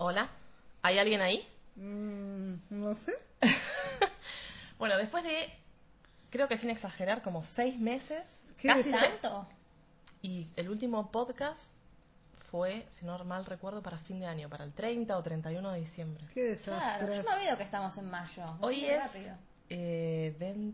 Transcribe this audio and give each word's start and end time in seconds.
Hola, 0.00 0.28
¿hay 0.82 0.96
alguien 0.98 1.20
ahí? 1.20 1.44
Mm, 1.76 2.54
no 2.70 2.94
sé. 2.94 3.14
Bueno, 4.78 4.96
después 4.96 5.24
de, 5.24 5.50
creo 6.30 6.46
que 6.46 6.56
sin 6.56 6.70
exagerar, 6.70 7.20
como 7.20 7.42
seis 7.42 7.80
meses, 7.80 8.40
¿Qué 8.58 8.68
casi 8.68 8.92
¿Tanto? 8.92 9.44
y 10.22 10.46
el 10.54 10.68
último 10.68 11.10
podcast 11.10 11.68
fue, 12.52 12.86
si 12.90 13.04
no 13.04 13.18
mal 13.24 13.44
recuerdo, 13.44 13.82
para 13.82 13.98
fin 13.98 14.20
de 14.20 14.26
año, 14.26 14.48
para 14.48 14.62
el 14.62 14.72
30 14.72 15.18
o 15.18 15.22
31 15.24 15.72
de 15.72 15.80
diciembre. 15.80 16.24
Qué 16.32 16.56
Claro, 16.62 17.08
desastre. 17.08 17.16
yo 17.16 17.22
me 17.24 17.36
olvido 17.38 17.56
que 17.56 17.64
estamos 17.64 17.98
en 17.98 18.08
mayo. 18.08 18.54
Me 18.60 18.66
Hoy 18.68 18.84
es 18.84 19.02
rápido. 19.02 19.34
eh, 19.68 20.72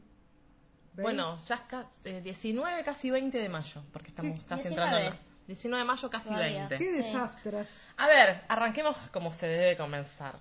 bueno, 0.97 1.39
ya 1.47 1.55
es 1.55 1.61
casi, 1.63 2.01
eh, 2.05 2.21
19, 2.21 2.85
casi 2.85 3.11
20 3.11 3.39
de 3.39 3.49
mayo, 3.49 3.83
porque 3.91 4.09
estamos 4.09 4.39
casi 4.41 4.65
19. 4.69 4.69
entrando 4.69 4.99
en... 5.17 5.34
19 5.47 5.83
de 5.83 5.87
mayo, 5.87 6.11
casi 6.11 6.29
Todavía. 6.29 6.69
20. 6.69 6.79
Qué 6.79 6.93
desastres. 6.93 7.69
A 7.97 8.07
ver, 8.07 8.43
arranquemos 8.49 8.97
como 9.13 9.33
se 9.33 9.47
debe 9.47 9.77
comenzar. 9.77 10.37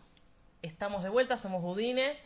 Estamos 0.62 1.04
de 1.04 1.10
vuelta, 1.10 1.38
somos 1.38 1.62
budines. 1.62 2.18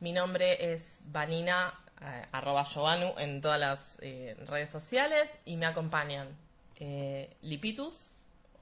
Mi 0.00 0.12
nombre 0.12 0.72
es 0.72 1.00
Vanina, 1.04 1.74
eh, 2.00 2.26
arroba 2.32 2.64
Giovanu 2.64 3.14
en 3.18 3.40
todas 3.40 3.58
las 3.58 3.98
eh, 4.00 4.36
redes 4.46 4.70
sociales 4.70 5.28
y 5.44 5.56
me 5.56 5.66
acompañan 5.66 6.28
eh, 6.76 7.36
Lipitus, 7.42 8.10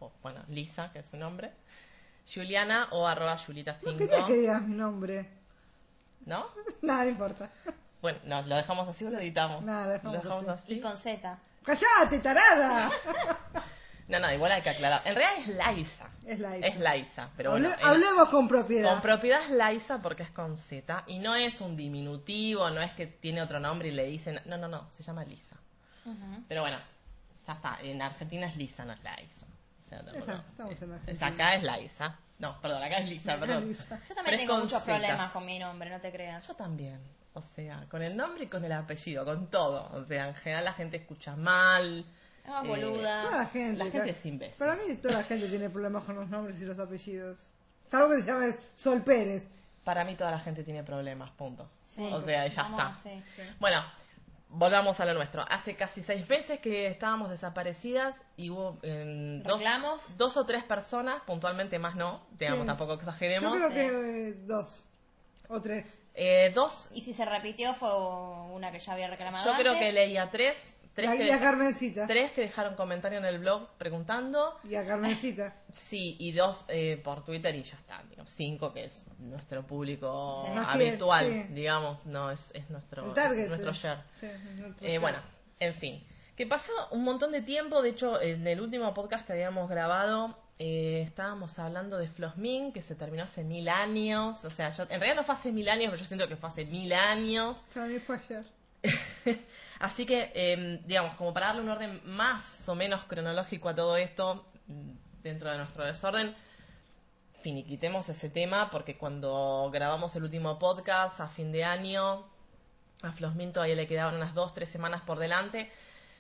o 0.01 0.11
bueno, 0.23 0.43
Lisa, 0.49 0.91
que 0.93 1.01
es 1.01 1.07
su 1.07 1.17
nombre, 1.17 1.53
Juliana 2.33 2.89
o 2.91 3.07
arroba 3.07 3.39
Julita5, 3.39 3.83
No 3.85 3.97
quería 3.99 4.27
que 4.27 4.33
digas 4.33 4.63
mi 4.63 4.75
nombre. 4.75 5.27
¿no? 6.27 6.47
Nada, 6.83 7.05
no 7.05 7.11
importa. 7.11 7.51
Bueno, 8.03 8.19
no, 8.25 8.43
lo 8.43 8.57
dejamos 8.57 8.87
así 8.89 9.05
o 9.05 9.11
lo 9.11 9.19
editamos. 9.19 9.65
Nada, 9.65 10.01
lo 10.03 10.13
dejamos 10.13 10.49
así. 10.49 10.75
Y 10.75 10.81
con 10.81 10.99
Z. 10.99 11.39
¡Cállate, 11.67 12.21
tarada! 12.21 12.91
No, 14.09 14.21
no, 14.21 14.33
igual 14.33 14.53
hay 14.53 14.63
que 14.63 14.71
aclarar. 14.71 15.03
En 15.05 15.17
realidad 15.17 15.41
es 15.43 15.57
Laisa. 15.57 16.09
Es 16.25 16.39
Laisa. 16.39 16.67
Es 16.69 16.79
Laisa, 16.79 17.29
pero 17.37 17.51
Hable- 17.57 17.67
bueno. 17.71 17.75
en- 17.83 17.85
hablemos 17.89 18.29
con 18.29 18.47
propiedad. 18.47 18.93
Con 18.93 19.01
propiedad 19.03 19.43
es 19.43 19.51
Laisa 19.51 20.01
porque 20.01 20.23
es 20.23 20.31
con 20.31 20.57
Z 20.59 21.03
y 21.09 21.19
no 21.19 21.35
es 21.35 21.61
un 21.61 21.77
diminutivo, 21.77 22.71
no 22.71 22.81
es 22.83 22.93
que 22.93 23.09
tiene 23.09 23.43
otro 23.43 23.59
nombre 23.59 23.89
y 23.89 23.91
le 23.91 24.05
dicen. 24.05 24.41
No, 24.45 24.59
no, 24.59 24.69
no, 24.69 24.89
se 24.93 25.03
llama 25.03 25.25
Lisa. 25.25 25.57
Pero 26.47 26.61
bueno, 26.61 26.79
ya 27.49 27.53
está. 27.55 27.79
En 27.83 28.01
Argentina 28.01 28.47
es 28.47 28.57
Lisa, 28.57 28.85
no 28.85 28.93
es 28.93 29.03
Laisa. 29.03 29.47
O 29.85 29.89
sea, 29.89 30.03
no, 30.03 30.13
es- 30.13 30.81
en 30.81 30.93
es 30.93 30.93
Argentina. 30.93 31.27
acá 31.27 31.55
es 31.57 31.63
Laisa. 31.65 32.17
No, 32.39 32.61
perdón, 32.61 32.85
acá 32.85 32.99
es 32.99 33.09
Lisa, 33.09 33.37
perdón. 33.41 33.67
Lisa. 33.67 33.97
Yo 33.97 34.01
Pero 34.07 34.15
también 34.15 34.35
es 34.37 34.41
tengo 34.47 34.61
muchos 34.61 34.83
problemas 34.85 35.33
con 35.33 35.45
mi 35.45 35.59
nombre, 35.59 35.91
no 35.91 36.01
te 36.01 36.13
creas. 36.13 36.47
Yo 36.47 36.55
también. 36.55 37.01
O 37.37 37.43
sea, 37.43 37.85
con 37.91 38.01
el 38.03 38.17
nombre 38.17 38.45
y 38.45 38.47
con 38.47 38.65
el 38.65 38.73
apellido, 38.73 39.25
con 39.25 39.49
todo. 39.51 39.91
O 39.93 40.05
sea, 40.05 40.29
en 40.29 40.35
general 40.37 40.65
la 40.65 40.73
gente 40.73 40.97
escucha 40.97 41.37
mal. 41.37 42.05
Ah, 42.47 42.63
eh, 42.65 42.69
boluda. 42.69 43.23
Toda 43.25 43.37
la 43.37 43.47
gente. 43.47 43.79
La 43.85 43.91
gente 43.91 44.11
es 44.11 44.27
imbécil. 44.27 44.59
Para 44.59 44.77
mí 44.77 44.95
toda 44.97 45.15
la 45.19 45.25
gente 45.25 45.49
tiene 45.49 45.69
problemas 45.69 46.05
con 46.05 46.17
los 46.17 46.29
nombres 46.31 46.61
y 46.63 46.65
los 46.65 46.79
apellidos. 46.79 47.39
Salvo 47.89 48.09
que 48.09 48.23
se 48.23 48.27
llame 48.27 48.57
Sol 48.75 49.03
Pérez. 49.03 49.47
Para 49.85 50.05
mí 50.05 50.15
toda 50.17 50.31
la 50.31 50.39
gente 50.41 50.65
tiene 50.65 50.83
problemas, 50.83 51.31
punto. 51.33 51.69
Sí. 51.83 52.03
O 52.11 52.23
sea, 52.23 52.47
ya 52.47 52.63
está. 52.63 52.97
Bueno, 53.61 53.83
volvamos 54.49 54.99
a 54.99 55.05
lo 55.05 55.13
nuestro. 55.15 55.45
Hace 55.49 55.77
casi 55.77 56.03
seis 56.03 56.29
meses 56.29 56.59
que 56.61 56.87
estábamos 56.87 57.29
desaparecidas 57.31 58.17
y 58.37 58.49
hubo 58.51 58.79
eh, 58.83 59.43
dos, 60.17 60.37
o 60.37 60.47
tres 60.47 60.65
personas, 60.65 61.21
puntualmente 61.27 61.79
más 61.79 61.95
no, 61.97 62.27
digamos, 62.39 62.63
Sí. 62.63 62.67
tampoco 62.67 62.95
Yo 62.95 62.99
exageremos. 63.01 63.55
creo 63.55 63.69
Sí. 63.69 63.75
que 63.75 64.29
eh, 64.31 64.35
dos 64.47 64.85
o 65.49 65.61
tres. 65.61 66.03
Eh, 66.19 66.51
dos, 66.55 66.89
Y 66.95 67.03
si 67.03 67.13
se 67.13 67.25
repitió 67.27 67.75
fue 67.75 67.91
una 68.51 68.73
que 68.73 68.79
ya 68.79 68.95
había 68.95 69.07
reclamado 69.09 69.51
yo 69.53 69.59
creo 69.59 69.79
que 69.79 69.93
leía 69.93 70.31
tres. 70.31 70.73
Tres 70.95 71.15
que, 71.15 71.31
a 71.31 71.39
Carmencita. 71.39 72.07
tres 72.07 72.33
que 72.33 72.41
dejaron 72.41 72.75
comentario 72.75 73.19
en 73.19 73.27
el 73.27 73.39
blog 73.39 73.69
preguntando. 73.77 74.59
Y 74.65 74.77
a 74.77 74.87
Carmencita. 74.87 75.55
Sí, 75.71 76.17
y 76.19 76.33
dos 76.33 76.65
eh, 76.69 76.99
por 77.05 77.23
Twitter 77.23 77.55
y 77.55 77.63
ya 77.65 77.77
está. 77.77 78.03
Digamos, 78.09 78.33
cinco 78.33 78.73
que 78.73 78.85
es 78.85 79.05
nuestro 79.19 79.67
público 79.67 80.43
Sí. 80.47 80.59
Habitual, 80.67 81.31
sí. 81.49 81.53
digamos, 81.53 82.07
no 82.07 82.31
es, 82.31 82.41
es 82.55 82.71
nuestro, 82.71 83.13
target. 83.13 83.49
nuestro 83.49 83.73
eh. 83.73 83.75
share. 83.75 83.99
Sí, 84.19 84.27
nuestro 84.59 84.87
Eh, 84.87 84.91
share. 84.93 85.01
bueno, 85.01 85.19
en 85.61 85.75
fin. 85.75 86.03
Que 86.35 86.47
pasó 86.47 86.73
un 86.93 87.05
montón 87.05 87.31
de 87.31 87.43
tiempo. 87.43 87.83
De 87.83 87.91
hecho, 87.91 88.19
en 88.23 88.47
el 88.47 88.63
último 88.63 88.95
podcast 88.95 89.27
que 89.27 89.35
habíamos 89.35 89.69
grabado, 89.69 90.35
eh, 90.59 91.03
estábamos 91.07 91.59
hablando 91.59 91.99
de 91.99 92.09
Flosmin, 92.09 92.73
que 92.73 92.81
se 92.81 92.95
terminó 92.95 93.25
hace 93.25 93.45
mil 93.45 93.69
años. 93.69 94.45
O 94.45 94.51
sea, 94.51 94.71
yo, 94.71 94.85
en 94.85 95.01
realidad 95.01 95.17
no 95.17 95.25
fue 95.25 95.35
hace 95.35 95.53
mil 95.53 95.69
años, 95.69 95.91
pero 95.91 95.97
yo 95.99 96.07
siento 96.07 96.29
que 96.29 96.37
fue 96.37 96.49
hace 96.49 96.65
mil 96.65 96.93
años. 96.93 97.59
Para 97.75 97.87
mí 97.87 97.99
fue 97.99 98.17
ayer. 98.17 98.45
Así 99.79 100.07
que, 100.07 100.33
eh, 100.35 100.81
digamos, 100.87 101.17
como 101.17 101.35
para 101.35 101.49
darle 101.49 101.63
un 101.63 101.69
orden 101.69 102.01
más 102.05 102.67
o 102.69 102.75
menos 102.75 103.05
cronológico 103.05 103.69
a 103.69 103.75
todo 103.75 103.97
esto, 103.97 104.47
mm, 104.69 104.93
dentro 105.23 105.51
de 105.51 105.59
nuestro 105.59 105.85
desorden, 105.85 106.35
finiquitemos 107.43 108.09
ese 108.09 108.31
tema, 108.31 108.71
porque 108.71 108.97
cuando 108.97 109.71
grabamos 109.73 110.17
el 110.17 110.25
último 110.25 110.59
podcast 110.59 111.21
a 111.21 111.29
fin 111.29 111.53
de 111.53 111.65
año, 111.65 112.27
a 113.03 113.13
Flosmin 113.13 113.53
todavía 113.53 113.77
le 113.77 113.87
quedaban 113.87 114.17
unas 114.17 114.35
dos, 114.35 114.55
tres 114.55 114.71
semanas 114.71 115.03
por 115.03 115.19
delante, 115.19 115.71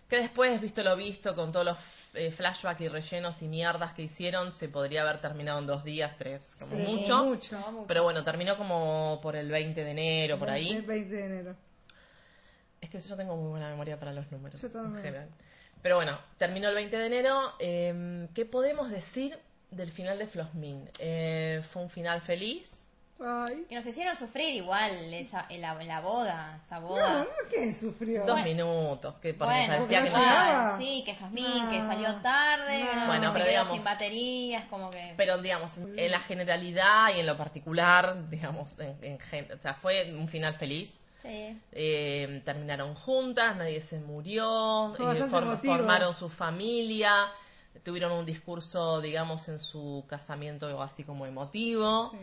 que 0.08 0.18
después, 0.18 0.60
visto 0.60 0.82
lo 0.82 0.94
visto, 0.94 1.34
con 1.34 1.50
todos 1.52 1.64
los 1.64 1.78
eh, 2.16 2.30
flashbacks 2.32 2.80
y 2.80 2.88
rellenos 2.88 3.40
y 3.42 3.48
mierdas 3.48 3.92
que 3.94 4.02
hicieron, 4.02 4.52
se 4.52 4.68
podría 4.68 5.02
haber 5.02 5.20
terminado 5.20 5.58
en 5.58 5.66
dos 5.66 5.84
días, 5.84 6.16
tres, 6.18 6.54
como 6.58 6.72
Sí, 6.76 6.82
mucho. 6.82 7.24
mucho. 7.24 7.58
No, 7.60 7.72
mucho. 7.72 7.86
Pero 7.86 8.02
bueno, 8.02 8.24
terminó 8.24 8.56
como 8.56 9.20
por 9.22 9.36
el 9.36 9.50
20 9.50 9.84
de 9.84 9.90
enero, 9.90 10.38
por 10.38 10.50
ahí. 10.50 10.72
El 10.72 10.82
20 10.82 11.14
de 11.14 11.24
enero. 11.24 11.56
Es 12.80 12.90
que 12.90 13.00
yo 13.00 13.16
tengo 13.16 13.36
muy 13.36 13.50
buena 13.50 13.68
memoria 13.70 13.98
para 13.98 14.12
los 14.12 14.30
números. 14.30 14.60
Yo 14.60 14.70
también. 14.70 14.96
en 14.96 15.02
general. 15.02 15.28
Pero 15.82 15.96
bueno, 15.96 16.18
terminó 16.38 16.68
el 16.68 16.74
20 16.74 16.96
de 16.96 17.06
enero. 17.06 17.52
Eh, 17.58 18.28
¿Qué 18.34 18.44
podemos 18.44 18.90
decir 18.90 19.38
del 19.70 19.92
final 19.92 20.18
de 20.18 20.26
Flosmin? 20.26 20.88
Eh, 20.98 21.62
fue 21.72 21.82
un 21.82 21.90
final 21.90 22.20
feliz. 22.22 22.75
Ay. 23.18 23.64
Que 23.68 23.74
nos 23.76 23.86
hicieron 23.86 24.14
sufrir 24.14 24.54
igual 24.54 24.92
esa, 25.14 25.46
en, 25.48 25.62
la, 25.62 25.80
en 25.80 25.88
la 25.88 26.00
boda, 26.00 26.60
esa 26.64 26.78
boda. 26.80 27.20
no, 27.20 27.26
¿quién 27.48 27.74
sufrió? 27.74 28.26
Dos 28.26 28.42
minutos. 28.42 29.14
Que 29.22 29.32
porque 29.32 29.54
Bueno, 29.54 29.88
que 29.88 30.00
no 30.00 30.78
sí, 30.78 31.02
que 31.04 31.14
Jazmín, 31.14 31.64
No. 31.64 31.70
que 31.70 31.78
salió 31.80 32.14
tarde, 32.16 32.84
No. 32.84 33.00
que 33.00 33.06
Bueno, 33.06 33.32
pero 33.32 33.46
digamos- 33.46 33.72
sin 33.74 33.84
baterías, 33.84 34.64
como 34.66 34.90
que... 34.90 35.14
Pero 35.16 35.38
digamos, 35.38 35.76
en 35.78 36.10
la 36.10 36.20
generalidad 36.20 37.08
y 37.14 37.20
en 37.20 37.26
lo 37.26 37.36
particular, 37.38 38.28
digamos, 38.28 38.78
en, 38.78 38.96
en 39.02 39.18
gen- 39.18 39.50
o 39.50 39.56
sea, 39.58 39.74
fue 39.74 40.12
un 40.12 40.28
final 40.28 40.54
feliz. 40.56 41.00
Sí. 41.22 41.58
Eh, 41.72 42.42
terminaron 42.44 42.94
juntas, 42.94 43.56
nadie 43.56 43.80
se 43.80 43.98
murió, 43.98 44.94
eh, 44.94 45.24
formaron 45.64 46.14
su 46.14 46.28
familia, 46.28 47.26
tuvieron 47.82 48.12
un 48.12 48.26
discurso, 48.26 49.00
digamos, 49.00 49.48
en 49.48 49.58
su 49.58 50.04
casamiento 50.06 50.80
así 50.82 51.02
como 51.02 51.24
emotivo. 51.26 52.10
Sí. 52.10 52.18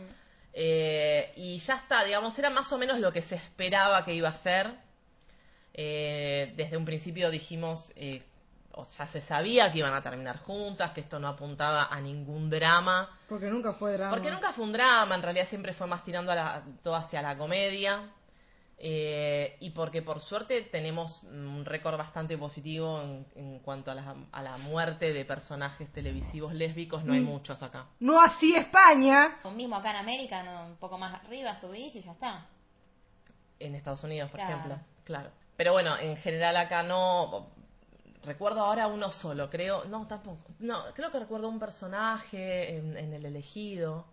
Eh, 0.56 1.32
y 1.36 1.58
ya 1.58 1.74
está, 1.74 2.04
digamos, 2.04 2.38
era 2.38 2.48
más 2.48 2.72
o 2.72 2.78
menos 2.78 3.00
lo 3.00 3.12
que 3.12 3.22
se 3.22 3.34
esperaba 3.34 4.04
que 4.04 4.14
iba 4.14 4.28
a 4.28 4.32
ser. 4.32 4.70
Eh, 5.72 6.52
desde 6.56 6.76
un 6.76 6.84
principio 6.84 7.30
dijimos, 7.30 7.92
eh, 7.96 8.22
o 8.72 8.86
ya 8.86 9.06
se 9.06 9.20
sabía 9.20 9.72
que 9.72 9.78
iban 9.78 9.94
a 9.94 10.02
terminar 10.02 10.38
juntas, 10.38 10.92
que 10.92 11.00
esto 11.00 11.18
no 11.18 11.28
apuntaba 11.28 11.86
a 11.86 12.00
ningún 12.00 12.50
drama. 12.50 13.08
Porque 13.28 13.50
nunca 13.50 13.72
fue 13.72 13.92
drama. 13.92 14.10
Porque 14.10 14.30
nunca 14.30 14.52
fue 14.52 14.64
un 14.64 14.72
drama, 14.72 15.14
en 15.14 15.22
realidad 15.22 15.46
siempre 15.46 15.72
fue 15.72 15.86
más 15.86 16.04
tirando 16.04 16.30
a 16.32 16.34
la- 16.34 16.62
todo 16.82 16.94
hacia 16.94 17.20
la 17.22 17.36
comedia. 17.36 18.02
Eh, 18.76 19.56
y 19.60 19.70
porque 19.70 20.02
por 20.02 20.18
suerte 20.20 20.60
tenemos 20.62 21.22
un 21.22 21.64
récord 21.64 21.96
bastante 21.96 22.36
positivo 22.36 23.00
en, 23.02 23.26
en 23.36 23.58
cuanto 23.60 23.90
a 23.92 23.94
la, 23.94 24.14
a 24.32 24.42
la 24.42 24.56
muerte 24.58 25.12
de 25.12 25.24
personajes 25.24 25.90
televisivos 25.92 26.52
lésbicos, 26.54 27.04
no 27.04 27.12
hay 27.12 27.20
Mm. 27.20 27.24
muchos 27.24 27.62
acá. 27.62 27.86
No 28.00 28.20
así 28.20 28.54
España. 28.56 29.36
O 29.44 29.50
mismo 29.52 29.76
acá 29.76 29.90
en 29.90 29.96
América, 29.96 30.42
no, 30.42 30.66
un 30.66 30.76
poco 30.76 30.98
más 30.98 31.14
arriba 31.24 31.54
subís 31.56 31.94
y 31.94 32.02
ya 32.02 32.12
está. 32.12 32.46
En 33.60 33.74
Estados 33.76 34.02
Unidos, 34.02 34.28
por 34.30 34.40
Claro. 34.40 34.54
ejemplo. 34.56 34.78
Claro. 35.04 35.30
Pero 35.56 35.72
bueno, 35.72 35.96
en 35.96 36.16
general 36.16 36.56
acá 36.56 36.82
no. 36.82 37.46
Recuerdo 38.24 38.60
ahora 38.62 38.86
uno 38.88 39.10
solo, 39.10 39.50
creo. 39.50 39.84
No, 39.84 40.06
tampoco. 40.08 40.50
No, 40.58 40.82
creo 40.94 41.10
que 41.10 41.20
recuerdo 41.20 41.48
un 41.48 41.60
personaje 41.60 42.76
en, 42.76 42.96
en 42.96 43.12
El 43.12 43.24
Elegido. 43.26 44.06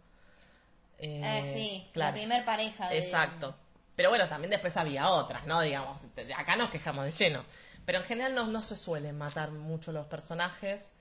Eh, 1.00 1.22
Eh, 1.24 1.54
sí, 1.54 1.90
claro. 1.94 2.12
la 2.12 2.18
primer 2.20 2.46
pareja 2.46 2.90
de... 2.90 3.00
Exacto. 3.00 3.56
Pero 3.96 4.10
bueno, 4.10 4.28
también 4.28 4.52
después 4.52 4.76
había 4.78 5.10
otras, 5.10 5.46
¿no? 5.46 5.62
Digamos, 5.62 6.02
de 6.16 6.34
acá 6.34 6.56
nos 6.56 6.70
quejamos 6.70 7.06
de 7.06 7.12
lleno. 7.12 7.44
Pero 7.86 8.00
en 8.00 8.04
general 8.06 8.36
no, 8.36 8.48
no 8.48 8.62
se 8.62 8.76
suelen 8.76 9.18
matar 9.18 9.52
mucho 9.52 9.92
los 9.92 10.06
personajes. 10.08 10.94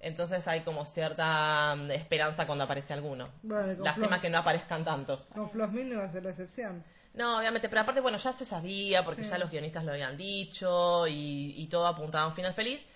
Entonces 0.00 0.48
hay 0.48 0.62
como 0.62 0.86
cierta 0.86 1.74
mm, 1.76 1.90
esperanza 1.90 2.46
cuando 2.46 2.64
aparece 2.64 2.94
alguno. 2.94 3.26
Con 3.46 3.82
Lástima 3.84 4.20
que 4.20 4.30
no 4.30 4.38
aparezcan 4.38 4.84
tantos. 4.84 5.20
Con 5.34 5.50
Flosmin 5.50 5.88
no 5.90 5.94
iba 5.96 6.04
a 6.04 6.12
ser 6.12 6.24
la 6.24 6.30
excepción. 6.30 6.82
No, 7.12 7.38
obviamente, 7.38 7.68
pero 7.68 7.82
aparte, 7.82 8.00
bueno, 8.00 8.16
ya 8.16 8.32
se 8.32 8.46
sabía 8.46 9.04
porque 9.04 9.24
Sí. 9.24 9.30
ya 9.30 9.36
los 9.38 9.50
guionistas 9.50 9.84
lo 9.84 9.92
habían 9.92 10.16
dicho 10.16 11.06
y, 11.06 11.54
y 11.56 11.66
todo 11.68 11.86
apuntaba 11.86 12.24
a 12.24 12.28
un 12.28 12.34
final 12.34 12.54
feliz 12.54 12.86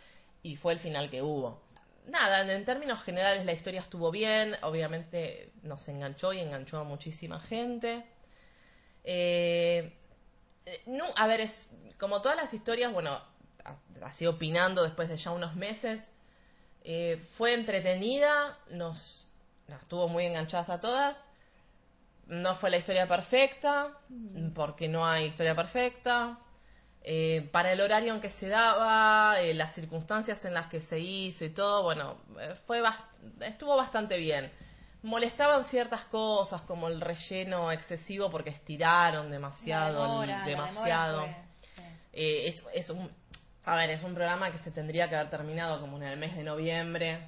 y 0.43 0.57
fue 0.57 0.73
el 0.73 0.79
final 0.79 1.11
que 1.11 1.21
hubo. 1.21 1.63
Nada, 2.07 2.43
en, 2.43 2.51
en 2.51 2.65
términos 2.65 3.03
generales 3.03 3.45
la 3.45 3.53
historia 3.53 3.81
estuvo 3.81 4.11
bien, 4.11 4.57
obviamente 4.63 5.51
nos 5.63 5.87
enganchó 5.89 6.33
y 6.33 6.41
enganchó 6.41 6.79
a 6.79 6.85
muchísima 6.85 7.41
gente. 7.41 8.05
Eh, 9.05 9.93
eh, 10.67 10.83
no, 10.87 11.07
a 11.17 11.27
ver, 11.27 11.41
es 11.41 11.71
como 11.99 12.23
todas 12.23 12.37
las 12.37 12.55
historias, 12.55 12.93
bueno, 12.93 13.21
así 14.03 14.27
opinando 14.27 14.83
después 14.83 15.09
de 15.09 15.17
ya 15.17 15.31
unos 15.33 15.57
meses, 15.57 16.11
eh, 16.85 17.25
fue 17.37 17.55
entretenida, 17.55 18.59
nos 18.71 19.31
nos 19.69 19.81
estuvo 19.83 20.09
muy 20.09 20.27
enganchadas 20.27 20.71
a 20.71 20.81
todas. 20.81 21.17
No 22.27 22.57
fue 22.57 22.71
la 22.71 22.79
historia 22.79 23.07
perfecta, 23.07 23.99
porque 24.55 24.89
no 24.89 25.07
hay 25.07 25.27
historia 25.27 25.55
perfecta. 25.55 26.39
Eh, 27.03 27.49
para 27.53 27.73
el 27.73 27.81
horario 27.83 28.15
en 28.15 28.21
que 28.21 28.31
se 28.31 28.49
daba, 28.49 29.41
eh, 29.41 29.55
las 29.55 29.75
circunstancias 29.75 30.45
en 30.47 30.55
las 30.55 30.69
que 30.69 30.81
se 30.81 31.01
hizo 31.01 31.45
y 31.45 31.51
todo, 31.51 31.83
bueno, 31.83 32.17
fue 32.67 32.83
estuvo 33.41 33.77
bastante 33.77 34.17
bien. 34.19 34.51
Molestaban 35.05 35.65
ciertas 35.65 36.05
cosas 36.07 36.63
como 36.63 36.89
el 36.89 37.01
relleno 37.01 37.71
excesivo 37.71 38.31
porque 38.31 38.51
estiraron 38.51 39.31
demasiado, 39.31 39.99
La 40.03 40.09
demora, 40.09 40.39
la 40.39 40.45
demasiado. 40.47 41.21
demora 41.21 41.35
fue- 41.35 41.75
sí. 41.77 41.83
Eh, 42.15 42.49
es, 42.49 42.67
es 42.73 42.91
un, 42.91 43.11
a 43.67 43.77
ver, 43.77 43.91
es 43.91 44.03
un 44.03 44.15
programa 44.15 44.51
que 44.51 44.59
se 44.59 44.71
tendría 44.71 45.09
que 45.09 45.17
haber 45.17 45.29
terminado 45.31 45.81
como 45.81 45.99
en 45.99 46.05
el 46.05 46.17
mes 46.19 46.35
de 46.35 46.43
noviembre 46.43 47.19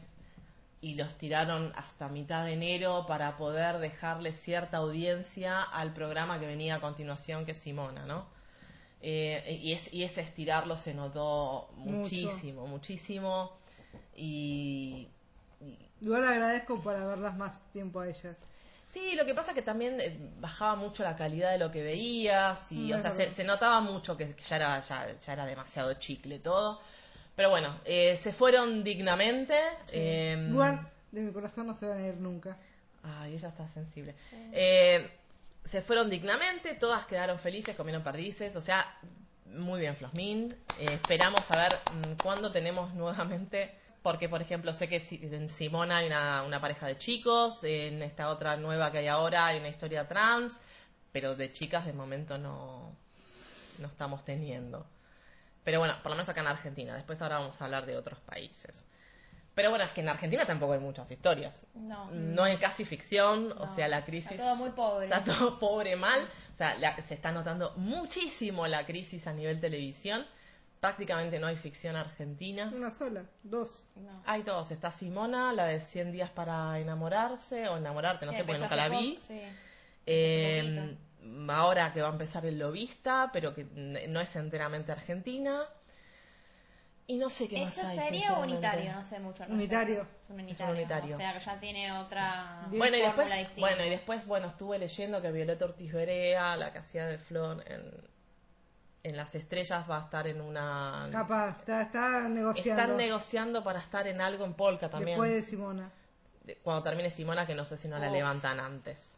y 0.80 0.94
los 0.94 1.16
tiraron 1.18 1.72
hasta 1.76 2.08
mitad 2.08 2.44
de 2.46 2.54
enero 2.54 3.04
para 3.06 3.36
poder 3.36 3.78
dejarle 3.78 4.32
cierta 4.32 4.78
audiencia 4.78 5.60
al 5.62 5.92
programa 5.92 6.38
que 6.40 6.46
venía 6.46 6.76
a 6.76 6.80
continuación, 6.80 7.44
que 7.44 7.52
es 7.52 7.58
Simona, 7.58 8.06
¿no? 8.06 8.26
Eh, 9.02 9.58
y, 9.62 9.72
es, 9.72 9.92
y 9.92 10.02
ese 10.04 10.22
estirarlo 10.22 10.76
se 10.78 10.94
notó 10.94 11.68
Mucho. 11.76 11.98
muchísimo, 11.98 12.66
muchísimo. 12.66 13.52
Y- 14.16 15.08
Igual 16.00 16.24
agradezco 16.24 16.82
para 16.82 17.04
verlas 17.06 17.36
más 17.36 17.58
tiempo 17.72 18.00
a 18.00 18.08
ellas. 18.08 18.36
Sí, 18.86 19.14
lo 19.14 19.24
que 19.26 19.34
pasa 19.34 19.52
que 19.54 19.62
también 19.62 20.00
eh, 20.00 20.16
bajaba 20.38 20.76
mucho 20.76 21.02
la 21.02 21.16
calidad 21.16 21.50
de 21.52 21.58
lo 21.58 21.70
que 21.70 21.82
veías 21.82 22.70
y, 22.72 22.92
Mm, 22.92 22.92
o 22.92 22.96
es 22.96 23.02
sea, 23.02 23.12
se, 23.12 23.44
notaba 23.44 23.80
mucho 23.80 24.16
que, 24.16 24.34
que 24.34 24.42
ya, 24.44 24.56
era, 24.56 24.80
ya, 24.80 25.12
ya 25.18 25.32
era 25.32 25.44
demasiado 25.46 25.94
chicle 25.94 26.38
todo. 26.38 26.80
Pero 27.34 27.50
bueno, 27.50 27.80
eh, 27.84 28.16
se 28.16 28.32
fueron 28.32 28.82
dignamente. 28.84 29.54
eh, 29.92 30.36
Igual, 30.48 30.88
de 31.12 31.20
mi 31.22 31.32
corazón 31.32 31.66
no 31.66 31.74
se 31.74 31.86
van 31.86 31.98
a 32.02 32.06
ir 32.06 32.16
nunca. 32.16 32.56
Ay, 33.02 33.34
ella 33.34 33.48
está 33.48 33.68
sensible. 33.68 34.14
Eh, 34.52 35.10
se 35.66 35.82
fueron 35.82 36.08
dignamente, 36.10 36.74
todas 36.74 37.06
quedaron 37.06 37.38
felices, 37.38 37.76
comieron 37.76 38.02
perdices, 38.02 38.56
o 38.56 38.62
sea, 38.62 38.98
muy 39.46 39.80
bien 39.80 39.96
Flosmin. 39.96 40.52
Eh, 40.78 40.94
esperamos 40.94 41.50
a 41.50 41.56
ver 41.56 41.84
mm, 41.90 42.12
cuándo 42.22 42.50
tenemos 42.52 42.94
nuevamente, 42.94 43.74
porque 44.06 44.28
por 44.28 44.40
ejemplo 44.40 44.72
sé 44.72 44.86
que 44.88 45.02
en 45.10 45.48
Simona 45.48 45.96
hay 45.96 46.06
una, 46.06 46.44
una 46.44 46.60
pareja 46.60 46.86
de 46.86 46.96
chicos, 46.96 47.64
en 47.64 48.04
esta 48.04 48.28
otra 48.28 48.56
nueva 48.56 48.92
que 48.92 48.98
hay 48.98 49.08
ahora 49.08 49.46
hay 49.46 49.58
una 49.58 49.66
historia 49.66 50.06
trans, 50.06 50.60
pero 51.10 51.34
de 51.34 51.50
chicas 51.50 51.84
de 51.86 51.92
momento 51.92 52.38
no, 52.38 52.94
no 53.80 53.88
estamos 53.88 54.24
teniendo. 54.24 54.86
Pero 55.64 55.80
bueno, 55.80 55.94
por 56.04 56.10
lo 56.10 56.16
menos 56.18 56.28
acá 56.28 56.40
en 56.40 56.46
Argentina, 56.46 56.94
después 56.94 57.20
ahora 57.20 57.40
vamos 57.40 57.60
a 57.60 57.64
hablar 57.64 57.84
de 57.84 57.96
otros 57.96 58.20
países. 58.20 58.80
Pero 59.56 59.70
bueno, 59.70 59.84
es 59.84 59.90
que 59.90 60.02
en 60.02 60.08
Argentina 60.08 60.46
tampoco 60.46 60.74
hay 60.74 60.78
muchas 60.78 61.10
historias. 61.10 61.66
No. 61.74 62.08
No 62.12 62.44
hay 62.44 62.58
casi 62.58 62.84
ficción, 62.84 63.52
o 63.58 63.74
sea, 63.74 63.88
la 63.88 64.04
crisis 64.04 64.30
Está 64.30 64.44
todo 64.44 64.54
muy 64.54 64.70
pobre. 64.70 65.06
está 65.06 65.24
todo 65.24 65.58
pobre 65.58 65.96
mal. 65.96 66.28
O 66.54 66.56
sea, 66.56 66.76
la- 66.76 66.94
se 67.02 67.14
está 67.14 67.32
notando 67.32 67.72
muchísimo 67.76 68.68
la 68.68 68.86
crisis 68.86 69.26
a 69.26 69.32
nivel 69.32 69.58
televisión. 69.58 70.24
Prácticamente 70.80 71.38
no 71.38 71.46
hay 71.46 71.56
ficción 71.56 71.96
argentina. 71.96 72.70
Una 72.74 72.90
sola, 72.90 73.24
dos. 73.42 73.84
No. 73.96 74.22
Hay 74.26 74.42
dos. 74.42 74.70
Está 74.70 74.92
Simona, 74.92 75.52
la 75.52 75.66
de 75.66 75.80
100 75.80 76.12
días 76.12 76.30
para 76.30 76.78
enamorarse 76.78 77.68
o 77.68 77.76
enamorarte, 77.76 78.26
no 78.26 78.32
Sí, 78.32 78.38
sé, 78.38 78.44
porque 78.44 78.60
nunca 78.60 78.76
la 78.76 78.88
vi. 78.88 79.12
poco, 79.14 79.26
sí. 79.26 79.40
Eh, 80.06 80.96
ahora 81.48 81.92
que 81.92 82.02
va 82.02 82.08
a 82.08 82.12
empezar 82.12 82.46
el 82.46 82.58
Lobista, 82.58 83.30
pero 83.32 83.52
que 83.54 83.64
no 83.64 84.20
es 84.20 84.36
enteramente 84.36 84.92
argentina. 84.92 85.64
Y 87.08 87.18
no 87.18 87.30
sé 87.30 87.48
qué 87.48 87.62
más 87.62 87.76
¿Eso 87.78 87.86
hay, 87.86 87.98
sería 87.98 88.32
unitario? 88.34 88.92
No 88.92 89.04
sé 89.04 89.20
mucho. 89.20 89.44
Unitario. 89.48 90.02
Es 90.02 90.30
un 90.30 90.40
unitario. 90.40 90.74
unitario. 90.74 91.14
O 91.14 91.18
sea, 91.18 91.34
que 91.34 91.40
ya 91.44 91.60
tiene 91.60 91.92
otra 91.92 92.66
Bien. 92.68 92.78
Bueno 92.80 92.96
y, 92.96 93.00
después, 93.00 93.28
distinta. 93.32 93.60
bueno, 93.60 93.84
y 93.84 93.90
después, 93.90 94.26
bueno, 94.26 94.46
estuve 94.48 94.78
leyendo 94.78 95.22
que 95.22 95.30
Violeta 95.30 95.64
Ortiz 95.66 95.92
Berea, 95.92 96.56
la 96.56 96.72
que 96.72 96.78
hacía 96.78 97.06
de 97.06 97.18
Flor 97.18 97.62
en, 97.68 97.92
en 99.06 99.16
Las 99.16 99.34
Estrellas, 99.34 99.88
va 99.88 99.98
a 99.98 100.00
estar 100.02 100.26
en 100.26 100.40
una... 100.40 101.08
Capaz, 101.12 101.60
está, 101.60 101.82
está 101.82 102.28
negociando. 102.28 102.82
Están 102.82 102.96
negociando 102.96 103.62
para 103.62 103.78
estar 103.78 104.06
en 104.08 104.20
algo 104.20 104.44
en 104.44 104.54
Polka 104.54 104.88
también. 104.88 105.18
Después 105.18 105.32
de 105.32 105.42
Simona. 105.42 105.90
Cuando 106.62 106.82
termine 106.82 107.10
Simona, 107.10 107.46
que 107.46 107.54
no 107.54 107.64
sé 107.64 107.76
si 107.76 107.86
no 107.88 107.98
la 107.98 108.10
levantan 108.10 108.58
antes. 108.58 109.16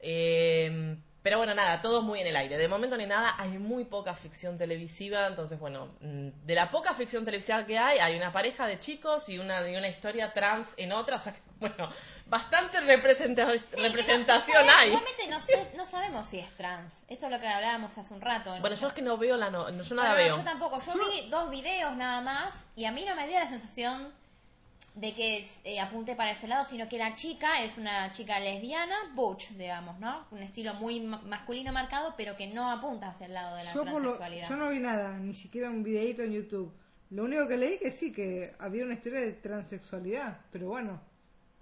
Eh, 0.00 0.96
pero 1.22 1.36
bueno, 1.36 1.54
nada, 1.54 1.82
todo 1.82 2.00
muy 2.00 2.20
en 2.20 2.28
el 2.28 2.36
aire. 2.36 2.56
De 2.56 2.66
momento 2.66 2.96
ni 2.96 3.04
nada, 3.04 3.34
hay 3.36 3.58
muy 3.58 3.84
poca 3.84 4.14
ficción 4.14 4.56
televisiva. 4.56 5.26
Entonces, 5.26 5.58
bueno, 5.58 5.88
mm, 6.00 6.28
de 6.46 6.54
la 6.54 6.70
poca 6.70 6.94
ficción 6.94 7.24
televisiva 7.24 7.66
que 7.66 7.76
hay, 7.76 7.98
hay 7.98 8.16
una 8.16 8.32
pareja 8.32 8.66
de 8.66 8.80
chicos 8.80 9.28
y 9.28 9.38
una, 9.38 9.68
y 9.68 9.76
una 9.76 9.88
historia 9.88 10.32
trans 10.32 10.72
en 10.78 10.92
otra. 10.92 11.16
O 11.16 11.18
sea, 11.18 11.34
que, 11.34 11.40
bueno, 11.60 11.90
bastante 12.30 12.80
representa- 12.80 13.44
representación 13.76 14.66
No, 14.66 14.72
hay. 14.72 14.88
Igualmente 14.88 15.26
no, 15.28 15.40
sé- 15.40 15.70
no 15.76 15.84
sabemos 15.84 16.28
si 16.28 16.38
es 16.38 16.48
trans. 16.56 16.96
Esto 17.08 17.26
es 17.26 17.32
lo 17.32 17.40
que 17.40 17.48
hablábamos 17.48 17.96
hace 17.98 18.14
un 18.14 18.20
rato. 18.20 18.56
Bueno, 18.60 18.76
yo 18.76 18.88
es 18.88 18.94
que 18.94 19.02
no 19.02 19.18
veo 19.18 19.36
la 19.36 19.50
no, 19.50 19.70
no- 19.70 19.82
yo 19.82 19.94
no 19.94 20.02
la 20.02 20.14
veo. 20.14 20.36
Yo 20.36 20.44
tampoco. 20.44 20.80
Yo 20.80 20.92
vi 20.94 21.28
dos 21.28 21.50
videos 21.50 21.94
nada 21.96 22.20
más 22.20 22.54
y 22.76 22.84
a 22.86 22.92
mí 22.92 23.04
no 23.04 23.14
me 23.16 23.26
dio 23.28 23.38
la 23.38 23.48
sensación 23.48 24.12
de 24.94 25.14
que 25.14 25.48
eh, 25.64 25.80
apunte 25.80 26.16
para 26.16 26.32
ese 26.32 26.48
lado, 26.48 26.64
sino 26.64 26.88
que 26.88 26.98
la 26.98 27.14
chica 27.14 27.62
es 27.62 27.78
una 27.78 28.10
chica 28.12 28.40
lesbiana, 28.40 28.96
butch, 29.14 29.50
digamos, 29.50 29.98
¿no? 30.00 30.26
Un 30.32 30.42
estilo 30.42 30.74
muy 30.74 31.00
ma- 31.00 31.20
masculino 31.24 31.72
marcado, 31.72 32.14
pero 32.16 32.36
que 32.36 32.48
no 32.48 32.70
apunta 32.70 33.08
hacia 33.10 33.26
el 33.26 33.34
lado 33.34 33.56
de 33.56 33.64
la 33.64 33.72
Yo, 33.72 33.84
lo- 33.84 34.18
yo 34.48 34.56
no 34.56 34.68
vi 34.68 34.78
nada, 34.80 35.12
ni 35.18 35.32
siquiera 35.34 35.70
un 35.70 35.82
videito 35.84 36.22
en 36.22 36.32
YouTube. 36.32 36.72
Lo 37.10 37.24
único 37.24 37.46
que 37.48 37.56
leí 37.56 37.78
que 37.78 37.92
sí, 37.92 38.12
que 38.12 38.52
había 38.58 38.84
una 38.84 38.94
historia 38.94 39.20
de 39.20 39.32
transexualidad, 39.32 40.38
pero 40.52 40.68
bueno, 40.68 41.00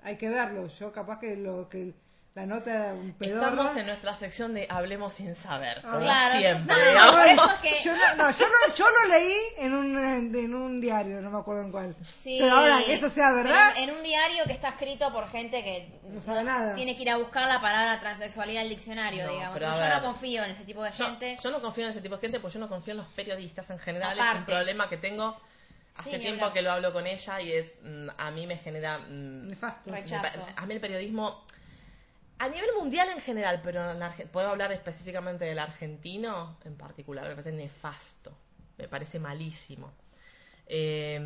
hay 0.02 0.16
que 0.16 0.28
verlo. 0.28 0.68
Yo 0.78 0.92
capaz 0.92 1.18
que 1.20 1.36
lo 1.36 1.68
que 1.68 1.92
la 2.34 2.46
nota 2.46 2.70
era 2.72 2.94
un 2.94 3.12
pedorra. 3.14 3.48
Estamos 3.48 3.76
en 3.76 3.86
nuestra 3.86 4.14
sección 4.14 4.54
de 4.54 4.68
Hablemos 4.70 5.12
sin 5.14 5.34
saber, 5.34 5.80
Ah, 5.84 5.98
claro. 5.98 6.38
siempre. 6.38 6.76
No, 6.94 7.60
que... 7.60 7.82
Yo 7.82 7.92
no, 8.16 8.30
yo, 8.30 8.46
no, 8.46 8.74
yo 8.76 8.84
lo 8.88 9.08
leí 9.12 9.34
en 9.56 9.74
un, 9.74 9.98
en 10.36 10.54
un 10.54 10.80
diario, 10.80 11.20
no 11.20 11.30
me 11.30 11.38
acuerdo 11.40 11.62
en 11.62 11.72
cuál. 11.72 11.96
Sí, 12.22 12.36
Pero 12.40 12.54
ahora 12.54 12.78
que 12.86 12.94
eso 12.94 13.10
sea 13.10 13.32
verdad, 13.32 13.72
pero 13.74 13.90
en 13.90 13.96
un 13.96 14.04
diario 14.04 14.44
que 14.44 14.52
está 14.52 14.68
escrito 14.68 15.10
por 15.12 15.28
gente 15.30 15.64
que 15.64 15.98
No 16.04 16.20
sabe 16.20 16.44
nada. 16.44 16.76
tiene 16.76 16.94
que 16.94 17.02
ir 17.02 17.10
a 17.10 17.16
buscar 17.16 17.48
la 17.48 17.60
palabra 17.60 17.98
transexualidad 17.98 18.60
del 18.60 18.70
diccionario, 18.70 19.26
No, 19.26 19.32
digamos. 19.32 19.58
pero 19.58 19.72
yo 19.72 19.88
no 19.96 20.02
confío 20.02 20.44
en 20.44 20.50
ese 20.52 20.64
tipo 20.64 20.82
de 20.84 20.92
gente. 20.92 21.36
yo 21.42 21.50
no 21.50 21.60
confío 21.60 21.86
en 21.86 21.90
ese 21.90 22.00
tipo 22.02 22.14
de 22.14 22.20
gente, 22.20 22.38
pues 22.38 22.54
yo 22.54 22.60
no 22.60 22.68
confío 22.68 22.92
en 22.92 22.98
los 22.98 23.08
periodistas 23.08 23.68
en 23.70 23.80
general. 23.80 24.16
Es 24.16 24.34
un 24.38 24.44
problema 24.44 24.88
que 24.88 24.98
tengo 24.98 25.36
hace 25.96 26.10
Sí, 26.12 26.18
tiempo 26.18 26.52
que 26.52 26.62
lo 26.62 26.70
hablo 26.72 26.92
con 26.92 27.06
ella 27.06 27.40
y 27.40 27.52
es 27.52 27.74
mm, 27.82 28.08
a 28.16 28.30
mí 28.30 28.46
me 28.46 28.56
genera 28.58 28.98
mm, 28.98 29.48
nefasto. 29.48 29.90
Rechazo. 29.90 30.46
a 30.56 30.66
mí 30.66 30.74
el 30.74 30.80
periodismo 30.80 31.44
a 32.38 32.48
nivel 32.48 32.70
mundial 32.78 33.08
en 33.08 33.20
general, 33.20 33.60
pero 33.64 33.90
en 33.90 33.98
Arge- 34.00 34.28
puedo 34.28 34.48
hablar 34.48 34.70
específicamente 34.72 35.44
del 35.44 35.58
argentino 35.58 36.56
en 36.64 36.76
particular, 36.76 37.24
me 37.24 37.30
parece 37.34 37.50
nefasto, 37.52 38.32
me 38.76 38.86
parece 38.86 39.18
malísimo. 39.18 39.92
Eh, 40.68 41.18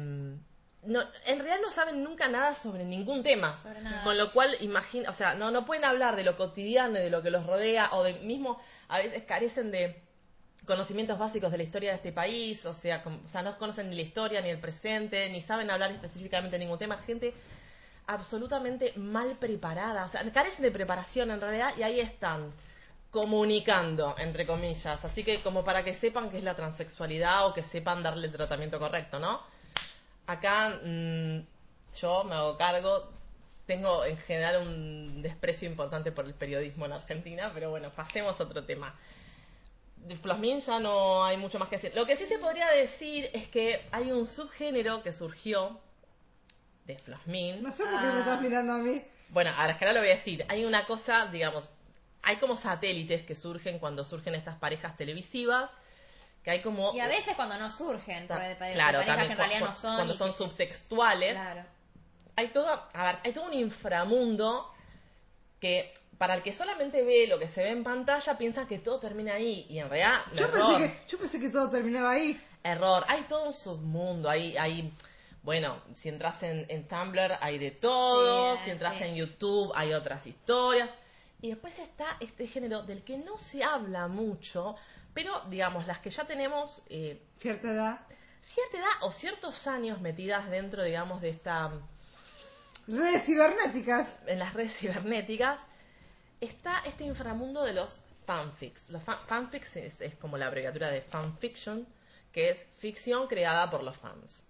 no, 0.85 1.01
en 1.27 1.39
realidad 1.39 1.59
no 1.63 1.71
saben 1.71 2.03
nunca 2.03 2.29
nada 2.29 2.55
sobre 2.55 2.85
ningún 2.85 3.23
tema. 3.23 3.57
Sobre 3.57 3.81
nada. 3.83 4.03
Con 4.05 4.17
lo 4.19 4.33
cual, 4.33 4.57
imagina, 4.61 5.11
o 5.11 5.13
sea, 5.13 5.35
no, 5.35 5.51
no 5.51 5.65
pueden 5.65 5.85
hablar 5.85 6.17
de 6.17 6.25
lo 6.25 6.37
cotidiano, 6.37 6.99
y 6.99 7.03
de 7.03 7.11
lo 7.11 7.23
que 7.23 7.31
los 7.31 7.47
rodea, 7.47 7.91
o 7.93 8.03
de 8.03 8.15
mismo, 8.15 8.61
a 8.89 8.99
veces 8.99 9.23
carecen 9.25 9.71
de 9.71 10.02
conocimientos 10.67 11.19
básicos 11.19 11.51
de 11.51 11.59
la 11.59 11.63
historia 11.65 11.91
de 11.91 11.97
este 11.97 12.13
país, 12.13 12.65
o 12.67 12.75
sea, 12.75 13.03
o 13.07 13.29
sea, 13.29 13.43
no 13.43 13.59
conocen 13.59 13.91
ni 13.91 13.97
la 13.97 14.03
historia, 14.03 14.41
ni 14.41 14.51
el 14.51 14.59
presente, 14.59 15.29
ni 15.31 15.43
saben 15.43 15.71
hablar 15.71 15.91
específicamente 15.91 16.57
de 16.57 16.65
ningún 16.65 16.79
tema. 16.79 16.99
Gente 16.99 17.35
absolutamente 18.07 18.93
mal 18.97 19.37
preparada, 19.37 20.05
o 20.05 20.09
sea, 20.09 20.23
carecen 20.33 20.63
de 20.63 20.71
preparación 20.71 21.31
en 21.31 21.41
realidad, 21.41 21.75
y 21.77 21.83
ahí 21.83 22.01
están 22.01 22.53
comunicando, 23.11 24.15
entre 24.19 24.47
comillas. 24.47 25.05
Así 25.05 25.25
que 25.25 25.43
como 25.43 25.65
para 25.65 25.85
que 25.85 25.95
sepan 25.95 26.31
qué 26.31 26.39
es 26.39 26.45
la 26.45 26.57
transexualidad 26.57 27.47
o 27.47 27.55
que 27.55 27.63
sepan 27.63 28.03
darle 28.03 28.27
el 28.29 28.33
tratamiento 28.33 28.79
correcto, 28.79 29.19
¿no? 29.19 29.41
Acá 30.27 30.81
mm, 30.83 31.41
yo 32.01 32.25
me 32.25 32.35
hago 32.35 32.57
cargo, 32.57 33.11
tengo 33.67 34.05
en 34.05 34.17
general 34.19 34.63
un 34.67 35.23
desprecio 35.23 35.69
importante 35.69 36.13
por 36.13 36.25
el 36.25 36.35
periodismo 36.35 36.87
en 36.87 36.93
Argentina, 36.93 37.51
pero 37.53 37.71
bueno, 37.71 37.91
pasemos 37.91 38.41
a 38.41 38.45
otro 38.45 38.65
tema. 38.65 38.95
De 40.03 40.17
Flosmin 40.17 40.61
ya 40.61 40.81
no 40.81 41.25
hay 41.25 41.37
mucho 41.37 41.59
más 41.59 41.69
que 41.69 41.77
decir. 41.77 41.93
Lo 41.95 42.05
que 42.07 42.17
sí 42.17 42.25
te 42.29 42.39
podría 42.39 42.69
decir 42.69 43.31
es 43.33 43.49
que 43.49 43.87
hay 43.93 44.11
un 44.13 44.27
subgénero 44.27 45.03
que 45.03 45.13
surgió 45.13 45.81
de 46.85 46.99
Flosmin. 46.99 47.63
No 47.63 47.71
sé 47.73 47.85
por 47.85 47.93
qué 47.93 47.97
Ah. 48.07 48.13
me 48.13 48.19
estás 48.21 48.41
mirando 48.43 48.73
a 48.73 48.79
mí. 48.79 49.03
Bueno, 49.29 49.51
ahora 49.57 49.73
es 49.73 49.79
que 49.79 49.85
ahora 49.85 49.95
lo 49.95 50.01
voy 50.01 50.11
a 50.11 50.15
decir. 50.17 50.45
Hay 50.49 50.65
una 50.65 50.85
cosa, 50.87 51.27
digamos, 51.27 51.69
hay 52.23 52.37
como 52.37 52.57
satélites 52.57 53.23
que 53.25 53.35
surgen 53.35 53.79
cuando 53.79 54.05
surgen 54.05 54.35
estas 54.35 54.57
parejas 54.57 54.97
televisivas, 54.97 55.71
que 56.43 56.51
hay 56.51 56.61
como... 56.61 56.93
Y 56.95 57.01
a 57.01 57.07
veces 57.07 57.35
cuando 57.37 57.57
no 57.57 57.71
surgen, 57.71 58.27
Ta- 58.27 58.35
por- 58.35 58.57
claro, 58.73 58.99
parejas 58.99 59.07
también 59.07 59.27
que 59.29 59.33
en 59.33 59.39
realidad 59.39 59.61
cu- 59.61 59.67
no 59.67 59.73
son. 59.73 59.95
cuando 59.95 60.15
son 60.15 60.31
que- 60.33 60.37
subtextuales. 60.37 61.35
Claro. 61.35 61.65
Hay 62.35 62.49
todo, 62.49 62.69
a 62.93 63.05
ver, 63.05 63.19
hay 63.25 63.33
todo 63.33 63.45
un 63.45 63.55
inframundo 63.55 64.72
que 65.63 65.95
para 66.19 66.35
el 66.35 66.43
que 66.43 66.53
solamente 66.53 67.03
ve 67.05 67.27
lo 67.29 67.39
que 67.39 67.47
se 67.49 67.63
ve 67.63 67.71
en 67.71 67.85
pantalla 67.85 68.37
piensa 68.37 68.67
que 68.67 68.79
todo 68.81 68.99
termina 68.99 69.35
ahí 69.35 69.65
y 69.69 69.79
en 69.79 69.89
realidad 69.89 70.23
Yo 70.35 70.45
error, 70.47 70.77
pensé, 70.79 70.93
que, 70.93 71.09
yo 71.11 71.19
pensé 71.19 71.41
que 71.41 71.51
todo 71.51 71.71
terminaba 71.71 72.11
ahí. 72.11 72.41
error. 72.65 73.05
Hay 73.09 73.23
todo 73.25 73.47
un 73.47 73.55
submundo, 73.55 74.29
hay, 74.29 74.57
hay 74.57 74.93
bueno, 75.43 75.81
si 75.95 76.09
entras 76.09 76.43
en, 76.43 76.67
en 76.69 76.87
Tumblr 76.89 77.39
hay 77.41 77.59
de 77.59 77.71
todo, 77.71 78.57
Sí, 78.59 78.65
si 78.65 78.71
entras 78.71 78.97
sí. 78.99 79.05
en 79.05 79.15
YouTube 79.15 79.73
hay 79.75 79.93
otras 79.95 80.27
historias. 80.27 80.91
Y 81.41 81.49
después 81.51 81.79
está 81.79 82.17
este 82.21 82.47
género 82.47 82.83
del 82.83 83.03
que 83.05 83.19
no 83.19 83.39
se 83.39 83.63
habla 83.65 84.07
mucho, 84.09 84.75
pero 85.15 85.43
digamos, 85.49 85.87
las 85.87 85.99
que 86.01 86.11
ya 86.11 86.25
tenemos 86.25 86.83
eh, 86.89 87.21
Cierta 87.41 87.71
edad. 87.73 88.01
cierta 88.47 88.79
edad 88.79 88.97
o 89.03 89.11
ciertos 89.13 89.67
años 89.67 90.01
metidas 90.01 90.49
dentro, 90.51 90.83
digamos, 90.85 91.21
de 91.21 91.31
esta 91.31 91.73
Redes 92.89 93.25
cibernéticas. 93.25 94.09
en 94.27 94.39
las 94.39 94.55
redes 94.55 94.75
cibernéticas, 94.77 95.61
está 96.41 96.81
este 96.85 97.05
inframundo 97.05 97.63
de 97.65 97.73
los 97.73 98.01
fanfics. 98.27 98.91
Los 98.91 99.03
fan- 99.03 99.19
fanfics 99.27 99.77
es, 99.77 100.01
es 100.01 100.15
como 100.17 100.37
la 100.37 100.47
abreviatura 100.47 100.89
de 100.91 101.01
fanfiction, 101.01 101.87
que 102.33 102.51
es 102.51 102.69
ficción 102.79 103.27
creada 103.29 103.71
por 103.71 103.83
los 103.83 103.97
fans. 103.97 104.45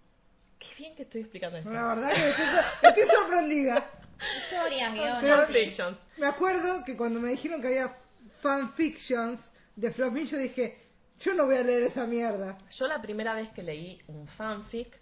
Qué 0.58 0.68
bien 0.78 0.94
que 0.94 1.02
estoy 1.02 1.22
explicando 1.22 1.58
esto. 1.58 1.70
La 1.70 1.86
verdad 1.88 2.12
que 2.12 2.28
estoy, 2.30 2.46
estoy 2.82 3.16
sorprendida. 3.16 3.90
Historias, 4.44 4.92
guiones. 4.94 5.18
Pero- 5.20 5.36
sí. 5.46 5.52
Fanfiction. 5.52 5.98
Me 6.18 6.26
acuerdo 6.26 6.84
que 6.84 6.96
cuando 6.96 7.18
me 7.20 7.30
dijeron 7.30 7.60
que 7.60 7.66
había 7.68 7.96
fanfictions 8.40 9.40
de 9.76 9.90
Flosmin, 9.90 10.26
yo 10.26 10.38
dije, 10.38 10.78
yo 11.18 11.34
no 11.34 11.46
voy 11.46 11.56
a 11.56 11.62
leer 11.62 11.82
esa 11.82 12.06
mierda. 12.06 12.56
Yo 12.70 12.86
la 12.86 13.00
primera 13.02 13.34
vez 13.34 13.48
que 13.50 13.62
leí 13.62 14.00
un 14.06 14.28
fanfic 14.28 15.00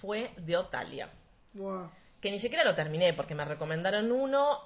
fue 0.00 0.32
de 0.38 0.56
Otalia. 0.56 1.10
Buah. 1.52 1.88
Que 2.20 2.30
ni 2.30 2.38
siquiera 2.40 2.64
lo 2.64 2.74
terminé 2.74 3.12
porque 3.12 3.34
me 3.34 3.44
recomendaron 3.44 4.10
uno, 4.12 4.60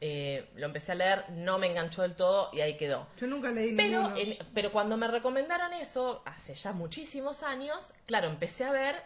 eh, 0.00 0.48
lo 0.56 0.66
empecé 0.66 0.92
a 0.92 0.94
leer, 0.94 1.24
no 1.30 1.58
me 1.58 1.66
enganchó 1.68 2.02
del 2.02 2.14
todo 2.16 2.50
y 2.52 2.60
ahí 2.60 2.76
quedó. 2.76 3.06
Yo 3.18 3.26
nunca 3.26 3.50
leí 3.50 3.74
Pero, 3.74 4.02
ninguno. 4.02 4.16
en- 4.16 4.36
pero 4.54 4.72
cuando 4.72 4.96
me 4.96 5.08
recomendaron 5.08 5.72
eso, 5.74 6.22
hace 6.24 6.54
ya 6.54 6.72
muchísimos 6.72 7.42
años, 7.42 7.78
claro, 8.06 8.28
empecé 8.28 8.64
a 8.64 8.72
ver 8.72 8.96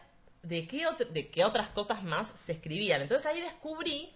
de 0.43 0.67
qué, 0.67 0.85
de 1.11 1.29
qué 1.29 1.45
otras 1.45 1.69
cosas 1.69 2.03
más 2.03 2.29
se 2.45 2.53
escribían. 2.53 3.03
Entonces 3.03 3.27
ahí 3.27 3.41
descubrí 3.41 4.13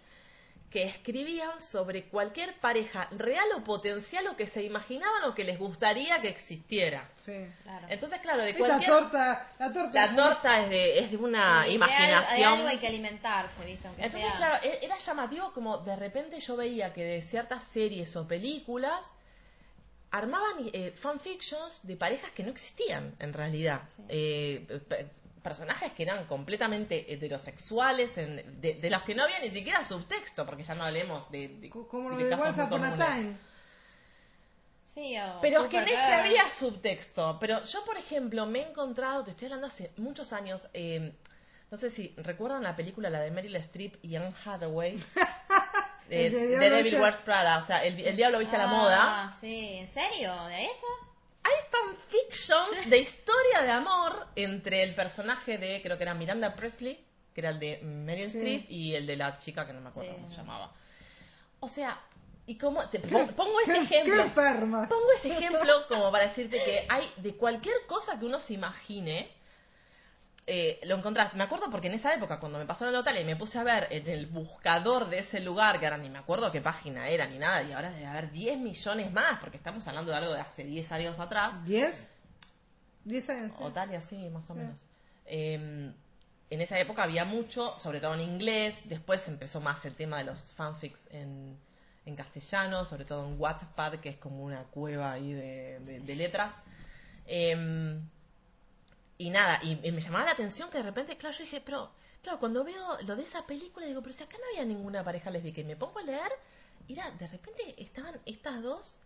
que 0.71 0.85
escribían 0.85 1.61
sobre 1.63 2.05
cualquier 2.09 2.59
pareja 2.61 3.09
real 3.13 3.47
o 3.57 3.63
potencial 3.65 4.27
o 4.27 4.37
que 4.37 4.47
se 4.47 4.63
imaginaban 4.63 5.25
o 5.25 5.35
que 5.35 5.45
les 5.45 5.59
gustaría 5.59 6.21
que 6.21 6.29
existiera. 6.29 7.09
Sí. 7.25 7.47
Claro. 7.63 7.87
Entonces, 7.89 8.21
claro, 8.21 8.43
de 8.43 8.55
cualquier... 8.57 8.91
torta, 8.91 9.49
la 9.59 9.73
torta. 9.73 10.07
La 10.07 10.15
torta 10.17 10.61
es 10.65 10.71
de, 10.71 10.99
es 10.99 11.11
de 11.13 11.17
una 11.17 11.63
de 11.65 11.71
imaginación. 11.73 12.19
algo- 12.19 12.37
De 12.37 12.45
algo 12.45 12.69
hay 12.69 12.79
que 12.79 12.87
alimentarse, 12.89 13.65
¿viste? 13.65 13.87
Aunque 13.89 14.05
Entonces, 14.05 14.29
sea- 14.29 14.37
claro, 14.39 14.59
e- 14.65 14.79
era 14.85 14.99
llamativo 14.99 15.53
como 15.53 15.79
de 15.79 15.97
repente 15.97 16.41
yo 16.41 16.57
veía 16.57 16.93
que 16.93 17.05
de 17.05 17.23
ciertas 17.23 17.65
series 17.65 18.15
o 18.17 18.27
películas 18.27 19.05
armaban 20.11 20.71
eh, 20.73 20.93
fanfictions 20.93 21.81
de 21.83 21.97
parejas 21.97 22.31
que 22.33 22.43
no 22.43 22.51
existían 22.51 23.15
en 23.19 23.33
realidad. 23.33 23.83
Sí. 23.89 24.03
Eh, 24.09 24.67
personajes 25.49 25.93
que 25.93 26.03
eran 26.03 26.27
completamente 26.27 27.13
heterosexuales, 27.13 28.19
en- 28.19 28.61
de, 28.61 28.75
de 28.75 28.91
los 28.91 29.03
que 29.05 29.15
no 29.15 29.23
había 29.25 29.39
ni 29.41 29.51
siquiera 29.51 29.83
subtexto, 29.87 30.45
porque 30.45 30.65
ya 30.65 30.75
no 30.75 30.85
hablemos 30.85 31.31
de, 31.31 31.49
de- 31.49 31.71
Como 31.71 32.11
lo 32.11 32.17
de 32.17 32.25
de. 32.99 33.05
Time. 33.05 33.37
Sí, 34.95 35.17
o 35.19 35.41
Pero 35.43 35.63
es 35.65 35.69
que 35.69 35.77
en 35.79 35.85
ese 35.85 35.95
Supergirl. 35.97 36.21
había 36.21 36.51
subtexto. 36.51 37.37
Pero 37.39 37.63
yo, 37.65 37.85
por 37.85 37.97
ejemplo, 37.99 38.47
me 38.47 38.61
he 38.61 38.69
encontrado, 38.71 39.25
te 39.25 39.31
estoy 39.33 39.47
hablando 39.47 39.67
hace 39.67 39.91
muchos 39.99 40.33
años, 40.33 40.67
eh, 40.73 41.13
no 41.71 41.77
sé 41.77 41.91
si 41.91 42.15
recuerdan 42.17 42.63
la 42.63 42.75
película, 42.77 43.11
la 43.11 43.21
de 43.21 43.31
Meryl 43.31 43.57
Streep 43.57 43.97
y 44.03 44.17
Anne 44.17 44.33
Hathaway, 44.45 44.95
eh, 46.09 46.31
The 46.31 46.71
Devil 46.71 47.01
Wears 47.01 47.21
Prada, 47.21 47.59
o 47.59 47.67
sea, 47.67 47.85
el, 47.85 48.01
el 48.01 48.17
diablo 48.17 48.39
viste 48.39 48.57
a 48.57 48.61
la 48.61 48.67
moda. 48.69 48.97
Ah, 49.01 49.37
sí. 49.39 49.75
¿En 49.81 49.89
serio? 49.89 50.33
¿De 50.47 50.65
eso? 50.65 50.87
Hay 51.47 51.53
fanfictions 51.71 52.91
de 52.91 52.99
historia 52.99 53.63
de 53.63 53.71
amor 53.71 54.27
entre 54.37 54.83
el 54.83 54.95
personaje 54.95 55.59
de, 55.59 55.81
creo 55.83 55.97
que 55.97 56.03
era 56.03 56.15
Miranda 56.15 56.55
Presley, 56.57 57.05
que 57.35 57.41
era 57.41 57.51
el 57.51 57.59
de 57.61 57.81
Meryl 57.83 58.31
Sí. 58.31 58.39
Streep, 58.39 58.71
y 58.71 58.95
el 58.95 59.07
de 59.07 59.17
la 59.17 59.39
chica 59.39 59.67
que 59.67 59.73
no 59.73 59.81
me 59.81 59.91
acuerdo 59.91 60.11
Sí, 60.11 60.17
cómo 60.17 60.29
se 60.29 60.37
llamaba. 60.37 60.73
O 61.61 61.69
sea, 61.69 62.01
y 62.47 62.57
como 62.59 62.89
te 62.89 62.99
pon- 63.01 63.29
pongo 63.35 63.59
Qué- 63.65 63.73
ejemplo. 63.73 64.15
Qué 64.15 64.21
enfermas. 64.23 64.89
Pongo 64.89 65.13
ese 65.19 65.33
ejemplo 65.33 65.87
como 65.89 66.11
para 66.11 66.27
decirte 66.29 66.57
que 66.65 66.87
hay 66.89 67.13
de 67.19 67.37
cualquier 67.37 67.77
cosa 67.87 68.19
que 68.19 68.25
uno 68.25 68.41
se 68.41 68.55
imagine, 68.55 69.31
eh, 70.47 70.81
lo 70.85 70.97
encontrás. 70.97 71.35
Me 71.35 71.43
acuerdo 71.45 71.71
porque 71.71 71.89
en 71.89 71.95
esa 71.95 72.15
época, 72.15 72.39
cuando 72.39 72.59
me 72.59 72.67
pasó 72.67 72.85
la 72.87 72.93
total 72.93 73.19
y 73.21 73.25
me 73.25 73.37
puse 73.37 73.59
a 73.59 73.65
ver 73.65 73.89
en 73.91 74.07
el 74.09 74.27
buscador 74.27 75.09
de 75.09 75.19
ese 75.19 75.41
lugar, 75.41 75.79
que 75.81 75.87
ahora 75.87 75.99
ni 75.99 76.09
me 76.09 76.19
acuerdo 76.19 76.53
qué 76.53 76.61
página 76.61 77.09
era 77.09 77.27
ni 77.27 77.39
nada, 77.39 77.63
y 77.63 77.73
ahora 77.73 77.91
debe 77.91 78.07
haber 78.07 78.31
10 78.31 78.59
millones 78.59 79.13
más, 79.13 79.39
porque 79.41 79.57
estamos 79.57 79.87
hablando 79.89 80.13
de 80.13 80.19
algo 80.19 80.33
de 80.35 80.41
hace 80.41 80.65
10 80.65 80.91
años 80.93 81.19
atrás. 81.19 81.65
¿Diez? 81.65 82.09
¿Diez 83.05 83.29
años? 83.31 83.53
sí. 83.57 83.63
Otalia, 83.63 84.01
sí, 84.01 84.29
más 84.31 84.49
o 84.51 84.55
Sí. 84.55 84.61
menos. 84.61 84.79
Eh, 85.27 85.93
en 86.49 86.61
esa 86.61 86.79
época 86.79 87.03
había 87.03 87.25
mucho, 87.25 87.77
sobre 87.79 88.01
todo 88.01 88.15
en 88.15 88.21
inglés. 88.21 88.81
Después 88.85 89.27
empezó 89.29 89.61
más 89.61 89.85
el 89.85 89.95
tema 89.97 90.19
de 90.19 90.25
los 90.25 90.39
fanfics 90.53 91.01
en, 91.11 91.57
en 92.05 92.15
castellano, 92.15 92.85
sobre 92.85 93.05
todo 93.05 93.27
en 93.27 93.41
Wattpad, 93.41 93.95
que 93.95 94.11
es 94.11 94.17
como 94.17 94.45
una 94.45 94.63
cueva 94.65 95.11
ahí 95.13 95.33
de, 95.33 95.81
de- 95.81 95.99
de 96.01 96.15
letras. 96.15 96.55
Eh, 97.27 97.96
y 99.19 99.31
nada, 99.31 99.61
y, 99.63 99.79
y 99.87 99.93
me 99.93 100.01
llamaba 100.03 100.25
la 100.27 100.33
atención 100.33 100.71
que 100.71 100.79
de 100.79 100.85
repente, 100.85 101.17
claro, 101.17 101.37
yo 101.37 101.45
dije, 101.45 101.61
pero, 101.61 101.91
claro, 102.23 102.39
cuando 102.39 102.65
veo 102.65 102.99
lo 103.03 103.17
de 103.17 103.23
esa 103.23 103.47
película, 103.47 103.87
digo, 103.87 104.03
pero 104.03 104.13
si 104.15 104.23
acá 104.23 104.37
no 104.39 104.45
había 104.53 104.65
ninguna 104.65 105.03
pareja 105.05 105.31
lésbica, 105.31 105.61
y 105.61 105.65
me 105.65 105.77
pongo 105.77 105.99
a 105.99 106.03
leer, 106.03 106.31
y 106.89 106.93
era, 106.93 107.11
de 107.13 107.27
repente 107.27 107.75
estaban 107.83 108.21
estas 108.27 108.63
dos 108.63 108.97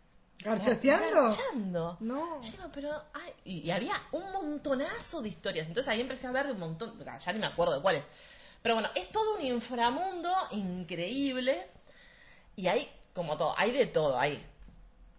¿Garchateando? 0.42 1.98
No. 2.00 2.42
Yo 2.42 2.50
digo, 2.50 2.70
pero. 2.72 2.90
ay, 3.12 3.32
y, 3.44 3.58
y 3.60 3.70
había 3.70 3.94
un 4.12 4.32
montonazo 4.32 5.20
de 5.20 5.28
historias. 5.28 5.66
Entonces 5.68 5.92
ahí 5.92 6.00
empecé 6.00 6.26
a 6.26 6.32
ver 6.32 6.46
un 6.46 6.58
montón. 6.58 6.98
Ya 6.98 7.32
ni 7.32 7.38
me 7.38 7.46
acuerdo 7.46 7.76
de 7.76 7.82
cuáles. 7.82 8.04
Pero 8.62 8.74
bueno, 8.74 8.88
es 8.94 9.10
todo 9.10 9.34
un 9.36 9.44
inframundo 9.44 10.32
increíble. 10.52 11.66
Y 12.56 12.68
hay, 12.68 12.88
como 13.12 13.36
todo, 13.36 13.54
hay 13.58 13.72
de 13.72 13.86
todo. 13.86 14.18
Hay 14.18 14.42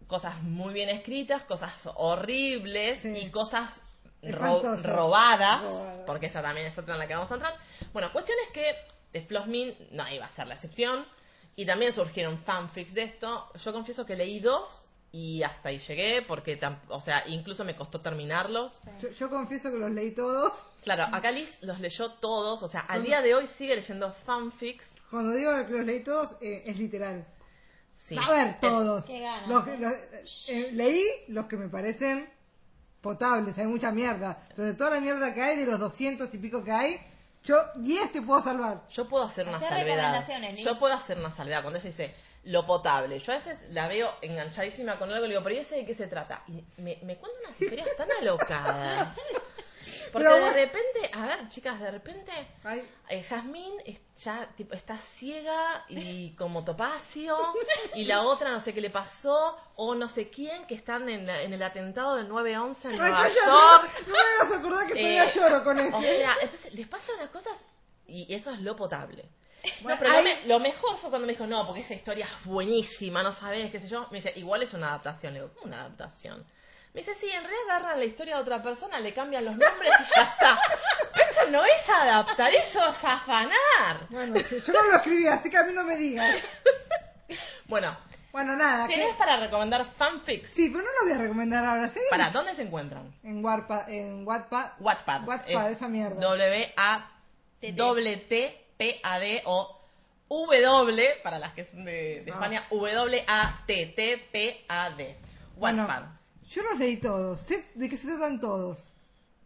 cosas 0.07 0.41
muy 0.41 0.73
bien 0.73 0.89
escritas, 0.89 1.43
cosas 1.43 1.71
horribles 1.95 3.01
Sí. 3.01 3.09
y 3.15 3.29
cosas 3.29 3.79
ro- 4.23 4.61
robadas. 4.61 4.83
Robadas. 4.83 5.99
Porque 6.05 6.27
esa 6.27 6.41
también 6.41 6.67
es 6.67 6.77
otra 6.77 6.93
en 6.95 6.99
la 6.99 7.07
que 7.07 7.15
vamos 7.15 7.31
a 7.31 7.35
entrar. 7.35 7.53
Bueno, 7.93 8.11
cuestión 8.11 8.37
es 8.47 8.51
que 8.53 8.75
de 9.13 9.21
Flossmin 9.25 9.75
no 9.91 10.07
iba 10.11 10.25
a 10.25 10.29
ser 10.29 10.47
la 10.47 10.53
excepción. 10.55 11.05
Y 11.55 11.65
también 11.65 11.91
surgieron 11.93 12.37
fanfics 12.37 12.93
de 12.93 13.03
esto. 13.03 13.51
Yo 13.55 13.73
confieso 13.73 14.05
que 14.05 14.15
leí 14.15 14.39
dos 14.39 14.85
y 15.11 15.43
hasta 15.43 15.67
ahí 15.69 15.79
llegué 15.79 16.21
porque, 16.21 16.57
o 16.87 17.01
sea, 17.01 17.27
incluso 17.27 17.65
me 17.65 17.75
costó 17.75 17.99
terminarlos. 17.99 18.71
Sí. 18.83 18.89
Yo, 19.01 19.09
yo 19.09 19.29
confieso 19.29 19.69
que 19.69 19.77
los 19.77 19.91
leí 19.91 20.11
todos. 20.11 20.53
Claro, 20.85 21.03
acá 21.13 21.29
Liz 21.31 21.61
los 21.61 21.79
leyó 21.81 22.11
todos, 22.13 22.63
o 22.63 22.67
sea, 22.69 22.79
al 22.81 23.03
día 23.03 23.21
de 23.21 23.35
hoy 23.35 23.45
sigue 23.47 23.75
leyendo 23.75 24.13
fanfics. 24.13 24.95
Cuando 25.11 25.33
digo 25.33 25.51
que 25.67 25.73
los 25.73 25.85
leí 25.85 26.03
todos, 26.03 26.31
eh, 26.41 26.63
es 26.65 26.77
literal. 26.79 27.27
Sí. 27.97 28.15
A 28.17 28.31
ver, 28.31 28.59
todos. 28.61 29.05
Qué 29.05 29.19
ganas, 29.19 29.47
Los, 29.49 29.67
¿no? 29.67 29.75
los- 29.77 30.49
eh, 30.49 30.69
leí 30.71 31.05
los 31.27 31.45
que 31.47 31.57
me 31.57 31.67
parecen 31.69 32.31
potables, 33.01 33.57
hay 33.57 33.67
mucha 33.67 33.91
mierda. 33.91 34.37
Pero 34.55 34.67
de 34.67 34.73
toda 34.73 34.91
la 34.91 34.99
mierda 35.01 35.33
que 35.33 35.41
hay, 35.41 35.57
de 35.57 35.65
los 35.65 35.79
200 35.79 36.33
y 36.33 36.37
pico 36.37 36.63
que 36.63 36.71
hay, 36.71 37.01
yo 37.43 37.57
10 37.75 38.11
te 38.11 38.21
puedo 38.21 38.41
salvar. 38.41 38.81
Yo 38.89 39.07
puedo 39.07 39.23
hacer 39.23 39.47
una 39.47 39.57
Hacer 39.57 39.69
salvedad. 39.69 39.95
recomendaciones, 39.95 40.53
Liz. 40.55 40.65
Yo 40.65 40.77
puedo 40.77 40.93
hacer 40.93 41.17
una 41.17 41.31
salvedad. 41.31 41.61
Cuando 41.63 41.79
ella 41.79 41.89
dice 41.89 42.15
lo 42.43 42.65
potable, 42.65 43.19
yo 43.19 43.33
a 43.33 43.35
veces 43.35 43.61
la 43.69 43.87
veo 43.87 44.09
enganchadísima 44.21 44.97
con 44.97 45.09
algo 45.11 45.25
y 45.25 45.27
le 45.27 45.33
digo, 45.35 45.43
pero 45.43 45.55
¿y 45.55 45.59
ese 45.59 45.75
de 45.77 45.85
qué 45.85 45.93
se 45.93 46.07
trata? 46.07 46.43
Y 46.47 46.53
me, 46.81 46.97
me 47.03 47.17
cuenta 47.17 47.37
unas 47.47 47.61
historias 47.61 47.87
tan 47.97 48.09
alocadas. 48.19 49.17
Porque 50.11 50.27
Pero 50.27 50.35
de 50.35 50.53
repente, 50.53 51.11
a 51.13 51.25
ver, 51.25 51.49
chicas, 51.49 51.79
de 51.79 51.91
repente 51.91 52.31
eh, 53.09 53.23
Jazmín 53.23 53.73
es- 53.85 53.99
ya 54.23 54.47
tipo, 54.55 54.73
está 54.75 54.97
ciega 54.97 55.85
y 55.89 56.31
como 56.37 56.63
topacio 56.63 57.37
y 57.95 58.05
la 58.05 58.21
otra 58.21 58.51
no 58.51 58.59
sé 58.59 58.73
qué 58.73 58.81
le 58.81 58.89
pasó 58.89 59.57
o 59.75 59.95
no 59.95 60.07
sé 60.07 60.29
quién 60.29 60.65
que 60.67 60.75
están 60.75 61.09
en, 61.09 61.25
la- 61.27 61.41
en 61.41 61.53
el 61.53 61.63
atentado 61.63 62.15
del 62.15 62.29
9-11 62.29 62.91
en 62.91 62.97
Nueva 62.97 63.27
York. 63.29 63.37
no 63.47 63.81
me 64.13 64.17
hagas 64.43 64.59
acordar 64.59 64.87
que 64.87 64.93
todavía 64.93 65.25
Eh, 65.25 65.31
lloro 65.35 65.63
con 65.63 65.79
este. 65.79 65.95
O 65.95 66.01
sea, 66.01 66.35
entonces 66.41 66.73
les 66.73 66.87
pasan 66.87 67.17
las 67.17 67.29
cosas 67.29 67.65
y 68.07 68.33
eso 68.33 68.51
es 68.51 68.59
lo 68.61 68.75
potable. 68.75 69.29
Bueno, 69.81 69.95
no, 69.95 69.99
pero 69.99 70.11
ahí- 70.11 70.17
lo, 70.17 70.23
me- 70.23 70.47
lo 70.47 70.59
mejor 70.59 70.97
fue 70.97 71.09
cuando 71.11 71.27
me 71.27 71.33
dijo, 71.33 71.45
no, 71.45 71.65
porque 71.67 71.81
esa 71.81 71.93
historia 71.93 72.25
es 72.25 72.45
buenísima, 72.45 73.21
no 73.23 73.31
sabes, 73.31 73.71
qué 73.71 73.79
sé 73.79 73.87
yo. 73.87 74.07
Me 74.11 74.17
dice, 74.17 74.33
igual 74.35 74.63
es 74.63 74.73
una 74.73 74.87
adaptación. 74.89 75.33
Le 75.33 75.39
digo, 75.41 75.53
¿cómo 75.53 75.67
una 75.67 75.81
adaptación? 75.81 76.43
Me 76.93 76.99
dice, 76.99 77.15
sí, 77.15 77.27
en 77.29 77.41
realidad 77.43 77.69
agarran 77.69 77.99
la 77.99 78.05
historia 78.05 78.35
de 78.35 78.41
otra 78.41 78.61
persona, 78.61 78.99
le 78.99 79.13
cambian 79.13 79.45
los 79.45 79.55
nombres 79.55 79.93
y 79.99 80.03
ya 80.15 80.23
está. 80.23 80.59
Pero 81.13 81.29
eso 81.29 81.49
no 81.49 81.63
es 81.63 81.89
adaptar, 81.89 82.53
eso 82.53 82.79
es 82.89 82.97
afanar. 83.03 84.07
Bueno, 84.09 84.37
yo 84.41 84.73
no 84.73 84.83
lo 84.83 84.95
escribí, 84.97 85.25
así 85.27 85.49
que 85.49 85.57
a 85.57 85.63
mí 85.63 85.71
no 85.73 85.83
me 85.85 85.95
digas. 85.95 86.43
Bueno, 87.67 87.97
Bueno, 88.33 88.57
nada. 88.57 88.87
¿tienes 88.87 89.15
para 89.15 89.37
recomendar 89.37 89.85
fanfics? 89.95 90.49
Sí, 90.49 90.69
pero 90.69 90.83
no 90.83 90.89
lo 90.99 91.05
voy 91.05 91.13
a 91.13 91.17
recomendar 91.23 91.63
ahora, 91.63 91.87
¿sí? 91.87 92.01
¿Para 92.09 92.29
dónde 92.31 92.53
se 92.55 92.63
encuentran? 92.63 93.13
En 93.23 93.43
Wattpad, 93.43 93.89
en 93.89 94.27
Wattpad. 94.27 94.71
Wattpad. 94.79 95.25
Wattpad, 95.27 95.71
esa 95.71 95.87
mierda. 95.87 96.19
W-A-T-T-P-A-D 98.21 99.41
o 99.45 99.77
W, 100.29 101.03
para 101.23 101.39
las 101.39 101.53
que 101.53 101.65
son 101.65 101.83
de. 101.85 102.19
España, 102.25 102.67
W-A-T-T-P-A-D. 102.69 103.77
Wattpad. 105.55 106.03
Yo 106.51 106.63
los 106.63 106.79
leí 106.79 106.97
todos. 106.97 107.39
Sé 107.41 107.65
de 107.75 107.89
qué 107.89 107.97
se 107.97 108.07
tratan 108.07 108.39
todos. 108.39 108.79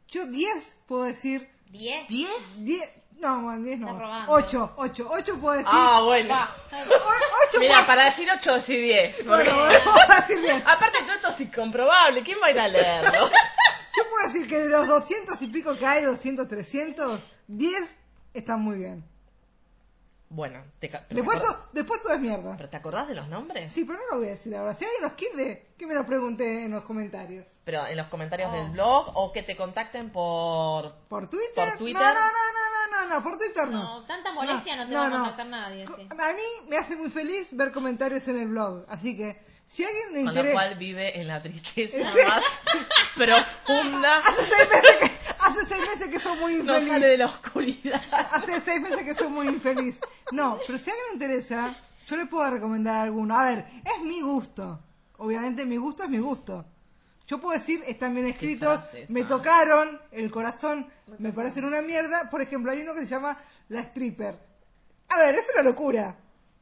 Yo 0.10 0.26
10 0.28 0.78
puedo 0.88 1.04
decir. 1.04 1.50
¿Diez? 1.70 2.08
¿10? 2.10 2.28
10. 2.60 2.90
No, 3.20 3.42
bueno, 3.44 3.64
10 3.64 3.80
no. 3.80 3.88
Está 3.88 4.00
robando. 4.00 4.32
8, 4.34 4.74
8, 4.78 5.08
8 5.10 5.40
puedo 5.40 5.58
decir. 5.58 5.72
Ah, 5.74 6.02
bueno. 6.04 6.30
Va. 6.36 6.56
8 7.50 7.60
Mira, 7.60 7.86
para 7.88 8.06
decir 8.06 8.28
8 8.30 8.54
decí 8.56 8.76
10. 8.76 9.26
Bueno, 9.26 9.44
porque- 9.46 9.52
bueno, 9.52 9.80
puedo 9.84 10.20
decir 10.22 10.42
10. 10.42 10.64
Aparte 10.68 10.98
todo 11.00 11.14
esto 11.14 11.30
es 11.30 11.40
incomprobable. 11.42 12.24
¿Quién 12.24 12.38
va 12.44 12.48
a 12.48 12.52
ir 12.52 12.60
a 12.60 12.68
leerlo? 12.68 13.30
Yo 13.98 14.04
puedo 14.10 14.28
decir 14.28 14.48
que 14.48 14.58
de 14.58 14.68
los 14.70 14.88
200 14.88 15.42
y 15.42 15.48
pico 15.48 15.76
que 15.78 15.86
hay, 15.86 16.04
200, 16.04 16.48
300, 16.48 17.22
10 17.48 17.96
están 18.34 18.60
muy 18.62 18.78
bien. 18.78 19.04
Bueno, 20.36 20.62
te, 20.80 20.92
Después, 21.10 22.01
todo 22.04 22.13
es 22.13 22.20
mierda. 22.20 22.58
¿pero 22.58 22.68
te 22.70 22.75
acordás 22.75 23.08
de 23.08 23.15
los 23.15 23.30
nombres? 23.30 23.72
Sí, 23.72 23.86
pero 23.86 23.98
no 24.00 24.06
lo 24.12 24.18
voy 24.18 24.27
a 24.27 24.32
decir 24.32 24.54
ahora. 24.54 24.75
Si 24.75 24.84
alguien 24.84 25.01
los 25.04 25.13
quiere, 25.13 25.68
que 25.77 25.88
me 25.88 25.94
lo 25.94 26.06
pregunte 26.06 26.63
en 26.65 26.72
los 26.72 26.84
comentarios. 26.84 27.48
Pero 27.63 27.88
en 27.88 27.96
los 27.96 28.08
comentarios 28.08 28.50
Oh. 28.51 28.56
del 28.56 28.70
blog 28.72 29.12
o 29.15 29.32
que 29.32 29.44
te 29.44 29.56
contacten 29.56 30.12
por... 30.12 30.94
¿Por 31.08 31.30
Twitter? 31.30 31.70
¿Por 31.70 31.77
Twitter? 31.77 32.01
No, 32.04 32.13
no, 32.13 32.20
no, 32.20 32.20
no, 32.20 33.00
no, 33.00 33.08
no, 33.08 33.15
no, 33.15 33.24
por 33.24 33.38
Twitter 33.38 33.68
no. 33.70 33.82
No, 34.01 34.06
tanta 34.06 34.34
molestia 34.34 34.75
no, 34.75 34.88
te 34.89 34.94
va 34.94 35.08
a 35.08 35.12
contactar 35.12 35.48
nadie. 35.48 35.88
sí. 35.96 36.08
A 36.12 36.34
mí 36.34 36.70
me 36.70 36.77
hace 36.77 36.98
muy 36.98 37.10
feliz 37.10 37.48
ver 37.56 37.72
comentarios 37.72 38.27
en 38.27 38.38
el 38.38 38.48
blog, 38.50 38.84
así 38.89 39.15
que 39.15 39.39
si 39.67 39.84
alguien 39.84 40.07
le 40.13 40.15
Con 40.15 40.25
lo 40.25 40.31
interesa... 40.31 40.53
cual 40.53 40.75
vive 40.75 41.19
en 41.19 41.27
la 41.27 41.41
tristeza 41.41 41.98
Sí. 42.12 42.19
más 42.27 42.43
profunda. 43.15 44.17
Hace 44.19 44.45
seis 44.45 44.69
meses 44.69 44.95
que, 45.00 45.12
hace 45.39 45.65
seis 45.67 45.81
meses 45.81 46.07
que 46.07 46.19
soy 46.19 46.38
muy 46.39 46.53
No 46.55 46.60
infeliz. 46.77 46.89
sale 46.89 47.07
de 47.07 47.17
la 47.17 47.25
oscuridad. 47.25 48.01
Hace 48.31 48.62
seis 48.62 48.81
meses 48.81 49.03
que 49.03 49.13
soy 49.15 49.27
muy 49.29 49.48
infeliz. 49.48 50.00
No, 50.31 50.60
pero 50.65 50.79
si 50.79 50.89
a 50.89 50.93
alguien 50.93 51.07
le 51.10 51.13
interesa, 51.13 51.77
yo 52.07 52.17
le 52.17 52.25
puedo 52.25 52.50
recomendar 52.50 53.01
alguno. 53.01 53.38
A 53.38 53.45
ver, 53.45 53.65
es 53.84 54.03
mi 54.03 54.22
gusto. 54.22 54.79
Obviamente 55.17 55.65
mi 55.65 55.77
gusto 55.77 56.03
es 56.03 56.10
mi 56.10 56.19
gusto. 56.19 56.65
Yo 57.27 57.39
puedo 57.39 57.57
decir, 57.57 57.84
están 57.88 58.13
bien 58.13 58.27
escritos, 58.27 58.81
me 59.07 59.22
esa. 59.22 59.29
tocaron, 59.29 60.00
el 60.12 60.29
corazón 60.29 60.88
me 61.17 61.31
parecen 61.34 61.65
una 61.65 61.81
mierda. 61.81 62.29
Por 62.29 62.41
ejemplo, 62.41 62.72
hay 62.72 62.81
uno 62.81 62.93
que 62.93 63.00
se 63.01 63.07
llama 63.07 63.39
La 63.69 63.81
Stripper. 63.81 64.38
A 65.10 65.17
ver, 65.17 65.36
es 65.36 65.48
una 65.53 65.63
locura. 65.63 66.15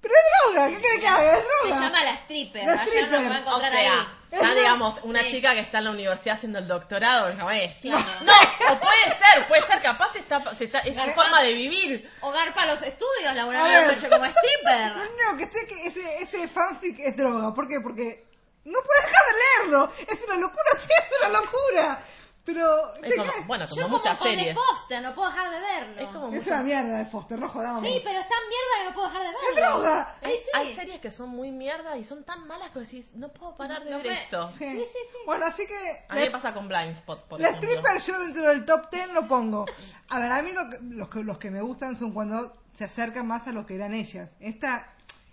Pero 0.03 0.13
es 0.13 0.53
droga, 0.53 0.67
¿qué 0.69 0.81
quiere 0.81 0.99
que 0.99 1.07
haga? 1.07 1.37
Es 1.37 1.43
Se 1.61 1.67
droga. 1.69 1.79
llama 1.81 2.03
la 2.03 2.11
stripper. 2.15 2.65
La 2.65 2.73
Ayer 2.73 2.87
stripper. 2.87 3.21
nos 3.21 3.31
va 3.31 3.35
a 3.35 3.37
O 3.37 3.41
encontrar 3.41 3.71
sea, 3.71 3.79
ahí. 3.93 4.07
ya 4.31 4.37
Es 4.49 4.55
digamos, 4.55 4.99
una 5.03 5.19
Sí. 5.21 5.31
chica 5.31 5.53
que 5.53 5.59
está 5.61 5.77
en 5.77 5.83
la 5.85 5.91
universidad 5.91 6.35
haciendo 6.35 6.59
el 6.59 6.67
doctorado, 6.67 7.29
digamos, 7.29 7.53
eh, 7.53 7.77
Claro. 7.81 8.05
no, 8.25 8.33
o 8.33 8.79
puede 8.79 9.03
ser, 9.17 9.47
puede 9.47 9.61
ser, 9.63 9.81
capaz 9.81 10.15
está, 10.15 10.55
se 10.55 10.65
está, 10.65 10.79
es 10.79 10.95
su 11.01 11.09
forma 11.11 11.41
de 11.41 11.53
vivir. 11.53 12.11
Hogar 12.21 12.53
para 12.53 12.73
los 12.73 12.81
estudios, 12.81 13.33
noche 13.33 14.09
como 14.09 14.25
stripper. 14.25 14.91
único 14.97 15.37
que 15.37 15.45
sé 15.45 15.67
que 15.67 15.87
ese, 15.87 16.17
ese 16.21 16.47
fanfic 16.49 16.99
es 16.99 17.15
droga. 17.15 17.53
¿Por 17.53 17.67
qué? 17.69 17.79
Porque 17.79 18.25
no 18.65 18.79
puedes 18.81 19.05
dejar 19.05 19.25
de 19.27 19.33
leerlo. 19.69 19.93
Es 20.07 20.23
una 20.27 20.35
locura, 20.37 20.69
sí, 20.77 20.87
es 20.99 21.17
una 21.19 21.39
locura. 21.39 22.03
Pero... 22.45 22.93
Es 22.95 23.01
¿te 23.09 23.15
como, 23.15 23.31
qué? 23.31 23.39
bueno, 23.47 23.65
Yo 23.67 23.75
como 23.75 23.83
como 23.87 23.97
muchas 23.99 24.17
con 24.17 24.27
The 24.31 24.35
series. 24.37 24.55
Foster, 24.57 25.01
no 25.01 25.15
puedo 25.15 25.29
dejar 25.29 25.49
de 25.49 25.59
verlo. 25.59 26.01
Es 26.01 26.07
como 26.09 26.25
Es 26.27 26.33
muchas- 26.33 26.47
una 26.47 26.63
mierda 26.63 26.97
de 26.97 27.05
Foster, 27.05 27.39
no 27.39 27.47
jodamos. 27.49 27.83
Sí, 27.83 28.01
pero 28.03 28.19
es 28.19 28.27
tan 28.27 28.39
mierda 28.49 28.73
que 28.79 28.83
no 28.89 28.93
puedo 28.93 29.07
dejar 29.07 29.21
de 29.21 29.27
verlo. 29.27 29.39
¡Es 29.49 29.55
droga! 29.55 30.17
Hay, 30.21 30.37
Sí. 30.37 30.43
hay 30.53 30.75
series 30.75 30.99
que 30.99 31.11
son 31.11 31.29
muy 31.29 31.51
mierda 31.51 31.95
y 31.95 32.03
son 32.03 32.23
tan 32.25 32.45
malas 32.45 32.71
que 32.71 32.79
decís, 32.79 33.09
no 33.13 33.29
puedo 33.31 33.55
parar 33.55 33.83
de 33.85 33.91
No 33.91 33.97
ver 33.97 34.07
me- 34.07 34.13
esto. 34.13 34.49
Sí. 34.51 34.65
Sí, 34.65 34.77
sí, 34.79 34.97
sí. 35.11 35.17
Bueno, 35.25 35.45
así 35.45 35.65
que... 35.65 36.05
A 36.09 36.15
mí 36.15 36.21
me 36.21 36.31
pasa 36.31 36.53
con 36.53 36.67
Blind 36.67 36.91
Spot, 36.91 37.23
por 37.27 37.39
La 37.39 37.49
ejemplo. 37.49 37.69
stripper 37.69 38.01
yo 38.01 38.19
dentro 38.19 38.47
del 38.49 38.65
top 38.65 38.91
10 38.91 39.07
lo 39.13 39.25
pongo. 39.27 39.65
A 40.09 40.19
ver, 40.19 40.31
a 40.31 40.41
mí 40.41 40.51
lo 40.51 40.69
que- 40.69 40.79
los, 40.81 41.07
que, 41.09 41.23
los 41.23 41.37
que 41.37 41.49
me 41.49 41.61
gustan 41.61 41.97
son 41.97 42.11
cuando 42.11 42.57
se 42.73 42.83
acercan 42.83 43.25
más 43.25 43.47
a 43.47 43.53
lo 43.53 43.65
que 43.65 43.75
eran 43.75 43.93
ellas. 43.93 44.29
Esta, 44.41 44.89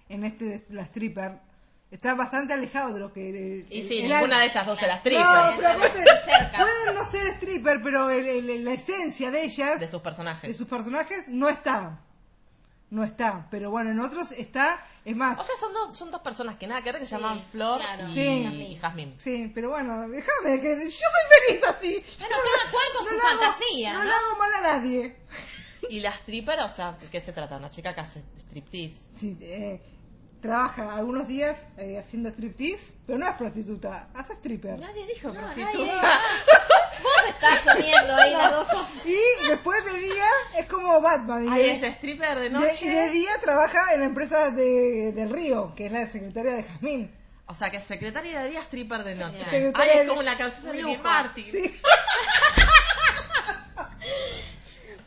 en 0.09 0.25
este, 0.25 0.64
la 0.71 0.83
stripper, 0.83 1.40
está 1.90 2.14
bastante 2.14 2.52
alejado 2.54 2.94
de 2.94 3.00
lo 3.00 3.12
que... 3.12 3.28
el- 3.30 3.66
Y 3.70 3.82
sí, 3.85 3.99
el 4.00 4.09
ninguna 4.11 4.40
de 4.40 4.47
ellas 4.47 4.66
dos 4.66 4.80
era 4.82 4.97
stripper. 4.97 5.25
No, 5.25 5.52
pero 5.56 5.68
aparte, 5.68 5.99
Cerca. 6.25 6.59
pueden 6.59 6.94
no 6.94 7.04
ser 7.04 7.26
stripper, 7.35 7.82
pero 7.82 8.11
el- 8.11 8.28
el- 8.50 8.64
la 8.64 8.73
esencia 8.73 9.30
de 9.30 9.44
ellas, 9.44 9.80
De 9.80 9.88
sus 9.88 10.00
personajes. 10.02 10.49
de 10.50 10.54
sus 10.56 10.66
personajes, 10.66 11.25
no 11.28 11.49
está. 11.49 11.99
No 12.90 13.04
está. 13.04 13.47
Pero 13.52 13.70
bueno, 13.70 13.90
en 13.92 14.00
otros 14.00 14.32
está. 14.32 14.85
Es 15.04 15.14
más, 15.14 15.38
O 15.38 15.44
sea, 15.44 15.54
son 15.61 15.73
dos, 15.73 15.97
son 15.97 16.11
dos 16.11 16.20
personas 16.23 16.56
que 16.56 16.66
nada 16.66 16.82
que 16.82 16.90
ver, 16.90 17.00
que 17.00 17.06
se 17.06 17.14
llaman 17.16 17.44
Flor 17.52 17.80
claro. 17.80 18.09
y, 18.09 18.12
Sí. 18.12 18.20
y 18.72 18.76
Jazmín. 18.76 19.14
sí, 19.18 19.50
pero 19.55 19.70
bueno, 19.70 20.09
déjame, 20.09 20.61
que 20.61 20.74
yo 20.85 20.90
soy 20.90 21.46
feliz 21.46 21.64
así. 21.64 22.05
Bueno, 22.18 22.37
cada 22.37 22.70
cual 22.72 22.85
con 22.96 23.07
su 23.07 23.14
le 23.14 23.20
hago- 23.20 23.29
fantasía, 23.40 23.92
No 23.92 23.98
¿no? 24.00 24.05
le 24.07 24.11
hago 24.12 24.37
mal 24.38 24.55
a 24.55 24.68
nadie. 24.79 25.16
Y 25.88 26.00
la 26.00 26.11
stripper, 26.16 26.61
o 26.61 26.68
sea, 26.68 26.92
¿de 26.92 27.07
qué 27.07 27.20
se 27.20 27.33
trata? 27.33 27.57
Una 27.57 27.70
chica 27.70 27.94
que 27.94 28.00
hace 28.00 28.22
striptease. 28.48 28.96
Sí, 29.18 29.37
eh, 29.40 29.81
trabaja 30.40 30.94
algunos 30.96 31.26
días 31.29 31.57
eh, 31.76 31.98
haciendo 31.98 32.29
striptease, 32.31 32.92
pero 33.07 33.18
no 33.18 33.29
es 33.29 33.35
prostituta, 33.37 34.09
hace 34.14 34.33
stripper. 34.35 34.79
Nadie 34.79 35.07
dijo 35.07 35.29
No, 35.29 35.35
prostituta. 35.40 35.74
nadie- 35.76 36.00
Vos 37.03 37.24
estás 37.29 37.76
uniendo 37.76 38.14
ahí 38.16 38.33
las 38.33 38.50
dos 38.50 38.68
cosas. 38.68 39.07
Y 39.07 39.48
después 39.48 39.85
de 39.85 39.98
día 40.00 40.26
es 40.59 40.66
como 40.66 41.00
Batman. 41.00 41.48
Ahí 41.50 41.62
de- 41.81 41.88
es 41.88 41.94
stripper 41.96 42.38
de 42.38 42.50
noche. 42.50 42.85
y 42.85 42.88
de 42.88 43.11
día 43.11 43.31
trabaja 43.42 43.94
en 43.94 44.00
la 44.00 44.07
empresa 44.07 44.50
de, 44.50 45.12
del 45.12 45.31
Río, 45.31 45.72
que 45.76 45.87
es 45.87 45.92
la 45.92 46.09
secretaria 46.11 46.53
de 46.55 46.62
Jazmín. 46.64 47.14
O 47.46 47.55
sea, 47.55 47.70
que 47.70 47.79
es 47.79 47.85
secretaria 47.85 48.42
de 48.42 48.50
día, 48.50 48.61
stripper 48.62 49.03
de 49.03 49.14
noche. 49.16 49.44
Ay, 49.50 49.72
es 49.94 50.09
como 50.09 50.22
la 50.22 50.37
canción 50.38 50.70
de. 50.76 50.98
Martin. 50.98 51.44
Sí. 51.44 51.81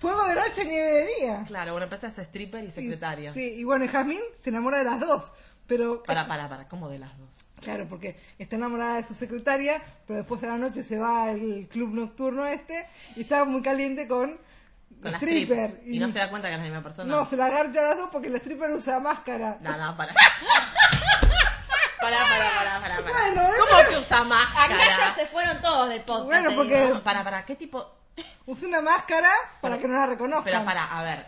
Fuego 0.03 0.25
de 0.27 0.35
noche, 0.35 0.65
nieve 0.65 0.91
de 0.91 1.07
día. 1.19 1.43
Claro, 1.47 1.71
bueno, 1.71 1.87
pero 1.89 2.07
esta 2.07 2.21
es 2.21 2.27
stripper 2.27 2.63
y 2.65 2.71
secretaria. 2.71 3.31
Sí, 3.31 3.53
y 3.57 3.63
bueno, 3.63 3.85
y 3.85 3.87
Jazmín 3.87 4.19
se 4.41 4.49
enamora 4.49 4.77
de 4.79 4.83
las 4.83 4.99
dos. 4.99 5.23
Pero, 5.65 6.03
Para, 6.03 6.27
para, 6.27 6.49
para, 6.49 6.67
¿cómo 6.67 6.89
de 6.89 6.99
las 6.99 7.17
dos? 7.17 7.29
claro, 7.61 7.87
porque 7.87 8.19
está 8.37 8.57
enamorada 8.57 8.97
de 8.97 9.03
su 9.05 9.13
secretaria, 9.13 9.81
pero 10.05 10.19
después 10.19 10.41
de 10.41 10.47
la 10.47 10.57
noche 10.57 10.83
se 10.83 10.99
va 10.99 11.23
al 11.29 11.67
club 11.71 11.93
nocturno 11.93 12.45
este 12.45 12.85
y 13.15 13.21
está 13.21 13.45
muy 13.45 13.61
caliente 13.61 14.05
con, 14.05 14.37
Con 15.01 15.11
la 15.13 15.17
stripper. 15.19 15.69
strip. 15.69 15.93
Y 15.93 15.99
no 15.99 16.09
se 16.09 16.19
da 16.19 16.29
cuenta 16.29 16.49
que 16.49 16.55
es 16.55 16.59
la 16.59 16.65
misma 16.65 16.83
persona. 16.83 17.09
No, 17.15 17.25
se 17.25 17.37
la 17.37 17.45
agarcha 17.45 17.79
a 17.79 17.83
las 17.83 17.97
dos 17.97 18.09
porque 18.11 18.29
la 18.29 18.39
stripper 18.39 18.71
usa 18.71 18.99
máscara. 18.99 19.57
No, 19.61 19.77
no, 19.77 19.95
para. 19.95 20.13
Para, 22.01 22.17
para, 22.17 22.49
para, 22.53 22.81
para, 22.81 23.01
para. 23.01 23.11
Bueno, 23.13 23.41
¿Cómo 23.57 23.89
que 23.89 23.95
usa 23.97 24.17
Acá 24.17 24.27
ya 24.67 24.75
máscara? 24.75 25.15
se 25.15 25.25
fueron 25.25 25.61
todos 25.61 25.87
del 25.87 26.01
podcast. 26.01 26.25
Bueno, 26.25 26.49
porque- 26.53 26.99
para, 27.01 27.23
para, 27.23 27.45
¿qué 27.45 27.55
tipo? 27.55 27.89
Usa 28.45 28.67
una 28.67 28.81
máscara 28.81 29.29
para 29.61 29.77
que 29.79 29.87
no 29.87 29.93
la 29.95 30.05
reconozcan. 30.07 30.43
Pero 30.45 30.65
para, 30.65 30.83
a 30.85 31.03
ver, 31.03 31.25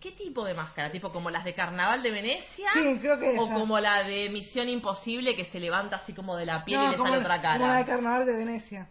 ¿qué 0.00 0.12
tipo 0.12 0.44
de 0.44 0.54
máscara? 0.54 0.90
¿Tipo 0.92 1.12
como 1.12 1.30
las 1.30 1.44
de 1.44 1.54
Carnaval 1.54 2.02
de 2.02 2.10
Venecia? 2.10 2.70
Sí, 2.72 2.98
creo 3.00 3.18
que 3.18 3.38
¿O 3.38 3.44
esa. 3.46 3.54
como 3.54 3.80
la 3.80 4.02
de 4.04 4.28
Misión 4.30 4.68
Imposible 4.68 5.34
que 5.36 5.44
se 5.44 5.60
levanta 5.60 5.96
así 5.96 6.12
como 6.12 6.36
de 6.36 6.46
la 6.46 6.64
piel 6.64 6.78
No, 6.80 6.86
y 6.88 6.90
le 6.92 6.96
sale 6.98 7.16
otra 7.18 7.36
Como 7.42 7.66
la 7.66 7.76
de 7.76 7.84
cara? 7.84 7.96
Carnaval 7.96 8.26
de 8.26 8.36
Venecia. 8.36 8.88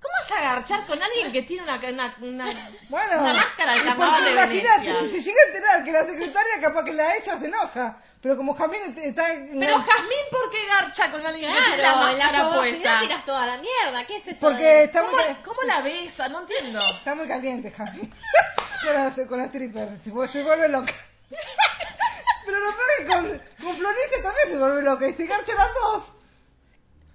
¿Cómo 0.00 0.12
vas 0.22 0.30
a 0.30 0.38
agarchar 0.38 0.86
con 0.86 1.02
alguien 1.02 1.32
que 1.32 1.42
tiene 1.42 1.64
una, 1.64 1.74
una, 1.76 2.14
una, 2.20 2.44
Bueno, 2.88 3.20
una 3.20 3.34
máscara 3.34 3.72
de 3.74 3.82
Carnaval 3.84 4.24
de 4.24 4.30
imagínate, 4.30 4.86
Venecia? 4.92 5.00
si 5.10 5.22
se 5.22 5.22
llega 5.22 5.38
a 5.44 5.48
enterar 5.48 5.84
que 5.84 5.92
la 5.92 6.04
secretaria 6.04 6.60
capaz 6.62 6.84
que 6.84 6.92
la 6.92 7.16
echa, 7.16 7.36
se 7.38 7.46
enoja. 7.46 7.98
Pero 8.20 8.36
como 8.36 8.52
Jamín 8.54 8.80
está... 8.96 9.26
Pero 9.28 9.78
Jazmín, 9.78 10.18
¿por 10.30 10.50
qué 10.50 10.66
garcha 10.66 11.10
con 11.10 11.24
alguien 11.24 11.52
que 11.52 11.60
tiene 11.60 11.76
la 11.76 11.82
Claro, 11.92 12.08
en 12.08 12.18
la 12.18 12.24
máscara 12.26 12.50
publicidad 12.50 12.82
puesta? 12.98 13.00
tiras 13.00 13.24
toda 13.24 13.46
la 13.46 13.58
mierda. 13.58 14.06
¿Qué 14.06 14.16
es 14.16 14.26
eso? 14.26 14.40
Porque 14.40 14.64
de- 14.64 14.82
está 14.84 15.02
muy, 15.04 15.10
¿Cómo, 15.12 15.22
cal- 15.24 15.42
¿Cómo 15.44 15.62
la 15.62 15.80
besa? 15.82 16.28
No 16.28 16.40
entiendo. 16.40 16.80
está 16.98 17.14
muy 17.14 17.28
caliente, 17.28 17.70
Jamín. 17.70 18.12
¿Qué 18.82 18.88
ahora 18.88 19.06
hace 19.06 19.26
con 19.26 19.38
la 19.38 19.44
stripper? 19.46 19.98
Se, 20.02 20.10
vuelve- 20.10 20.28
se 20.32 20.42
vuelve 20.42 20.68
loca. 20.68 20.92
Pero 22.44 22.58
lo 22.60 22.70
peor 22.72 22.88
es 22.90 22.98
que 22.98 23.06
con, 23.06 23.42
con 23.66 23.76
Florencia 23.76 24.22
también 24.22 24.48
se 24.50 24.58
vuelve 24.58 24.82
loca 24.82 25.08
y 25.08 25.12
se 25.12 25.26
garcha 25.26 25.54
las 25.54 25.68
dos. 25.74 26.12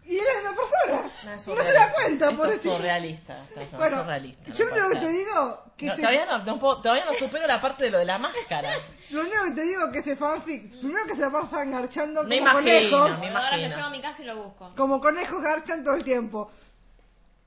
Y 0.05 0.17
él 0.17 0.25
es 0.35 0.41
una 0.41 0.55
persona. 0.55 1.11
No, 1.23 1.33
es 1.33 1.47
no 1.47 1.55
se 1.55 1.73
da 1.73 1.89
surrealista. 1.89 1.93
cuenta, 1.93 2.25
Esto 2.25 2.37
por 2.37 2.49
es 2.49 2.61
surrealista. 2.61 3.43
esto 3.43 3.59
es 3.61 3.71
Bueno, 3.71 3.97
surrealista, 4.01 4.49
no 4.49 4.55
yo 4.55 4.65
lo 4.65 4.71
único 4.73 4.89
que 4.89 4.99
te 4.99 5.07
digo 5.09 5.63
que 5.77 5.85
No, 5.85 5.91
ese- 5.93 6.01
todavía, 6.01 6.25
no, 6.25 6.37
no 6.43 6.59
puedo- 6.59 6.81
todavía 6.81 7.05
no 7.05 7.13
supero 7.13 7.47
la 7.47 7.61
parte 7.61 7.83
de 7.85 7.89
lo 7.91 7.97
de 7.99 8.05
la 8.05 8.17
máscara. 8.17 8.69
lo 9.11 9.21
único 9.21 9.43
que 9.45 9.51
te 9.51 9.61
digo 9.61 9.91
que 9.91 9.99
ese 9.99 10.15
fanfic, 10.17 10.69
primero 10.79 11.05
que 11.07 11.15
se 11.15 11.21
la 11.21 11.31
pasa 11.31 11.63
engarchando 11.63 12.23
Me 12.25 12.39
como 12.39 12.51
imagino, 12.59 12.73
conejos, 12.99 13.19
me 13.19 13.27
Ahora 13.27 13.29
imagino. 13.57 13.69
llevo 13.75 13.83
a 13.83 13.89
mi 13.89 14.01
casa 14.01 14.21
y 14.21 14.25
lo 14.25 14.43
busco. 14.43 14.73
como 14.75 14.99
conejos 14.99 15.41
garchan 15.41 15.83
todo 15.83 15.95
el 15.95 16.03
tiempo. 16.03 16.51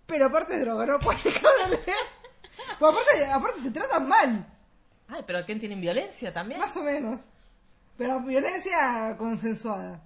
Pero 0.06 0.26
aparte 0.26 0.54
es 0.54 0.60
droga, 0.60 0.86
no 0.86 0.98
puedes 0.98 1.22
dejar 1.24 1.42
de 1.64 1.76
leer. 1.76 1.96
Pues 2.78 2.92
aparte, 2.94 3.26
aparte 3.32 3.60
se 3.60 3.70
tratan 3.70 4.08
mal, 4.08 4.46
Ay, 5.08 5.22
pero 5.26 5.44
¿quién 5.44 5.60
tienen 5.60 5.80
violencia 5.80 6.32
también? 6.32 6.58
más 6.60 6.76
o 6.76 6.82
menos. 6.82 7.20
Pero 7.98 8.20
violencia 8.20 9.14
consensuada. 9.18 10.00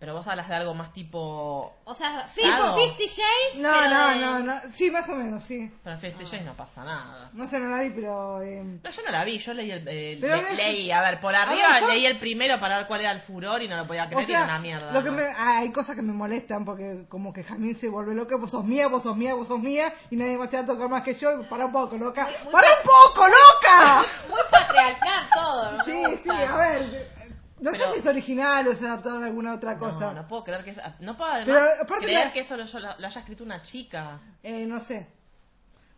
Pero 0.00 0.14
vos 0.14 0.26
hablas 0.28 0.48
de 0.48 0.54
algo 0.54 0.74
más 0.74 0.92
tipo... 0.92 1.76
O 1.84 1.94
sea, 1.94 2.24
Claro. 2.36 2.76
tipo 2.76 2.86
Fifty 2.88 3.06
Shades. 3.06 3.60
No, 3.60 3.72
pero 3.72 3.88
no, 3.90 4.08
de- 4.10 4.20
no, 4.20 4.38
no. 4.40 4.60
Sí, 4.70 4.92
más 4.92 5.08
o 5.08 5.12
menos, 5.16 5.42
sí. 5.42 5.68
Pero 5.82 5.94
en 5.96 6.00
Fifty 6.00 6.24
Shades 6.24 6.44
no 6.46 6.54
pasa 6.54 6.84
nada. 6.84 7.30
No 7.32 7.44
sé, 7.48 7.58
no 7.58 7.68
la 7.68 7.82
vi, 7.82 7.90
pero... 7.90 8.40
eh, 8.42 8.62
No, 8.62 8.90
yo 8.90 9.02
no 9.02 9.10
la 9.10 9.24
vi, 9.24 9.38
yo 9.38 9.54
leí 9.54 9.70
el... 9.72 9.88
el- 9.88 10.20
le- 10.20 10.28
ves- 10.28 10.54
leí, 10.54 10.92
a 10.92 11.00
ver, 11.00 11.18
por 11.18 11.34
arriba 11.34 11.68
ver, 11.72 11.80
yo- 11.80 11.88
leí 11.88 12.06
el 12.06 12.20
primero 12.20 12.60
para 12.60 12.78
ver 12.78 12.86
cuál 12.86 13.00
era 13.00 13.10
el 13.10 13.22
furor 13.22 13.60
y 13.60 13.66
no 13.68 13.76
lo 13.76 13.88
podía 13.88 14.06
creer 14.06 14.24
o 14.24 14.28
y 14.28 14.32
era 14.32 14.44
una 14.44 14.58
mierda. 14.60 14.92
lo 14.92 15.02
que 15.02 15.10
¿no? 15.10 15.16
me, 15.16 15.24
ah, 15.36 15.58
hay 15.58 15.72
cosas 15.72 15.96
que 15.96 16.02
me 16.02 16.12
molestan 16.12 16.64
porque 16.64 17.04
como 17.08 17.32
que 17.32 17.42
Jamín 17.42 17.74
se 17.74 17.88
vuelve 17.88 18.14
loca, 18.14 18.36
vos 18.36 18.52
sos 18.52 18.64
mía, 18.64 18.86
vos 18.86 19.02
sos 19.02 19.16
mía, 19.16 19.34
vos 19.34 19.48
sos 19.48 19.58
mía 19.58 19.92
y 20.10 20.16
nadie 20.16 20.38
más 20.38 20.48
te 20.48 20.58
va 20.58 20.62
a 20.62 20.66
tocar 20.66 20.88
más 20.88 21.02
que 21.02 21.16
yo. 21.16 21.42
Para 21.48 21.66
un 21.66 21.72
poco, 21.72 21.96
loca. 21.96 22.24
Muy- 22.24 22.34
muy 22.44 22.52
¡Para 22.52 22.68
pa- 22.68 22.80
un 22.80 22.86
poco, 22.86 23.26
loca! 23.26 24.04
Muy 24.30 24.40
patriarcal 24.50 25.28
todo. 25.34 25.72
¿no? 25.72 25.84
Sí, 25.84 26.16
sí, 26.22 26.30
a 26.30 26.54
ver. 26.56 27.17
No 27.60 27.72
Pero- 27.72 27.86
sé 27.86 27.92
si 27.94 27.98
es 28.00 28.06
original 28.06 28.68
o 28.68 28.72
es 28.72 28.82
adaptado 28.82 29.20
de 29.20 29.26
alguna 29.26 29.54
otra 29.54 29.76
cosa. 29.78 30.06
No, 30.06 30.14
no 30.14 30.28
puedo 30.28 30.44
creer 30.44 30.64
que... 30.64 30.76
No 31.00 31.16
puedo 31.16 31.30
además 31.32 31.56
Pero, 31.72 31.82
aparte 31.82 32.04
creer 32.06 32.26
la- 32.26 32.32
que 32.32 32.40
eso 32.40 32.56
lo, 32.56 32.64
yo 32.64 32.78
lo, 32.78 32.98
lo 32.98 33.06
haya 33.06 33.20
escrito 33.20 33.44
una 33.44 33.62
chica. 33.62 34.20
Eh, 34.42 34.64
no 34.66 34.78
sé. 34.80 35.06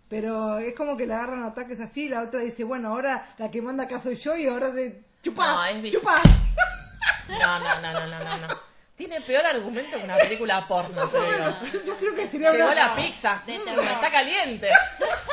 Pero 0.08 0.58
es 0.58 0.74
como 0.74 0.96
que 0.96 1.06
le 1.06 1.14
agarran 1.14 1.44
ataques 1.44 1.78
así, 1.80 2.08
la 2.08 2.22
otra 2.22 2.40
dice, 2.40 2.64
bueno, 2.64 2.88
ahora 2.88 3.34
la 3.38 3.50
que 3.50 3.62
manda 3.62 3.84
acá 3.84 4.00
soy 4.00 4.16
yo 4.16 4.34
y 4.36 4.46
ahora 4.48 4.70
de 4.70 5.04
chupá, 5.22 5.46
No, 5.52 5.64
es 5.86 5.92
chupá. 5.92 6.20
No, 7.28 7.60
no, 7.60 7.80
no, 7.80 7.92
no, 7.92 8.06
no, 8.06 8.18
no, 8.24 8.36
no. 8.38 8.54
Tiene 8.96 9.20
peor 9.20 9.46
argumento 9.46 9.96
que 9.98 10.04
una 10.04 10.16
película 10.16 10.66
porno, 10.66 11.06
digo. 11.06 11.84
Yo 11.86 11.96
creo 11.96 12.14
que 12.14 12.26
sería 12.28 12.50
Llegó 12.52 12.66
una... 12.66 12.74
la 12.74 12.96
pizza. 12.96 13.42
Mm, 13.46 13.78
está 13.80 14.10
caliente. 14.10 14.68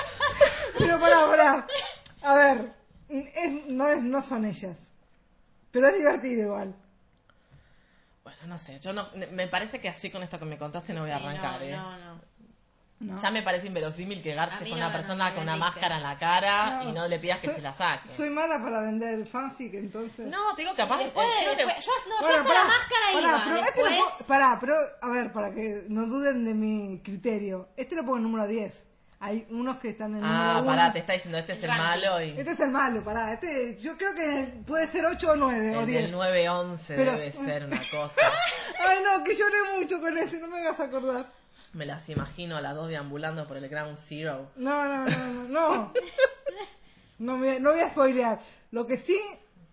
Pero 0.78 1.00
pará, 1.00 1.26
pará. 1.28 1.68
A 2.22 2.36
ver, 2.36 2.72
es- 3.10 3.66
no, 3.68 3.88
es, 3.90 4.02
no 4.04 4.22
son 4.22 4.46
ellas. 4.46 4.78
Pero 5.78 5.88
es 5.90 5.98
divertido 5.98 6.42
igual. 6.44 6.76
Bueno, 8.24 8.40
no 8.48 8.58
sé, 8.58 8.80
yo 8.80 8.94
no, 8.94 9.08
me 9.32 9.48
parece 9.48 9.80
que 9.80 9.88
así 9.90 10.10
con 10.10 10.24
esto 10.24 10.38
que 10.40 10.46
me 10.46 10.58
contaste 10.58 10.94
no 10.94 11.02
voy 11.02 11.12
a 11.12 11.20
Sí, 11.20 11.26
arrancar, 11.26 11.60
no, 11.62 11.66
¿eh? 11.66 11.72
no, 11.78 11.98
no. 11.98 12.18
¿no? 13.00 13.22
Ya 13.22 13.30
me 13.30 13.44
parece 13.44 13.68
inverosímil 13.68 14.24
que 14.24 14.34
garches 14.34 14.68
con 14.68 14.72
no, 14.72 14.76
una 14.86 14.92
persona 14.92 15.34
con 15.36 15.44
una 15.44 15.56
máscara 15.56 15.98
en 15.98 16.04
la 16.04 16.18
cara 16.18 16.84
No. 16.84 16.90
y 16.90 16.94
no 16.94 17.08
le 17.08 17.20
pidas 17.20 17.40
que 17.40 17.46
Soy- 17.48 17.56
se 17.58 17.62
la 17.62 17.74
saque. 17.74 18.10
Soy 18.10 18.30
mala 18.32 18.60
para 18.62 18.82
vender 18.82 19.24
fanfic, 19.28 19.76
entonces... 19.76 20.28
No, 20.28 20.56
te 20.56 20.64
digo 20.64 20.74
que 20.74 20.82
aparte... 20.82 21.04
Después, 21.06 21.28
eh, 21.28 21.32
creo 21.44 21.52
que- 21.58 21.66
después- 21.66 21.86
yo, 21.86 21.92
no, 22.10 22.16
Bueno, 22.22 22.34
yo 22.36 22.42
hasta 22.42 22.54
la 22.54 22.68
máscara 22.68 23.12
iba. 23.12 23.44
pero 23.46 23.56
este 23.58 23.82
lo 23.84 23.88
después, 23.90 24.12
pongo- 24.18 24.28
pará, 24.28 24.58
pero 24.60 24.76
a 25.02 25.10
ver, 25.12 25.32
para 25.32 25.52
que 25.54 25.86
no 25.90 26.08
duden 26.08 26.44
de 26.44 26.54
mi 26.56 27.00
criterio. 27.04 27.70
Este 27.78 27.96
lo 27.96 28.02
pongo 28.02 28.18
en 28.18 28.24
número 28.24 28.48
10. 28.48 28.84
Hay 29.20 29.48
unos 29.50 29.78
que 29.78 29.90
están 29.90 30.16
en 30.16 30.24
Ah, 30.24 30.28
número 30.58 30.60
1. 30.60 30.66
pará, 30.68 30.94
te 30.94 31.00
está 31.00 31.14
diciendo, 31.14 31.40
este 31.40 31.54
es 31.54 31.64
el 31.64 31.70
malo 31.72 32.22
y... 32.22 32.30
Este 32.38 32.52
es 32.52 32.60
el 32.60 32.70
malo, 32.70 33.04
pará. 33.04 33.34
Este, 33.34 33.78
yo 33.82 33.98
creo 33.98 34.14
que 34.14 34.54
puede 34.68 34.86
ser 34.88 35.06
8 35.06 35.32
o 35.32 35.36
9 35.36 35.76
o 35.76 35.80
El 35.82 35.86
10. 35.88 36.04
del 36.06 36.14
9-11 36.16 36.78
Pero- 36.88 37.12
debe 37.14 37.32
ser 37.32 37.66
una 37.66 37.82
cosa. 37.92 38.16
Ay, 38.88 39.00
no, 39.04 39.24
que 39.24 39.36
lloré 39.36 39.80
mucho 39.80 40.00
con 40.00 40.16
este, 40.20 40.40
no 40.40 40.48
me 40.48 40.60
hagas 40.60 40.80
acordar. 40.80 41.32
Me 41.74 41.86
las 41.88 42.08
imagino 42.10 42.58
a 42.58 42.62
las 42.62 42.76
dos 42.76 42.90
deambulando 42.90 43.48
por 43.48 43.58
el 43.58 43.68
Ground 43.68 43.98
Zero. 43.98 44.52
No, 44.56 44.86
no, 44.88 45.06
no, 45.06 45.28
no. 45.34 45.44
No, 45.48 45.94
no, 47.18 47.38
me- 47.38 47.60
no 47.60 47.72
voy 47.72 47.80
a 47.80 47.90
spoilear. 47.90 48.40
Lo 48.70 48.86
que 48.86 48.98
sí, 48.98 49.20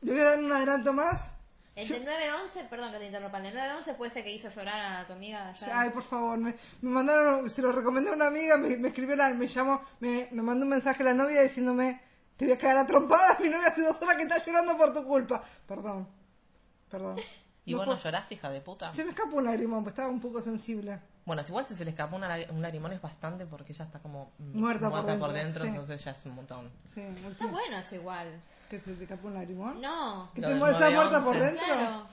le 0.01 0.13
voy 0.13 0.21
a 0.23 0.25
dar 0.25 0.39
un 0.39 0.53
adelanto 0.53 0.93
más. 0.95 1.34
El 1.77 1.89
del 1.89 2.05
911, 2.05 2.65
perdón 2.71 2.93
que 2.93 2.99
te 2.99 3.07
interrumpa, 3.07 3.39
el 3.39 3.45
del 3.45 3.55
911 3.55 3.95
puede 3.95 4.11
ser 4.13 4.25
que 4.25 4.33
hizo 4.33 4.49
llorar 4.51 5.01
a 5.03 5.07
tu 5.07 5.13
amiga 5.15 5.49
allá. 5.51 5.81
Ay, 5.81 5.91
por 5.91 6.03
favor, 6.05 6.39
me, 6.39 6.55
me 6.83 6.91
mandaron, 6.91 7.49
se 7.51 7.63
lo 7.63 7.73
recomendé 7.73 8.11
a 8.11 8.15
una 8.15 8.27
amiga, 8.29 8.57
me, 8.57 8.77
me 8.77 8.89
escribió, 8.89 9.17
la, 9.17 9.31
me 9.35 9.47
llamó, 9.47 9.83
me, 10.01 10.29
me 10.31 10.43
mandó 10.43 10.65
un 10.65 10.71
mensaje 10.71 11.03
a 11.03 11.07
la 11.07 11.15
novia 11.15 11.43
diciéndome, 11.43 12.01
te 12.37 12.45
voy 12.45 12.55
a 12.55 12.59
cagar 12.59 12.79
a 12.79 12.87
trompadas, 12.87 13.41
mi 13.41 13.49
novia 13.49 13.69
hace 13.69 13.83
dos 13.83 14.01
horas 14.03 14.17
que 14.17 14.23
está 14.25 14.45
llorando 14.45 14.77
por 14.77 14.93
tu 14.93 15.05
culpa. 15.05 15.43
Perdón, 15.67 16.09
perdón. 16.91 17.17
¿Y 17.67 17.73
No 17.73 17.79
vos 17.79 17.87
no 17.87 17.93
puedo- 17.95 18.05
lloraste, 18.05 18.35
hija 18.35 18.51
de 18.51 18.61
puta? 18.61 18.93
Se 18.93 19.03
me 19.05 19.11
escapó 19.13 19.37
un 19.39 19.45
lagrimón, 19.45 19.83
pues 19.85 19.95
estaba 19.95 20.11
un 20.11 20.21
poco 20.21 20.43
sensible. 20.43 21.01
Bueno, 21.25 21.43
si 21.43 21.49
igual 21.49 21.65
si 21.65 21.75
se 21.75 21.83
le 21.87 21.93
escapó 21.93 22.17
una, 22.17 22.37
un 22.51 22.61
lagrimón 22.61 22.93
es 22.93 23.01
bastante 23.01 23.47
porque 23.47 23.73
ella 23.73 23.87
está 23.87 24.01
como 24.01 24.33
mm, 24.39 24.61
Muerta 24.61 24.91
por 25.19 25.33
dentro, 25.33 25.63
sí. 25.63 25.69
entonces 25.71 26.05
ya 26.05 26.11
es 26.11 26.27
un 26.27 26.35
montón. 26.35 26.71
Sí, 26.95 27.01
Está 27.01 27.47
bueno 27.47 27.79
eso 27.79 27.95
igual. 27.95 28.39
¿Que 28.83 28.91
se 28.91 28.97
te 28.97 29.05
escapó 29.05 29.29
un 29.29 29.35
lagrimón? 29.35 29.81
No, 29.81 30.31
¿Que 30.35 30.41
te 30.41 30.49
del 30.49 30.57
mu- 30.59 30.67
estás 30.67 30.91
9-11. 30.93 30.95
muerta 30.95 31.25
por 31.25 31.39
dentro? 31.39 31.65
claro. 31.67 32.07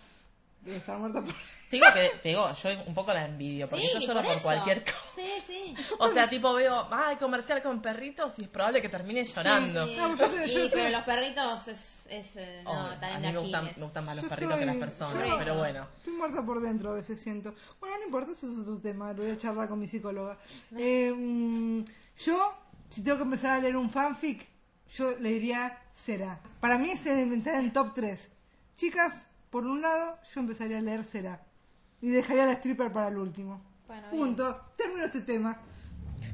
Muerta 1.00 1.22
por 1.22 1.34
Te 1.72 1.78
digo 1.78 1.88
que, 1.94 2.12
te 2.22 2.30
digo, 2.30 2.54
yo 2.54 2.70
un 2.86 2.94
poco 2.94 3.14
la 3.14 3.26
envidio, 3.26 3.68
porque 3.68 3.86
Sí, 3.88 3.94
yo 3.94 4.00
lloro 4.14 4.28
por 4.28 4.42
cualquier 4.42 4.84
cosa. 4.84 4.98
Sí, 5.16 5.30
sí. 5.48 5.76
O 6.00 6.10
sea, 6.10 6.30
tipo 6.30 6.54
veo, 6.54 6.88
ay, 6.92 7.16
comercial 7.16 7.64
con 7.64 7.82
perritos 7.82 8.34
y 8.38 8.44
es 8.44 8.50
probable 8.50 8.82
que 8.82 8.90
termine 8.90 9.24
llorando. 9.26 9.88
Sí, 9.88 9.96
No, 9.98 10.16
pero 10.18 10.36
yo- 10.36 10.46
Sí, 10.48 10.70
pero 10.72 10.90
los 10.90 11.02
perritos 11.04 11.68
es, 11.70 12.06
es 12.10 12.36
eh, 12.36 12.62
no, 12.66 12.72
a 12.90 12.96
mí 12.98 13.28
me 13.28 13.38
gustan, 13.40 13.66
me 13.76 13.84
gustan 13.84 14.06
más 14.06 14.18
los 14.18 14.26
perritos 14.26 14.58
que 14.60 14.66
las 14.66 14.76
personas, 14.76 15.28
yo- 15.30 15.38
pero 15.40 15.56
bueno. 15.56 15.88
Estoy 15.98 16.14
muerta 16.14 16.46
por 16.46 16.62
dentro 16.62 16.92
a 16.92 16.96
veces 16.96 17.20
siento. 17.22 17.56
Bueno, 17.80 17.98
no 18.00 18.04
importa, 18.06 18.34
ese 18.34 18.46
es 18.48 18.60
otro 18.60 18.78
tema, 18.80 19.14
lo 19.14 19.24
voy 19.24 19.32
a 19.32 19.38
charlar 19.38 19.68
con 19.70 19.80
mi 19.80 19.88
psicóloga. 19.88 20.38
Eh, 20.78 21.12
mm, 21.16 21.84
yo, 22.26 22.54
si 22.90 23.02
tengo 23.02 23.18
que 23.18 23.24
empezar 23.24 23.58
a 23.58 23.62
leer 23.62 23.78
un 23.78 23.90
fanfic, 23.90 24.46
yo 24.96 25.12
le 25.18 25.30
diría 25.30 25.78
Será. 25.96 26.40
Para 26.62 26.78
mí 26.78 26.92
es 26.92 27.06
entrar 27.08 27.56
en 27.56 27.74
top 27.74 27.94
3. 27.96 28.32
Chicas, 28.76 29.30
por 29.50 29.66
un 29.66 29.82
lado, 29.82 30.18
yo 30.34 30.42
empezaría 30.42 30.78
a 30.78 30.82
leer 30.82 31.04
Será. 31.04 31.42
Y 32.02 32.10
dejaría 32.10 32.46
la 32.46 32.54
stripper 32.54 32.92
para 32.92 33.10
el 33.10 33.18
último. 33.18 33.62
Bueno, 33.88 34.08
bien. 34.12 34.24
Punto. 34.24 34.62
Termino 34.78 35.04
este 35.04 35.22
tema. 35.22 35.60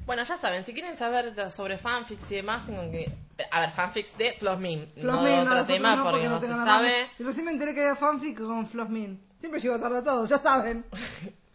Bueno, 0.06 0.24
ya 0.24 0.38
saben, 0.38 0.64
si 0.64 0.74
quieren 0.74 0.96
saber 0.96 1.34
sobre 1.50 1.78
fanfics 1.78 2.32
y 2.32 2.36
demás, 2.36 2.66
tengo 2.66 2.90
que... 2.92 3.12
A 3.52 3.62
ver, 3.62 3.72
fanfics 3.72 4.18
de 4.18 4.34
Flosmin, 4.34 4.92
no 4.98 5.24
de 5.24 5.36
no, 5.36 5.42
otro 5.42 5.44
nosotros 5.44 5.68
tema 5.68 5.96
no, 5.96 6.04
porque 6.04 6.30
no, 6.30 6.42
se 6.42 6.48
sabe. 6.48 7.08
Y 7.20 7.24
recién 7.24 7.46
me 7.46 7.52
enteré 7.52 7.74
que 7.74 7.82
había 7.82 7.96
fanfic 7.96 8.40
con 8.40 8.68
Flossmin. 8.68 9.22
Siempre 9.40 9.60
llego 9.60 9.80
tarde 9.80 10.00
a 10.00 10.04
todo, 10.04 10.26
ya 10.26 10.40
saben. 10.40 10.86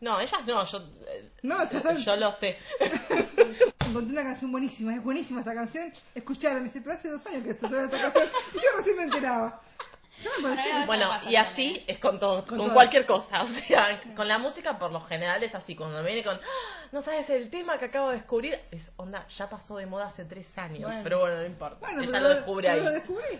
No, 0.00 0.20
ellas 0.20 0.46
no, 0.46 0.64
yo, 0.64 0.78
eh, 1.08 1.30
No, 1.42 1.68
ya 1.70 1.80
saben. 1.80 2.02
yo 2.02 2.16
lo 2.16 2.30
sé. 2.32 2.56
Encontré 3.86 4.12
una 4.12 4.22
canción 4.22 4.52
buenísima, 4.52 4.94
es 4.94 5.02
buenísima 5.02 5.40
esta 5.40 5.54
canción. 5.54 5.92
Escucharla, 6.14 6.58
me 6.58 6.64
dice, 6.64 6.80
pero 6.80 6.94
hace 6.96 7.08
dos 7.10 7.26
años 7.26 7.42
que 7.44 7.50
estoy 7.50 7.70
esta 7.74 8.00
canción. 8.02 8.28
Y 8.54 8.56
yo 8.58 8.62
recién 8.76 8.96
me 8.96 9.02
enteraba. 9.04 9.60
Me 10.42 10.86
Bueno, 10.86 11.10
y 11.28 11.36
así 11.36 11.64
también. 11.74 11.84
es 11.86 11.98
con 12.00 12.18
todo, 12.18 12.40
Con 12.44 12.48
con, 12.58 12.58
todo. 12.66 12.74
cualquier 12.74 13.06
cosa. 13.06 13.42
O 13.44 13.46
sea, 13.46 14.00
con 14.16 14.26
la 14.28 14.38
música 14.38 14.78
por 14.78 14.90
lo 14.92 15.00
general 15.02 15.42
es 15.44 15.54
así. 15.54 15.74
Cuando 15.76 16.02
viene 16.02 16.22
con, 16.24 16.36
"Ah, 16.36 16.88
no 16.92 17.02
sabes 17.02 17.30
el 17.30 17.50
tema 17.50 17.78
que 17.78 17.84
acabo 17.86 18.08
de 18.10 18.16
descubrir, 18.16 18.58
es 18.72 18.90
onda, 18.96 19.26
ya 19.36 19.48
pasó 19.48 19.76
de 19.76 19.86
moda 19.86 20.06
hace 20.06 20.24
tres 20.24 20.56
años. 20.58 20.82
Bueno. 20.82 21.00
Pero 21.04 21.20
bueno, 21.20 21.36
no 21.36 21.44
importa. 21.46 21.76
Bueno, 21.80 22.02
Ella 22.02 22.10
pero 22.12 22.22
lo 22.28 22.34
descubre 22.34 22.68
ahí. 22.68 22.80
Lo 22.80 22.90
descubrí. 22.90 23.38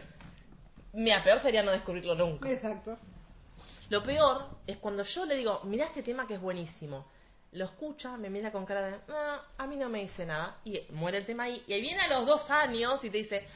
Mira, 0.92 1.22
peor 1.22 1.38
sería 1.40 1.62
no 1.64 1.70
descubrirlo 1.72 2.14
nunca. 2.14 2.48
Exacto. 2.50 2.96
Lo 3.90 4.02
peor 4.02 4.48
es 4.66 4.76
cuando 4.78 5.02
yo 5.02 5.24
le 5.24 5.34
digo, 5.36 5.60
mira 5.64 5.86
este 5.86 6.02
tema 6.02 6.26
que 6.26 6.34
es 6.34 6.40
buenísimo. 6.40 7.06
Lo 7.52 7.64
escucha, 7.64 8.16
me 8.18 8.28
mira 8.28 8.52
con 8.52 8.66
cara 8.66 8.82
de, 8.82 8.98
"Ah, 9.08 9.42
a 9.56 9.66
mí 9.66 9.76
no 9.76 9.88
me 9.88 10.00
dice 10.00 10.26
nada. 10.26 10.58
Y 10.64 10.82
muere 10.90 11.18
el 11.18 11.26
tema 11.26 11.44
ahí. 11.44 11.64
Y 11.66 11.72
ahí 11.72 11.80
viene 11.80 12.02
a 12.02 12.08
los 12.08 12.26
dos 12.26 12.50
años 12.50 13.02
y 13.04 13.08
te 13.10 13.16
dice, 13.18 13.48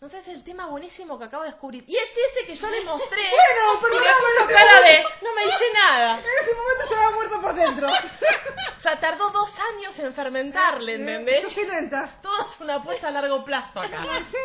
no 0.00 0.08
sé, 0.08 0.18
es 0.20 0.28
el 0.28 0.44
tema 0.44 0.66
buenísimo 0.66 1.18
que 1.18 1.24
acabo 1.24 1.42
de 1.42 1.50
descubrir. 1.50 1.84
Y 1.88 1.96
es 1.96 2.08
ese 2.08 2.46
que 2.46 2.54
yo 2.54 2.68
le 2.70 2.84
mostré. 2.84 3.22
Bueno, 3.30 3.80
pero 3.82 3.94
y 3.94 3.98
no, 3.98 4.04
me 4.04 4.44
puso 4.44 4.54
cara 4.56 4.80
de, 4.82 5.02
no 5.22 5.34
me 5.34 5.44
dice 5.44 5.64
nada. 5.74 6.12
En 6.20 6.44
ese 6.44 6.54
momento 6.54 6.84
estaba 6.84 7.10
muerto 7.10 7.40
por 7.40 7.54
dentro. 7.54 7.88
O 8.78 8.82
sea, 8.82 8.98
tardó 8.98 9.28
dos 9.28 9.54
años 9.74 9.98
en 9.98 10.14
fermentarle, 10.14 10.92
Yo 10.92 10.98
¿entendés? 11.00 11.52
soy 11.52 11.66
lenta. 11.66 12.18
Todo 12.22 12.46
es 12.46 12.60
una 12.62 12.76
apuesta 12.76 13.08
a 13.08 13.10
largo 13.10 13.44
plazo 13.44 13.78
acá. 13.78 14.02
Sí. 14.30 14.36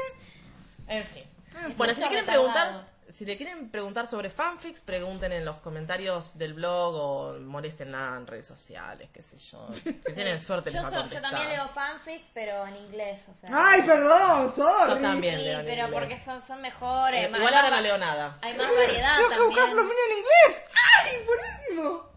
En 0.89 1.05
fin. 1.05 1.23
Ah, 1.55 1.69
Bueno, 1.77 1.93
si 1.93 2.01
quieren 2.01 2.25
preguntar, 2.25 2.86
si 3.15 3.25
le 3.25 3.38
quieren 3.38 3.69
preguntar 3.69 4.08
sobre 4.08 4.30
fanfics, 4.30 4.82
pregunten 4.82 5.32
en 5.32 5.45
los 5.45 5.58
comentarios 5.58 6.38
del 6.38 6.54
blog 6.54 6.95
o 6.95 7.39
molesten 7.39 7.91
nada 7.91 8.17
en 8.17 8.28
redes 8.28 8.45
sociales, 8.45 9.10
qué 9.13 9.21
sé 9.23 9.38
yo. 9.38 9.67
Si 9.73 9.93
tienen 10.13 10.39
suerte 10.41 10.69
les 10.71 10.82
Yo, 10.82 10.84
va 10.84 10.88
a 10.88 10.91
so- 10.91 10.95
yo 10.97 11.01
contestar. 11.04 11.32
también 11.32 11.49
leo 11.58 11.67
fanfics, 11.69 12.25
pero 12.34 12.67
en 12.67 12.75
inglés. 12.75 13.21
O 13.30 13.34
sea, 13.39 13.49
Ay, 13.54 13.82
perdón, 13.84 14.54
sorry. 14.54 14.95
Yo 14.95 15.01
también. 15.01 15.36
Sí, 15.38 15.43
leo 15.43 15.60
en 15.62 15.65
pero 15.65 15.84
inglés. 15.86 15.99
porque 16.01 16.17
son, 16.19 16.43
son 16.45 16.62
mejores. 16.62 17.23
Eh, 17.25 17.30
más- 17.30 17.39
igual 17.39 17.54
ahora 17.54 17.69
no 17.69 17.82
leo 17.82 17.97
nada. 17.97 18.38
Hay 18.41 18.54
más 18.56 18.67
variedad 18.75 19.17
Tengo 19.17 19.30
que 19.32 19.45
buscar 19.45 19.65
también. 19.65 19.71
Flomini 19.71 20.01
en 20.12 20.17
inglés. 20.17 20.63
¡Ay, 21.04 21.12
buenísimo! 21.25 22.10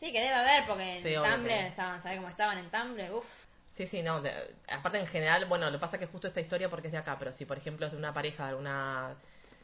Sí, 0.00 0.12
que 0.12 0.20
debe 0.20 0.34
haber, 0.34 0.66
porque 0.66 0.96
en 0.96 1.02
Sí, 1.02 1.16
obvio 1.16 1.30
Tumblr 1.34 1.48
que- 1.48 1.66
estaban, 1.66 2.02
¿sabes 2.02 2.16
cómo 2.16 2.28
estaban 2.30 2.58
en 2.58 2.70
Tumblr? 2.70 3.12
Uf. 3.12 3.26
Sí, 3.74 3.86
sí, 3.86 4.02
no. 4.02 4.20
de- 4.22 4.54
aparte 4.72 4.98
en 4.98 5.06
general, 5.06 5.44
bueno, 5.44 5.66
lo 5.66 5.72
que 5.72 5.78
pasa 5.80 5.96
es 5.96 6.00
que 6.00 6.06
justo 6.06 6.26
esta 6.28 6.40
historia 6.40 6.68
porque 6.70 6.86
es 6.88 6.92
de 6.92 6.98
acá, 6.98 7.16
pero 7.18 7.32
si 7.32 7.44
por 7.44 7.58
ejemplo 7.58 7.84
es 7.86 7.92
de 7.92 7.98
una 7.98 8.12
pareja 8.14 8.44
de 8.44 8.50
alguna 8.50 9.14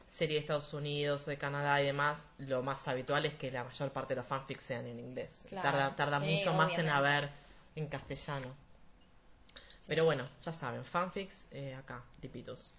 serie 0.08 0.36
de 0.36 0.40
Estados 0.40 0.72
Unidos 0.72 1.26
o 1.26 1.30
de 1.30 1.38
Canadá 1.38 1.80
y 1.82 1.86
demás, 1.86 2.26
lo 2.38 2.62
más 2.62 2.86
habitual 2.88 3.26
es 3.26 3.34
que 3.34 3.50
la 3.50 3.64
mayor 3.64 3.92
parte 3.92 4.14
de 4.14 4.20
los 4.20 4.26
fanfics 4.26 4.64
sean 4.64 4.86
en 4.86 4.98
inglés. 4.98 5.46
Claro, 5.48 5.68
tarda 5.68 5.96
tarda 5.96 6.20
sí, 6.20 6.36
mucho 6.36 6.52
más 6.52 6.76
en 6.78 6.88
haber 6.88 7.30
en 7.74 7.88
castellano. 7.88 8.54
Pero 9.86 10.04
bueno, 10.04 10.28
ya 10.42 10.52
saben, 10.52 10.84
fanfics 10.84 11.48
eh, 11.52 11.74
acá, 11.74 12.02
tipitos. 12.20 12.74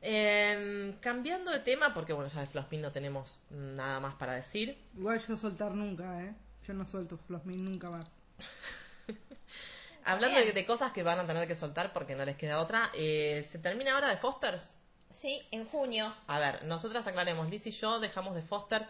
Eh, 0.00 0.94
cambiando 1.00 1.50
de 1.50 1.60
tema, 1.60 1.92
porque 1.92 2.12
bueno, 2.12 2.30
ya 2.30 2.40
de 2.40 2.46
Flospin 2.46 2.80
no 2.80 2.92
tenemos 2.92 3.40
nada 3.50 4.00
más 4.00 4.14
para 4.14 4.34
decir. 4.34 4.78
Igual 4.96 5.24
yo 5.26 5.36
soltar 5.36 5.72
nunca, 5.72 6.22
¿eh? 6.22 6.34
Yo 6.66 6.74
no 6.74 6.84
suelto 6.84 7.16
Flosmin 7.16 7.64
nunca 7.64 7.90
más. 7.90 8.10
Hablando 10.04 10.38
de 10.38 10.66
cosas 10.66 10.92
que 10.92 11.02
van 11.02 11.18
a 11.18 11.26
tener 11.26 11.46
que 11.48 11.56
soltar 11.56 11.92
porque 11.92 12.14
no 12.14 12.24
les 12.24 12.36
queda 12.36 12.60
otra, 12.60 12.90
eh, 12.94 13.46
¿se 13.50 13.58
termina 13.58 13.94
ahora 13.94 14.08
de 14.08 14.16
Fosters? 14.16 14.77
Sí, 15.10 15.40
en 15.50 15.64
junio. 15.66 16.12
A 16.26 16.38
ver, 16.38 16.64
nosotras 16.64 17.06
aclaremos, 17.06 17.48
Liz 17.48 17.66
y 17.66 17.70
yo 17.72 17.98
dejamos 17.98 18.34
de 18.34 18.42
Fosters 18.42 18.86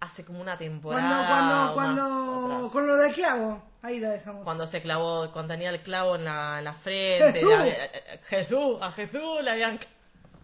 hace 0.00 0.24
como 0.24 0.40
una 0.40 0.56
Cuando, 0.58 0.74
temporada. 0.74 1.28
cuando, 1.28 1.74
cuando, 1.74 2.56
atrás. 2.56 2.72
con 2.72 2.86
lo 2.86 2.96
de 2.96 3.12
clavo, 3.12 3.62
ahí 3.82 3.98
la 4.00 4.10
dejamos. 4.10 4.44
Cuando 4.44 4.66
se 4.66 4.82
clavó, 4.82 5.30
cuando 5.32 5.54
tenía 5.54 5.70
el 5.70 5.80
clavo 5.80 6.16
en 6.16 6.24
la, 6.24 6.58
en 6.58 6.64
la 6.64 6.74
frente. 6.74 7.32
Jesús. 7.40 7.52
eh, 7.64 7.90
eh, 7.94 8.20
Jesús, 8.28 8.78
a 8.80 8.90
Jesús 8.92 9.42
le 9.42 9.50
habían, 9.50 9.78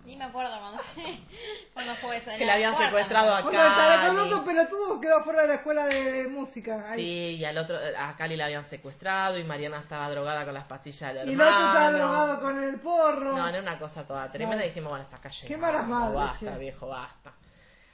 Ni 0.08 0.16
me 0.16 0.24
acuerdo 0.24 0.50
cuando, 0.58 0.82
cuando 1.74 1.94
fue 1.96 2.16
eso. 2.16 2.30
que 2.38 2.44
le 2.46 2.50
habían 2.50 2.72
cuarta, 2.72 2.86
secuestrado 2.88 3.30
¿no? 3.30 3.36
a 3.36 3.42
Cuando 3.42 3.62
el 3.62 3.74
talecoluto 3.74 4.36
Cali. 4.44 4.46
pelotudo 4.56 5.00
quedó 5.02 5.22
fuera 5.22 5.42
de 5.42 5.48
la 5.48 5.54
escuela 5.56 5.86
de, 5.86 6.12
de 6.12 6.28
música. 6.28 6.90
ahí. 6.92 6.96
Sí, 6.98 7.36
y 7.36 7.44
al 7.44 7.58
otro, 7.58 7.76
a 7.98 8.16
Cali 8.16 8.34
la 8.36 8.46
habían 8.46 8.66
secuestrado 8.70 9.36
y 9.38 9.44
Mariana 9.44 9.80
estaba 9.80 10.08
drogada 10.08 10.46
con 10.46 10.54
las 10.54 10.64
pastillas 10.64 11.12
del 11.12 11.28
Y 11.28 11.32
el 11.34 11.40
otro 11.40 11.52
estaba 11.52 11.86
hermano. 11.88 11.98
drogado 11.98 12.40
con 12.40 12.64
el 12.64 12.80
porro. 12.80 13.36
No, 13.36 13.46
era 13.48 13.60
una 13.60 13.78
cosa 13.78 14.06
toda 14.06 14.32
tremenda 14.32 14.56
Vale. 14.56 14.66
y 14.66 14.70
dijimos, 14.70 14.88
bueno, 14.90 15.04
está 15.04 15.18
cayendo. 15.18 15.46
Qué 15.48 15.56
malas 15.58 15.86
madres, 15.86 16.14
Basta, 16.14 16.52
che. 16.54 16.58
viejo, 16.58 16.86
basta. 16.88 17.32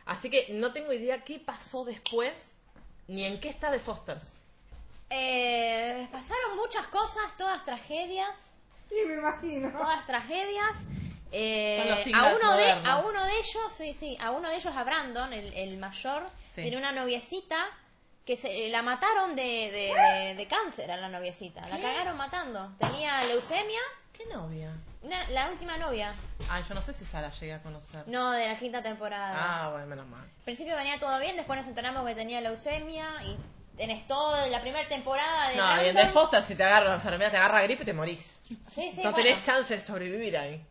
Así 0.07 0.31
que 0.31 0.46
no 0.53 0.72
tengo 0.72 0.92
idea 0.92 1.24
qué 1.24 1.40
pasó 1.40 1.85
después, 1.85 2.33
ni 3.09 3.24
en 3.24 3.40
qué 3.40 3.48
está 3.48 3.72
de 3.72 3.81
Fosters. 3.81 4.38
Eh, 5.11 6.09
pasaron 6.12 6.57
muchas 6.57 6.87
cosas, 6.87 7.37
todas 7.37 7.64
tragedias. 7.64 8.31
Sí, 8.88 8.96
me 9.09 9.14
imagino. 9.14 9.70
todas 9.72 10.07
tragedias. 10.07 10.77
Eh, 11.37 11.79
Son 12.05 12.12
los 12.12 12.23
a 12.25 12.35
uno 12.37 12.57
de 12.57 12.70
a 12.70 12.97
uno 12.99 13.25
de 13.25 13.33
ellos, 13.38 13.73
sí, 13.77 13.97
sí, 13.99 14.16
a 14.20 14.31
uno 14.31 14.49
de 14.49 14.57
ellos, 14.57 14.73
a 14.77 14.85
Brandon, 14.85 15.33
el, 15.33 15.53
el 15.55 15.77
mayor, 15.79 16.23
Sí. 16.55 16.62
tiene 16.62 16.77
una 16.77 16.92
noviecita 16.92 17.66
que 18.25 18.37
se 18.37 18.68
la 18.68 18.83
mataron 18.83 19.35
de, 19.35 19.42
de, 19.42 19.92
de- 19.94 20.35
de 20.37 20.47
cáncer 20.47 20.90
a 20.92 20.97
la 20.97 21.09
noviecita, 21.09 21.61
la 21.68 21.81
cagaron 21.81 22.16
matando. 22.16 22.70
Tenía 22.79 23.23
leucemia, 23.25 23.81
¿Qué 24.16 24.25
novia? 24.27 24.70
una- 25.03 25.29
la 25.31 25.51
última 25.51 25.77
novia, 25.77 26.14
Ay, 26.49 26.62
yo 26.68 26.75
no 26.75 26.81
sé 26.83 26.92
si 26.92 27.03
esa 27.05 27.20
la 27.20 27.31
llegué 27.33 27.55
a 27.55 27.61
conocer. 27.62 28.05
no 28.07 28.31
de 28.31 28.47
la 28.47 28.57
quinta 28.57 28.81
temporada. 28.83 29.35
Ah, 29.37 29.70
bueno, 29.73 29.87
menos 29.88 30.07
mal. 30.07 30.23
Al 30.23 30.44
principio 30.44 30.77
venía 30.77 30.99
todo 31.01 31.18
bien, 31.18 31.35
después 31.37 31.59
nos 31.59 31.66
enteramos 31.66 32.07
que 32.07 32.14
tenía 32.14 32.40
leucemia 32.40 33.09
y 33.25 33.37
tenés 33.77 34.07
toda 34.07 34.47
la 34.47 34.61
primera 34.61 34.88
temporada 34.88 35.49
de 35.51 35.57
No, 35.57 35.83
y 35.85 35.88
en. 35.88 35.97
The 35.97 36.07
Foster, 36.11 36.44
si 36.44 36.55
te 36.55 36.62
agarra 36.62 36.90
la 36.90 36.94
enfermedad, 36.94 37.33
te 37.33 37.37
agarra 37.38 37.61
gripe, 37.62 37.85
te 37.85 37.92
morís. 37.92 38.23
Sí, 38.70 38.90
sí, 38.92 39.03
no 39.03 39.11
bueno. 39.11 39.16
tenés 39.16 39.42
chance 39.42 39.75
de 39.75 39.81
sobrevivir 39.81 40.37
ahí. 40.38 40.64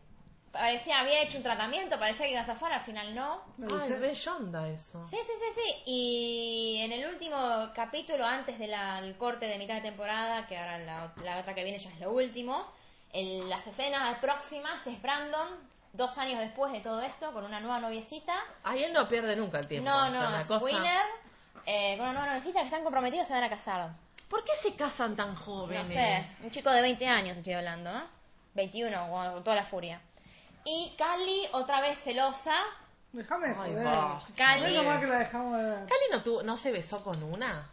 Parecía 0.54 1.00
había 1.00 1.22
hecho 1.22 1.36
un 1.36 1.42
tratamiento, 1.42 1.98
parecía 1.98 2.24
que 2.24 2.32
iba 2.32 2.40
a 2.40 2.44
zafar, 2.46 2.72
al 2.72 2.80
final 2.80 3.14
no. 3.14 3.42
Ay, 3.60 3.88
sé. 3.88 3.98
re 3.98 4.14
yonda 4.14 4.66
eso. 4.68 5.06
Sí, 5.10 5.18
sí, 5.18 5.32
sí, 5.38 5.60
sí. 5.60 5.82
Y 5.84 6.78
en 6.82 6.92
el 6.92 7.06
último 7.06 7.68
capítulo, 7.74 8.24
antes 8.24 8.58
de 8.58 8.68
del 8.68 9.16
corte 9.18 9.46
de 9.46 9.58
mitad 9.58 9.74
de 9.74 9.82
temporada, 9.82 10.46
que 10.46 10.56
ahora 10.56 10.78
la, 10.78 11.12
la 11.22 11.38
otra 11.38 11.54
que 11.54 11.62
viene 11.64 11.78
ya 11.78 11.90
es 11.90 12.00
lo 12.00 12.12
último, 12.12 12.66
el- 13.12 13.48
las 13.50 13.66
escenas 13.66 14.16
próximas 14.20 14.86
es 14.86 15.02
Brandon, 15.02 15.48
dos 15.92 16.16
años 16.18 16.40
después 16.40 16.72
de 16.72 16.80
todo 16.80 17.02
esto, 17.02 17.32
con 17.32 17.44
una 17.44 17.60
nueva 17.60 17.80
noviecita. 17.80 18.34
Ay, 18.62 18.84
él 18.84 18.92
no 18.94 19.06
pierde 19.08 19.36
nunca 19.36 19.58
el 19.58 19.68
tiempo. 19.68 19.90
No, 19.90 20.06
o 20.06 20.10
sea, 20.10 20.30
no, 20.30 20.38
es 20.38 20.46
cosa- 20.46 20.64
Winner, 20.64 21.02
eh, 21.66 21.96
con 21.96 22.04
una 22.06 22.12
nueva 22.14 22.28
noviecita 22.28 22.60
que 22.60 22.66
están 22.66 22.82
comprometidos, 22.82 23.26
se 23.26 23.34
van 23.34 23.44
a 23.44 23.50
casar. 23.50 23.90
¿Por 24.28 24.42
qué 24.44 24.52
se 24.56 24.74
casan 24.74 25.14
tan 25.14 25.34
jóvenes? 25.36 25.86
No 25.88 25.94
sé, 25.94 26.24
un 26.42 26.50
chico 26.50 26.70
de 26.70 26.80
20 26.82 27.06
años 27.06 27.36
estoy 27.36 27.52
hablando, 27.52 27.90
¿eh? 27.90 28.02
21, 28.54 29.08
con 29.10 29.44
toda 29.44 29.56
la 29.56 29.64
furia. 29.64 30.00
Y 30.64 30.94
Cali, 30.96 31.42
otra 31.52 31.80
vez 31.80 31.98
celosa. 32.02 32.54
Déjame 33.12 33.48
Ay, 33.48 33.54
joder. 33.54 33.86
Cali. 34.36 34.62
Menos 34.62 34.86
mal 34.86 35.00
que 35.00 35.06
la 35.06 35.18
dejamos 35.18 35.56
de 35.58 35.62
ver. 35.64 35.78
¿Cali 35.86 36.00
no, 36.10 36.22
tuvo- 36.22 36.42
no 36.42 36.56
se 36.58 36.72
besó 36.72 37.02
con 37.04 37.22
una? 37.22 37.70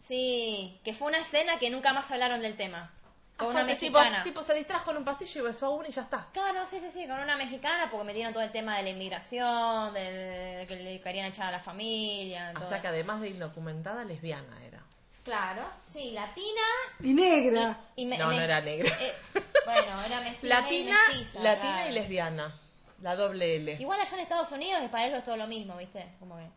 Sí, 0.00 0.80
que 0.84 0.94
fue 0.94 1.08
una 1.08 1.18
escena 1.18 1.58
que 1.58 1.70
nunca 1.70 1.92
más 1.92 2.10
hablaron 2.10 2.40
del 2.42 2.56
tema. 2.56 2.90
Con 3.36 3.48
una 3.48 3.60
tipo, 3.66 3.98
mexicana. 3.98 4.22
tipo 4.24 4.42
se 4.42 4.54
distrajo 4.54 4.90
en 4.90 4.98
un 4.98 5.04
pasillo 5.04 5.40
y 5.40 5.44
besó 5.46 5.66
a 5.66 5.70
una 5.70 5.88
y 5.88 5.92
ya 5.92 6.02
está. 6.02 6.28
Claro, 6.32 6.64
sí, 6.66 6.78
sí, 6.80 6.90
sí, 6.92 7.08
con 7.08 7.18
una 7.18 7.36
mexicana 7.36 7.88
porque 7.90 8.04
metieron 8.04 8.32
todo 8.32 8.42
el 8.42 8.52
tema 8.52 8.76
de 8.76 8.82
la 8.84 8.90
inmigración, 8.90 9.94
de, 9.94 10.00
de- 10.00 10.56
de 10.58 10.66
que 10.66 10.76
le 10.76 11.00
querían 11.00 11.26
echar 11.26 11.46
a 11.48 11.50
la 11.50 11.60
familia. 11.60 12.52
O 12.54 12.60
todo. 12.60 12.68
sea 12.68 12.80
que 12.80 12.88
además 12.88 13.20
de 13.20 13.30
indocumentada, 13.30 14.04
lesbiana 14.04 14.62
era. 14.64 14.82
Claro, 15.24 15.62
sí, 15.84 16.10
latina 16.10 16.62
Y 17.00 17.14
negra. 17.14 17.78
y 17.94 18.06
me- 18.06 18.18
No, 18.18 18.28
me- 18.28 18.36
no 18.36 18.40
era 18.42 18.60
negra. 18.60 18.96
eh, 19.00 19.14
bueno, 19.64 20.02
era 20.02 20.20
mestiza. 20.20 20.46
Latina, 20.60 20.96
mestiza, 21.08 21.40
latina 21.40 21.72
claro. 21.74 21.90
y 21.90 21.92
lesbiana. 21.92 22.58
La 23.00 23.16
doble 23.16 23.56
L. 23.56 23.72
Igual 23.80 24.00
allá 24.00 24.14
en 24.16 24.22
Estados 24.22 24.50
Unidos, 24.52 24.80
que 24.82 24.88
para 24.88 25.06
ellos 25.06 25.18
es 25.18 25.24
todo 25.24 25.36
lo 25.36 25.46
mismo, 25.46 25.76
¿viste? 25.76 26.12
Como 26.18 26.36
que... 26.36 26.48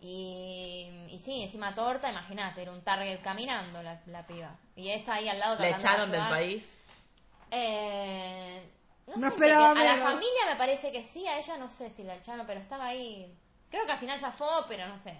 Y, 0.00 0.86
y 1.10 1.18
sí, 1.18 1.42
encima 1.42 1.74
torta, 1.74 2.08
imagínate, 2.10 2.62
era 2.62 2.70
un 2.72 2.82
target 2.82 3.20
caminando 3.22 3.82
la, 3.82 4.00
la 4.06 4.26
piba. 4.26 4.54
Y 4.76 4.90
esta 4.90 5.14
ahí 5.14 5.28
al 5.28 5.38
lado 5.38 5.54
La 5.54 5.68
tratando 5.78 5.82
de 5.88 5.88
echaron 5.94 6.10
del 6.12 6.28
país. 6.28 6.74
Eh, 7.50 8.62
no, 9.06 9.14
No 9.16 9.20
sé, 9.28 9.34
esperaba 9.34 9.74
que- 9.74 9.80
a 9.88 9.96
la 9.96 10.02
familia 10.02 10.46
me 10.48 10.56
parece 10.56 10.92
que 10.92 11.02
sí, 11.04 11.26
a 11.26 11.38
ella 11.38 11.56
no 11.56 11.68
sé 11.70 11.90
si 11.90 12.02
la 12.04 12.14
echaron, 12.16 12.46
pero 12.46 12.60
estaba 12.60 12.86
ahí. 12.86 13.34
Creo 13.70 13.86
que 13.86 13.92
al 13.92 13.98
final 13.98 14.20
zafó, 14.20 14.64
pero 14.68 14.86
no 14.88 14.98
sé. 15.02 15.14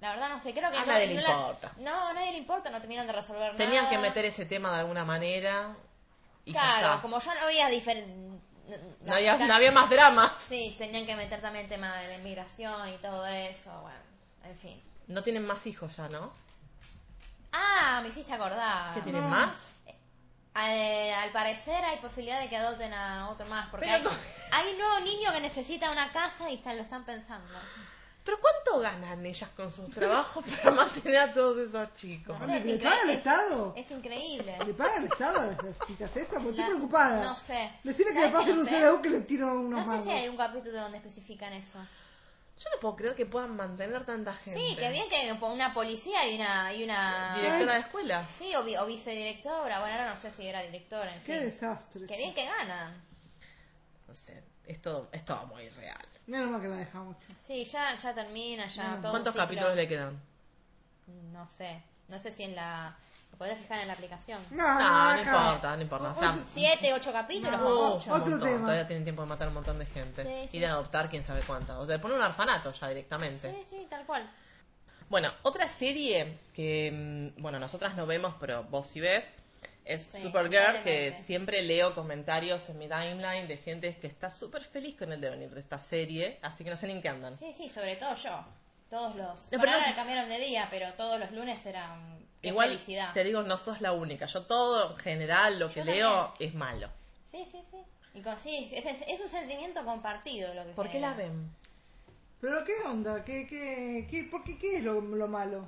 No- 0.00 0.06
la 0.06 0.10
verdad 0.14 0.28
no 0.28 0.40
sé, 0.40 0.52
creo 0.52 0.70
que 0.70 0.76
A 0.78 0.80
no, 0.80 0.86
nadie 0.86 1.06
le 1.08 1.14
no 1.16 1.20
la- 1.22 1.30
importa. 1.30 1.72
no, 1.78 2.08
a 2.08 2.12
nadie 2.12 2.32
le 2.32 2.38
importa, 2.38 2.70
no 2.70 2.78
terminaron 2.78 3.06
de 3.08 3.12
resolver 3.12 3.56
Tenían 3.56 3.84
nada. 3.84 3.90
que 3.90 3.98
meter 3.98 4.24
ese 4.24 4.44
tema 4.46 4.72
de 4.72 4.80
alguna 4.80 5.04
manera. 5.04 5.74
Y 6.44 6.52
Claro, 6.52 7.02
como 7.02 7.18
ya 7.18 7.34
no 7.34 7.40
había 7.42 7.68
diferente. 7.68 8.40
no, 9.02 9.14
había, 9.14 9.36
no 9.36 9.54
había 9.54 9.72
más 9.72 9.90
dramas. 9.90 10.38
Sí, 10.40 10.74
tenían 10.78 11.04
que 11.06 11.14
meter 11.16 11.40
también 11.40 11.64
el 11.64 11.68
tema 11.70 11.96
de 11.96 12.08
la 12.08 12.14
inmigración 12.16 12.88
y 12.90 12.96
todo 12.98 13.26
eso, 13.26 13.70
bueno, 13.82 13.98
en 14.44 14.56
fin. 14.58 14.82
No 15.08 15.22
tienen 15.22 15.44
más 15.46 15.66
hijos 15.66 15.94
ya, 15.96 16.08
¿no? 16.08 16.32
Ah, 17.52 18.00
me 18.02 18.08
hiciste 18.08 18.32
acordar. 18.32 18.94
¿Qué 18.94 19.00
tienen 19.02 19.22
No. 19.22 19.28
más? 19.28 19.72
Al, 20.54 21.10
al 21.22 21.30
parecer 21.30 21.84
hay 21.84 21.98
posibilidad 21.98 22.40
de 22.40 22.48
que 22.48 22.56
adopten 22.56 22.92
a 22.92 23.28
otro 23.30 23.46
más, 23.46 23.68
porque 23.70 23.86
Pero 23.86 23.96
hay, 23.96 24.02
no- 24.02 24.10
hay 24.50 24.72
un 24.72 24.78
nuevo 24.78 25.00
niño 25.00 25.32
que 25.32 25.40
necesita 25.40 25.90
una 25.90 26.10
casa 26.12 26.50
y 26.50 26.54
están, 26.56 26.76
lo 26.76 26.82
están 26.82 27.04
pensando. 27.04 27.58
¿Pero 28.28 28.40
cuánto 28.42 28.78
ganan 28.80 29.24
ellas 29.24 29.48
con 29.56 29.72
sus 29.72 29.88
trabajos 29.90 30.44
para 30.62 30.70
mantener 30.70 31.16
a 31.16 31.32
todos 31.32 31.56
esos 31.66 31.94
chicos? 31.94 32.38
No 32.38 32.44
sé, 32.46 32.58
es, 32.58 32.64
¿le 32.66 32.76
paga 32.78 32.96
el 32.96 33.08
incre- 33.08 33.10
es- 33.12 33.18
Estado? 33.18 33.72
es 33.74 33.90
increíble. 33.90 34.58
¿Le 34.66 34.74
pagan 34.74 35.02
el 35.04 35.10
Estado 35.10 35.40
a 35.40 35.46
las 35.46 35.78
chicas 35.86 36.14
estas? 36.14 36.42
Porque 36.42 36.58
La- 36.58 36.62
estoy 36.64 36.76
preocupada. 36.76 37.22
No 37.22 37.34
sé. 37.34 37.70
Decirle 37.84 38.12
que 38.12 38.18
¿Sabes 38.18 38.32
le 38.32 38.38
pasen 38.38 38.54
no 38.56 38.60
un? 38.60 38.66
CDU 38.68 39.00
que 39.02 39.08
le 39.10 39.20
tiro 39.20 39.46
No 39.46 39.60
unos 39.60 39.88
sé 39.88 40.02
si 40.02 40.10
hay 40.10 40.28
un 40.28 40.36
capítulo 40.36 40.78
donde 40.78 40.98
especifican 40.98 41.54
eso. 41.54 41.78
Yo 42.58 42.68
no 42.74 42.80
puedo 42.80 42.96
creer 42.96 43.14
que 43.14 43.24
puedan 43.24 43.56
mantener 43.56 44.04
tanta 44.04 44.34
gente. 44.34 44.60
Sí, 44.60 44.76
que 44.76 44.90
bien 44.90 45.08
que 45.08 45.32
una 45.46 45.72
policía 45.72 46.28
y 46.28 46.34
una... 46.34 46.74
Y 46.74 46.84
una 46.84 47.34
Directora 47.36 47.72
de 47.74 47.80
escuela. 47.80 48.28
Sí, 48.36 48.54
o, 48.56 48.62
vi- 48.64 48.76
o 48.76 48.84
vicedirectora. 48.84 49.78
Bueno, 49.80 49.94
ahora 49.94 50.10
no 50.10 50.16
sé 50.16 50.30
si 50.32 50.46
era 50.46 50.60
directora, 50.62 51.14
en 51.14 51.22
Qué 51.22 51.34
fin. 51.34 51.44
desastre. 51.44 52.06
Qué 52.06 52.16
bien 52.18 52.34
que 52.34 52.44
ganan. 52.44 53.00
No 54.06 54.14
sé, 54.14 54.42
es 54.66 54.82
todo, 54.82 55.08
es 55.12 55.24
todo 55.24 55.46
muy 55.46 55.68
real. 55.70 56.04
Menos 56.28 56.50
mal 56.50 56.60
que 56.60 56.68
la 56.68 56.76
dejamos. 56.76 57.16
Sí, 57.42 57.64
ya, 57.64 57.94
ya 57.96 58.14
termina, 58.14 58.68
ya 58.68 58.98
todo 59.00 59.10
¿Cuántos 59.10 59.34
un 59.34 59.40
ciclo. 59.40 59.44
capítulos 59.44 59.76
le 59.76 59.88
quedan? 59.88 60.20
No 61.32 61.46
sé. 61.46 61.82
No 62.08 62.18
sé 62.18 62.30
si 62.30 62.44
en 62.44 62.54
la... 62.54 62.96
Lo 63.32 63.36
podrás 63.38 63.58
fijar 63.58 63.80
en 63.80 63.88
la 63.88 63.94
aplicación. 63.94 64.40
No, 64.50 64.62
No, 64.78 65.14
no, 65.14 65.18
importa, 65.20 65.76
no 65.76 65.82
importa. 65.82 66.10
O 66.10 66.14
sea, 66.14 66.34
Siete, 66.52 66.92
ocho 66.94 67.12
capítulos, 67.12 67.58
No. 67.60 67.94
un 67.94 67.96
Otro 67.96 68.12
montón. 68.18 68.40
tema. 68.42 68.60
Todavía 68.60 68.86
tienen 68.86 69.04
tiempo 69.04 69.22
de 69.22 69.28
matar 69.28 69.48
un 69.48 69.54
montón 69.54 69.78
de 69.78 69.86
gente. 69.86 70.22
Sí, 70.22 70.48
sí. 70.50 70.56
Y 70.56 70.60
de 70.60 70.66
adoptar 70.66 71.10
quién 71.10 71.22
sabe 71.24 71.42
cuánta. 71.46 71.78
O 71.78 71.86
de 71.86 71.98
poner 71.98 72.16
un 72.16 72.24
orfanato 72.24 72.72
ya 72.72 72.88
directamente. 72.88 73.52
Sí, 73.52 73.64
sí, 73.64 73.86
tal 73.90 74.04
cual. 74.06 74.30
Bueno, 75.10 75.30
otra 75.42 75.66
serie 75.68 76.38
que, 76.54 77.32
mm, 77.36 77.40
bueno, 77.42 77.58
nosotras 77.58 77.96
no 77.96 78.06
vemos, 78.06 78.34
pero 78.40 78.64
vos 78.64 78.86
sí 78.88 79.00
ves, 79.00 79.24
es 79.88 80.02
Sí, 80.04 80.22
Supergirl, 80.22 80.82
que 80.84 81.14
siempre 81.24 81.62
leo 81.62 81.94
comentarios 81.94 82.68
en 82.68 82.78
mi 82.78 82.88
timeline 82.88 83.48
de 83.48 83.56
gente 83.56 83.94
que 83.96 84.06
está 84.06 84.30
súper 84.30 84.64
feliz 84.64 84.96
con 84.98 85.12
el 85.12 85.20
devenir 85.20 85.50
de 85.50 85.60
esta 85.60 85.78
serie, 85.78 86.38
así 86.42 86.62
que 86.62 86.70
no 86.70 86.76
sé 86.76 86.86
ni 86.86 86.92
en 86.92 87.02
qué 87.02 87.08
andan. 87.08 87.36
Sí, 87.36 87.52
sí, 87.52 87.68
sobre 87.68 87.96
todo 87.96 88.14
yo. 88.14 88.44
Todos 88.90 89.16
los... 89.16 89.52
No, 89.52 89.58
pero- 89.60 89.72
ahora 89.72 89.94
cambiaron 89.94 90.28
de 90.28 90.38
día, 90.38 90.66
pero 90.70 90.92
todos 90.94 91.18
los 91.20 91.30
lunes 91.32 91.64
eran... 91.66 92.18
Qué 92.40 92.48
Igual, 92.48 92.68
felicidad. 92.68 93.12
te 93.12 93.24
digo, 93.24 93.42
no 93.42 93.58
sos 93.58 93.80
la 93.80 93.92
única. 93.92 94.26
Yo 94.26 94.42
todo, 94.44 94.92
en 94.92 94.98
general, 94.98 95.58
lo 95.58 95.68
que 95.68 95.80
Yo 95.80 95.84
leo 95.84 96.26
también. 96.28 96.50
es 96.50 96.54
malo. 96.54 96.88
Sí, 97.30 97.44
sí, 97.44 97.60
sí. 97.70 97.78
Y 98.14 98.22
con, 98.22 98.38
sí, 98.38 98.70
es, 98.72 98.86
es 99.06 99.20
un 99.20 99.28
sentimiento 99.28 99.84
compartido 99.84 100.54
lo 100.54 100.64
que 100.64 100.70
¿Por 100.70 100.88
qué 100.90 101.00
la 101.00 101.14
ven? 101.14 101.50
Pero 102.40 102.64
qué 102.64 102.72
onda, 102.86 103.24
qué, 103.24 103.46
qué, 103.48 104.06
qué, 104.10 104.24
¿por 104.30 104.44
qué, 104.44 104.56
qué 104.58 104.76
es 104.78 104.84
lo, 104.84 105.00
lo 105.00 105.26
malo? 105.28 105.66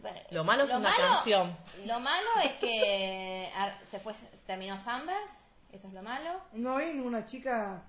Bueno, 0.00 0.20
Lo 0.30 0.44
malo 0.44 0.64
es 0.64 0.70
una 0.70 0.90
malo- 0.90 0.96
canción. 1.14 1.56
Lo 1.84 2.00
malo 2.00 2.28
es 2.44 2.52
que 2.56 3.50
se 3.90 3.98
fue, 4.00 4.14
se 4.14 4.26
terminó 4.46 4.78
Sanders, 4.78 5.32
eso 5.72 5.88
es 5.88 5.94
lo 5.94 6.02
malo. 6.02 6.40
No 6.52 6.76
hay 6.76 6.94
ninguna 6.94 7.24
chica, 7.24 7.82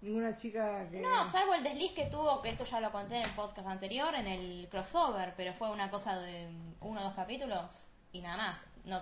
ninguna 0.00 0.36
chica 0.36 0.88
que... 0.90 1.00
No, 1.00 1.24
salvo 1.30 1.54
el 1.54 1.62
desliz 1.64 1.92
que 1.92 2.06
tuvo, 2.06 2.40
que 2.42 2.50
esto 2.50 2.64
ya 2.64 2.80
lo 2.80 2.92
conté 2.92 3.16
en 3.16 3.22
el 3.24 3.30
podcast 3.32 3.66
anterior, 3.68 4.14
en 4.14 4.26
el 4.26 4.68
crossover, 4.70 5.34
pero 5.36 5.52
fue 5.54 5.70
una 5.70 5.90
cosa 5.90 6.18
de 6.18 6.48
uno 6.80 7.00
o 7.00 7.04
dos 7.04 7.14
capítulos 7.14 7.70
y 8.12 8.20
nada 8.20 8.36
más. 8.36 8.60
No, 8.84 9.00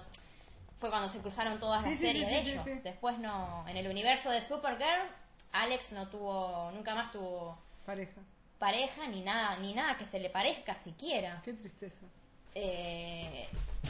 fue 0.81 0.91
cuando 0.91 1.09
se 1.09 1.19
cruzaron 1.21 1.59
todas 1.61 1.83
las 1.83 1.93
sí, 1.93 2.07
series 2.07 2.29
sí, 2.29 2.35
de 2.35 2.43
sí, 2.43 2.51
ellos. 2.53 2.65
sí. 2.65 2.81
Después 2.83 3.19
no, 3.19 3.65
en 3.69 3.77
el 3.77 3.89
universo 3.89 4.31
de 4.31 4.41
Supergirl, 4.41 5.09
Alex 5.53 5.93
no 5.93 6.09
tuvo, 6.09 6.71
nunca 6.73 6.95
más 6.95 7.13
tuvo 7.13 7.59
Pareja. 7.87 8.21
pareja 8.59 9.07
ni 9.09 9.21
nada, 9.23 9.57
ni 9.59 9.75
nada 9.75 9.97
que 9.97 10.07
se 10.07 10.19
le 10.19 10.31
parezca 10.31 10.75
siquiera. 10.77 11.43
Qué 11.45 11.53
tristeza. 11.53 12.07
Eh, 12.55 13.49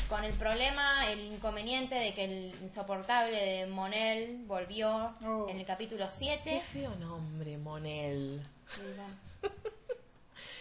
con 0.09 0.25
el 0.25 0.33
problema, 0.35 1.11
el 1.11 1.21
inconveniente 1.33 1.95
de 1.95 2.15
que 2.15 2.25
el 2.25 2.55
insoportable 2.63 3.39
de 3.39 3.67
Monel 3.67 4.43
volvió 4.47 5.15
Oh. 5.25 5.47
en 5.49 5.59
el 5.59 5.67
capítulo 5.67 6.07
Qué 6.07 6.13
7. 6.13 6.63
feo 6.73 6.95
nombre, 6.97 7.57
Monel. 7.59 8.41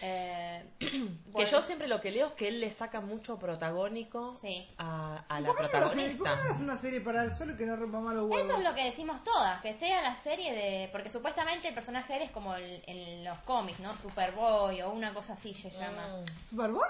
Eh, 0.05 0.65
Que 0.79 1.07
bueno, 1.31 1.49
yo 1.49 1.61
siempre 1.61 1.87
lo 1.87 2.01
que 2.01 2.11
leo 2.11 2.27
es 2.27 2.33
que 2.33 2.49
él 2.49 2.59
le 2.59 2.73
saca 2.73 2.99
mucho 2.99 3.39
protagónico 3.39 4.33
Sí. 4.33 4.67
a, 4.77 5.23
a 5.29 5.39
la 5.39 5.47
¿Por 5.53 5.55
qué 5.71 5.77
no 5.77 5.85
haces- 5.85 5.87
¿Por 5.87 5.91
qué 5.95 6.09
protagonista. 6.17 6.35
no 6.35 6.41
haces 6.41 6.59
una 6.59 6.77
serie 6.77 6.99
para 6.99 7.23
él 7.23 7.33
solo 7.33 7.55
que 7.55 7.65
no 7.65 7.77
rompa 7.77 7.99
más 8.01 8.13
los 8.15 8.29
huevos? 8.29 8.45
Eso 8.45 8.57
es 8.57 8.63
lo 8.65 8.75
que 8.75 8.83
decimos 8.83 9.23
todas, 9.23 9.61
que 9.61 9.73
sea 9.75 10.01
la 10.01 10.17
serie 10.17 10.51
de... 10.53 10.89
Porque 10.91 11.09
supuestamente 11.09 11.69
el 11.69 11.73
personaje 11.73 12.11
de 12.11 12.19
él 12.19 12.25
es 12.25 12.31
como 12.31 12.53
el- 12.55 12.83
en 12.85 13.23
los 13.23 13.37
cómics, 13.45 13.79
¿no? 13.79 13.95
Superboy 13.95 14.81
o 14.81 14.89
una 14.91 15.13
cosa 15.13 15.33
así 15.33 15.53
se 15.53 15.71
llama. 15.71 16.05
Mm. 16.05 16.49
¿Superboy? 16.49 16.89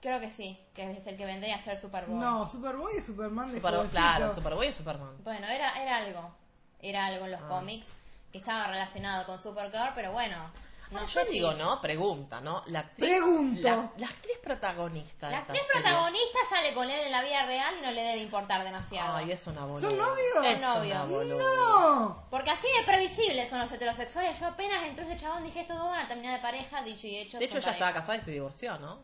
Creo 0.00 0.20
que 0.20 0.30
sí, 0.30 0.58
que 0.74 0.90
es 0.92 1.06
el 1.06 1.16
que 1.16 1.24
vendría 1.24 1.56
a 1.56 1.62
ser 1.62 1.80
Superboy. 1.80 2.14
No, 2.18 2.46
Superboy 2.46 2.96
es 2.96 3.06
Superman 3.06 3.50
de 3.50 3.56
Super- 3.56 3.74
jovencito. 3.74 4.00
claro, 4.00 4.34
Superboy 4.34 4.68
y 4.68 4.72
Superman. 4.72 5.16
Bueno, 5.24 5.46
era, 5.48 5.80
era 5.82 5.96
algo. 5.96 6.34
Era 6.80 7.06
algo 7.06 7.24
en 7.24 7.32
los 7.32 7.40
Ah. 7.42 7.48
cómics 7.48 7.92
que 8.30 8.38
estaba 8.38 8.68
relacionado 8.68 9.26
con 9.26 9.38
Supergirl, 9.40 9.92
pero 9.94 10.12
bueno. 10.12 10.52
No 10.90 11.00
Yo 11.00 11.06
sé 11.06 11.26
si- 11.26 11.32
digo, 11.32 11.52
¿no? 11.52 11.82
Pregunta, 11.82 12.40
¿no? 12.40 12.62
La 12.66 12.78
actriz, 12.78 13.10
Pregunto. 13.10 13.60
La, 13.60 13.90
la 13.98 14.06
actriz 14.06 14.38
protagonista. 14.42 15.26
de 15.26 15.32
La 15.32 15.38
esta 15.40 15.52
actriz 15.52 15.66
serie. 15.70 15.82
protagonista 15.82 16.38
sale 16.48 16.72
con 16.72 16.88
él 16.88 17.00
en 17.06 17.12
la 17.12 17.22
vida 17.22 17.44
real 17.44 17.74
y 17.78 17.82
no 17.84 17.90
le 17.90 18.02
debe 18.02 18.22
importar 18.22 18.64
demasiado. 18.64 19.16
Ay, 19.16 19.32
es 19.32 19.46
una 19.48 19.66
boluda. 19.66 19.86
¿Son 19.90 19.98
novios? 19.98 20.44
Es 20.46 20.60
Son 20.60 20.70
una 20.70 20.74
novios. 20.78 21.10
boluda. 21.10 21.44
¡No! 21.44 22.24
Porque 22.30 22.50
así 22.52 22.66
de 22.78 22.84
previsibles 22.86 23.50
son 23.50 23.58
los 23.58 23.70
heterosexuales. 23.70 24.40
Yo 24.40 24.46
apenas 24.46 24.82
entró 24.84 25.04
ese 25.04 25.16
chabón 25.16 25.44
dije 25.44 25.60
estos 25.60 25.76
dos 25.76 25.88
van 25.90 26.06
a 26.06 26.08
terminar 26.08 26.36
de 26.36 26.40
pareja, 26.42 26.82
dicho 26.82 27.06
y 27.06 27.16
hecho. 27.16 27.38
De 27.38 27.44
hecho, 27.44 27.54
son 27.56 27.64
ya 27.64 27.70
estaba 27.72 27.90
pareja. 27.92 28.00
casada 28.00 28.16
y 28.18 28.24
se 28.24 28.30
divorció, 28.30 28.78
¿no? 28.78 29.00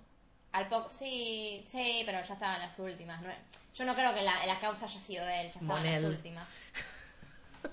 Al 0.54 0.68
poco, 0.68 0.88
sí, 0.88 1.62
sí, 1.66 2.02
pero 2.06 2.22
ya 2.24 2.34
estaban 2.34 2.60
las 2.60 2.78
últimas. 2.78 3.20
¿no? 3.22 3.28
Yo 3.74 3.84
no 3.84 3.94
creo 3.94 4.14
que 4.14 4.22
la, 4.22 4.46
la 4.46 4.58
causa 4.60 4.86
haya 4.86 5.00
sido 5.00 5.24
de 5.26 5.40
él, 5.42 5.46
ya 5.52 5.60
estaban 5.60 5.66
Monel. 5.82 6.02
las 6.02 6.10
últimas. 6.12 6.48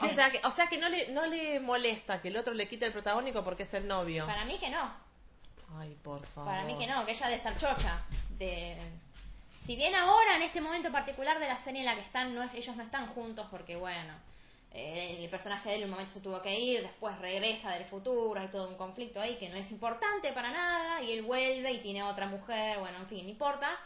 O 0.00 0.08
sea 0.08 0.32
que, 0.32 0.40
o 0.44 0.50
sea 0.50 0.66
que 0.66 0.78
no 0.78 0.88
le, 0.88 1.08
no 1.12 1.26
le 1.26 1.60
molesta 1.60 2.20
que 2.20 2.26
el 2.28 2.36
otro 2.36 2.52
le 2.54 2.66
quite 2.66 2.86
el 2.86 2.92
protagónico 2.92 3.44
porque 3.44 3.62
es 3.62 3.74
el 3.74 3.86
novio. 3.86 4.26
Para 4.26 4.44
mí 4.44 4.58
que 4.58 4.68
no. 4.68 4.92
Ay, 5.78 5.96
por 6.02 6.26
favor. 6.26 6.50
Para 6.50 6.64
mí 6.64 6.76
que 6.76 6.88
no, 6.88 7.06
que 7.06 7.12
ella 7.12 7.26
debe 7.26 7.36
estar 7.36 7.56
chocha. 7.56 8.00
De... 8.36 8.76
Si 9.64 9.76
bien 9.76 9.94
ahora, 9.94 10.34
en 10.36 10.42
este 10.42 10.60
momento 10.60 10.90
particular 10.90 11.38
de 11.38 11.46
la 11.46 11.56
serie 11.58 11.80
en 11.82 11.86
la 11.86 11.94
que 11.94 12.00
están, 12.00 12.34
no 12.34 12.42
es- 12.42 12.52
ellos 12.54 12.74
no 12.74 12.82
están 12.82 13.06
juntos 13.14 13.46
porque, 13.48 13.76
bueno, 13.76 14.12
el 14.74 15.28
personaje 15.28 15.68
de 15.68 15.74
él 15.76 15.82
en 15.82 15.88
un 15.88 15.92
momento 15.92 16.12
se 16.14 16.20
tuvo 16.20 16.40
que 16.40 16.58
ir, 16.58 16.82
después 16.82 17.18
regresa 17.18 17.72
del 17.72 17.84
futuro, 17.84 18.40
hay 18.40 18.48
todo 18.48 18.68
un 18.68 18.76
conflicto 18.76 19.20
ahí 19.20 19.36
que 19.36 19.48
no 19.50 19.56
es 19.56 19.70
importante 19.70 20.32
para 20.32 20.50
nada, 20.50 21.02
y 21.02 21.12
él 21.12 21.22
vuelve 21.22 21.72
y 21.72 21.78
tiene 21.78 22.02
otra 22.02 22.26
mujer, 22.26 22.78
bueno, 22.78 22.98
en 22.98 23.06
fin, 23.06 23.24
no 23.24 23.30
importa. 23.30 23.78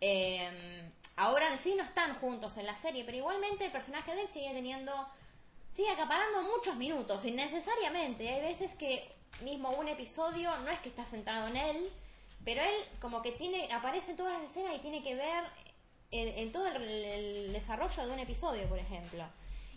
Eh, 0.00 0.90
ahora 1.16 1.56
sí 1.56 1.74
no 1.74 1.84
están 1.84 2.16
juntos 2.16 2.56
en 2.58 2.66
la 2.66 2.76
serie, 2.76 3.04
pero 3.04 3.16
igualmente 3.16 3.64
el 3.64 3.72
personaje 3.72 4.14
de 4.14 4.22
él 4.22 4.28
sigue 4.28 4.52
teniendo 4.52 4.92
sigue 5.74 5.90
acaparando 5.90 6.42
muchos 6.42 6.74
minutos, 6.76 7.24
innecesariamente. 7.24 8.28
Hay 8.28 8.40
veces 8.40 8.74
que 8.74 9.12
mismo 9.42 9.70
un 9.70 9.88
episodio 9.88 10.56
no 10.58 10.70
es 10.70 10.78
que 10.80 10.88
está 10.88 11.04
centrado 11.04 11.48
en 11.48 11.56
él, 11.56 11.92
pero 12.44 12.62
él 12.62 12.74
como 13.00 13.20
que 13.20 13.32
tiene, 13.32 13.70
aparece 13.72 14.12
en 14.12 14.16
todas 14.16 14.40
las 14.40 14.50
escenas 14.50 14.74
y 14.74 14.78
tiene 14.78 15.02
que 15.02 15.14
ver 15.14 15.44
en, 16.10 16.28
en 16.28 16.52
todo 16.52 16.66
el 16.68 17.52
desarrollo 17.52 18.06
de 18.06 18.12
un 18.12 18.20
episodio, 18.20 18.66
por 18.68 18.78
ejemplo. 18.78 19.24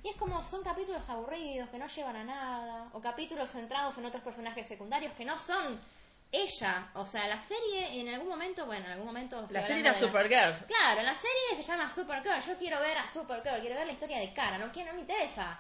Y 0.03 0.09
es 0.09 0.15
como 0.15 0.41
son 0.41 0.63
capítulos 0.63 1.07
aburridos, 1.09 1.69
que 1.69 1.77
no 1.77 1.88
llevan 1.88 2.15
a 2.15 2.23
nada, 2.23 2.89
o 2.93 3.01
capítulos 3.01 3.49
centrados 3.51 3.97
en 3.97 4.05
otros 4.05 4.23
personajes 4.23 4.67
secundarios 4.67 5.12
que 5.13 5.25
no 5.25 5.38
son 5.38 5.79
ella. 6.31 6.89
O 6.93 7.05
sea, 7.05 7.27
la 7.27 7.39
serie 7.39 7.99
en 7.99 8.07
algún 8.09 8.29
momento, 8.29 8.65
bueno, 8.65 8.85
en 8.85 8.91
algún 8.93 9.07
momento... 9.07 9.41
La 9.49 9.62
serie 9.67 9.79
era 9.81 9.91
la- 9.93 9.99
Supergirl. 9.99 10.65
Claro, 10.67 11.01
la 11.03 11.15
serie 11.15 11.55
se 11.57 11.63
llama 11.63 11.89
Supergirl. 11.89 12.39
Yo 12.41 12.57
quiero 12.57 12.79
ver 12.79 12.97
a 12.97 13.07
Supergirl, 13.07 13.59
quiero 13.59 13.75
ver 13.75 13.88
la 13.88 13.93
historia 13.93 14.19
de 14.19 14.33
Cara, 14.33 14.57
no 14.57 14.71
quiero, 14.71 14.91
no 14.91 14.95
me 14.95 15.01
interesa. 15.01 15.59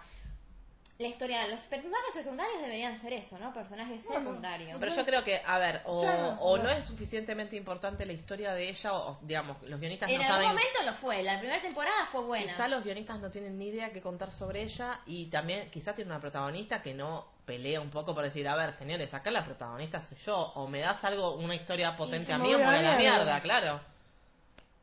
La 0.99 1.07
historia, 1.07 1.47
los 1.47 1.61
personajes 1.61 2.13
secundarios 2.13 2.61
deberían 2.61 2.99
ser 2.99 3.13
eso, 3.13 3.39
¿no? 3.39 3.53
Personajes 3.53 4.03
secundarios. 4.03 4.77
Pero 4.81 4.93
yo 4.93 5.05
creo 5.05 5.23
que, 5.23 5.41
a 5.45 5.57
ver, 5.57 5.81
o, 5.85 6.03
no, 6.03 6.41
o 6.41 6.57
no. 6.57 6.63
no 6.63 6.69
es 6.71 6.85
suficientemente 6.87 7.55
importante 7.55 8.05
la 8.05 8.11
historia 8.11 8.53
de 8.53 8.67
ella, 8.67 8.93
o, 8.93 9.17
digamos, 9.21 9.61
los 9.63 9.79
guionistas 9.79 10.09
en 10.11 10.17
no 10.17 10.23
algún 10.23 10.35
saben. 10.35 10.47
momento 10.49 10.83
lo 10.85 10.93
fue, 10.93 11.23
la 11.23 11.39
primera 11.39 11.61
temporada 11.61 12.05
fue 12.05 12.21
buena. 12.23 12.51
Quizá 12.51 12.67
los 12.67 12.83
guionistas 12.83 13.17
no 13.21 13.31
tienen 13.31 13.57
ni 13.57 13.67
idea 13.69 13.93
qué 13.93 14.01
contar 14.01 14.33
sobre 14.33 14.63
ella 14.63 14.99
y 15.05 15.27
también 15.27 15.71
quizá 15.71 15.95
tiene 15.95 16.11
una 16.11 16.19
protagonista 16.19 16.81
que 16.81 16.93
no 16.93 17.27
pelea 17.45 17.79
un 17.79 17.91
poco 17.91 18.13
por 18.13 18.25
decir, 18.25 18.45
a 18.49 18.57
ver, 18.57 18.73
señores, 18.73 19.13
acá 19.13 19.31
la 19.31 19.45
protagonista 19.45 20.01
soy 20.01 20.17
yo, 20.17 20.37
o 20.37 20.67
me 20.67 20.81
das 20.81 21.01
algo, 21.05 21.35
una 21.35 21.55
historia 21.55 21.95
potente 21.95 22.33
a 22.33 22.37
mí 22.39 22.53
o 22.53 22.57
me 22.57 22.81
la 22.81 22.97
mierda, 22.97 23.39
claro. 23.39 23.79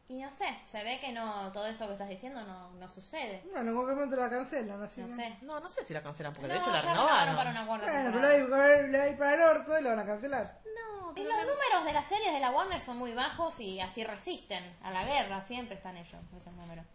Y 0.09 0.23
no 0.23 0.31
sé, 0.31 0.47
se 0.67 0.85
ve 0.85 1.01
que 1.01 1.11
no 1.11 1.51
todo 1.53 1.67
eso 1.67 1.87
que 1.89 1.95
estás 1.95 2.09
diciendo 2.09 2.41
no, 2.45 2.71
no 2.75 2.89
sucede. 2.89 3.43
Bueno, 3.51 3.71
en 3.71 3.75
cualquier 3.75 3.97
momento 3.97 4.17
la 4.17 4.31
cancelan, 4.31 4.81
así 4.83 5.01
No 5.01 5.09
que- 5.09 5.15
sé. 5.15 5.37
No, 5.43 5.59
no 5.59 5.69
sé 5.69 5.85
si 5.85 5.93
la 5.93 6.03
cancelan, 6.03 6.33
porque 6.33 6.47
No, 6.47 6.55
de 6.55 6.61
hecho 6.61 6.71
la 6.71 6.81
ya 6.81 6.91
renovaron 6.91 7.19
renovaron. 7.27 7.37
para 7.37 7.51
una 7.51 7.67
cuarta 7.67 7.87
Bueno, 7.87 8.11
pero 8.13 8.29
temporada. 8.29 8.39
le 8.39 8.47
va 8.49 8.65
a 8.65 8.77
ir- 8.83 8.91
le 8.91 8.99
va 8.99 9.05
a 9.05 9.09
ir 9.09 9.19
para 9.19 9.35
el 9.35 9.41
orto 9.43 9.79
y 9.79 9.83
lo 9.83 9.89
van 9.91 9.99
a 9.99 10.07
cancelar. 10.07 10.61
No, 10.65 11.11
Y 11.11 11.15
pero 11.15 11.29
los 11.29 11.37
la- 11.39 11.43
números 11.45 11.85
de 11.87 11.93
las 11.93 12.07
series 12.07 12.33
de 12.33 12.39
la 12.41 12.51
Warner 12.53 12.81
son 12.81 12.99
muy 12.99 13.15
bajos 13.15 13.59
y 13.59 13.81
así 13.81 14.05
resisten 14.05 14.77
a 14.85 14.93
la 14.93 15.05
guerra, 15.05 15.43
siempre 15.43 15.75
están 15.75 15.97
ellos, 15.97 16.23
esos 16.37 16.53
números. 16.55 16.87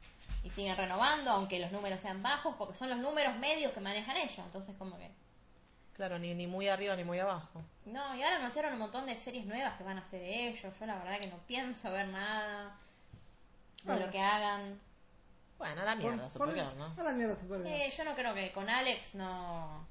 Y 0.43 0.49
siguen 0.49 0.77
renovando, 0.77 1.31
aunque 1.31 1.59
los 1.59 1.71
números 1.73 1.99
sean 1.99 2.23
bajos, 2.23 2.55
porque 2.57 2.75
son 2.75 2.89
los 2.89 2.97
números 2.97 3.35
medios 3.35 3.73
que 3.73 3.81
manejan 3.81 4.15
ellos. 4.17 4.39
Entonces, 4.39 4.73
como 4.77 4.97
que. 4.97 5.11
Claro, 5.93 6.17
ni, 6.17 6.33
ni 6.33 6.47
muy 6.47 6.67
arriba 6.69 6.95
ni 6.95 7.03
muy 7.03 7.19
abajo. 7.19 7.61
No, 7.85 8.15
y 8.15 8.23
ahora 8.23 8.37
anunciaron 8.37 8.73
un 8.73 8.79
montón 8.79 9.05
de 9.05 9.15
series 9.15 9.45
nuevas 9.45 9.75
que 9.77 9.83
van 9.83 9.97
a 9.99 10.03
ser 10.05 10.21
de 10.21 10.47
ellos. 10.47 10.73
Yo 10.79 10.85
la 10.85 10.95
verdad 10.97 11.19
que 11.19 11.27
no 11.27 11.37
pienso 11.45 11.91
ver 11.91 12.07
nada 12.07 12.75
Bueno. 13.83 14.05
lo 14.05 14.11
que 14.11 14.19
hagan. 14.21 14.79
Bueno, 15.57 15.81
a 15.81 15.85
la 15.85 15.95
mierda, 15.95 16.23
Por- 16.23 16.31
Supergirl, 16.31 16.77
¿no? 16.77 16.93
A 16.97 17.03
la 17.03 17.11
mierda 17.11 17.35
Supergirl. 17.35 17.67
Sí, 17.91 17.97
yo 17.97 18.03
no 18.03 18.15
creo 18.15 18.33
que 18.33 18.51
con 18.51 18.69
Alex 18.69 19.15
no. 19.15 19.87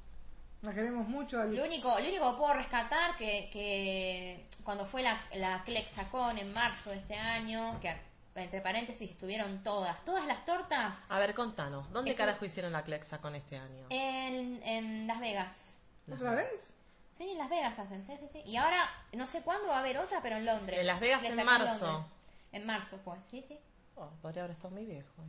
La 0.63 0.75
queremos 0.75 1.07
mucho. 1.09 1.41
al- 1.41 1.55
Lo 1.55 1.65
único, 1.65 1.89
lo 1.99 2.07
único 2.09 2.33
que 2.33 2.39
puedo 2.39 2.53
rescatar 2.55 3.17
que, 3.17 3.49
que 3.53 4.47
cuando 4.65 4.85
fue 4.85 5.03
la, 5.03 5.21
la 5.35 5.63
Clexacon 5.65 6.39
en 6.39 6.53
marzo 6.53 6.91
de 6.91 6.97
este 6.97 7.15
año, 7.15 7.79
que 7.81 7.97
entre 8.35 8.61
paréntesis 8.61 9.11
estuvieron 9.11 9.63
todas, 9.63 10.05
todas 10.05 10.27
las 10.27 10.45
tortas 10.45 11.01
A 11.09 11.19
ver, 11.19 11.35
contanos, 11.35 11.91
¿dónde 11.93 12.11
Es 12.11 12.15
que- 12.17 12.19
carajo 12.23 12.45
hicieron 12.45 12.73
la 12.73 12.83
Clexa 12.83 13.19
con 13.19 13.35
este 13.35 13.57
año? 13.59 13.87
en, 13.91 14.63
en 14.65 15.07
Las 15.07 15.21
Vegas. 15.21 15.79
¿Otra 16.13 16.33
vez? 16.33 16.75
Sí, 17.17 17.31
en 17.31 17.39
Las 17.39 17.49
Vegas 17.51 17.79
hacen, 17.79 18.03
sí, 18.03 18.15
sí, 18.19 18.29
sí. 18.33 18.43
Y 18.45 18.57
ahora, 18.57 18.89
no 19.13 19.27
sé 19.27 19.43
cuándo 19.43 19.69
va 19.69 19.77
a 19.77 19.81
haber 19.81 19.99
otra, 19.99 20.21
pero 20.23 20.37
en 20.37 20.47
Londres. 20.47 20.81
En 20.81 20.87
Las 20.87 21.01
Vegas 21.01 21.23
en 21.25 21.33
Clexacon 21.33 21.67
marzo. 21.67 21.87
Londres. 21.87 22.13
En 22.53 22.67
marzo 22.67 22.99
fue, 23.05 23.17
sí, 23.31 23.45
sí. 23.47 23.59
Oh, 24.01 24.09
podría 24.23 24.45
haber 24.45 24.57
estado 24.57 24.75
muy 24.75 24.87
viejo. 24.87 25.23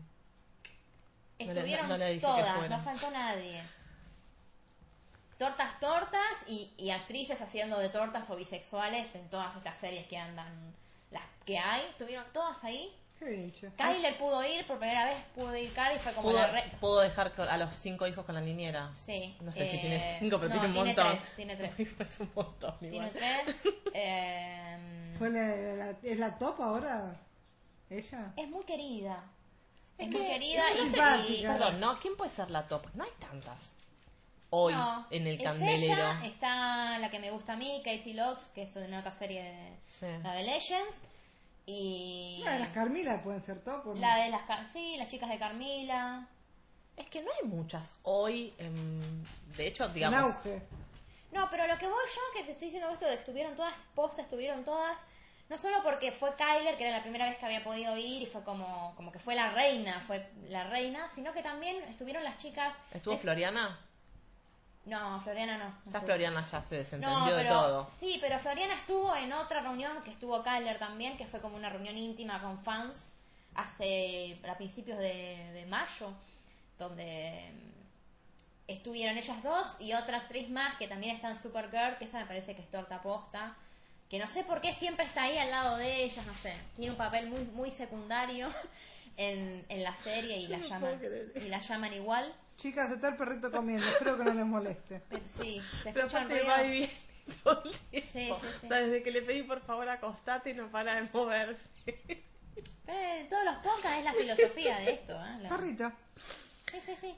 Estuvieron 1.38 1.90
no 1.90 1.98
le 1.98 2.20
todas, 2.20 2.70
no 2.70 2.80
faltó 2.80 3.12
nadie. 3.12 3.62
Tortas, 5.38 5.78
tortas 5.82 6.46
y, 6.48 6.72
y 6.78 6.92
actrices 6.92 7.42
haciendo 7.42 7.78
de 7.80 7.90
tortas 7.90 8.30
o 8.30 8.36
bisexuales 8.38 9.14
en 9.16 9.28
todas 9.30 9.54
estas 9.58 9.78
series 9.80 10.08
que 10.08 10.18
andan, 10.18 10.74
las 11.10 11.24
que 11.46 11.58
hay, 11.58 11.82
estuvieron 11.90 12.26
todas 12.32 12.64
ahí. 12.64 12.96
Kyler 13.78 14.18
pudo 14.18 14.44
ir 14.46 14.66
por 14.66 14.80
primera 14.80 15.06
vez, 15.06 15.18
pudo 15.36 15.56
ir 15.56 15.72
Cari, 15.74 16.00
fue 16.00 16.12
como 16.14 16.30
¿Pudo, 16.30 16.40
la 16.42 16.48
re... 16.48 16.64
pudo 16.80 17.02
dejar 17.02 17.32
a 17.38 17.58
los 17.58 17.76
cinco 17.76 18.08
hijos 18.08 18.26
con 18.26 18.34
la 18.34 18.42
niñera? 18.42 18.90
Sí. 18.96 19.36
No 19.42 19.52
sé 19.52 19.68
si 19.70 19.76
eh, 19.78 19.80
tiene 19.80 20.18
cinco, 20.20 20.40
pero 20.40 20.50
no, 20.50 20.60
tiene 20.62 20.68
un 20.68 20.74
tiene 20.74 20.88
montón. 20.96 21.18
Tres, 21.18 21.36
tiene 21.36 21.56
tres. 21.58 21.80
es 21.80 22.20
un 22.20 22.32
montón 22.34 22.80
Tiene 22.80 23.10
tres. 23.10 23.56
eh, 23.94 25.16
¿Fue 25.20 25.30
la, 25.30 25.86
la- 25.86 25.98
¿Es 26.02 26.18
la 26.18 26.38
top 26.40 26.62
ahora? 26.62 27.16
¿Ella? 27.92 28.34
es 28.38 28.50
muy 28.50 28.64
querida. 28.64 29.24
Es, 29.98 30.08
Es 30.08 30.12
muy 30.14 30.22
que 30.22 30.28
querida 30.34 30.70
es 30.70 30.80
y, 30.80 30.84
simpática. 30.84 31.28
y- 31.30 31.42
Perdón, 31.44 31.80
¿no? 31.80 32.00
¿Quién 32.00 32.16
puede 32.18 32.32
ser 32.32 32.50
la 32.50 32.68
top? 32.68 32.88
No 32.96 33.04
hay 33.04 33.12
tantas. 33.20 33.76
Hoy, 34.50 34.74
No, 34.74 35.06
en 35.12 35.28
el 35.28 35.38
es 35.38 35.44
candelero. 35.44 35.94
ella, 35.94 36.22
está 36.26 36.98
la 36.98 37.10
que 37.12 37.20
me 37.20 37.32
gusta 37.32 37.54
a 37.54 37.56
mí, 37.56 37.82
Katie 37.86 38.14
Locks, 38.16 38.46
que 38.50 38.64
es 38.64 38.76
en 38.76 38.94
otra 38.94 39.12
serie 39.14 39.44
de 39.44 39.78
Sí. 39.88 40.08
la 40.24 40.34
de 40.34 40.44
Legends. 40.44 41.06
Y 41.68 42.42
La 42.44 42.54
de 42.54 42.60
las 42.60 42.70
Carmila 42.70 43.22
pueden 43.22 43.42
ser 43.44 43.62
top. 43.64 43.88
¿o 43.88 43.94
no? 43.94 44.02
la 44.02 44.18
de 44.18 44.30
las 44.30 44.44
ca- 44.44 44.68
sí, 44.74 44.96
las 44.98 45.08
chicas 45.10 45.30
de 45.30 45.38
Carmila. 45.38 46.28
Es 46.98 47.08
que 47.10 47.22
no 47.22 47.30
hay 47.42 47.48
muchas 47.48 47.96
hoy. 48.04 48.54
em, 48.58 49.24
de 49.56 49.68
hecho, 49.68 49.86
En 49.86 49.94
digamos. 49.94 50.36
auge. 50.36 50.62
No, 51.32 51.48
pero 51.50 51.66
lo 51.68 51.78
que 51.78 51.88
voy 51.88 52.04
yo, 52.14 52.22
que 52.40 52.44
te 52.46 52.52
estoy 52.52 52.68
diciendo 52.70 52.90
esto 52.90 53.06
de 53.06 53.14
que 53.14 53.20
estuvieron 53.20 53.56
todas 53.56 53.74
postas, 53.96 54.26
estuvieron 54.26 54.66
todas, 54.66 55.06
no 55.52 55.58
solo 55.58 55.84
porque 55.84 56.14
fue 56.14 56.34
Kyler, 56.38 56.78
que 56.78 56.88
era 56.88 56.96
la 56.96 57.04
primera 57.04 57.26
vez 57.26 57.38
que 57.38 57.46
había 57.46 57.62
podido 57.62 57.98
ir 57.98 58.22
y 58.22 58.26
fue 58.26 58.42
como, 58.42 58.94
como 58.96 59.12
que 59.12 59.20
fue 59.20 59.36
la 59.36 59.52
reina, 59.52 60.02
fue 60.08 60.26
la 60.48 60.64
reina, 60.64 61.10
sino 61.14 61.34
que 61.34 61.44
también 61.44 61.84
estuvieron 61.90 62.24
las 62.24 62.38
chicas... 62.38 62.78
¿Estuvo 62.94 63.18
Floriana? 63.18 63.78
No, 64.86 65.20
Floriana 65.20 65.58
no. 65.58 65.66
no 65.66 65.72
Ya 65.72 65.86
estuvo. 65.88 66.06
Floriana 66.06 66.48
ya 66.50 66.62
se 66.62 66.76
desentendió 66.78 67.20
No, 67.20 67.36
de 67.36 67.44
todo. 67.44 67.92
Sí, 68.00 68.18
pero 68.22 68.40
Floriana 68.40 68.76
estuvo 68.76 69.14
en 69.14 69.34
otra 69.34 69.60
reunión 69.60 70.02
que 70.04 70.12
estuvo 70.12 70.42
Kyler 70.42 70.80
también, 70.80 71.18
que 71.18 71.28
fue 71.28 71.42
como 71.42 71.58
una 71.58 71.70
reunión 71.70 71.98
íntima 71.98 72.42
con 72.42 72.58
fans 72.64 73.12
hace 73.54 74.40
a 74.50 74.56
principios 74.56 75.00
de, 75.00 75.52
de 75.52 75.66
mayo, 75.66 76.14
donde 76.80 77.52
mm, 77.54 78.72
estuvieron 78.72 79.18
ellas 79.18 79.44
dos 79.44 79.76
y 79.82 79.92
otra 79.92 80.20
actriz 80.20 80.50
más 80.50 80.78
que 80.78 80.88
también 80.88 81.18
está 81.18 81.28
en 81.28 81.36
Supergirl, 81.36 81.98
que 81.98 82.06
esa 82.06 82.20
me 82.20 82.26
parece 82.26 82.56
que 82.56 82.62
es 82.62 82.72
torta 82.72 83.02
posta, 83.02 83.58
que 84.12 84.20
no 84.20 84.28
sé 84.28 84.44
por 84.44 84.60
qué 84.60 84.74
siempre 84.74 85.06
está 85.06 85.24
ahí 85.24 85.38
al 85.38 85.50
lado 85.52 85.78
de 85.78 86.04
ellas, 86.04 86.26
no 86.28 86.36
sé, 86.36 86.54
tiene 86.76 86.92
un 86.92 86.98
papel 86.98 87.28
muy 87.28 87.46
muy 87.46 87.72
secundario 87.72 88.50
en, 89.16 89.66
en 89.70 89.84
la 89.84 89.96
serie 90.04 90.36
y 90.38 90.48
la 90.50 90.58
no 90.58 90.68
llaman 90.68 91.02
y 91.36 91.48
la 91.48 91.62
llaman 91.62 91.94
igual. 91.94 92.36
Chicas, 92.58 92.92
está 92.92 93.08
el 93.08 93.16
perrito 93.16 93.50
comiendo. 93.50 93.88
Espero 93.88 94.18
que 94.18 94.24
no 94.26 94.34
les 94.34 94.46
moleste. 94.46 95.02
Pero 95.10 95.24
sí, 95.28 95.62
se 95.82 95.94
Pero 95.94 96.08
escuchan 96.08 96.30
va 96.30 96.40
todo 96.42 96.66
el 96.66 96.72
tiempo. 96.72 97.62
Sí, 97.64 97.72
sí, 97.94 98.04
sí. 98.12 98.32
O 98.32 98.68
sea, 98.68 98.78
desde 98.82 99.02
que 99.02 99.12
le 99.12 99.22
pedí 99.22 99.44
por 99.44 99.62
favor 99.62 99.88
acostate 99.88 100.50
y 100.50 100.54
no 100.56 100.70
para 100.70 100.96
de 100.96 101.08
moverse. 101.14 101.58
Eh, 102.88 103.28
todos 103.30 103.46
los 103.46 103.56
podcasts 103.58 104.00
es 104.00 104.04
la 104.04 104.14
filosofía 104.14 104.78
de 104.80 104.92
esto, 104.92 105.14
¿eh? 105.14 105.38
La- 105.40 105.50
Perrito. 105.50 105.92
Sí, 106.70 106.82
sí, 106.82 106.96
sí. 107.00 107.16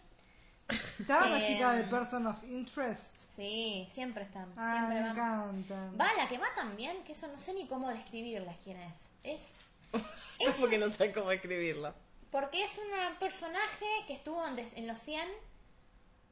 Estaba 1.00 1.28
la 1.30 1.40
Eh, 1.40 1.48
chica 1.48 1.74
de 1.74 1.84
Person 1.84 2.28
of 2.28 2.44
Interest. 2.44 3.14
Sí, 3.36 3.88
siempre 3.90 4.24
están. 4.26 4.52
Ah, 4.58 4.72
siempre 4.78 4.96
me 4.96 5.02
van. 5.02 5.12
encantan. 5.58 5.98
Va, 6.00 6.14
la 6.16 6.28
que 6.30 6.38
va 6.38 6.48
también, 6.56 7.04
que 7.04 7.14
eso 7.14 7.28
no 7.28 7.40
sé 7.40 7.54
ni 7.54 7.66
cómo 7.68 7.90
describirla 7.90 8.54
quién 8.64 8.78
es. 8.80 8.94
Es. 9.24 9.54
Es 10.40 10.56
porque 10.56 10.78
no 10.78 10.90
sé 10.92 11.12
cómo 11.12 11.32
escribirlo. 11.32 11.94
Porque 12.32 12.64
es 12.64 12.78
un 12.78 13.18
personaje 13.20 13.86
que 14.08 14.14
estuvo 14.14 14.46
en, 14.48 14.56
des- 14.56 14.76
en 14.76 14.88
los 14.88 15.00
100 15.00 15.28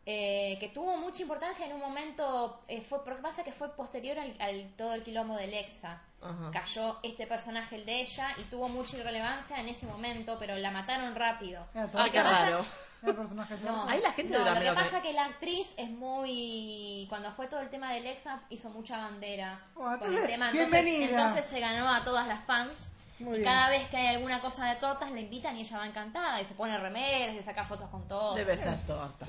eh, 0.07 0.57
que 0.59 0.67
tuvo 0.69 0.97
mucha 0.97 1.21
importancia 1.21 1.65
en 1.65 1.73
un 1.73 1.79
momento, 1.79 2.59
eh, 2.67 2.81
fue, 2.81 3.03
porque 3.05 3.21
pasa 3.21 3.43
que 3.43 3.51
fue 3.51 3.69
posterior 3.75 4.17
al, 4.17 4.35
al 4.39 4.71
todo 4.75 4.93
el 4.95 5.03
quilombo 5.03 5.35
de 5.35 5.47
Lexa. 5.47 6.01
Ajá. 6.21 6.49
Cayó 6.51 6.97
este 7.03 7.27
personaje, 7.27 7.75
el 7.75 7.85
de 7.85 8.01
ella, 8.01 8.29
y 8.37 8.43
tuvo 8.45 8.67
mucha 8.67 8.97
irrelevancia 8.97 9.59
en 9.59 9.69
ese 9.69 9.85
momento, 9.85 10.37
pero 10.39 10.55
la 10.55 10.71
mataron 10.71 11.13
rápido. 11.15 11.65
Ah, 11.75 11.85
qué 11.85 11.91
tonta. 11.91 12.23
raro. 12.23 12.65
Personaje 13.01 13.55
No. 13.63 13.87
Ahí 13.89 13.99
la 13.99 14.11
gente 14.13 14.31
no, 14.37 14.45
lo 14.47 14.59
que 14.59 14.71
pasa 14.73 14.97
es 14.97 15.03
que 15.03 15.13
la 15.13 15.25
actriz 15.25 15.67
es 15.75 15.89
muy 15.89 17.07
cuando 17.09 17.31
fue 17.31 17.47
todo 17.47 17.59
el 17.61 17.69
tema 17.69 17.91
de 17.93 18.01
Lexa 18.01 18.41
hizo 18.49 18.69
mucha 18.69 18.97
bandera 18.97 19.59
Bueno, 19.73 19.97
con 19.99 20.13
el 20.15 20.27
tema 20.27 20.51
entonces, 20.51 20.71
bienvenida. 20.71 21.09
entonces 21.21 21.45
se 21.47 21.59
ganó 21.59 21.91
a 21.93 22.03
todas 22.03 22.27
las 22.27 22.43
fans 22.45 22.91
Muy 23.19 23.37
y 23.37 23.39
bien. 23.39 23.43
cada 23.51 23.69
vez 23.69 23.87
que 23.89 23.97
hay 23.97 24.07
alguna 24.15 24.39
cosa 24.39 24.67
de 24.67 24.75
tortas 24.75 25.11
la 25.11 25.19
invitan 25.19 25.57
y 25.57 25.61
ella 25.61 25.77
va 25.79 25.87
encantada 25.87 26.39
y 26.41 26.45
se 26.45 26.53
pone 26.53 26.77
remeras 26.77 27.33
y 27.33 27.37
se 27.39 27.43
saca 27.43 27.63
fotos 27.65 27.89
con 27.89 28.07
todo 28.07 28.35
Debe 28.35 28.55
ser 28.57 28.77
torta. 28.85 29.25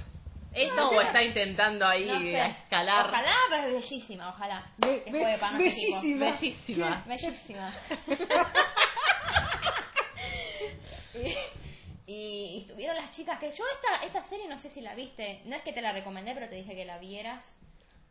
¿Eso 0.55 0.91
o 0.91 1.01
está 1.01 1.23
intentando 1.23 1.87
ahí 1.87 2.05
no 2.05 2.21
sé 2.21 2.45
escalar? 2.47 3.07
ojalá 3.07 3.35
pero 3.49 3.69
es 3.69 3.73
bellísima 3.73 4.29
ojalá 4.29 4.67
Be- 4.77 5.03
be- 5.07 5.11
nuestro 5.11 5.49
equipo. 5.49 5.59
bellísima. 5.59 6.27
Bellísima. 6.27 7.05
Bellísima. 7.07 7.73
y, 12.07 12.55
y 12.57 12.61
estuvieron 12.63 12.97
las 12.97 13.11
chicas 13.11 13.39
que 13.39 13.51
yo 13.51 13.65
esta 13.77 14.05
esta 14.07 14.23
serie 14.23 14.49
no 14.49 14.57
sé 14.59 14.69
si 14.69 14.81
la 14.81 14.95
viste, 14.95 15.41
no 15.45 15.55
es 15.57 15.63
que 15.63 15.73
te 15.73 15.81
la 15.83 15.93
recomendé, 15.93 16.35
pero 16.35 16.49
te 16.49 16.57
dije 16.57 16.75
que 16.75 16.85
la 16.85 16.99
vieras 16.99 17.55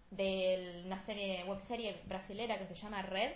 de 0.09 0.83
una 0.85 0.99
serie 1.05 1.43
web 1.45 1.61
serie 1.61 2.01
brasilera 2.05 2.57
que 2.57 2.65
se 2.67 2.75
llama 2.75 3.01
Red. 3.01 3.31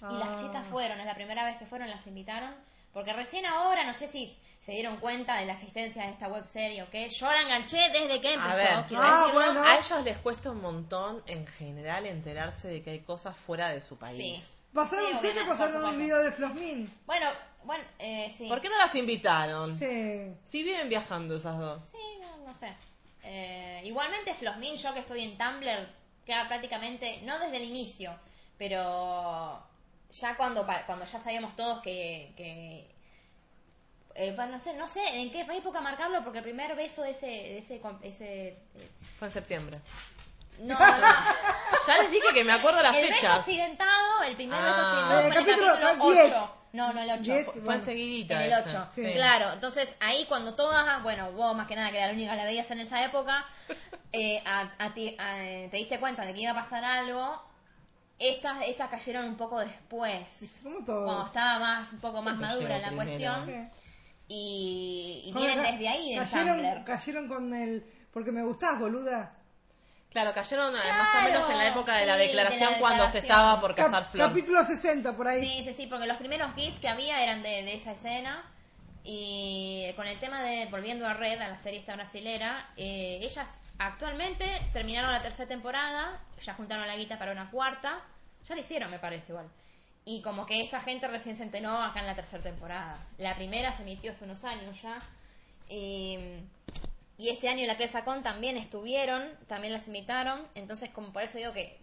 Y 0.00 0.14
las 0.18 0.30
Ah. 0.30 0.36
chicas 0.40 0.66
fueron, 0.68 0.98
es 0.98 1.06
la 1.06 1.14
primera 1.14 1.44
vez 1.44 1.56
que 1.58 1.66
fueron, 1.66 1.88
las 1.88 2.04
invitaron, 2.08 2.52
porque 2.92 3.12
recién 3.12 3.46
ahora, 3.46 3.84
no 3.84 3.94
sé 3.94 4.08
si 4.08 4.36
se 4.60 4.72
dieron 4.72 4.96
cuenta 4.96 5.36
de 5.38 5.46
la 5.46 5.52
existencia 5.52 6.02
de 6.04 6.10
esta 6.10 6.26
web 6.26 6.44
serie 6.48 6.82
o 6.82 6.90
qué, 6.90 7.08
yo 7.08 7.26
la 7.26 7.42
enganché 7.42 7.78
desde 7.92 8.20
que 8.20 8.32
empezó, 8.34 8.52
A 8.52 8.56
ver, 8.56 8.68
Ah, 8.96 9.30
bueno. 9.32 9.62
a 9.62 9.76
ellos 9.78 10.02
les 10.04 10.18
cuesta 10.18 10.50
un 10.50 10.60
montón 10.60 11.22
en 11.26 11.46
general 11.46 12.06
enterarse 12.06 12.66
de 12.66 12.82
que 12.82 12.90
hay 12.90 13.00
cosas 13.02 13.36
fuera 13.36 13.68
de 13.68 13.80
su 13.80 13.96
país. 13.96 14.18
Sí. 14.18 14.42
Pasaron, 14.74 15.18
Sí, 15.20 15.28
pasaron 15.46 15.84
un 15.84 15.98
video 15.98 16.18
de 16.18 16.32
Flosmin. 16.32 16.92
Bueno, 17.06 17.26
bueno, 17.64 17.84
eh, 17.98 18.32
sí. 18.36 18.48
¿Por 18.48 18.60
qué 18.60 18.68
no 18.68 18.76
las 18.78 18.94
invitaron? 18.94 19.76
Sí. 19.76 20.32
Sí 20.44 20.62
viven 20.62 20.88
viajando 20.88 21.36
esas 21.36 21.58
dos. 21.58 21.82
Sí, 21.84 21.98
no, 22.20 22.36
no 22.46 22.54
sé. 22.54 22.74
Eh, 23.24 23.82
igualmente 23.84 24.34
Flosmin, 24.34 24.76
yo 24.76 24.92
que 24.94 25.00
estoy 25.00 25.22
en 25.22 25.38
Tumblr, 25.38 25.88
queda 26.26 26.48
prácticamente, 26.48 27.20
no 27.22 27.38
desde 27.38 27.56
el 27.58 27.64
inicio, 27.64 28.14
pero 28.58 29.62
ya 30.10 30.36
cuando 30.36 30.66
cuando 30.86 31.04
ya 31.04 31.20
sabíamos 31.20 31.54
todos 31.56 31.82
que... 31.82 32.32
que 32.36 32.90
eh, 34.14 34.32
bueno, 34.36 34.52
no 34.52 34.58
sé, 34.58 34.74
no 34.74 34.86
sé 34.88 35.00
en 35.20 35.30
qué 35.32 35.40
época 35.40 35.80
marcarlo, 35.80 36.22
porque 36.22 36.38
el 36.38 36.44
primer 36.44 36.74
beso 36.76 37.02
de 37.02 37.10
ese... 37.10 37.58
ese, 37.58 37.80
com- 37.80 37.98
ese 38.02 38.48
eh, 38.74 38.88
Fue 39.18 39.28
en 39.28 39.32
septiembre. 39.34 39.78
no, 40.58 40.78
no. 40.78 40.78
Ya 41.86 42.02
les 42.02 42.10
dije 42.10 42.26
que 42.34 42.44
me 42.44 42.52
acuerdo 42.52 42.82
las 42.82 42.94
el 42.94 43.02
beso 43.06 43.14
fechas. 43.20 43.38
accidentado, 43.38 44.22
el 44.24 44.36
primer 44.36 44.58
Ah. 44.60 44.66
beso 44.66 44.80
accidentado 44.82 45.20
fue 45.22 45.30
en 45.30 45.32
el 45.32 45.44
capítulo 45.46 45.72
capítulo 45.80 46.12
10. 46.12 46.32
8. 46.34 46.56
No, 46.72 46.92
no, 46.92 47.00
el 47.02 47.10
8. 47.10 47.22
Diez. 47.22 47.44
Fue 47.44 47.54
Bueno, 47.60 47.80
enseguidita. 47.80 48.34
En 48.46 48.52
el 48.52 48.58
ese. 48.58 48.76
8, 48.78 48.88
Sí. 48.94 49.12
claro. 49.12 49.52
Entonces 49.52 49.94
ahí 50.00 50.24
cuando 50.26 50.54
todas, 50.54 51.02
bueno, 51.02 51.30
vos 51.32 51.54
más 51.56 51.66
que 51.68 51.76
nada 51.76 51.90
que 51.90 51.98
era 51.98 52.06
la 52.08 52.12
única 52.14 52.30
que 52.30 52.36
la 52.38 52.44
veías 52.44 52.70
en 52.70 52.80
esa 52.80 53.04
época, 53.04 53.44
eh, 54.12 54.42
a- 54.46 54.70
a 54.78 54.94
ti- 54.94 55.14
a- 55.18 55.68
te 55.70 55.76
diste 55.76 55.98
cuenta 56.00 56.24
de 56.24 56.32
que 56.34 56.40
iba 56.40 56.52
a 56.52 56.54
pasar 56.54 56.84
algo. 56.84 57.42
Estas, 58.18 58.66
estas 58.68 58.88
cayeron 58.88 59.24
un 59.26 59.36
poco 59.36 59.58
después, 59.58 60.58
Como 60.62 60.84
todo. 60.84 61.04
cuando 61.04 61.26
estaba 61.26 61.58
más 61.58 61.92
un 61.92 61.98
poco 61.98 62.22
más 62.22 62.36
Siempre 62.36 62.46
madura 62.46 62.78
la 62.78 62.88
primero. 62.88 63.04
cuestión. 63.06 63.70
Y, 64.28 65.22
y 65.26 65.32
vienen 65.32 65.60
desde 65.60 65.88
ahí, 65.88 66.12
de 66.14 66.18
cayeron, 66.20 66.56
Tumblr. 66.62 66.84
cayeron 66.84 67.28
con 67.28 67.54
el... 67.54 67.84
Porque 68.12 68.30
me 68.32 68.42
gustás, 68.42 68.78
boluda. 68.78 69.34
Claro, 70.12 70.32
cayeron 70.34 70.74
eh, 70.74 70.78
más 70.78 71.08
o 71.08 71.12
Claro, 71.12 71.24
menos 71.26 71.50
en 71.50 71.58
la 71.58 71.68
época 71.68 71.96
de 71.96 72.06
la 72.06 72.12
sí, 72.18 72.20
de 72.20 72.34
la 72.34 72.42
declaración 72.44 72.74
cuando 72.80 73.08
se 73.08 73.18
estaba 73.18 73.60
por 73.60 73.74
Cap- 73.74 73.90
casar 73.90 74.10
Flor. 74.10 74.28
capítulo 74.28 74.64
60, 74.64 75.16
por 75.16 75.26
ahí. 75.28 75.46
Sí, 75.46 75.64
sí, 75.64 75.74
sí, 75.74 75.86
porque 75.86 76.06
los 76.06 76.18
primeros 76.18 76.54
GIFs 76.54 76.78
que 76.80 76.88
había 76.88 77.22
eran 77.22 77.42
de, 77.42 77.62
de 77.62 77.74
esa 77.74 77.92
escena. 77.92 78.44
Y 79.04 79.90
con 79.96 80.06
el 80.06 80.18
tema 80.20 80.42
de, 80.42 80.66
volviendo 80.66 81.06
a 81.08 81.14
Red, 81.14 81.40
a 81.40 81.48
la 81.48 81.58
serie 81.58 81.80
esta 81.80 81.96
brasilera, 81.96 82.68
eh, 82.76 83.18
ellas 83.22 83.48
actualmente 83.78 84.46
terminaron 84.72 85.10
la 85.10 85.22
tercera 85.22 85.48
temporada, 85.48 86.20
ya 86.40 86.54
juntaron 86.54 86.86
la 86.86 86.96
guita 86.96 87.18
para 87.18 87.32
una 87.32 87.50
cuarta, 87.50 87.98
ya 88.48 88.54
lo 88.54 88.60
hicieron 88.60 88.90
me 88.90 88.98
parece 89.00 89.32
igual. 89.32 89.48
Y 90.04 90.20
como 90.22 90.46
que 90.46 90.60
esta 90.62 90.80
gente 90.80 91.08
recién 91.08 91.36
se 91.36 91.42
enteró 91.44 91.80
acá 91.82 92.00
en 92.00 92.06
la 92.06 92.14
tercera 92.14 92.42
temporada. 92.42 92.98
La 93.18 93.34
primera 93.34 93.72
se 93.72 93.82
emitió 93.82 94.10
hace 94.12 94.24
unos 94.24 94.44
años 94.44 94.80
ya. 94.82 94.98
Eh, 95.68 96.42
y 97.18 97.28
este 97.28 97.48
año 97.48 97.66
la 97.66 97.76
Cresacon 97.76 98.22
también 98.22 98.56
estuvieron, 98.56 99.28
también 99.46 99.72
las 99.72 99.86
invitaron. 99.86 100.40
Entonces, 100.54 100.90
como 100.90 101.12
por 101.12 101.22
eso 101.22 101.38
digo 101.38 101.52
que 101.52 101.78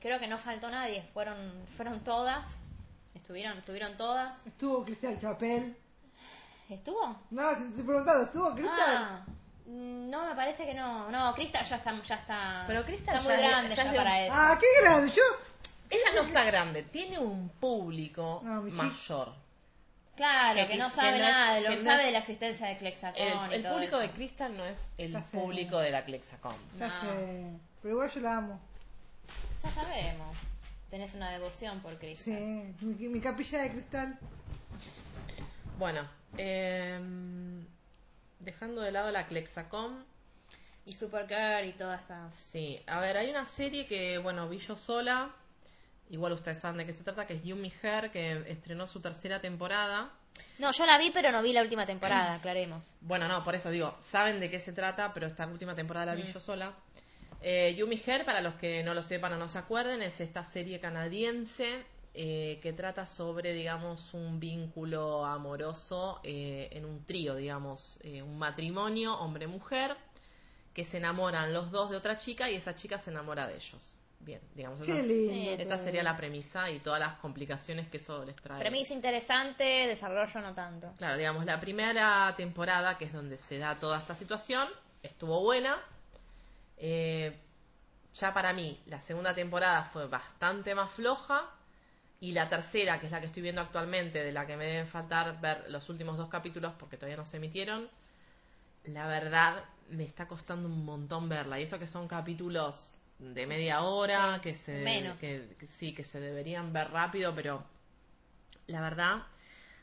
creo 0.00 0.18
que 0.18 0.26
no 0.26 0.38
faltó 0.38 0.70
nadie, 0.70 1.02
fueron, 1.12 1.36
fueron 1.76 2.00
todas. 2.00 2.46
Estuvieron, 3.14 3.58
estuvieron 3.58 3.96
todas. 3.96 4.44
Estuvo 4.46 4.84
Cristian 4.84 5.18
Chapel. 5.18 5.76
¿Estuvo? 6.68 7.16
No, 7.30 7.56
te 7.56 7.64
estoy 7.68 7.82
preguntando, 7.84 8.24
¿estuvo 8.24 8.50
Cristian? 8.54 8.78
Ah, 8.80 9.24
no, 9.66 10.26
me 10.26 10.34
parece 10.34 10.66
que 10.66 10.74
no. 10.74 11.10
No, 11.10 11.34
Crystal 11.34 11.64
ya 11.64 11.76
está, 11.76 12.02
ya 12.02 12.14
está. 12.16 12.64
Pero 12.66 12.84
Crystal 12.84 13.16
está 13.16 13.28
muy 13.28 13.40
ya 13.42 13.48
grande 13.48 13.70
ya 13.70 13.76
ya, 13.76 13.82
es 13.84 13.90
de- 13.92 13.96
para 13.96 14.20
eso. 14.26 14.34
Ah, 14.36 14.58
qué 14.60 14.66
grande. 14.82 15.10
Yo... 15.10 15.22
Ella 15.90 16.04
no 16.16 16.22
está 16.22 16.44
grande, 16.44 16.82
tiene 16.82 17.18
un 17.18 17.48
público 17.50 18.40
No, 18.42 18.62
mayor. 18.62 19.32
Claro, 20.16 20.60
que 20.60 20.68
que, 20.68 20.76
no 20.78 20.90
sabe 20.90 21.12
que 21.12 21.18
no 21.18 21.24
es- 21.24 21.32
nada, 21.32 21.56
que 21.62 21.68
no 21.68 21.70
no 21.76 21.82
sabe 21.82 22.00
es- 22.00 22.06
de 22.06 22.12
la 22.12 22.18
existencia 22.18 22.66
de 22.68 22.76
Clexacon 22.78 23.22
El, 23.22 23.50
y 23.50 23.54
el 23.54 23.62
todo 23.62 23.72
público 23.74 23.96
eso. 23.96 23.98
de 24.00 24.10
Crystal 24.10 24.56
no 24.56 24.64
es 24.64 24.90
el 24.98 25.12
Ya 25.12 25.22
sé. 25.22 25.36
público 25.38 25.78
de 25.78 25.90
la 25.90 26.04
Clexacom. 26.04 26.54
Ya 26.78 26.88
No. 26.88 27.00
sé. 27.00 27.50
Pero 27.82 27.94
igual 27.94 28.10
yo 28.10 28.20
la 28.20 28.36
amo. 28.36 28.60
Ya 29.62 29.70
sabemos. 29.70 30.36
Tenés 30.90 31.14
una 31.14 31.30
devoción 31.30 31.80
por 31.80 31.98
Cristo. 31.98 32.24
Sí. 32.26 32.30
Mi, 32.80 33.08
mi 33.08 33.20
capilla 33.20 33.62
de 33.62 33.70
cristal. 33.70 34.18
Bueno, 35.78 36.08
em, 36.36 37.64
dejando 38.40 38.80
de 38.82 38.92
lado 38.92 39.10
la 39.10 39.26
Clexacom, 39.26 40.04
Y 40.86 40.92
Supergirl 40.92 41.66
y 41.66 41.72
todas 41.72 42.04
esas. 42.04 42.34
sí, 42.34 42.80
a 42.86 43.00
ver, 43.00 43.16
hay 43.16 43.30
una 43.30 43.46
serie 43.46 43.86
que, 43.86 44.18
bueno, 44.18 44.48
vi 44.48 44.58
yo 44.58 44.76
sola, 44.76 45.30
igual 46.10 46.32
ustedes 46.32 46.60
saben 46.60 46.78
de 46.78 46.86
qué 46.86 46.92
se 46.92 47.04
trata, 47.04 47.26
que 47.26 47.34
es 47.34 47.44
Yumi 47.44 47.72
Her, 47.82 48.10
que 48.10 48.50
estrenó 48.50 48.86
su 48.86 49.00
tercera 49.00 49.40
temporada. 49.40 50.10
No, 50.58 50.72
yo 50.72 50.86
la 50.86 50.98
vi, 50.98 51.10
pero 51.10 51.30
no 51.32 51.42
vi 51.42 51.52
la 51.52 51.62
última 51.62 51.86
temporada, 51.86 52.34
aclaremos. 52.34 52.84
Bueno, 53.00 53.28
no, 53.28 53.44
por 53.44 53.54
eso 53.54 53.70
digo, 53.70 53.96
saben 54.00 54.40
de 54.40 54.50
qué 54.50 54.58
se 54.58 54.72
trata, 54.72 55.12
pero 55.12 55.26
esta 55.26 55.46
última 55.46 55.74
temporada 55.74 56.06
la 56.06 56.14
vi 56.14 56.24
yo 56.32 56.40
sola. 56.40 56.74
Eh, 57.40 57.74
Yumi 57.76 58.00
Her, 58.04 58.24
para 58.24 58.40
los 58.40 58.54
que 58.54 58.82
no 58.82 58.94
lo 58.94 59.02
sepan 59.02 59.34
o 59.34 59.36
no 59.36 59.48
se 59.48 59.58
acuerden, 59.58 60.02
es 60.02 60.20
esta 60.20 60.44
serie 60.44 60.80
canadiense 60.80 61.84
eh, 62.16 62.60
que 62.62 62.72
trata 62.72 63.06
sobre, 63.06 63.52
digamos, 63.52 64.14
un 64.14 64.38
vínculo 64.38 65.24
amoroso 65.24 66.20
eh, 66.22 66.68
en 66.70 66.84
un 66.84 67.04
trío, 67.04 67.34
digamos, 67.34 67.98
eh, 68.04 68.22
un 68.22 68.38
matrimonio 68.38 69.18
hombre-mujer, 69.18 69.96
que 70.72 70.84
se 70.84 70.98
enamoran 70.98 71.52
los 71.52 71.72
dos 71.72 71.90
de 71.90 71.96
otra 71.96 72.16
chica 72.16 72.48
y 72.48 72.54
esa 72.54 72.76
chica 72.76 72.98
se 72.98 73.10
enamora 73.10 73.48
de 73.48 73.56
ellos. 73.56 73.93
Bien, 74.24 74.40
digamos, 74.54 74.82
Qué 74.82 74.98
esa, 74.98 75.06
lindo. 75.06 75.62
esa 75.62 75.78
sería 75.78 76.02
la 76.02 76.16
premisa 76.16 76.70
y 76.70 76.78
todas 76.80 76.98
las 76.98 77.14
complicaciones 77.16 77.88
que 77.88 77.98
eso 77.98 78.24
les 78.24 78.36
trae. 78.36 78.58
Premisa 78.58 78.94
interesante, 78.94 79.64
desarrollo 79.86 80.40
no 80.40 80.54
tanto. 80.54 80.92
Claro, 80.96 81.18
digamos, 81.18 81.44
la 81.44 81.60
primera 81.60 82.34
temporada, 82.36 82.96
que 82.96 83.04
es 83.04 83.12
donde 83.12 83.36
se 83.36 83.58
da 83.58 83.78
toda 83.78 83.98
esta 83.98 84.14
situación, 84.14 84.68
estuvo 85.02 85.40
buena. 85.42 85.78
Eh, 86.78 87.36
ya 88.14 88.32
para 88.32 88.52
mí, 88.52 88.80
la 88.86 89.00
segunda 89.00 89.34
temporada 89.34 89.84
fue 89.92 90.06
bastante 90.06 90.74
más 90.74 90.90
floja. 90.92 91.50
Y 92.20 92.32
la 92.32 92.48
tercera, 92.48 93.00
que 93.00 93.06
es 93.06 93.12
la 93.12 93.20
que 93.20 93.26
estoy 93.26 93.42
viendo 93.42 93.60
actualmente, 93.60 94.22
de 94.22 94.32
la 94.32 94.46
que 94.46 94.56
me 94.56 94.64
deben 94.64 94.86
faltar 94.86 95.38
ver 95.42 95.66
los 95.68 95.90
últimos 95.90 96.16
dos 96.16 96.30
capítulos 96.30 96.72
porque 96.78 96.96
todavía 96.96 97.18
no 97.18 97.26
se 97.26 97.36
emitieron, 97.36 97.90
la 98.84 99.06
verdad 99.06 99.64
me 99.90 100.04
está 100.04 100.26
costando 100.26 100.68
un 100.68 100.86
montón 100.86 101.28
verla. 101.28 101.60
Y 101.60 101.64
eso 101.64 101.78
que 101.78 101.86
son 101.86 102.08
capítulos 102.08 102.94
de 103.18 103.46
media 103.46 103.82
hora, 103.82 104.36
Sí, 104.36 104.40
que 104.42 104.54
se 104.54 104.72
menos. 104.82 105.18
que- 105.18 105.54
que 105.58 105.66
sí, 105.66 105.94
que 105.94 106.04
se 106.04 106.20
deberían 106.20 106.72
ver 106.72 106.90
rápido, 106.90 107.34
pero 107.34 107.64
la 108.66 108.80
verdad 108.80 109.22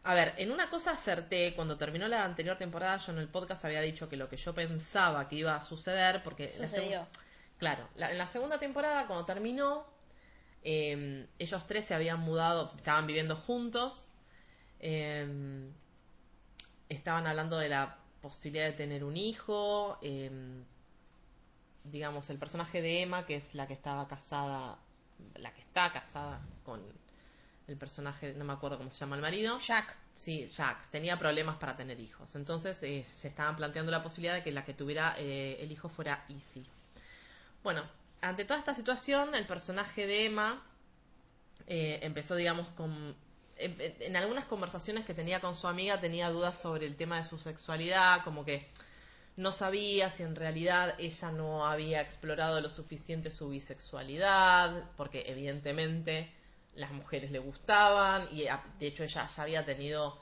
a 0.03 0.15
ver, 0.15 0.33
en 0.37 0.51
una 0.51 0.67
cosa 0.71 0.93
acerté, 0.93 1.53
cuando 1.53 1.77
terminó 1.77 2.07
la 2.07 2.25
anterior 2.25 2.57
temporada, 2.57 2.97
yo 2.97 3.11
en 3.11 3.19
el 3.19 3.27
podcast 3.27 3.63
había 3.65 3.81
dicho 3.81 4.09
que 4.09 4.17
lo 4.17 4.29
que 4.29 4.35
yo 4.35 4.51
pensaba 4.55 5.29
que 5.29 5.35
iba 5.35 5.55
a 5.55 5.61
suceder, 5.61 6.23
porque... 6.23 6.55
Sucedió. 6.57 7.05
claro, 7.59 7.87
la- 7.93 8.09
en 8.11 8.17
la 8.17 8.25
segunda 8.25 8.57
temporada, 8.57 9.05
cuando 9.05 9.25
terminó, 9.25 9.85
eh, 10.63 11.27
ellos 11.37 11.67
tres 11.67 11.85
se 11.85 11.93
habían 11.93 12.19
mudado, 12.19 12.71
estaban 12.75 13.05
viviendo 13.05 13.35
juntos, 13.35 14.03
eh, 14.79 15.69
estaban 16.89 17.27
hablando 17.27 17.57
de 17.59 17.69
la 17.69 17.97
posibilidad 18.21 18.65
de 18.65 18.73
tener 18.73 19.03
un 19.03 19.17
hijo, 19.17 19.99
eh, 20.01 20.31
digamos, 21.83 22.29
el 22.29 22.37
personaje 22.37 22.81
de 22.81 23.01
Emma, 23.01 23.25
que 23.25 23.35
es 23.35 23.53
la 23.55 23.67
que 23.67 23.73
estaba 23.73 24.07
casada, 24.07 24.77
la 25.35 25.53
que 25.53 25.61
está 25.61 25.91
casada 25.91 26.41
con 26.63 26.81
el 27.67 27.77
personaje, 27.77 28.33
no 28.33 28.45
me 28.45 28.53
acuerdo 28.53 28.77
cómo 28.77 28.91
se 28.91 28.99
llama 28.99 29.15
el 29.15 29.21
marido. 29.21 29.59
Jack. 29.59 29.95
Sí, 30.13 30.49
Jack, 30.55 30.89
tenía 30.89 31.17
problemas 31.17 31.57
para 31.57 31.75
tener 31.75 31.99
hijos. 31.99 32.35
Entonces 32.35 32.77
eh, 32.83 33.03
se 33.03 33.29
estaban 33.29 33.55
planteando 33.55 33.91
la 33.91 34.03
posibilidad 34.03 34.35
de 34.35 34.43
que 34.43 34.51
la 34.51 34.65
que 34.65 34.73
tuviera 34.73 35.15
eh, 35.17 35.57
el 35.59 35.71
hijo 35.71 35.89
fuera 35.89 36.25
Easy. 36.29 36.65
Bueno, 37.63 37.83
ante 38.21 38.45
toda 38.45 38.59
esta 38.59 38.75
situación, 38.75 39.35
el 39.35 39.45
personaje 39.45 40.05
de 40.05 40.25
Emma 40.25 40.61
eh, 41.67 41.99
empezó, 42.01 42.35
digamos, 42.35 42.67
con... 42.69 43.15
En 43.57 44.15
algunas 44.15 44.45
conversaciones 44.45 45.05
que 45.05 45.13
tenía 45.13 45.39
con 45.39 45.53
su 45.53 45.67
amiga 45.67 45.99
tenía 45.99 46.31
dudas 46.31 46.57
sobre 46.57 46.87
el 46.87 46.95
tema 46.95 47.17
de 47.17 47.29
su 47.29 47.37
sexualidad, 47.37 48.23
como 48.23 48.43
que 48.43 48.67
no 49.41 49.51
sabía 49.51 50.09
si 50.09 50.23
en 50.23 50.35
realidad 50.35 50.95
ella 50.99 51.31
no 51.31 51.65
había 51.67 52.01
explorado 52.01 52.59
lo 52.61 52.69
suficiente 52.69 53.31
su 53.31 53.49
bisexualidad, 53.49 54.91
porque 54.97 55.23
evidentemente 55.27 56.31
las 56.75 56.91
mujeres 56.91 57.31
le 57.31 57.39
gustaban 57.39 58.29
y 58.31 58.47
a- 58.47 58.63
de 58.79 58.87
hecho 58.87 59.03
ella 59.03 59.27
ya 59.35 59.43
había 59.43 59.65
tenido 59.65 60.21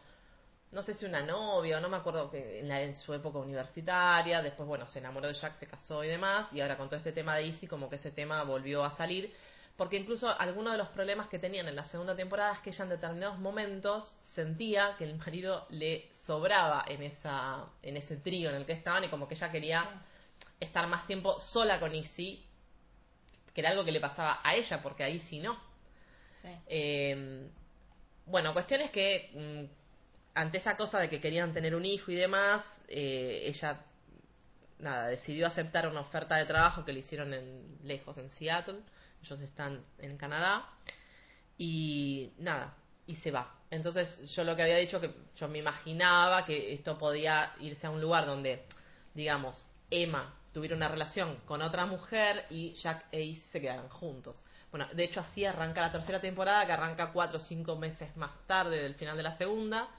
no 0.72 0.84
sé 0.84 0.94
si 0.94 1.06
una 1.06 1.22
novia 1.22 1.78
o 1.78 1.82
no 1.82 1.90
me 1.90 1.98
acuerdo 1.98 2.30
que 2.30 2.60
en, 2.60 2.68
la, 2.68 2.82
en 2.82 2.94
su 2.94 3.14
época 3.14 3.40
universitaria, 3.40 4.42
después 4.42 4.68
bueno, 4.68 4.88
se 4.88 5.00
enamoró 5.00 5.28
de 5.28 5.34
Jack, 5.34 5.56
se 5.56 5.66
casó 5.68 6.04
y 6.04 6.08
demás, 6.08 6.54
y 6.54 6.62
ahora 6.62 6.78
con 6.78 6.88
todo 6.90 6.98
este 6.98 7.12
tema 7.12 7.36
de 7.36 7.48
Izzy 7.48 7.68
como 7.68 7.90
que 7.90 7.96
ese 7.96 8.12
tema 8.12 8.44
volvió 8.44 8.84
a 8.84 8.92
salir, 8.92 9.34
porque 9.80 9.96
incluso 9.96 10.30
algunos 10.38 10.74
de 10.74 10.78
los 10.78 10.90
problemas 10.90 11.30
que 11.30 11.40
tenían 11.40 11.70
en 11.70 11.76
la 11.78 11.86
segunda 11.86 12.14
temporada 12.14 12.52
es 12.52 12.60
que 12.60 12.72
ella 12.72 12.84
en 12.84 12.90
determinados 12.90 13.40
momentos 13.40 14.14
sentía 14.22 14.96
que 14.98 15.06
el 15.06 15.16
marido 15.16 15.66
le 15.70 16.10
sobraba 16.14 16.84
en 16.86 17.02
esa 17.02 17.66
en 17.82 17.96
ese 17.96 18.18
trío 18.18 18.50
en 18.50 18.58
el 18.58 18.66
que 18.66 18.74
estaban 18.74 19.06
y 19.06 19.08
como 19.08 19.26
que 19.30 19.36
ella 19.36 19.50
quería 19.50 19.90
estar 20.60 20.86
más 20.88 21.08
tiempo 21.08 21.40
sola 21.40 21.80
con 21.80 21.96
Izzy, 21.96 22.46
que 23.54 23.62
era 23.62 23.70
algo 23.70 23.86
que 23.86 23.94
le 23.94 24.02
pasaba 24.02 24.42
a 24.44 24.54
ella, 24.54 24.82
porque 24.82 25.06
a 25.06 25.10
Izzy 25.10 25.40
no. 25.40 25.58
Sí. 26.42 26.50
Eh, 26.68 27.48
bueno, 28.26 28.52
cuestión 28.52 28.82
es 28.82 28.92
que 28.92 29.32
mm, 29.34 30.38
ante 30.38 30.58
esa 30.58 30.76
cosa 30.76 31.00
de 31.00 31.10
que 31.10 31.22
querían 31.22 31.54
tener 31.54 31.74
un 31.74 31.86
hijo 31.86 32.12
y 32.12 32.16
demás, 32.16 32.84
eh, 32.90 33.44
ella 33.46 33.80
nada, 34.80 35.08
decidió 35.08 35.48
aceptar 35.48 35.88
una 35.88 36.02
oferta 36.02 36.36
de 36.36 36.44
trabajo 36.44 36.84
que 36.84 36.92
le 36.92 37.00
hicieron 37.00 37.34
en, 37.34 37.78
lejos, 37.82 38.18
en 38.18 38.30
Seattle. 38.30 38.82
Ellos 39.24 39.40
están 39.42 39.84
en 40.00 40.18
Canadá. 40.18 40.70
Y 41.58 42.32
nada, 42.38 42.74
y 43.06 43.16
se 43.16 43.32
va. 43.32 43.54
Entonces 43.72 44.34
yo 44.34 44.44
lo 44.44 44.56
que 44.56 44.64
había 44.64 44.78
dicho 44.78 45.02
que 45.02 45.14
yo 45.36 45.48
me 45.48 45.60
imaginaba 45.60 46.46
que 46.46 46.74
esto 46.74 46.98
podía 46.98 47.54
irse 47.60 47.88
a 47.88 47.90
un 47.90 48.02
lugar 48.02 48.26
donde, 48.26 48.66
digamos, 49.14 49.68
Emma 49.92 50.34
tuviera 50.54 50.76
una 50.76 50.88
relación 50.88 51.38
con 51.46 51.62
otra 51.62 51.86
mujer 51.86 52.46
y 52.50 52.74
Jack 52.74 53.06
e 53.12 53.32
Ace 53.32 53.42
se 53.42 53.62
quedaran 53.62 53.90
juntos. 53.90 54.44
Bueno, 54.72 54.88
de 54.94 55.04
hecho 55.04 55.20
así 55.20 55.46
arranca 55.46 55.82
la 55.82 55.92
tercera 55.92 56.20
temporada, 56.20 56.66
que 56.66 56.72
arranca 56.72 57.12
cuatro 57.12 57.38
o 57.38 57.42
cinco 57.42 57.76
meses 57.76 58.16
más 58.16 58.32
tarde 58.46 58.82
del 58.82 58.96
final 58.96 59.18
de 59.18 59.24
la 59.24 59.36
segunda. 59.36 59.90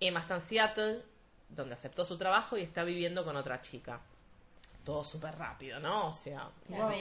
Emma 0.00 0.20
está 0.20 0.36
en 0.36 0.42
Seattle, 0.42 1.02
donde 1.48 1.74
aceptó 1.74 2.04
su 2.04 2.16
trabajo 2.16 2.56
y 2.56 2.62
está 2.62 2.84
viviendo 2.84 3.24
con 3.24 3.36
otra 3.36 3.62
chica. 3.62 4.00
Todo 4.84 5.04
súper 5.04 5.36
rápido, 5.36 5.80
¿no? 5.80 6.08
O 6.08 6.12
sea, 6.12 6.48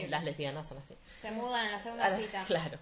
las 0.10 0.24
lesbianas 0.24 0.68
son 0.68 0.78
así. 0.78 0.98
Se 1.22 1.32
mudan 1.32 1.68
en 1.68 1.72
la 1.72 1.80
segunda 1.80 2.16
cita. 2.18 2.44
Claro. 2.46 2.78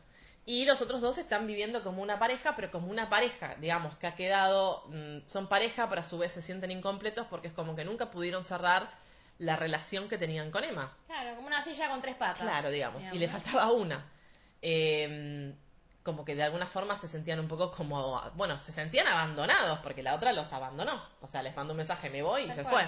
Y 0.47 0.65
los 0.65 0.81
otros 0.81 1.01
dos 1.01 1.17
están 1.17 1.47
viviendo 1.47 1.83
como 1.83 2.03
una 2.03 2.19
pareja, 2.19 2.55
pero 2.55 2.69
como 2.69 2.89
una 2.89 3.09
pareja, 3.09 3.55
digamos, 3.59 3.95
que 3.97 4.07
ha 4.07 4.15
quedado, 4.15 4.83
mm, 4.89 5.27
son 5.27 5.47
pareja, 5.47 5.89
pero 5.89 6.01
a 6.01 6.03
su 6.03 6.19
vez 6.19 6.33
se 6.33 6.41
sienten 6.41 6.69
incompletos 6.69 7.25
porque 7.27 7.47
es 7.47 7.53
como 7.53 7.75
que 7.75 7.83
nunca 7.83 8.11
pudieron 8.11 8.43
cerrar 8.43 8.89
la 9.39 9.55
relación 9.55 10.07
que 10.07 10.17
tenían 10.17 10.51
con 10.51 10.63
Emma. 10.63 10.95
Claro, 11.07 11.35
como 11.35 11.47
una 11.47 11.61
silla 11.63 11.89
con 11.89 11.99
tres 12.01 12.15
patas. 12.15 12.43
Claro, 12.43 12.69
digamos. 12.69 13.03
Y 13.11 13.17
le 13.17 13.27
faltaba 13.27 13.71
una. 13.71 14.05
Eh, 14.61 15.53
como 16.05 16.23
que 16.23 16.35
de 16.35 16.43
alguna 16.43 16.67
forma 16.67 16.95
se 16.97 17.07
sentían 17.07 17.39
un 17.39 17.47
poco 17.47 17.71
como, 17.71 18.21
bueno, 18.35 18.59
se 18.59 18.71
sentían 18.71 19.07
abandonados 19.07 19.79
porque 19.79 20.03
la 20.03 20.13
otra 20.13 20.31
los 20.33 20.53
abandonó. 20.53 21.01
O 21.19 21.25
sea, 21.25 21.41
les 21.41 21.55
mandó 21.55 21.73
un 21.73 21.77
mensaje, 21.77 22.11
me 22.11 22.21
voy 22.21 22.43
y 22.43 22.51
se 22.51 22.63
fue. 22.63 22.87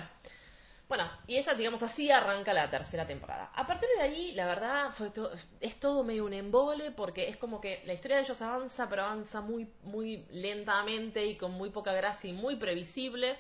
Bueno, 0.89 1.03
y 1.27 1.35
esa, 1.35 1.53
digamos, 1.53 1.83
así 1.83 2.09
arranca 2.11 2.53
la 2.53 2.69
tercera 2.69 3.05
temporada. 3.05 3.51
A 3.55 3.67
partir 3.67 3.89
de 3.97 4.01
ahí, 4.03 4.31
la 4.33 4.45
verdad, 4.45 4.91
fue 4.91 5.09
to- 5.09 5.31
es 5.59 5.79
todo 5.79 6.03
medio 6.03 6.23
un 6.25 6.33
embole 6.33 6.91
porque 6.91 7.27
es 7.29 7.35
como 7.37 7.59
que 7.59 7.81
la 7.85 7.93
historia 7.93 8.17
de 8.17 8.23
ellos 8.23 8.41
avanza, 8.41 8.87
pero 8.89 9.03
avanza 9.03 9.41
muy, 9.41 9.67
muy 9.83 10.25
lentamente 10.31 11.25
y 11.25 11.35
con 11.35 11.51
muy 11.51 11.69
poca 11.71 11.91
gracia 11.93 12.29
y 12.29 12.33
muy 12.33 12.55
previsible. 12.55 13.37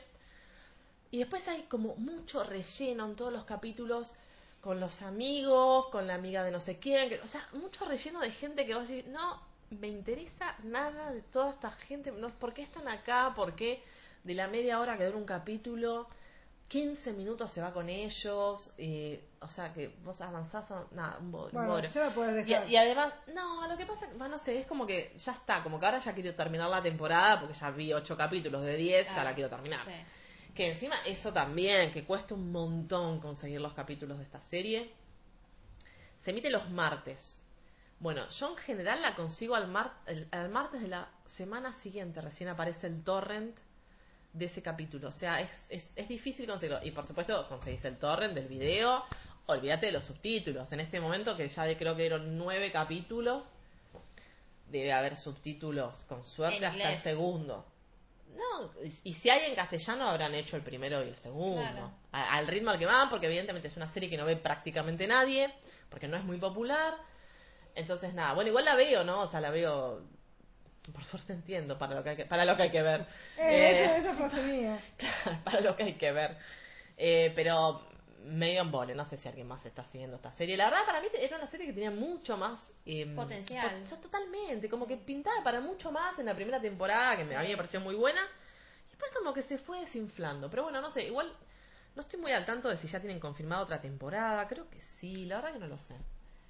Y 1.11 1.19
después 1.19 1.47
hay 1.47 1.63
como 1.63 1.95
mucho 1.95 2.43
relleno 2.43 3.05
en 3.05 3.15
todos 3.15 3.31
los 3.31 3.45
capítulos 3.45 4.11
con 4.61 4.79
los 4.79 5.01
amigos, 5.01 5.87
con 5.89 6.07
la 6.07 6.15
amiga 6.15 6.43
de 6.43 6.51
no 6.51 6.59
sé 6.59 6.79
quién, 6.79 7.09
que- 7.09 7.21
o 7.21 7.27
sea, 7.27 7.47
mucho 7.53 7.85
relleno 7.85 8.19
de 8.19 8.31
gente 8.31 8.65
que 8.65 8.73
va 8.73 8.79
a 8.81 8.83
decir, 8.83 9.07
no 9.07 9.41
me 9.69 9.87
interesa 9.87 10.55
nada 10.63 11.11
de 11.13 11.21
toda 11.21 11.51
esta 11.51 11.71
gente, 11.71 12.11
no, 12.11 12.29
¿por 12.29 12.53
qué 12.53 12.63
están 12.63 12.87
acá? 12.87 13.33
¿Por 13.35 13.55
qué 13.55 13.81
de 14.23 14.33
la 14.33 14.47
media 14.47 14.79
hora 14.79 14.97
que 14.97 15.05
dura 15.05 15.17
un 15.17 15.25
capítulo, 15.25 16.07
15 16.67 17.13
minutos 17.13 17.51
se 17.51 17.61
va 17.61 17.71
con 17.73 17.87
ellos? 17.89 18.73
Eh, 18.77 19.23
o 19.39 19.47
sea, 19.47 19.71
que 19.73 19.87
vos 20.03 20.19
avanzás, 20.21 20.69
a- 20.71 20.85
nada, 20.91 21.17
un 21.19 21.31
Bueno, 21.31 21.65
bodrio. 21.67 21.89
ya 21.89 22.07
la 22.07 22.13
puedes 22.13 22.45
Y, 22.45 22.49
dejar. 22.51 22.69
y 22.69 22.75
además, 22.75 23.13
no, 23.33 23.67
lo 23.67 23.77
que 23.77 23.85
pasa, 23.85 24.05
bueno, 24.17 24.29
no 24.29 24.37
sé, 24.37 24.59
es 24.59 24.65
como 24.67 24.85
que 24.85 25.13
ya 25.17 25.31
está, 25.31 25.63
como 25.63 25.79
que 25.79 25.85
ahora 25.85 25.99
ya 25.99 26.13
quiero 26.13 26.35
terminar 26.35 26.69
la 26.69 26.81
temporada 26.81 27.39
porque 27.39 27.53
ya 27.55 27.69
vi 27.71 27.93
8 27.93 28.17
capítulos 28.17 28.63
de 28.63 28.75
10, 28.75 29.07
ya 29.07 29.13
Claro. 29.13 29.29
la 29.29 29.35
quiero 29.35 29.49
terminar. 29.49 29.79
Sí. 29.85 29.91
Que 30.53 30.67
encima 30.69 30.95
eso 31.05 31.31
también, 31.31 31.91
que 31.93 32.03
cuesta 32.03 32.33
un 32.33 32.51
montón 32.51 33.19
conseguir 33.21 33.61
los 33.61 33.73
capítulos 33.73 34.17
de 34.17 34.23
esta 34.23 34.41
serie. 34.41 34.91
Se 36.19 36.31
emite 36.31 36.49
los 36.49 36.69
martes. 36.69 37.39
Bueno, 37.99 38.27
yo 38.29 38.49
en 38.49 38.57
general 38.57 39.01
la 39.01 39.15
consigo 39.15 39.55
al, 39.55 39.67
mar- 39.67 39.93
el- 40.05 40.27
al 40.31 40.49
martes 40.49 40.81
de 40.81 40.87
la 40.89 41.07
semana 41.25 41.73
siguiente. 41.73 42.21
Recién 42.21 42.49
aparece 42.49 42.87
el 42.87 43.03
torrent 43.03 43.55
de 44.33 44.45
ese 44.45 44.61
capítulo. 44.61 45.09
O 45.09 45.11
sea, 45.11 45.41
es, 45.41 45.65
es, 45.69 45.93
es 45.95 46.07
difícil 46.07 46.47
conseguirlo. 46.47 46.83
Y 46.85 46.91
por 46.91 47.07
supuesto, 47.07 47.47
conseguís 47.47 47.83
el 47.85 47.97
torrent 47.97 48.33
del 48.33 48.47
video. 48.47 49.03
Olvídate 49.47 49.87
de 49.87 49.91
los 49.93 50.03
subtítulos. 50.03 50.71
En 50.73 50.79
este 50.79 50.99
momento, 50.99 51.35
que 51.37 51.47
ya 51.47 51.63
de, 51.63 51.77
creo 51.77 51.95
que 51.95 52.03
dieron 52.03 52.37
nueve 52.37 52.71
capítulos, 52.71 53.43
debe 54.69 54.91
haber 54.93 55.17
subtítulos 55.17 55.93
con 56.09 56.23
suerte 56.23 56.57
En 56.57 56.65
hasta 56.65 56.93
el 56.93 56.99
segundo. 56.99 57.65
No, 58.35 58.69
y, 58.83 58.93
y 59.09 59.13
si 59.13 59.29
hay 59.29 59.49
en 59.49 59.55
castellano 59.55 60.09
habrán 60.09 60.35
hecho 60.35 60.57
el 60.57 60.61
primero 60.61 61.03
y 61.03 61.07
el 61.07 61.15
segundo. 61.15 61.61
Claro. 61.61 61.91
A- 62.11 62.35
al 62.35 62.47
ritmo 62.47 62.69
al 62.71 62.77
que 62.77 62.85
van, 62.85 63.09
porque 63.09 63.25
evidentemente 63.27 63.69
es 63.69 63.77
una 63.77 63.87
serie 63.89 64.09
que 64.09 64.17
no 64.17 64.25
ve 64.25 64.35
prácticamente 64.35 65.07
nadie, 65.07 65.51
porque 65.89 66.07
no 66.07 66.17
es 66.17 66.23
muy 66.23 66.37
popular. 66.37 66.95
Entonces, 67.73 68.13
nada, 68.13 68.33
bueno, 68.33 68.49
igual 68.49 68.65
la 68.65 68.75
veo, 68.75 69.03
¿no? 69.03 69.21
O 69.21 69.27
sea, 69.27 69.39
la 69.39 69.49
veo. 69.49 70.01
Por 70.93 71.03
suerte 71.05 71.33
entiendo 71.33 71.77
para 71.77 71.95
lo 71.95 72.03
que 72.03 72.11
hay 72.11 72.15
que, 72.17 72.25
para 72.25 72.45
lo 72.45 72.55
que, 72.55 72.63
hay 72.63 72.71
que 72.71 72.81
ver. 72.81 73.05
Eh, 73.37 73.71
Eh, 73.73 73.73
esa, 73.73 73.97
esa 73.97 74.15
frase 74.15 74.41
mía. 74.41 74.83
para 75.43 75.61
lo 75.61 75.75
que 75.75 75.83
hay 75.83 75.93
que 75.95 76.11
ver. 76.11 76.37
Eh, 76.97 77.31
pero 77.35 77.81
medio 78.25 78.61
en 78.61 78.71
vole, 78.71 78.95
no 78.95 79.05
sé 79.05 79.15
si 79.17 79.27
alguien 79.27 79.47
más 79.47 79.65
está 79.65 79.83
siguiendo 79.83 80.15
esta 80.17 80.31
serie. 80.31 80.57
La 80.57 80.65
verdad, 80.65 80.85
para 80.85 81.01
mí 81.01 81.07
era 81.13 81.37
una 81.37 81.47
serie 81.47 81.67
que 81.67 81.73
tenía 81.73 81.91
mucho 81.91 82.37
más 82.37 82.71
eh, 82.85 83.05
Potencial. 83.15 83.57
pot- 83.61 83.81
o 83.83 83.87
sea, 83.87 83.99
totalmente, 84.01 84.69
como 84.69 84.87
que 84.87 84.97
pintaba 84.97 85.43
para 85.43 85.59
mucho 85.61 85.91
más 85.91 86.17
en 86.19 86.25
la 86.25 86.35
primera 86.35 86.59
temporada, 86.61 87.17
que 87.17 87.23
me, 87.25 87.35
a 87.35 87.41
mí 87.41 87.47
Sí, 87.47 87.51
me 87.51 87.57
pareció 87.57 87.79
muy 87.79 87.95
buena. 87.95 88.21
Y 88.85 88.89
después 88.89 89.11
como 89.17 89.33
que 89.33 89.41
se 89.43 89.57
fue 89.57 89.79
desinflando. 89.81 90.49
Pero 90.49 90.63
bueno, 90.63 90.81
no 90.81 90.91
sé, 90.91 91.03
igual 91.05 91.31
no 91.95 92.01
estoy 92.01 92.19
muy 92.19 92.31
al 92.31 92.45
tanto 92.45 92.69
de 92.69 92.77
si 92.77 92.87
ya 92.87 92.99
tienen 92.99 93.19
confirmada 93.19 93.63
otra 93.63 93.81
temporada. 93.81 94.47
Creo 94.47 94.69
que 94.69 94.81
sí, 94.81 95.25
la 95.25 95.37
verdad 95.37 95.53
que 95.53 95.59
no 95.59 95.67
lo 95.67 95.77
sé. 95.79 95.95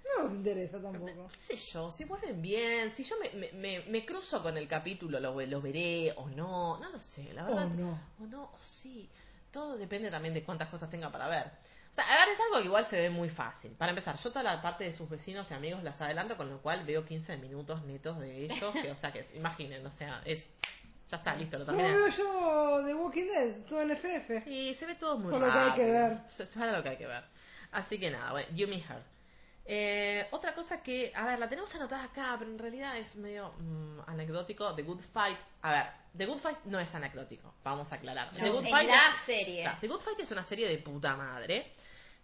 No 0.17 0.23
nos 0.23 0.33
interesa 0.33 0.81
tampoco. 0.81 1.29
¿Qué 1.47 1.57
sé 1.57 1.71
yo? 1.73 1.91
Si 1.91 2.05
vuelven 2.05 2.41
bien, 2.41 2.89
si 2.91 3.03
yo 3.03 3.15
me, 3.19 3.29
me, 3.31 3.51
me- 3.53 3.85
me 3.89 4.05
cruzo 4.05 4.41
con 4.41 4.57
el 4.57 4.67
capítulo, 4.67 5.19
lo, 5.19 5.39
lo 5.45 5.61
veré 5.61 6.13
o 6.17 6.27
no, 6.29 6.77
no 6.79 6.89
lo 6.89 6.99
sé, 6.99 7.33
la 7.33 7.43
verdad. 7.43 7.65
O 7.65 7.69
no. 7.69 7.99
O 8.21 8.25
no, 8.27 8.43
o 8.43 8.57
sí. 8.63 9.09
Todo 9.51 9.77
depende 9.77 10.09
también 10.11 10.33
de 10.33 10.43
cuántas 10.43 10.69
cosas 10.69 10.89
tenga 10.89 11.11
para 11.11 11.27
ver. 11.27 11.47
O 11.91 11.93
sea, 11.93 12.05
a 12.05 12.25
ver, 12.25 12.29
es 12.35 12.39
algo 12.39 12.59
que 12.59 12.65
igual 12.65 12.85
se 12.85 12.97
ve 12.99 13.09
muy 13.09 13.29
fácil. 13.29 13.71
Para 13.71 13.89
empezar, 13.89 14.17
yo 14.17 14.29
toda 14.29 14.43
la 14.43 14.61
parte 14.61 14.83
de 14.83 14.93
sus 14.93 15.09
vecinos 15.09 15.49
y 15.49 15.53
amigos 15.55 15.83
las 15.83 15.99
adelanto, 16.01 16.37
con 16.37 16.49
lo 16.49 16.61
cual 16.61 16.85
veo 16.85 17.03
15 17.05 17.37
minutos 17.37 17.83
netos 17.85 18.19
de 18.19 18.43
ellos, 18.45 18.73
que, 18.73 18.91
o 18.91 18.95
sea, 18.95 19.11
que 19.11 19.27
imaginen, 19.35 19.85
o 19.85 19.91
sea, 19.91 20.21
es... 20.25 20.45
Ya 21.09 21.17
está, 21.17 21.35
listo, 21.35 21.57
lo 21.57 21.63
No 21.65 21.71
terminé. 21.73 21.93
veo 21.97 22.07
yo 22.09 22.83
The 22.85 22.93
Walking 22.93 23.27
Dead, 23.27 23.55
todo 23.67 23.81
en 23.81 23.91
FF. 23.91 24.43
Y 24.47 24.75
se 24.75 24.85
ve 24.85 24.95
todo 24.95 25.17
muy 25.17 25.31
Por 25.31 25.39
lo 25.41 25.51
que 25.51 25.57
hay 25.57 25.71
que 25.71 25.91
ver. 25.91 26.17
Ve 26.55 26.71
lo 26.71 26.83
que 26.83 26.89
hay 26.89 26.97
que 26.97 27.07
ver. 27.07 27.23
Así 27.71 27.97
que 27.97 28.11
nada, 28.11 28.31
bueno, 28.31 28.47
You 28.53 28.67
Me 28.67 28.75
Her. 28.77 29.01
Eh, 29.69 30.25
otra 30.31 30.55
cosa 30.55 30.81
que, 30.81 31.11
a 31.13 31.25
ver, 31.25 31.39
la 31.39 31.49
tenemos 31.49 31.73
anotada 31.75 32.05
acá, 32.05 32.35
pero 32.39 32.49
en 32.49 32.57
realidad 32.57 32.97
es 32.97 33.15
medio 33.17 33.51
mm, 33.59 33.99
anecdótico. 34.07 34.73
The 34.73 34.83
Good 34.83 35.01
Fight. 35.11 35.37
A 35.61 35.71
ver, 35.71 35.85
The 36.17 36.25
Good 36.25 36.39
Fight 36.39 36.59
no 36.65 36.79
es 36.79 36.93
anecdótico, 36.95 37.53
vamos 37.63 37.91
a 37.91 37.95
aclarar. 37.95 38.31
The 38.31 38.43
No, 38.43 38.53
Good 38.53 38.63
es 38.65 38.71
Fight 38.71 38.87
la 38.89 39.09
es- 39.11 39.17
serie. 39.17 39.61
Claro, 39.63 39.77
The 39.81 39.87
Good 39.89 39.99
Fight 39.99 40.19
es 40.21 40.31
una 40.31 40.43
serie 40.45 40.67
de 40.69 40.77
puta 40.77 41.15
madre. 41.15 41.73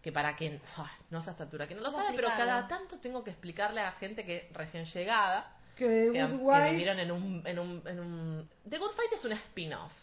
Que 0.01 0.11
para 0.11 0.35
quien 0.35 0.61
ah, 0.77 0.91
no 1.11 1.21
se 1.21 1.31
estatura, 1.31 1.65
que 1.65 1.75
no 1.75 1.81
lo 1.81 1.89
¿Cómo 1.91 2.03
sabe, 2.03 2.15
pero 2.17 2.27
cada 2.29 2.67
tanto 2.67 2.99
tengo 2.99 3.23
que 3.23 3.29
explicarle 3.31 3.79
a 3.79 3.93
gente 3.93 4.25
que 4.25 4.49
recién 4.51 4.83
llegada 4.85 5.55
Que 5.77 5.85
The 5.85 6.11
que, 6.11 6.23
Good 6.25 6.39
que 6.39 6.43
Wife. 6.43 6.69
vivieron 6.71 6.99
en 6.99 7.11
un, 7.11 7.41
en, 7.47 7.57
un, 7.59 7.81
en 7.87 7.99
un... 8.01 8.49
The 8.69 8.79
Good 8.79 8.91
Fight 8.91 9.13
es 9.13 9.23
un 9.23 9.31
spin-off. 9.31 9.93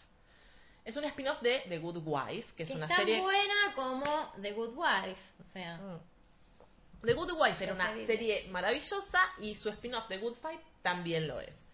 Es 0.85 0.97
un 0.97 1.03
spin-off 1.03 1.39
de 1.41 1.63
The 1.69 1.77
Good 1.77 2.01
Wife, 2.03 2.55
que 2.55 2.63
es 2.63 2.71
una 2.71 2.85
es 2.85 2.89
tan 2.89 2.97
serie... 2.97 3.21
buena 3.21 3.73
como 3.75 4.03
The 4.41 4.51
Good 4.53 4.73
Wife. 4.75 5.21
O 5.39 5.43
sea, 5.43 5.77
Mm. 5.77 5.99
The 7.03 7.13
Good 7.13 7.31
Wife 7.39 7.63
era 7.63 7.73
una 7.73 7.93
serie 8.05 8.47
maravillosa 8.49 9.19
y 9.39 9.55
su 9.55 9.69
spin-off 9.69 10.07
The 10.07 10.17
Good 10.19 10.35
Fight 10.35 10.59
también 10.81 11.27
lo 11.27 11.39
es. 11.39 11.65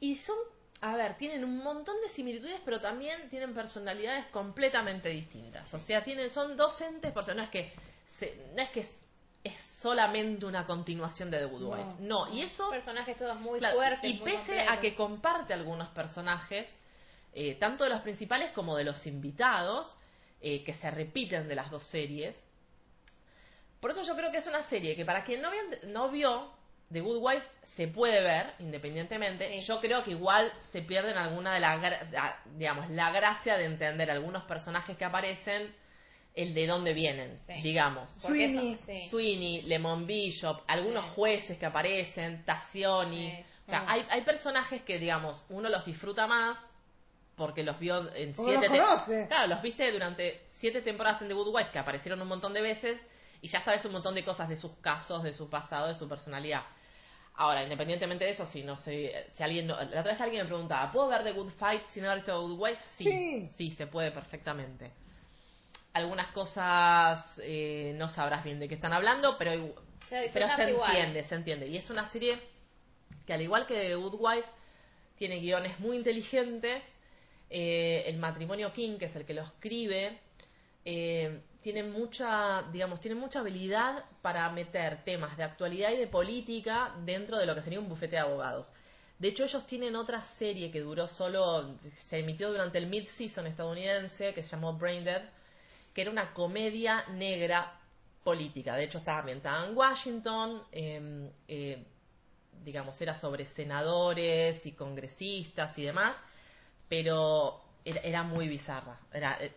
Y 0.00 0.16
son, 0.16 0.36
a 0.80 0.96
ver, 0.96 1.16
tienen 1.16 1.44
un 1.44 1.58
montón 1.58 1.96
de 2.02 2.08
similitudes, 2.08 2.60
pero 2.64 2.80
también 2.80 3.28
tienen 3.30 3.54
personalidades 3.54 4.26
completamente 4.26 5.08
distintas. 5.08 5.72
O 5.72 5.78
sea, 5.78 6.02
tienen, 6.04 6.30
son 6.30 6.56
docentes, 6.56 7.12
porque 7.12 7.34
no 7.34 7.42
es 7.42 7.50
que, 7.50 7.72
se- 8.08 8.36
no 8.54 8.62
es 8.62 8.70
que 8.70 8.80
es, 8.80 9.00
es 9.44 9.62
solamente 9.62 10.46
una 10.46 10.66
continuación 10.66 11.30
de 11.30 11.38
The 11.38 11.44
Good. 11.46 11.62
Wife. 11.62 11.84
No, 12.00 12.32
y 12.32 12.42
eso 12.42 12.70
Personajes 12.70 13.16
todos 13.16 13.38
muy 13.38 13.58
Claro, 13.60 13.76
fuertes. 13.76 14.10
y 14.10 14.14
muy 14.14 14.32
pese 14.32 14.60
a 14.62 14.80
que 14.80 14.94
comparte 14.94 15.54
algunos 15.54 15.88
personajes, 15.88 16.76
eh, 17.34 17.54
tanto 17.54 17.84
de 17.84 17.90
los 17.90 18.00
principales 18.00 18.50
como 18.52 18.76
de 18.76 18.84
los 18.84 19.06
invitados, 19.06 19.96
eh, 20.40 20.64
que 20.64 20.74
se 20.74 20.90
repiten 20.90 21.46
de 21.48 21.54
las 21.54 21.70
dos 21.70 21.84
series. 21.84 22.36
Por 23.84 23.90
eso 23.90 24.02
yo 24.02 24.16
creo 24.16 24.30
que 24.30 24.38
es 24.38 24.46
una 24.46 24.62
serie 24.62 24.96
que 24.96 25.04
para 25.04 25.24
quien 25.24 25.42
no, 25.42 25.50
vio- 25.50 25.78
no 25.88 26.08
vio 26.10 26.50
The 26.90 27.02
Good 27.02 27.18
Wife 27.20 27.46
se 27.64 27.86
puede 27.86 28.22
ver 28.22 28.54
independientemente. 28.58 29.60
Sí. 29.60 29.66
Yo 29.66 29.78
creo 29.78 30.02
que 30.02 30.12
igual 30.12 30.50
se 30.60 30.80
pierden 30.80 31.18
alguna 31.18 31.52
de 31.52 31.60
la, 31.60 32.38
digamos, 32.54 32.88
la 32.88 33.10
gracia 33.10 33.58
de 33.58 33.66
entender 33.66 34.10
algunos 34.10 34.44
personajes 34.44 34.96
que 34.96 35.04
aparecen, 35.04 35.70
el 36.34 36.54
de 36.54 36.66
dónde 36.66 36.94
vienen, 36.94 37.38
Sí. 37.46 37.60
digamos. 37.60 38.10
Porque 38.22 38.44
eso- 38.44 38.54
Sweeney. 38.58 38.78
sí. 38.78 39.08
Sweeney, 39.10 39.62
Lemon 39.64 40.06
Bishop, 40.06 40.62
algunos 40.66 41.04
Sí. 41.04 41.10
jueces 41.14 41.58
que 41.58 41.66
aparecen, 41.66 42.42
Tassioni. 42.46 43.32
Sí. 43.32 43.44
O 43.66 43.70
sea, 43.70 43.80
Ah. 43.80 43.86
hay, 43.92 44.06
hay 44.08 44.22
personajes 44.22 44.80
que, 44.80 44.98
digamos, 44.98 45.44
uno 45.50 45.68
los 45.68 45.84
disfruta 45.84 46.26
más 46.26 46.66
porque 47.36 47.62
los 47.62 47.78
vio 47.78 47.98
en 48.16 48.32
Porque 48.32 48.58
siete 48.58 48.78
los. 48.78 49.02
Claro, 49.28 49.46
los 49.48 49.60
viste 49.60 49.92
durante 49.92 50.40
siete 50.48 50.80
temporadas 50.80 51.20
en 51.20 51.28
The 51.28 51.34
Good 51.34 51.54
Wife 51.54 51.70
que 51.70 51.78
aparecieron 51.80 52.22
un 52.22 52.28
montón 52.28 52.54
de 52.54 52.62
veces 52.62 52.98
y 53.44 53.48
ya 53.48 53.60
sabes 53.60 53.84
un 53.84 53.92
montón 53.92 54.14
de 54.14 54.24
cosas 54.24 54.48
de 54.48 54.56
sus 54.56 54.72
casos, 54.80 55.22
de 55.22 55.32
su 55.34 55.50
pasado, 55.50 55.88
de 55.88 55.94
su 55.94 56.08
personalidad. 56.08 56.62
Ahora, 57.36 57.62
independientemente 57.62 58.24
de 58.24 58.30
eso, 58.30 58.46
si 58.46 58.62
no 58.62 58.76
sé, 58.76 59.26
si 59.32 59.42
alguien, 59.42 59.66
no- 59.66 59.76
la 59.76 60.00
otra 60.00 60.12
vez 60.12 60.20
alguien 60.20 60.42
me 60.44 60.48
preguntaba, 60.48 60.90
¿puedo 60.92 61.08
ver 61.08 61.24
The 61.24 61.32
Good 61.32 61.50
Fight 61.50 61.84
sin 61.86 62.04
haber 62.04 62.18
visto 62.18 62.32
The 62.32 62.46
Good 62.48 62.58
Wife? 62.60 62.82
Sí, 62.84 63.04
Sí. 63.04 63.46
sí, 63.54 63.70
se 63.72 63.86
puede 63.86 64.10
perfectamente. 64.12 64.92
Algunas 65.92 66.28
cosas 66.28 67.40
eh, 67.44 67.92
no 67.96 68.08
sabrás 68.08 68.44
bien 68.44 68.58
de 68.60 68.66
qué 68.68 68.74
están 68.76 68.92
hablando, 68.92 69.36
pero, 69.38 69.52
Se 70.06 70.30
pero 70.32 70.48
se 70.48 70.70
igual. 70.70 70.90
entiende, 70.90 71.22
se 71.22 71.34
entiende. 71.34 71.66
Y 71.68 71.76
es 71.76 71.90
una 71.90 72.06
serie 72.06 72.38
que 73.26 73.32
al 73.34 73.42
igual 73.42 73.66
que 73.66 73.74
The 73.74 73.94
Good 73.94 74.14
Wife, 74.18 74.48
tiene 75.16 75.38
guiones 75.38 75.78
muy 75.80 75.96
inteligentes. 75.96 76.82
Eh, 77.50 78.04
el 78.06 78.16
matrimonio 78.18 78.72
King, 78.72 78.96
que 78.98 79.04
es 79.04 79.14
el 79.16 79.24
que 79.26 79.34
lo 79.34 79.42
escribe, 79.42 80.18
eh, 80.84 81.40
tiene 81.64 81.82
mucha, 81.82 82.62
digamos, 82.70 83.00
tiene 83.00 83.14
mucha 83.18 83.40
habilidad 83.40 84.04
para 84.20 84.50
meter 84.50 85.02
temas 85.02 85.34
de 85.38 85.44
actualidad 85.44 85.92
y 85.92 85.96
de 85.96 86.06
política 86.06 86.94
dentro 87.06 87.38
de 87.38 87.46
lo 87.46 87.54
que 87.54 87.62
sería 87.62 87.80
un 87.80 87.88
bufete 87.88 88.16
de 88.16 88.20
abogados. 88.20 88.70
De 89.18 89.28
hecho, 89.28 89.44
ellos 89.44 89.66
tienen 89.66 89.96
otra 89.96 90.20
serie 90.20 90.70
que 90.70 90.80
duró 90.80 91.08
solo, 91.08 91.78
se 91.96 92.18
emitió 92.18 92.50
durante 92.52 92.76
el 92.76 92.86
mid-season 92.86 93.46
estadounidense, 93.46 94.34
que 94.34 94.42
se 94.42 94.50
llamó 94.50 94.74
Brain 94.74 95.04
Dead, 95.04 95.22
que 95.94 96.02
era 96.02 96.10
una 96.10 96.34
comedia 96.34 97.06
negra 97.12 97.80
política. 98.22 98.76
De 98.76 98.84
hecho, 98.84 98.98
estaba 98.98 99.20
ambientada 99.20 99.66
en 99.66 99.74
Washington, 99.74 100.62
eh, 100.70 101.30
eh, 101.48 101.82
digamos, 102.62 103.00
era 103.00 103.16
sobre 103.16 103.46
senadores 103.46 104.66
y 104.66 104.72
congresistas 104.72 105.78
y 105.78 105.84
demás, 105.84 106.14
pero 106.90 107.62
era, 107.86 108.00
era 108.02 108.22
muy 108.22 108.48
bizarra. 108.48 109.00
Era, 109.10 109.38
eh, 109.40 109.50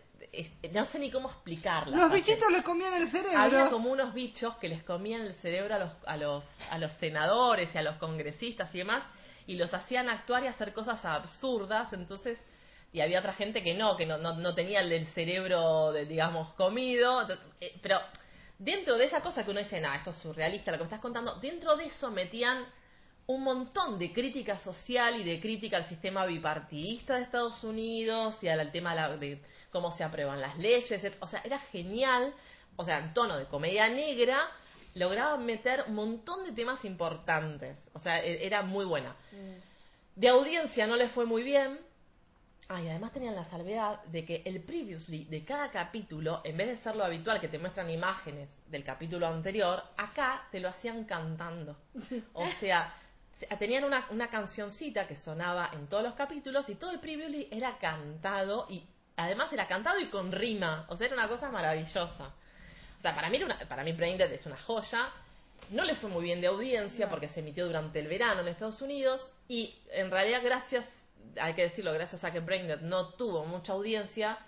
no 0.72 0.84
sé 0.84 0.98
ni 0.98 1.10
cómo 1.10 1.28
explicarla. 1.28 1.96
Los 1.96 2.12
bichitos 2.12 2.44
serie. 2.44 2.58
le 2.58 2.62
comían 2.64 2.94
el 2.94 3.08
cerebro. 3.08 3.38
Había 3.38 3.70
como 3.70 3.90
unos 3.90 4.14
bichos 4.14 4.56
que 4.56 4.68
les 4.68 4.82
comían 4.82 5.22
el 5.22 5.34
cerebro 5.34 5.74
a 5.74 5.78
los, 5.78 5.92
a 6.06 6.16
los, 6.16 6.44
a 6.70 6.78
los 6.78 6.92
senadores 6.92 7.74
y 7.74 7.78
a 7.78 7.82
los 7.82 7.96
congresistas 7.96 8.74
y 8.74 8.78
demás, 8.78 9.04
y 9.46 9.56
los 9.56 9.72
hacían 9.74 10.08
actuar 10.08 10.44
y 10.44 10.46
hacer 10.48 10.72
cosas 10.72 11.04
absurdas, 11.04 11.92
entonces, 11.92 12.38
y 12.92 13.00
había 13.00 13.18
otra 13.20 13.32
gente 13.32 13.62
que 13.62 13.74
no, 13.74 13.96
que 13.96 14.06
no, 14.06 14.18
no, 14.18 14.34
no 14.34 14.54
tenía 14.54 14.80
el, 14.80 15.06
cerebro, 15.06 15.92
de, 15.92 16.04
digamos, 16.04 16.52
comido, 16.54 17.26
eh, 17.60 17.78
pero 17.82 17.98
dentro 18.58 18.96
de 18.98 19.04
esa 19.04 19.20
cosa 19.20 19.44
que 19.44 19.50
uno 19.50 19.60
dice, 19.60 19.80
nada, 19.80 19.96
esto 19.96 20.10
es 20.10 20.18
surrealista, 20.18 20.70
lo 20.70 20.78
que 20.78 20.84
me 20.84 20.88
estás 20.88 21.00
contando, 21.00 21.36
dentro 21.40 21.76
de 21.76 21.86
eso 21.86 22.10
metían 22.10 22.66
un 23.26 23.42
montón 23.42 23.98
de 23.98 24.12
crítica 24.12 24.58
social 24.58 25.20
y 25.20 25.24
de 25.24 25.38
crítica 25.40 25.76
al 25.76 25.84
sistema 25.84 26.24
bipartidista 26.24 27.16
de 27.16 27.22
Estados 27.22 27.62
Unidos 27.62 28.42
y 28.42 28.48
al, 28.48 28.58
al 28.60 28.72
tema 28.72 28.90
de, 28.90 28.96
la- 28.96 29.16
de 29.16 29.42
cómo 29.70 29.92
se 29.92 30.04
aprueban 30.04 30.40
las 30.40 30.58
leyes. 30.58 31.06
O 31.20 31.26
sea, 31.28 31.40
era 31.44 31.58
genial. 31.58 32.34
O 32.76 32.84
sea, 32.84 32.98
en 32.98 33.12
tono 33.14 33.36
de 33.36 33.46
comedia 33.46 33.88
negra, 33.88 34.48
lograban 34.94 35.44
meter 35.44 35.84
un 35.88 35.94
montón 35.94 36.44
de 36.44 36.52
temas 36.52 36.84
importantes. 36.84 37.76
O 37.92 37.98
sea, 37.98 38.22
e- 38.22 38.46
era 38.46 38.62
muy 38.62 38.84
buena. 38.84 39.16
Mm. 39.32 40.20
De 40.20 40.28
audiencia 40.28 40.86
no 40.86 40.96
le 40.96 41.08
fue 41.08 41.24
muy 41.24 41.42
bien. 41.42 41.78
Ah, 42.70 42.82
y 42.82 42.88
además 42.88 43.12
tenían 43.12 43.34
la 43.34 43.44
salvedad 43.44 44.02
de 44.04 44.24
que 44.26 44.42
el 44.44 44.60
previously 44.60 45.24
de 45.24 45.42
cada 45.44 45.70
capítulo, 45.70 46.42
en 46.44 46.56
vez 46.56 46.68
de 46.68 46.76
ser 46.76 46.96
lo 46.96 47.04
habitual 47.04 47.40
que 47.40 47.48
te 47.48 47.58
muestran 47.58 47.88
imágenes 47.88 48.50
del 48.66 48.84
capítulo 48.84 49.26
anterior, 49.26 49.82
acá 49.96 50.46
te 50.50 50.60
lo 50.60 50.68
hacían 50.68 51.04
cantando. 51.04 51.76
O 52.34 52.46
sea, 52.60 52.92
se- 53.32 53.46
tenían 53.56 53.84
una, 53.84 54.06
una 54.10 54.28
cancioncita 54.28 55.06
que 55.06 55.16
sonaba 55.16 55.70
en 55.72 55.86
todos 55.86 56.02
los 56.02 56.14
capítulos 56.14 56.68
y 56.68 56.74
todo 56.74 56.90
el 56.90 57.00
previously 57.00 57.48
era 57.50 57.78
cantado 57.78 58.66
y 58.68 58.84
además 59.18 59.52
era 59.52 59.66
cantado 59.68 60.00
y 60.00 60.08
con 60.08 60.32
rima. 60.32 60.86
O 60.88 60.96
sea, 60.96 61.06
era 61.06 61.16
una 61.16 61.28
cosa 61.28 61.50
maravillosa. 61.50 62.32
O 62.98 63.00
sea, 63.00 63.14
para 63.14 63.28
mí, 63.30 63.36
era 63.36 63.46
una, 63.46 63.58
para 63.68 63.84
mí 63.84 63.92
Brain 63.92 64.16
Dead 64.16 64.32
es 64.32 64.46
una 64.46 64.56
joya. 64.56 65.10
No 65.70 65.84
le 65.84 65.94
fue 65.94 66.08
muy 66.08 66.22
bien 66.24 66.40
de 66.40 66.46
audiencia 66.46 67.06
No. 67.06 67.10
porque 67.10 67.28
se 67.28 67.40
emitió 67.40 67.66
durante 67.66 67.98
el 67.98 68.08
verano 68.08 68.40
en 68.40 68.48
Estados 68.48 68.80
Unidos 68.80 69.30
y 69.48 69.76
en 69.92 70.10
realidad 70.10 70.40
gracias, 70.42 71.04
hay 71.40 71.54
que 71.54 71.62
decirlo, 71.62 71.92
gracias 71.92 72.24
a 72.24 72.32
que 72.32 72.40
Brain 72.40 72.66
Dead 72.68 72.80
no 72.80 73.10
tuvo 73.10 73.44
mucha 73.44 73.72
audiencia, 73.72 74.38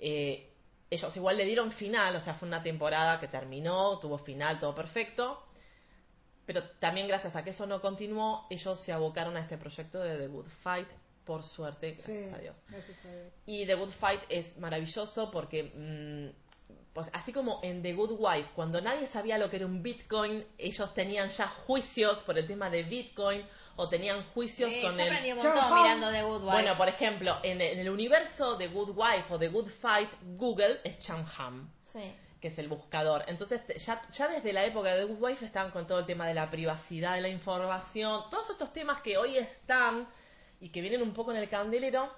eh, 0.00 0.50
ellos 0.90 1.16
igual 1.16 1.36
le 1.36 1.44
dieron 1.44 1.72
final, 1.72 2.14
o 2.16 2.20
sea, 2.20 2.34
fue 2.34 2.46
una 2.48 2.62
temporada 2.62 3.18
que 3.20 3.28
terminó, 3.28 3.98
tuvo 3.98 4.18
final, 4.18 4.58
todo 4.60 4.74
perfecto. 4.74 5.42
Pero 6.46 6.62
también 6.78 7.08
gracias 7.08 7.36
a 7.36 7.42
que 7.42 7.50
eso 7.50 7.66
no 7.66 7.80
continuó, 7.80 8.46
ellos 8.50 8.78
se 8.80 8.92
abocaron 8.92 9.36
a 9.36 9.40
este 9.40 9.56
proyecto 9.56 9.98
de 10.00 10.18
The 10.18 10.28
Good 10.28 10.48
Fight, 10.62 10.88
por 11.24 11.42
suerte, 11.42 11.92
gracias 11.92 12.28
Sí, 12.28 12.34
a 12.34 12.38
Dios. 12.38 12.56
gracias 12.68 13.04
a 13.04 13.08
Dios. 13.10 13.32
Y 13.46 13.66
The 13.66 13.74
Good 13.74 13.90
Fight 13.92 14.22
es 14.28 14.56
maravilloso 14.58 15.30
porque, 15.30 15.62
mm, 15.64 16.44
pues, 16.92 17.08
así 17.12 17.32
como 17.32 17.60
en 17.62 17.82
The 17.82 17.92
Good 17.94 18.16
Wife, 18.18 18.50
cuando 18.54 18.80
nadie 18.80 19.06
sabía 19.06 19.36
lo 19.38 19.50
que 19.50 19.56
era 19.56 19.66
un 19.66 19.82
Bitcoin, 19.82 20.46
ellos 20.58 20.94
tenían 20.94 21.28
ya 21.30 21.48
juicios 21.66 22.18
por 22.22 22.38
el 22.38 22.46
tema 22.46 22.70
de 22.70 22.82
Bitcoin 22.84 23.44
o 23.76 23.88
tenían 23.88 24.22
juicios 24.32 24.70
Sí, 24.70 24.80
con 24.82 25.00
el... 25.00 25.32
un 25.32 25.38
montón 25.42 25.74
mirando 25.82 26.10
The 26.12 26.22
Good 26.22 26.40
Wife. 26.42 26.52
Bueno, 26.52 26.76
por 26.76 26.88
ejemplo, 26.88 27.36
en, 27.42 27.60
en 27.60 27.78
el 27.80 27.90
universo 27.90 28.56
de 28.56 28.68
Good 28.68 28.90
Wife 28.96 29.34
o 29.34 29.38
The 29.38 29.48
Good 29.48 29.68
Fight, 29.68 30.10
Google 30.36 30.78
es 30.84 31.00
Chamham 31.00 31.68
Sí. 31.84 32.14
que 32.40 32.48
es 32.48 32.58
el 32.58 32.68
buscador. 32.68 33.24
Entonces, 33.26 33.66
te- 33.66 33.78
ya, 33.78 34.00
ya 34.12 34.28
desde 34.28 34.52
la 34.52 34.64
época 34.64 34.94
de 34.94 35.00
The 35.06 35.12
Good 35.12 35.20
Wife 35.22 35.44
estaban 35.46 35.72
con 35.72 35.86
todo 35.88 35.98
el 36.00 36.06
tema 36.06 36.28
de 36.28 36.34
la 36.34 36.48
privacidad 36.50 37.14
de 37.16 37.22
la 37.22 37.28
información, 37.28 38.22
todos 38.30 38.50
estos 38.50 38.72
temas 38.72 39.00
que 39.00 39.16
hoy 39.18 39.36
están 39.38 40.06
y 40.60 40.70
que 40.70 40.80
vienen 40.80 41.02
un 41.02 41.12
poco 41.12 41.32
en 41.32 41.38
el 41.38 41.48
candelero, 41.48 42.10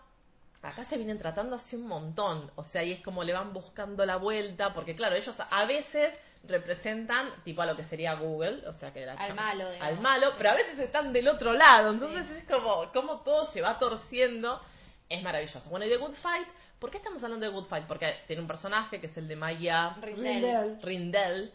acá 0.62 0.84
se 0.84 0.96
vienen 0.96 1.18
tratando 1.18 1.56
hace 1.56 1.76
un 1.76 1.86
montón. 1.86 2.50
O 2.56 2.64
sea, 2.64 2.82
y 2.82 2.92
es 2.92 3.00
como 3.00 3.24
le 3.24 3.32
van 3.32 3.52
buscando 3.52 4.04
la 4.04 4.16
vuelta, 4.16 4.74
porque 4.74 4.96
claro, 4.96 5.16
ellos 5.16 5.36
a 5.38 5.64
veces 5.64 6.18
representan 6.44 7.30
tipo 7.44 7.62
a 7.62 7.66
lo 7.66 7.76
que 7.76 7.84
sería 7.84 8.14
Google, 8.14 8.66
o 8.68 8.72
sea 8.72 8.92
que 8.92 9.02
era 9.02 9.14
Al 9.14 9.34
malo, 9.34 9.70
digamos. 9.70 9.88
al 9.88 10.00
malo, 10.00 10.32
pero 10.36 10.50
a 10.50 10.54
veces 10.54 10.78
están 10.78 11.12
del 11.12 11.28
otro 11.28 11.52
lado, 11.52 11.92
entonces 11.92 12.30
es 12.30 12.44
como, 12.44 12.90
como 12.92 13.20
todo 13.20 13.50
se 13.50 13.60
va 13.60 13.78
torciendo, 13.78 14.60
es 15.08 15.22
maravilloso. 15.22 15.68
Bueno, 15.70 15.86
y 15.86 15.88
The 15.88 15.96
Good 15.96 16.14
Fight, 16.14 16.46
¿por 16.78 16.90
qué 16.90 16.98
estamos 16.98 17.22
hablando 17.24 17.46
de 17.46 17.52
Good 17.52 17.66
Fight? 17.66 17.86
Porque 17.86 18.14
tiene 18.26 18.42
un 18.42 18.48
personaje 18.48 19.00
que 19.00 19.06
es 19.06 19.16
el 19.16 19.28
de 19.28 19.36
Maya 19.36 19.96
Rindel. 20.00 20.42
Rindel. 20.42 20.82
Rindel, 20.82 21.54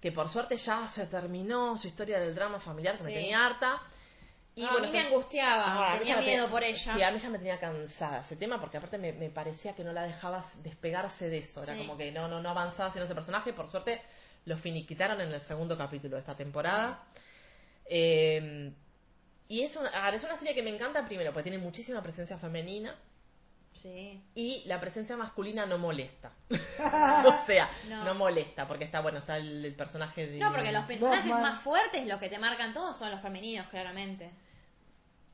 que 0.00 0.12
por 0.12 0.28
suerte 0.28 0.56
ya 0.56 0.86
se 0.88 1.06
terminó 1.06 1.76
su 1.76 1.86
historia 1.86 2.18
del 2.18 2.34
drama 2.34 2.58
familiar, 2.60 2.96
que 2.96 3.04
me 3.04 3.12
tenía 3.12 3.44
harta. 3.44 3.80
Y 4.56 4.62
No, 4.62 4.70
bueno, 4.70 4.86
a 4.86 4.90
mí 4.90 4.96
me 4.96 5.00
angustiaba, 5.00 5.94
Ah, 5.94 5.98
tenía 5.98 6.16
miedo 6.18 6.48
por 6.48 6.62
ella. 6.62 6.94
Sí, 6.94 7.02
a 7.02 7.10
mí 7.10 7.18
ya 7.18 7.28
me 7.28 7.38
tenía 7.38 7.58
cansada 7.58 8.20
ese 8.20 8.36
tema, 8.36 8.60
porque 8.60 8.76
aparte 8.76 8.98
me, 8.98 9.12
me 9.12 9.28
parecía 9.30 9.74
que 9.74 9.82
no 9.82 9.92
la 9.92 10.02
dejabas 10.04 10.62
despegarse 10.62 11.28
de 11.28 11.38
eso. 11.38 11.62
Era 11.62 11.76
como 11.76 11.96
que 11.96 12.12
no, 12.12 12.28
no, 12.28 12.40
no 12.40 12.50
avanzabas 12.50 12.94
en 12.96 13.02
ese 13.02 13.14
personaje. 13.14 13.52
Por 13.52 13.68
suerte 13.68 14.00
lo 14.44 14.56
finiquitaron 14.56 15.20
en 15.20 15.32
el 15.32 15.40
segundo 15.40 15.76
capítulo 15.76 16.16
de 16.16 16.20
esta 16.20 16.36
temporada. 16.36 17.02
Eh, 17.86 18.72
y 19.48 19.62
es 19.62 19.76
una, 19.76 20.08
es 20.10 20.22
una 20.24 20.38
serie 20.38 20.54
que 20.54 20.62
me 20.62 20.70
encanta 20.70 21.04
primero, 21.04 21.32
porque 21.32 21.50
tiene 21.50 21.62
muchísima 21.62 22.02
presencia 22.02 22.38
femenina 22.38 22.96
Sí. 23.74 24.22
y 24.34 24.62
la 24.66 24.80
presencia 24.80 25.16
masculina 25.16 25.66
no 25.66 25.76
molesta. 25.78 26.32
o 26.50 27.46
sea, 27.46 27.70
no. 27.88 28.04
No. 28.04 28.14
molesta, 28.14 28.66
porque 28.66 28.84
está, 28.84 29.00
bueno, 29.00 29.18
está 29.18 29.36
el, 29.36 29.64
el 29.64 29.74
personaje 29.74 30.26
de... 30.26 30.38
No, 30.38 30.50
porque 30.52 30.72
los 30.72 30.84
personajes 30.84 31.30
Batman. 31.30 31.42
más 31.52 31.62
fuertes, 31.62 32.06
los 32.06 32.18
que 32.18 32.28
te 32.28 32.38
marcan 32.38 32.72
todos, 32.72 32.96
son 32.96 33.10
los 33.10 33.20
femeninos, 33.20 33.66
claramente. 33.68 34.30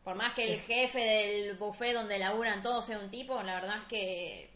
Por 0.03 0.17
más 0.17 0.33
que 0.35 0.45
el 0.45 0.51
Es- 0.55 0.67
jefe 0.67 0.99
del 0.99 1.57
buffet 1.57 1.93
donde 1.95 2.19
laburan 2.19 2.63
todos 2.63 2.87
sea 2.87 2.99
un 2.99 3.11
tipo, 3.11 3.41
la 3.43 3.55
verdad 3.55 3.77
es 3.83 3.85
que 3.85 4.51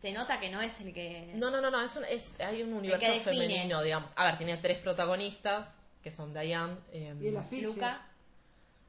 se 0.00 0.12
nota 0.12 0.38
que 0.40 0.50
no 0.50 0.60
es 0.60 0.78
el 0.80 0.92
que... 0.92 1.32
No, 1.34 1.50
no, 1.50 1.60
no, 1.60 1.70
no, 1.70 1.80
es 1.82 1.96
un- 1.96 2.04
es, 2.04 2.38
hay 2.40 2.62
un 2.62 2.72
universo 2.74 3.20
femenino, 3.20 3.82
digamos. 3.82 4.10
A 4.16 4.24
ver, 4.26 4.36
tiene 4.38 4.56
tres 4.58 4.78
protagonistas, 4.78 5.74
que 6.02 6.10
son 6.10 6.34
Diane, 6.34 6.74
eh, 6.92 7.14
Y. 7.50 7.60
Luca. 7.60 8.02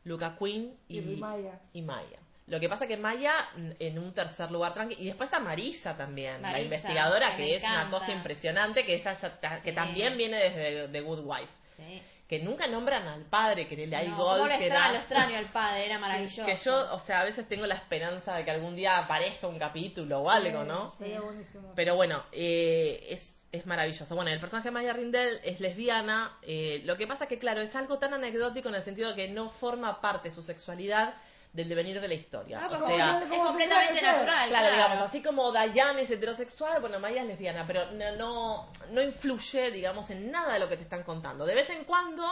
Luca 0.05 0.35
Quinn 0.39 0.75
y, 0.87 0.99
Y 0.99 1.15
Maya. 1.17 1.59
y 1.73 1.81
Maya. 1.81 2.19
Lo 2.49 2.59
que 2.59 2.67
pasa 2.67 2.87
que 2.87 2.97
Maya 2.97 3.33
mm, 3.55 3.69
en 3.79 3.99
un 3.99 4.13
tercer 4.13 4.51
lugar 4.51 4.73
tranqui 4.73 4.95
y 4.99 5.05
después 5.05 5.27
está 5.27 5.39
Marisa 5.39 5.95
también, 5.95 6.41
la 6.41 6.49
Marisa, 6.51 6.63
investigadora 6.75 7.31
que 7.35 7.43
que, 7.45 7.55
es 7.55 7.63
una 7.63 7.73
encanta. 7.73 7.97
cosa 7.99 8.11
impresionante 8.11 8.85
que 8.85 8.95
esa 8.95 9.13
ya- 9.13 9.61
que 9.61 9.69
Sí. 9.69 9.75
también 9.75 10.17
viene 10.17 10.37
desde 10.37 10.87
The 10.87 11.01
Good 11.01 11.19
Wife, 11.25 11.51
Sí. 11.77 12.01
que 12.27 12.39
nunca 12.39 12.67
nombran 12.67 13.07
al 13.07 13.23
padre 13.25 13.67
que 13.67 13.75
le 13.87 13.95
hay 13.95 14.07
No, 14.09 14.17
¿cómo 14.17 14.37
lo 14.37 14.45
era- 14.45 14.89
lo 14.91 14.97
extraño 14.97 15.37
al 15.37 15.51
padre, 15.51 15.85
era 15.85 15.97
maravilloso. 15.99 16.45
que 16.45 16.55
yo, 16.55 16.93
o 16.93 16.99
sea, 16.99 17.21
a 17.21 17.23
veces 17.23 17.47
tengo 17.47 17.65
la 17.65 17.75
esperanza 17.75 18.35
de 18.35 18.43
que 18.45 18.51
algún 18.51 18.75
día 18.75 18.97
aparezca 18.99 19.47
un 19.47 19.57
capítulo 19.57 20.19
o 20.21 20.29
algo, 20.29 20.63
¿no? 20.63 20.89
Sería 20.89 21.21
buenísimo. 21.21 21.71
Pero 21.75 21.95
bueno, 21.95 22.23
eh, 22.31 23.07
es, 23.09 23.35
es 23.51 23.65
maravilloso. 23.65 24.13
Bueno, 24.15 24.29
el 24.29 24.39
personaje 24.39 24.67
de 24.69 24.71
Maya 24.73 24.93
Rindel 24.93 25.39
es 25.43 25.59
lesbiana. 25.59 26.37
eh, 26.43 26.81
lo 26.85 26.97
que 26.97 27.07
pasa 27.07 27.25
que, 27.27 27.39
claro, 27.39 27.61
es 27.61 27.75
algo 27.75 27.97
tan 27.97 28.13
anecdótico 28.13 28.69
en 28.69 28.75
el 28.75 28.83
sentido 28.83 29.09
de 29.09 29.15
que 29.15 29.27
no 29.27 29.49
forma 29.49 29.99
parte 30.01 30.31
su 30.31 30.43
sexualidad 30.43 31.13
del 31.53 31.67
devenir 31.67 31.99
de 31.99 32.07
la 32.07 32.13
historia. 32.13 32.59
Ah, 32.61 32.69
o 32.71 32.77
sea, 32.77 33.19
es 33.23 33.37
completamente 33.39 34.01
natural. 34.01 34.49
claro, 34.49 34.71
digamos, 34.71 34.97
así 34.99 35.21
como 35.23 35.51
Diane 35.51 36.01
es 36.01 36.11
heterosexual, 36.11 36.79
bueno, 36.79 36.99
Maya 36.99 37.21
es 37.21 37.27
lesbiana, 37.27 37.65
pero 37.65 37.91
no, 37.91 38.15
no, 38.17 38.69
no 38.91 39.01
influye, 39.01 39.71
digamos, 39.71 40.09
en 40.11 40.31
nada 40.31 40.53
de 40.53 40.59
lo 40.59 40.69
que 40.69 40.77
te 40.77 40.83
están 40.83 41.03
contando. 41.03 41.45
De 41.45 41.55
vez 41.55 41.69
en 41.71 41.85
cuando 41.85 42.23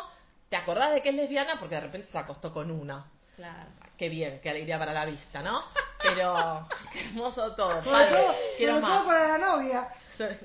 te 0.50 0.56
acordás 0.56 0.94
de 0.94 1.02
que 1.02 1.10
es 1.10 1.16
lesbiana 1.16 1.56
porque 1.60 1.76
de 1.76 1.82
repente 1.82 2.08
se 2.08 2.18
acostó 2.18 2.54
con 2.54 2.70
una. 2.72 3.06
Claro. 3.36 3.70
Qué 3.98 4.10
bien, 4.10 4.40
qué 4.42 4.52
alegría 4.52 4.78
para 4.78 4.94
la 4.94 5.06
vista, 5.06 5.42
¿no? 5.42 5.64
Pero 6.02 6.68
qué 6.94 7.06
hermoso 7.06 7.56
todo. 7.56 7.84
Sobre 7.84 7.92
padre. 8.06 8.16
todo, 8.22 8.36
quiero 8.58 8.74
sobre 8.74 8.86
todo 8.86 8.96
más. 8.98 9.06
para 9.08 9.28
la 9.28 9.38
novia. 9.40 9.88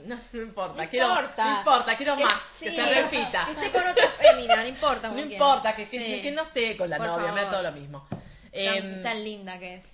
No, 0.07 0.19
no 0.33 0.43
importa, 0.43 0.83
No 0.85 0.91
quiero, 0.91 1.09
importa. 1.09 1.45
no 1.45 1.59
importa, 1.59 1.97
quiero 1.97 2.17
Que- 2.17 2.25
más, 2.25 2.43
sí, 2.55 2.65
que 2.67 2.71
se 2.73 2.95
repita. 3.03 3.45
Que 3.47 3.53
esté 3.53 3.71
con 3.73 3.89
otra 3.91 4.11
fémina, 4.13 4.57
no 4.57 4.67
importa. 4.67 5.09
No 5.09 5.15
quién. 5.15 5.33
importa, 5.33 5.77
que, 5.77 5.87
Sí. 5.87 6.21
que 6.23 6.33
no 6.33 6.43
esté 6.43 6.77
con 6.77 6.89
la 6.91 6.97
Por 6.99 7.07
novia, 7.07 7.33
me 7.33 7.43
da 7.45 7.51
todo 7.51 7.63
lo 7.63 7.73
mismo. 7.73 8.07
Tan, 8.53 8.63
Em, 8.63 9.03
tan 9.03 9.25
linda 9.25 9.59
que 9.59 9.75
es. 9.77 9.85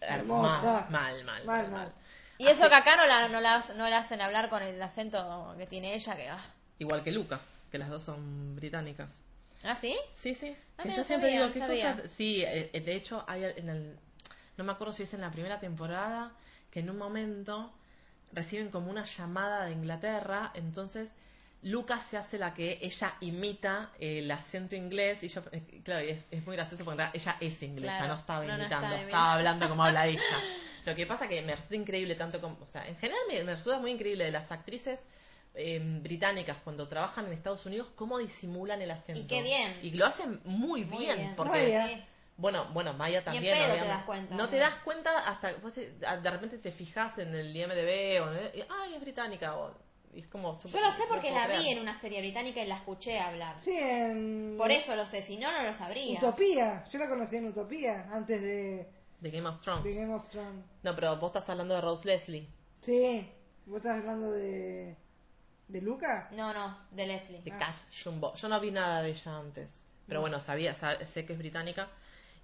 Hermosa. 0.00 0.86
Mal, 0.90 1.24
mal, 1.24 1.24
mal, 1.24 1.44
Mal, 1.44 1.62
mal, 1.62 1.70
mal. 1.70 1.92
Y 2.38 2.46
eso 2.48 2.68
que 2.68 2.74
acá 2.74 2.96
no 2.96 3.06
la, 3.06 3.28
no, 3.28 3.40
la, 3.40 3.64
no 3.76 3.88
la 3.88 3.98
hacen 3.98 4.20
hablar 4.20 4.50
con 4.50 4.62
el 4.62 4.80
acento 4.82 5.54
que 5.56 5.66
tiene 5.66 5.94
ella, 5.94 6.14
que 6.16 6.28
ah. 6.28 6.44
Igual 6.78 7.02
que 7.02 7.10
Luca, 7.10 7.40
que 7.70 7.78
las 7.78 7.88
dos 7.88 8.02
son 8.04 8.54
británicas. 8.54 9.08
¿Ah, 9.64 9.74
sí? 9.76 9.96
Sí, 10.12 10.34
sí. 10.34 10.54
Ah, 10.76 10.82
Que 10.82 10.90
yo 10.90 10.98
no 10.98 11.04
siempre 11.04 11.30
sabía, 11.30 11.40
digo, 11.40 11.52
¿qué 11.54 11.58
sabía. 11.60 11.96
cosa? 11.96 12.08
Sí, 12.16 12.42
eh, 12.42 12.70
eh, 12.74 12.80
de 12.80 12.94
hecho, 12.94 13.24
hay 13.26 13.44
en 13.44 13.68
el. 13.70 13.98
No 14.58 14.64
me 14.64 14.72
acuerdo 14.72 14.92
si 14.92 15.02
es 15.04 15.14
en 15.14 15.22
la 15.22 15.30
primera 15.30 15.58
temporada, 15.58 16.32
que 16.70 16.80
en 16.80 16.90
un 16.90 16.98
momento 16.98 17.72
reciben 18.32 18.70
como 18.70 18.90
una 18.90 19.06
llamada 19.06 19.64
de 19.64 19.72
Inglaterra, 19.72 20.50
entonces. 20.54 21.14
Lucas 21.66 22.04
se 22.04 22.16
hace 22.16 22.38
la 22.38 22.54
que 22.54 22.78
ella 22.80 23.14
imita 23.20 23.90
el 23.98 24.30
acento 24.30 24.76
inglés 24.76 25.22
y 25.24 25.28
yo, 25.28 25.42
eh, 25.50 25.80
claro, 25.84 26.04
y 26.04 26.10
es, 26.10 26.28
es 26.30 26.46
muy 26.46 26.54
gracioso 26.54 26.84
porque 26.84 27.02
en 27.02 27.08
ella 27.12 27.36
es 27.40 27.60
inglesa, 27.62 27.96
Claro. 27.98 28.14
no 28.14 28.20
estaba 28.20 28.44
No, 28.44 28.52
no 28.56 28.58
imitando, 28.60 28.94
estaba 28.96 29.32
hablando 29.34 29.68
como 29.68 29.84
habla 29.84 30.06
ella. 30.06 30.20
Lo 30.86 30.94
que 30.94 31.06
pasa 31.06 31.26
que 31.26 31.42
me 31.42 31.54
resulta 31.56 31.74
increíble 31.74 32.14
tanto 32.14 32.40
como, 32.40 32.56
o 32.62 32.66
sea, 32.66 32.86
en 32.86 32.96
general 32.96 33.20
me, 33.28 33.42
me 33.42 33.52
resulta 33.56 33.78
muy 33.80 33.90
increíble 33.90 34.24
de 34.24 34.30
las 34.30 34.52
actrices 34.52 35.04
eh, 35.54 35.80
británicas 36.02 36.58
cuando 36.62 36.86
trabajan 36.86 37.26
en 37.26 37.32
Estados 37.32 37.66
Unidos 37.66 37.88
cómo 37.96 38.18
disimulan 38.18 38.80
el 38.82 38.92
acento. 38.92 39.20
Y 39.20 39.24
qué 39.26 39.42
bien. 39.42 39.78
Y 39.82 39.90
lo 39.92 40.06
hacen 40.06 40.40
muy, 40.44 40.84
Muy 40.84 41.04
bien, 41.04 41.16
bien. 41.16 41.34
porque 41.36 42.04
bueno, 42.36 42.66
bueno, 42.72 42.92
Maya 42.92 43.24
también. 43.24 43.56
pedo 43.58 43.72
te 43.74 43.86
das 43.88 44.04
cuenta, 44.04 44.34
No 44.36 44.42
¿no? 44.44 44.48
te 44.50 44.58
das 44.58 44.74
cuenta 44.84 45.18
hasta 45.26 45.54
vos, 45.56 45.76
eh, 45.78 45.94
de 46.22 46.30
repente 46.30 46.58
te 46.58 46.70
fijas 46.70 47.18
en 47.18 47.34
el 47.34 47.56
IMDb 47.56 48.22
o 48.22 48.30
en- 48.32 48.58
y, 48.60 48.62
ay, 48.68 48.94
es 48.94 49.00
británica 49.00 49.56
o 49.56 49.72
y 49.72 49.95
es 50.14 50.26
como 50.28 50.56
Yo 50.58 50.80
lo 50.80 50.92
sé 50.92 51.02
porque 51.08 51.30
no 51.30 51.46
la 51.48 51.58
vi 51.58 51.68
en 51.68 51.78
una 51.80 51.94
serie 51.94 52.20
británica 52.20 52.62
y 52.62 52.66
la 52.66 52.76
escuché 52.76 53.18
hablar. 53.18 53.56
Sí, 53.60 53.76
en 53.76 54.54
Por 54.58 54.70
eso 54.70 54.94
lo 54.96 55.04
sé, 55.06 55.22
si 55.22 55.36
no, 55.36 55.50
no 55.52 55.62
lo 55.62 55.72
sabría. 55.72 56.18
Utopía. 56.18 56.84
Yo 56.90 56.98
la 56.98 57.08
conocí 57.08 57.36
en 57.36 57.48
Utopía, 57.48 58.08
antes 58.12 58.40
de, 58.40 58.88
de 59.20 59.30
Game 59.30 59.48
of 59.48 59.60
Thrones. 59.60 59.84
de 59.84 59.94
Game 59.94 60.14
of 60.14 60.28
Thrones. 60.28 60.64
No, 60.82 60.94
pero 60.94 61.16
vos 61.16 61.28
estás 61.30 61.48
hablando 61.50 61.74
de 61.74 61.80
Rose 61.80 62.06
Leslie, 62.06 62.48
Sí. 62.82 63.28
¿Vos 63.66 63.78
estás 63.78 63.98
hablando 63.98 64.30
de... 64.32 64.94
¿De 65.68 65.80
Luca? 65.80 66.28
No, 66.30 66.54
no, 66.54 66.78
de 66.92 67.06
Leslie. 67.08 67.42
de 67.42 67.50
Ah. 67.52 67.58
Cash 67.58 68.04
Jumbo. 68.04 68.32
Yo 68.36 68.48
no 68.48 68.60
vi 68.60 68.70
nada 68.70 69.02
de 69.02 69.10
ella 69.10 69.36
antes, 69.38 69.82
pero 70.06 70.20
bueno, 70.20 70.38
sabía, 70.40 70.74
sa- 70.76 71.04
sé 71.04 71.26
que 71.26 71.32
es 71.32 71.38
británica. 71.40 71.88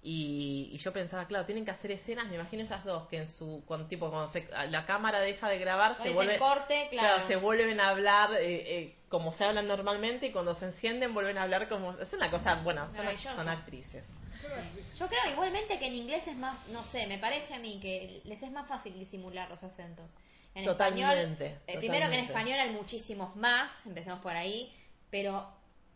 Y, 0.05 0.69
y 0.73 0.77
yo 0.79 0.91
pensaba, 0.91 1.27
claro, 1.27 1.45
tienen 1.45 1.63
que 1.63 1.71
hacer 1.71 1.89
escenas, 1.91 2.27
me 2.27 2.35
imagino 2.35 2.63
ellas 2.63 2.83
dos, 2.83 3.07
que 3.07 3.17
en 3.17 3.29
su, 3.29 3.63
cuando, 3.65 3.87
tipo, 3.87 4.09
cuando 4.09 4.27
se- 4.27 4.49
la 4.69 4.85
cámara 4.85 5.21
deja 5.21 5.47
de 5.47 5.57
grabar, 5.59 5.95
se 5.95 6.09
vuelve, 6.09 6.37
corte, 6.37 6.87
claro. 6.89 7.25
se 7.25 7.37
vuelven 7.37 7.79
a 7.79 7.87
hablar 7.87 8.33
eh, 8.33 8.79
eh, 8.79 8.95
como 9.07 9.31
se 9.31 9.45
hablan 9.45 9.65
normalmente 9.65 10.25
y 10.27 10.31
cuando 10.31 10.55
se 10.55 10.65
encienden 10.65 11.13
vuelven 11.13 11.37
a 11.37 11.43
hablar 11.43 11.69
como... 11.69 11.93
Es 11.93 12.11
una 12.11 12.29
cosa, 12.29 12.55
bueno, 12.55 12.85
son, 12.89 13.47
actrices. 13.47 14.13
Yo 14.99 15.07
creo 15.07 15.31
igualmente 15.31 15.79
que 15.79 15.87
en 15.87 15.95
inglés 15.95 16.27
es 16.27 16.35
más, 16.35 16.67
no 16.67 16.83
sé, 16.83 17.07
me 17.07 17.17
parece 17.17 17.53
a 17.53 17.59
mí 17.59 17.79
que 17.81 18.21
les 18.25 18.43
es 18.43 18.51
más 18.51 18.67
fácil 18.67 18.99
disimular 18.99 19.49
los 19.49 19.63
acentos. 19.63 20.05
En 20.53 20.65
Totalmente, 20.65 21.45
español, 21.45 21.63
eh, 21.67 21.77
primero 21.77 22.09
que 22.09 22.17
en 22.17 22.25
español 22.25 22.59
hay 22.59 22.69
muchísimos 22.71 23.35
más, 23.37 23.85
empecemos 23.85 24.19
por 24.19 24.35
ahí, 24.35 24.71
pero 25.09 25.47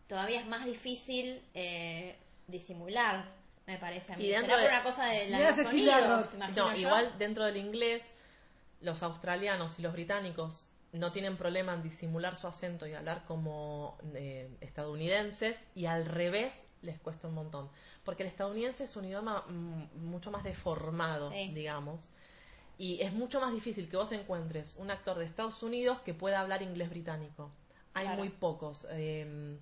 todavía 0.06 0.40
es 0.40 0.46
más 0.46 0.64
difícil 0.64 1.42
eh, 1.54 2.16
disimular, 2.46 3.26
me 3.68 3.78
parece 3.78 4.12
a 4.12 4.16
mí. 4.16 4.24
Y 4.24 4.28
dentro 4.30 4.56
Será 4.56 4.56
por 4.56 4.62
de- 4.62 4.68
una 4.74 4.82
cosa 4.82 5.06
de 5.06 5.28
los 5.30 5.54
Cecilia 5.56 5.98
sonidos, 6.00 6.34
No, 6.56 6.72
yo. 6.74 6.80
igual 6.80 7.12
dentro 7.18 7.44
del 7.44 7.56
inglés, 7.58 8.14
los 8.80 9.02
australianos 9.02 9.78
y 9.78 9.82
los 9.82 9.92
británicos 9.92 10.66
no 10.92 11.12
tienen 11.12 11.36
problema 11.36 11.74
en 11.74 11.82
disimular 11.82 12.36
su 12.38 12.46
acento 12.46 12.86
y 12.86 12.94
hablar 12.94 13.24
como 13.26 13.98
eh, 14.14 14.48
estadounidenses 14.62 15.56
y 15.74 15.84
al 15.84 16.06
revés 16.06 16.64
les 16.80 16.98
cuesta 16.98 17.28
un 17.28 17.34
montón. 17.34 17.68
Porque 18.04 18.22
el 18.22 18.30
estadounidense 18.30 18.84
es 18.84 18.96
un 18.96 19.04
idioma 19.04 19.44
mm, 19.48 19.98
mucho 20.08 20.30
más 20.30 20.44
deformado, 20.44 21.30
Sí. 21.30 21.50
digamos. 21.52 22.00
Y 22.78 23.02
es 23.02 23.12
mucho 23.12 23.38
más 23.40 23.52
difícil 23.52 23.90
que 23.90 23.96
vos 23.98 24.12
encuentres 24.12 24.76
un 24.76 24.90
actor 24.90 25.18
de 25.18 25.24
Estados 25.26 25.62
Unidos 25.62 25.98
que 26.06 26.14
pueda 26.14 26.40
hablar 26.40 26.62
inglés 26.62 26.88
británico. 26.88 27.50
Hay 27.92 28.04
Claro. 28.06 28.18
muy 28.18 28.30
pocos. 28.30 28.86
Eh, 28.92 29.58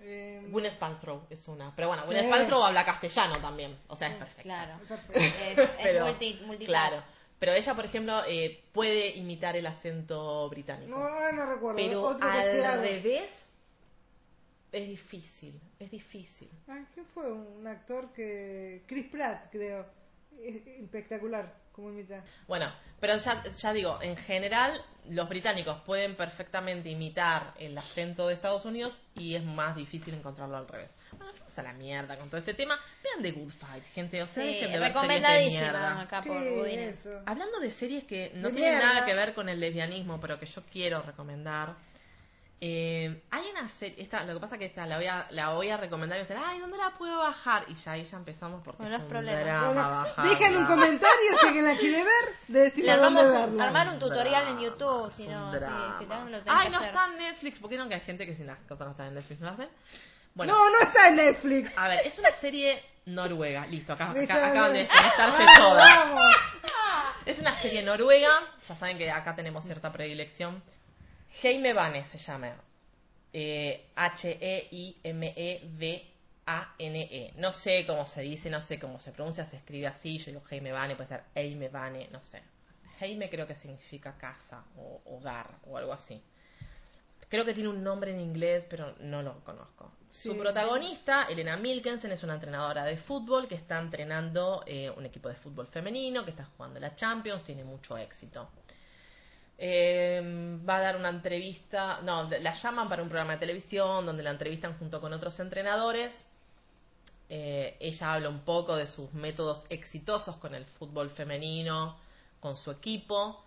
Eh, 0.00 0.46
Gwyneth 0.50 0.78
Paltrow 0.78 1.26
es 1.30 1.46
una. 1.48 1.74
Pero 1.74 1.88
bueno, 1.88 2.02
Sí. 2.04 2.12
Gwyneth 2.12 2.30
Paltrow 2.30 2.64
habla 2.64 2.84
castellano 2.84 3.38
también. 3.40 3.76
O 3.88 3.96
sea, 3.96 4.08
es 4.08 4.16
perfecta. 4.16 4.42
Claro, 4.42 4.78
perfecto. 4.88 5.18
es, 5.18 5.58
es 5.58 5.76
Pero, 5.82 6.06
multi, 6.06 6.40
multitask. 6.44 6.66
Claro. 6.66 7.02
Pero 7.38 7.52
ella, 7.52 7.74
por 7.74 7.84
ejemplo, 7.84 8.22
eh, 8.26 8.62
puede 8.72 9.10
imitar 9.16 9.56
el 9.56 9.66
acento 9.66 10.48
británico. 10.48 10.96
No, 10.96 11.32
no 11.32 11.46
recuerdo. 11.46 11.76
pero 11.76 12.02
Otro 12.02 12.28
al 12.28 12.80
revés 12.80 13.30
es 14.72 14.88
difícil. 14.88 15.60
Es 15.78 15.90
difícil. 15.90 16.48
Ah, 16.68 16.80
¿Quién 16.94 17.06
fue? 17.06 17.30
Un 17.32 17.66
actor 17.66 18.12
que... 18.12 18.82
Chris 18.86 19.06
Pratt, 19.06 19.50
creo. 19.50 19.86
Es 20.42 20.66
espectacular 20.66 21.54
como 21.72 21.90
imita. 21.90 22.22
Bueno, 22.46 22.72
pero 23.00 23.16
ya, 23.18 23.42
ya 23.50 23.72
digo, 23.72 23.98
en 24.00 24.16
general, 24.16 24.80
los 25.08 25.28
británicos 25.28 25.80
pueden 25.82 26.16
perfectamente 26.16 26.88
imitar 26.88 27.54
el 27.58 27.76
acento 27.76 28.28
de 28.28 28.34
Estados 28.34 28.64
Unidos 28.64 29.00
y 29.14 29.34
es 29.34 29.42
más 29.44 29.74
difícil 29.74 30.14
encontrarlo 30.14 30.56
al 30.56 30.68
revés. 30.68 30.90
Bueno, 31.18 31.32
fuimos 31.32 31.58
a 31.58 31.62
la 31.62 31.72
mierda 31.72 32.16
con 32.16 32.28
todo 32.28 32.38
este 32.38 32.54
tema. 32.54 32.78
Vean 33.02 33.22
The 33.22 33.32
Good 33.32 33.50
Fight, 33.52 33.84
gente. 33.86 34.22
O 34.22 34.26
sea, 34.26 34.44
Sí, 34.44 34.48
dejen 34.54 34.72
de 34.72 34.78
ver 34.78 34.92
series 34.92 34.94
de 34.94 35.00
recomendadísima 35.00 35.60
mierda. 35.62 36.00
acá 36.00 36.22
por. 36.22 37.22
Hablando 37.26 37.60
de 37.60 37.70
series 37.70 38.04
que 38.04 38.30
no 38.34 38.48
De 38.48 38.54
tienen 38.54 38.72
mierda. 38.78 38.94
nada 38.94 39.06
que 39.06 39.14
ver 39.14 39.34
con 39.34 39.48
el 39.48 39.58
lesbianismo, 39.60 40.20
pero 40.20 40.38
que 40.38 40.46
yo 40.46 40.62
quiero 40.70 41.02
recomendar. 41.02 41.74
Eh, 42.66 43.22
hay 43.30 43.50
una 43.50 43.68
serie, 43.68 44.00
esta, 44.02 44.24
lo 44.24 44.32
que 44.32 44.40
pasa 44.40 44.56
que 44.56 44.64
esta 44.64 44.86
la 44.86 44.96
voy 44.96 45.04
a, 45.06 45.26
la 45.30 45.50
voy 45.50 45.68
a 45.68 45.76
recomendar 45.76 46.18
y 46.18 46.22
ustedes, 46.22 46.40
ay, 46.42 46.60
¿dónde 46.60 46.78
la 46.78 46.92
puedo 46.92 47.18
bajar? 47.18 47.66
Y 47.68 47.74
ya 47.74 47.92
ahí 47.92 48.04
ya 48.04 48.16
empezamos 48.16 48.62
porque 48.64 48.78
Con 48.78 48.86
es 48.86 48.92
los 48.92 49.02
un 49.02 49.08
problemas. 49.08 49.44
drama 49.44 49.66
Bueno, 49.66 49.90
bajarla. 49.90 50.30
dejen 50.32 50.56
un 50.56 50.64
comentario 50.66 51.38
si 51.40 51.46
alguien 51.46 51.64
la 51.66 51.76
quiere 51.76 51.98
ver, 51.98 52.24
de 52.48 52.58
Le 52.58 52.64
decirle 52.64 52.90
armamos 52.92 53.22
dónde 53.24 53.38
un- 53.40 53.46
verla. 53.50 53.64
armar 53.64 53.88
un 53.88 53.98
tutorial 53.98 54.48
en 54.48 54.60
YouTube, 54.60 55.08
es 55.08 55.14
si 55.14 55.26
no, 55.28 55.52
sí, 55.52 55.58
drama. 55.58 55.96
si 55.98 56.06
no, 56.06 56.24
lo 56.24 56.38
tenés 56.38 56.44
Ay, 56.58 56.64
que 56.64 56.70
no 56.70 56.76
hacer. 56.78 56.88
está 56.88 57.04
en 57.06 57.18
Netflix, 57.18 57.58
porque 57.58 57.76
no 57.76 57.88
que 57.88 57.94
hay 57.96 58.00
gente 58.00 58.24
que 58.26 58.34
si 58.34 58.44
las 58.44 58.58
cosas 58.60 58.86
no 58.86 58.90
están 58.92 59.06
en 59.08 59.14
Netflix 59.16 59.40
no 59.40 59.46
las 59.48 59.56
ven. 59.58 59.68
Bueno, 60.34 60.52
No, 60.54 60.70
no 60.70 60.78
está 60.80 61.08
en 61.08 61.16
Netflix. 61.16 61.70
a 61.76 61.88
ver, 61.88 62.06
es 62.06 62.18
una 62.18 62.30
serie 62.32 62.82
noruega, 63.04 63.66
listo, 63.66 63.92
acá, 63.92 64.10
acá- 64.10 64.46
acaban 64.48 64.72
de 64.72 64.78
desconectarse 64.84 65.42
Vamos, 65.44 65.58
todas. 65.58 65.96
vamos. 65.96 66.22
Es 67.26 67.38
una 67.38 67.60
serie 67.60 67.82
noruega, 67.82 68.30
ya 68.66 68.74
saben 68.74 68.96
que 68.96 69.10
acá 69.10 69.34
tenemos 69.34 69.64
cierta 69.64 69.92
predilección. 69.92 70.62
Heime 71.42 71.72
Vane 71.72 72.04
se 72.04 72.18
llama. 72.18 72.54
Eh, 73.32 73.88
H-E-I-M-E-V-A-N-E. 73.96 75.02
No 77.36 77.52
sé 77.52 77.84
cómo 77.86 78.06
se 78.06 78.22
dice, 78.22 78.48
no 78.50 78.62
sé 78.62 78.78
cómo 78.78 79.00
se 79.00 79.12
pronuncia, 79.12 79.44
se 79.44 79.56
escribe 79.56 79.86
así. 79.86 80.18
Yo 80.18 80.26
digo 80.26 80.42
Heime 80.50 80.72
Vane, 80.72 80.94
puede 80.96 81.08
ser 81.08 81.24
Heime 81.34 81.68
Vane, 81.68 82.08
no 82.12 82.20
sé. 82.20 82.42
Heime 83.00 83.28
creo 83.28 83.46
que 83.46 83.54
significa 83.54 84.16
casa 84.16 84.64
o 84.76 85.02
hogar 85.06 85.50
o 85.66 85.76
algo 85.76 85.92
así. 85.92 86.22
Creo 87.28 87.44
que 87.44 87.54
tiene 87.54 87.68
un 87.68 87.82
nombre 87.82 88.12
en 88.12 88.20
inglés, 88.20 88.64
pero 88.70 88.94
no 89.00 89.22
lo 89.22 89.40
conozco. 89.40 89.90
Su 90.10 90.38
protagonista, 90.38 91.24
Elena 91.24 91.56
Milkensen, 91.56 92.12
es 92.12 92.22
una 92.22 92.34
entrenadora 92.34 92.84
de 92.84 92.96
fútbol 92.96 93.48
que 93.48 93.56
está 93.56 93.80
entrenando 93.80 94.62
eh, 94.66 94.88
un 94.90 95.04
equipo 95.04 95.28
de 95.28 95.34
fútbol 95.34 95.66
femenino, 95.66 96.24
que 96.24 96.30
está 96.30 96.44
jugando 96.44 96.78
la 96.78 96.94
Champions, 96.94 97.42
tiene 97.42 97.64
mucho 97.64 97.98
éxito. 97.98 98.48
Eh, 99.58 100.20
va 100.68 100.76
a 100.78 100.80
dar 100.80 100.96
una 100.96 101.08
entrevista, 101.10 102.00
no, 102.02 102.28
la 102.28 102.52
llaman 102.54 102.88
para 102.88 103.02
un 103.02 103.08
programa 103.08 103.34
de 103.34 103.38
televisión 103.38 104.04
donde 104.06 104.22
la 104.24 104.30
entrevistan 104.30 104.76
junto 104.78 105.00
con 105.00 105.12
otros 105.12 105.38
entrenadores 105.40 106.24
Eh, 107.28 107.76
ella 107.80 108.14
habla 108.14 108.28
un 108.28 108.40
poco 108.40 108.76
de 108.76 108.86
sus 108.86 109.12
métodos 109.14 109.64
exitosos 109.70 110.36
con 110.36 110.54
el 110.54 110.66
fútbol 110.66 111.10
femenino, 111.10 111.96
con 112.40 112.56
su 112.56 112.70
equipo, 112.70 113.42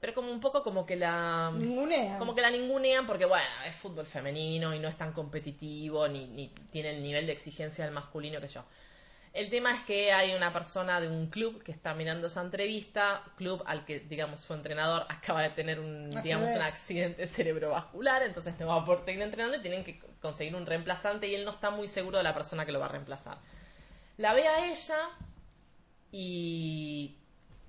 pero 0.00 0.14
como 0.14 0.30
un 0.32 0.40
poco 0.40 0.62
como 0.64 0.86
que 0.86 0.96
la 0.96 1.52
Ningunean. 1.52 2.18
como 2.18 2.34
que 2.34 2.40
la 2.42 2.50
ningunean 2.50 3.06
porque 3.06 3.24
bueno 3.26 3.46
es 3.66 3.76
fútbol 3.76 4.06
femenino 4.06 4.74
y 4.74 4.78
no 4.78 4.88
es 4.88 4.96
tan 4.96 5.12
competitivo 5.12 6.08
ni, 6.08 6.26
ni 6.28 6.48
tiene 6.70 6.90
el 6.96 7.02
nivel 7.02 7.26
de 7.26 7.32
exigencia 7.32 7.84
del 7.84 7.94
masculino 7.94 8.40
que 8.40 8.48
yo 8.48 8.64
el 9.32 9.48
tema 9.50 9.74
es 9.76 9.84
que 9.84 10.12
hay 10.12 10.34
una 10.34 10.52
persona 10.52 11.00
de 11.00 11.08
un 11.08 11.28
club 11.28 11.62
que 11.62 11.72
está 11.72 11.94
mirando 11.94 12.26
esa 12.26 12.40
entrevista, 12.42 13.22
club 13.36 13.62
al 13.66 13.84
que, 13.84 14.00
digamos, 14.00 14.40
su 14.40 14.54
entrenador 14.54 15.06
acaba 15.08 15.42
de 15.42 15.50
tener 15.50 15.80
un, 15.80 16.10
Así 16.14 16.20
digamos, 16.20 16.50
es. 16.50 16.56
un 16.56 16.62
accidente 16.62 17.26
cerebrovascular, 17.26 18.22
entonces 18.22 18.58
no 18.58 18.66
va 18.68 18.76
a 18.82 18.84
poder 18.84 19.04
seguir 19.04 19.22
entrenando 19.22 19.56
y 19.56 19.62
tienen 19.62 19.84
que 19.84 20.00
conseguir 20.20 20.54
un 20.56 20.66
reemplazante 20.66 21.28
y 21.28 21.34
él 21.34 21.44
no 21.44 21.52
está 21.52 21.70
muy 21.70 21.88
seguro 21.88 22.18
de 22.18 22.24
la 22.24 22.34
persona 22.34 22.66
que 22.66 22.72
lo 22.72 22.80
va 22.80 22.86
a 22.86 22.90
reemplazar. 22.90 23.38
La 24.16 24.34
ve 24.34 24.46
a 24.48 24.66
ella 24.70 24.98
y, 26.12 27.18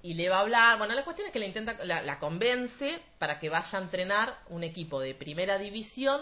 y 0.01 0.13
le 0.15 0.29
va 0.29 0.37
a 0.37 0.41
hablar. 0.41 0.77
Bueno, 0.77 0.93
la 0.95 1.03
cuestión 1.03 1.27
es 1.27 1.33
que 1.33 1.39
la 1.39 1.45
intenta, 1.45 1.83
la, 1.83 2.01
la 2.01 2.19
convence 2.19 3.01
para 3.19 3.39
que 3.39 3.49
vaya 3.49 3.77
a 3.77 3.81
entrenar 3.81 4.39
un 4.49 4.63
equipo 4.63 4.99
de 4.99 5.15
primera 5.15 5.57
división 5.57 6.21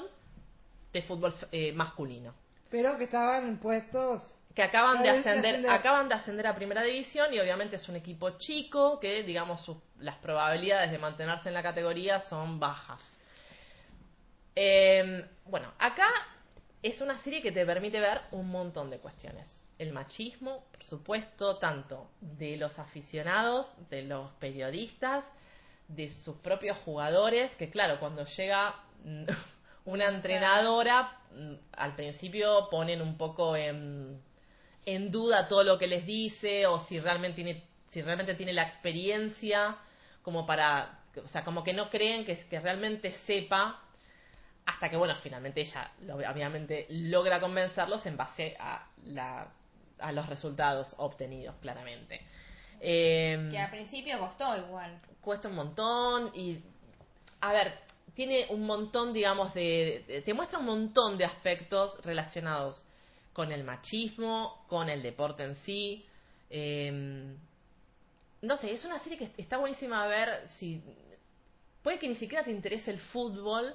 de 0.93 1.01
fútbol 1.01 1.35
eh, 1.51 1.73
masculino 1.73 2.33
Pero 2.69 2.97
que 2.97 3.03
estaban 3.05 3.59
puestos. 3.59 4.38
Que 4.55 4.63
acaban 4.63 5.01
de 5.03 5.09
ascender, 5.09 5.67
acaban 5.69 6.09
de 6.09 6.15
ascender 6.15 6.47
a 6.47 6.55
primera 6.55 6.83
división 6.83 7.33
y 7.33 7.39
obviamente 7.39 7.75
es 7.77 7.87
un 7.89 7.95
equipo 7.95 8.31
chico 8.37 8.99
que 8.99 9.23
digamos 9.23 9.61
sus- 9.61 9.77
las 9.99 10.15
probabilidades 10.17 10.91
de 10.91 10.97
mantenerse 10.97 11.49
en 11.49 11.55
la 11.55 11.63
categoría 11.63 12.19
son 12.21 12.59
bajas. 12.59 13.01
Eh, 14.55 15.25
bueno, 15.45 15.71
acá 15.79 16.07
es 16.83 17.01
una 17.01 17.17
serie 17.17 17.41
que 17.41 17.51
te 17.51 17.65
permite 17.65 17.99
ver 17.99 18.21
un 18.31 18.49
montón 18.49 18.89
de 18.89 18.97
cuestiones. 18.99 19.57
El 19.77 19.93
machismo, 19.93 20.65
por 20.71 20.83
supuesto, 20.83 21.57
tanto 21.57 22.09
de 22.19 22.57
los 22.57 22.79
aficionados, 22.79 23.67
de 23.89 24.01
los 24.03 24.31
periodistas, 24.33 25.23
de 25.87 26.09
sus 26.11 26.35
propios 26.37 26.77
jugadores, 26.79 27.55
que 27.55 27.69
claro, 27.69 27.99
cuando 27.99 28.25
llega 28.25 28.75
una 29.85 30.07
entrenadora, 30.09 31.17
mm, 31.33 31.53
al 31.73 31.95
principio 31.95 32.67
ponen 32.69 33.01
un 33.01 33.17
poco 33.17 33.55
en, 33.55 34.21
en 34.85 35.11
duda 35.11 35.47
todo 35.47 35.63
lo 35.63 35.77
que 35.77 35.87
les 35.87 36.05
dice 36.05 36.65
o 36.67 36.79
si 36.79 36.99
realmente 36.99 37.35
tiene, 37.43 37.63
si 37.87 38.01
realmente 38.01 38.33
tiene 38.35 38.53
la 38.53 38.63
experiencia 38.63 39.77
como 40.21 40.45
para, 40.45 40.99
o 41.23 41.27
sea, 41.27 41.43
como 41.43 41.63
que 41.63 41.73
no 41.73 41.89
creen 41.89 42.25
que, 42.25 42.35
que 42.37 42.59
realmente 42.59 43.11
sepa 43.13 43.81
hasta 44.65 44.89
que, 44.89 44.97
bueno, 44.97 45.15
finalmente 45.15 45.61
ella 45.61 45.91
obviamente 46.13 46.85
logra 46.89 47.39
convencerlos 47.39 48.05
en 48.05 48.17
base 48.17 48.55
a, 48.59 48.87
la, 49.05 49.47
a 49.99 50.11
los 50.11 50.27
resultados 50.27 50.93
obtenidos, 50.97 51.55
claramente. 51.61 52.21
Eh, 52.81 53.47
Que 53.51 53.57
al 53.59 53.71
principio 53.71 54.19
costó 54.19 54.55
igual. 54.57 54.99
cuesta 55.21 55.47
un 55.49 55.55
montón 55.55 56.31
y 56.33 56.61
a 57.41 57.51
ver 57.51 57.73
tiene 58.13 58.47
un 58.49 58.65
montón 58.65 59.13
digamos 59.13 59.53
de- 59.53 60.21
te 60.25 60.33
muestra 60.33 60.59
un 60.59 60.65
montón 60.65 61.17
de 61.17 61.25
aspectos 61.25 61.97
relacionados 62.03 62.83
con 63.39 63.53
el 63.53 63.63
machismo 63.63 64.65
con 64.67 64.89
el 64.89 65.01
deporte 65.01 65.43
en 65.43 65.55
sí 65.55 66.05
eh, 66.49 66.91
no 68.41 68.57
sé 68.57 68.71
es 68.73 68.83
una 68.83 68.99
serie 68.99 69.17
que 69.17 69.31
está 69.41 69.55
buenísima 69.55 70.03
a 70.03 70.07
ver 70.07 70.45
si 70.45 70.83
puede 71.81 71.99
que 71.99 72.09
ni 72.09 72.15
siquiera 72.15 72.43
te 72.43 72.51
interese 72.51 72.91
el 72.91 72.99
fútbol 72.99 73.73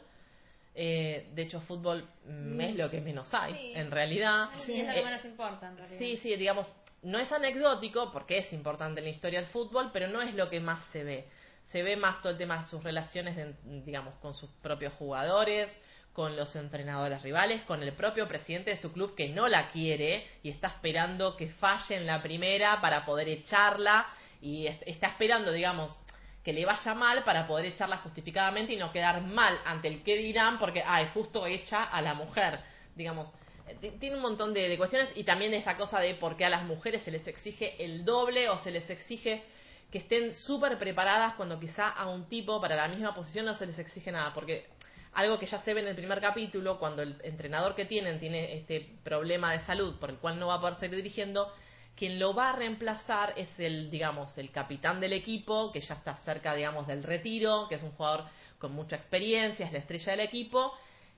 eh, 0.74 1.30
de 1.34 1.42
hecho 1.42 1.62
fútbol 1.62 2.06
mm, 2.26 2.60
es 2.60 2.76
lo 2.76 2.90
que 2.90 3.00
menos 3.00 3.32
hay 3.32 3.54
Sí. 3.54 3.72
en 3.74 3.90
realidad 3.90 4.50
Sí, 4.58 4.80
es 4.80 4.86
lo 4.86 4.92
que 4.92 5.00
Eh, 5.00 5.04
menos 5.04 5.24
importa 5.24 5.66
en 5.68 5.78
realidad. 5.78 5.98
Sí, 5.98 6.16
sí, 6.18 6.36
digamos, 6.36 6.74
no 7.02 7.18
es 7.18 7.32
anecdótico 7.32 8.12
porque 8.12 8.36
es 8.36 8.52
importante 8.52 9.00
en 9.00 9.04
la 9.06 9.12
historia 9.12 9.40
del 9.40 9.48
fútbol, 9.48 9.90
pero 9.94 10.08
no 10.08 10.20
es 10.20 10.34
lo 10.34 10.50
que 10.50 10.60
más 10.60 10.84
se 10.84 11.04
ve. 11.04 11.24
Se 11.64 11.82
ve 11.82 11.96
más 11.96 12.20
todo 12.20 12.32
el 12.32 12.38
tema 12.38 12.58
de 12.58 12.64
sus 12.66 12.82
relaciones, 12.84 13.34
de- 13.36 13.54
digamos, 13.86 14.14
con 14.16 14.34
sus 14.34 14.50
propios 14.62 14.92
jugadores, 14.94 15.80
con 16.14 16.36
los 16.36 16.54
entrenadores 16.56 17.20
rivales, 17.22 17.60
con 17.62 17.82
el 17.82 17.92
propio 17.92 18.26
presidente 18.26 18.70
de 18.70 18.76
su 18.76 18.92
club 18.92 19.14
que 19.14 19.28
no 19.28 19.48
la 19.48 19.68
quiere 19.70 20.26
y 20.42 20.48
está 20.48 20.68
esperando 20.68 21.36
que 21.36 21.48
falle 21.48 21.96
en 21.96 22.06
la 22.06 22.22
primera 22.22 22.80
para 22.80 23.04
poder 23.04 23.28
echarla 23.28 24.06
y 24.40 24.66
est- 24.68 24.82
está 24.86 25.08
esperando, 25.08 25.50
digamos, 25.52 25.98
que 26.44 26.52
le 26.52 26.64
vaya 26.64 26.94
mal 26.94 27.24
para 27.24 27.46
poder 27.46 27.66
echarla 27.66 27.96
justificadamente 27.98 28.72
y 28.72 28.76
no 28.76 28.92
quedar 28.92 29.22
mal 29.22 29.58
ante 29.66 29.88
el 29.88 30.02
que 30.02 30.16
dirán 30.16 30.58
porque, 30.58 30.82
ay, 30.86 31.08
justo 31.12 31.46
echa 31.46 31.82
a 31.82 32.00
la 32.00 32.14
mujer, 32.14 32.60
digamos. 32.94 33.32
ti- 33.80 33.90
Tiene 33.98 34.16
un 34.16 34.22
montón 34.22 34.54
de, 34.54 34.68
de 34.68 34.78
cuestiones 34.78 35.16
y 35.16 35.24
también 35.24 35.52
esa 35.52 35.76
cosa 35.76 35.98
de 35.98 36.14
por 36.14 36.36
qué 36.36 36.44
a 36.44 36.48
las 36.50 36.62
mujeres 36.64 37.02
se 37.02 37.10
les 37.10 37.26
exige 37.26 37.82
el 37.84 38.04
doble 38.04 38.48
o 38.50 38.56
se 38.58 38.70
les 38.70 38.88
exige 38.88 39.42
que 39.90 39.98
estén 39.98 40.32
súper 40.34 40.78
preparadas 40.78 41.34
cuando 41.34 41.58
quizá 41.58 41.88
a 41.88 42.06
un 42.06 42.28
tipo 42.28 42.60
para 42.60 42.76
la 42.76 42.86
misma 42.88 43.14
posición 43.14 43.46
no 43.46 43.54
se 43.54 43.66
les 43.66 43.78
exige 43.80 44.12
nada, 44.12 44.32
porque 44.34 44.66
algo 45.14 45.38
que 45.38 45.46
ya 45.46 45.58
se 45.58 45.74
ve 45.74 45.80
en 45.80 45.88
el 45.88 45.96
primer 45.96 46.20
capítulo, 46.20 46.78
cuando 46.78 47.02
el 47.02 47.20
entrenador 47.22 47.74
que 47.74 47.84
tienen 47.84 48.18
tiene 48.18 48.54
este 48.54 48.80
problema 49.02 49.52
de 49.52 49.60
salud 49.60 49.98
por 49.98 50.10
el 50.10 50.18
cual 50.18 50.38
no 50.38 50.48
va 50.48 50.54
a 50.54 50.60
poder 50.60 50.74
seguir 50.74 50.96
dirigiendo, 50.96 51.52
quien 51.96 52.18
lo 52.18 52.34
va 52.34 52.50
a 52.50 52.56
reemplazar 52.56 53.34
es 53.36 53.60
el, 53.60 53.90
digamos, 53.90 54.36
el 54.38 54.50
capitán 54.50 55.00
del 55.00 55.12
equipo, 55.12 55.70
que 55.72 55.80
ya 55.80 55.94
está 55.94 56.16
cerca, 56.16 56.54
digamos, 56.54 56.86
del 56.86 57.02
retiro, 57.02 57.66
que 57.68 57.76
es 57.76 57.82
un 57.82 57.92
jugador 57.92 58.24
con 58.58 58.72
mucha 58.72 58.96
experiencia, 58.96 59.66
es 59.66 59.72
la 59.72 59.78
estrella 59.78 60.12
del 60.12 60.20
equipo, 60.20 60.72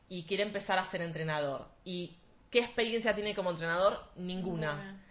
y 0.08 0.24
quiere 0.24 0.42
empezar 0.42 0.78
a 0.78 0.84
ser 0.84 1.00
entrenador. 1.00 1.66
¿Y 1.84 2.16
qué 2.50 2.60
experiencia 2.60 3.14
tiene 3.14 3.34
como 3.34 3.50
entrenador? 3.50 4.04
Ninguna. 4.16 4.74
Ninguna. 4.74 5.02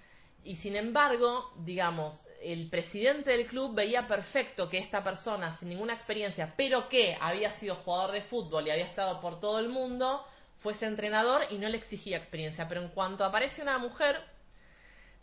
Y 0.43 0.57
sin 0.57 0.75
embargo, 0.75 1.51
digamos, 1.57 2.21
el 2.45 2.69
presidente 2.69 3.31
del 3.31 3.47
club 3.47 3.73
veía 3.73 4.07
perfecto 4.07 4.69
que 4.69 4.77
esta 4.77 5.03
persona 5.03 5.55
sin 5.57 5.69
ninguna 5.69 5.93
experiencia, 5.93 6.53
pero 6.55 6.89
que 6.89 7.17
había 7.19 7.49
sido 7.51 7.75
jugador 7.75 8.11
de 8.11 8.21
fútbol 8.21 8.67
y 8.67 8.71
había 8.71 8.85
estado 8.85 9.19
por 9.19 9.39
todo 9.39 9.59
el 9.59 9.69
mundo, 9.69 10.25
fuese 10.59 10.85
entrenador 10.85 11.43
y 11.49 11.57
no 11.57 11.67
le 11.69 11.77
exigía 11.77 12.17
experiencia. 12.17 12.67
Pero 12.67 12.81
en 12.81 12.89
cuanto 12.89 13.25
aparece 13.25 13.61
una 13.61 13.77
mujer, 13.77 14.21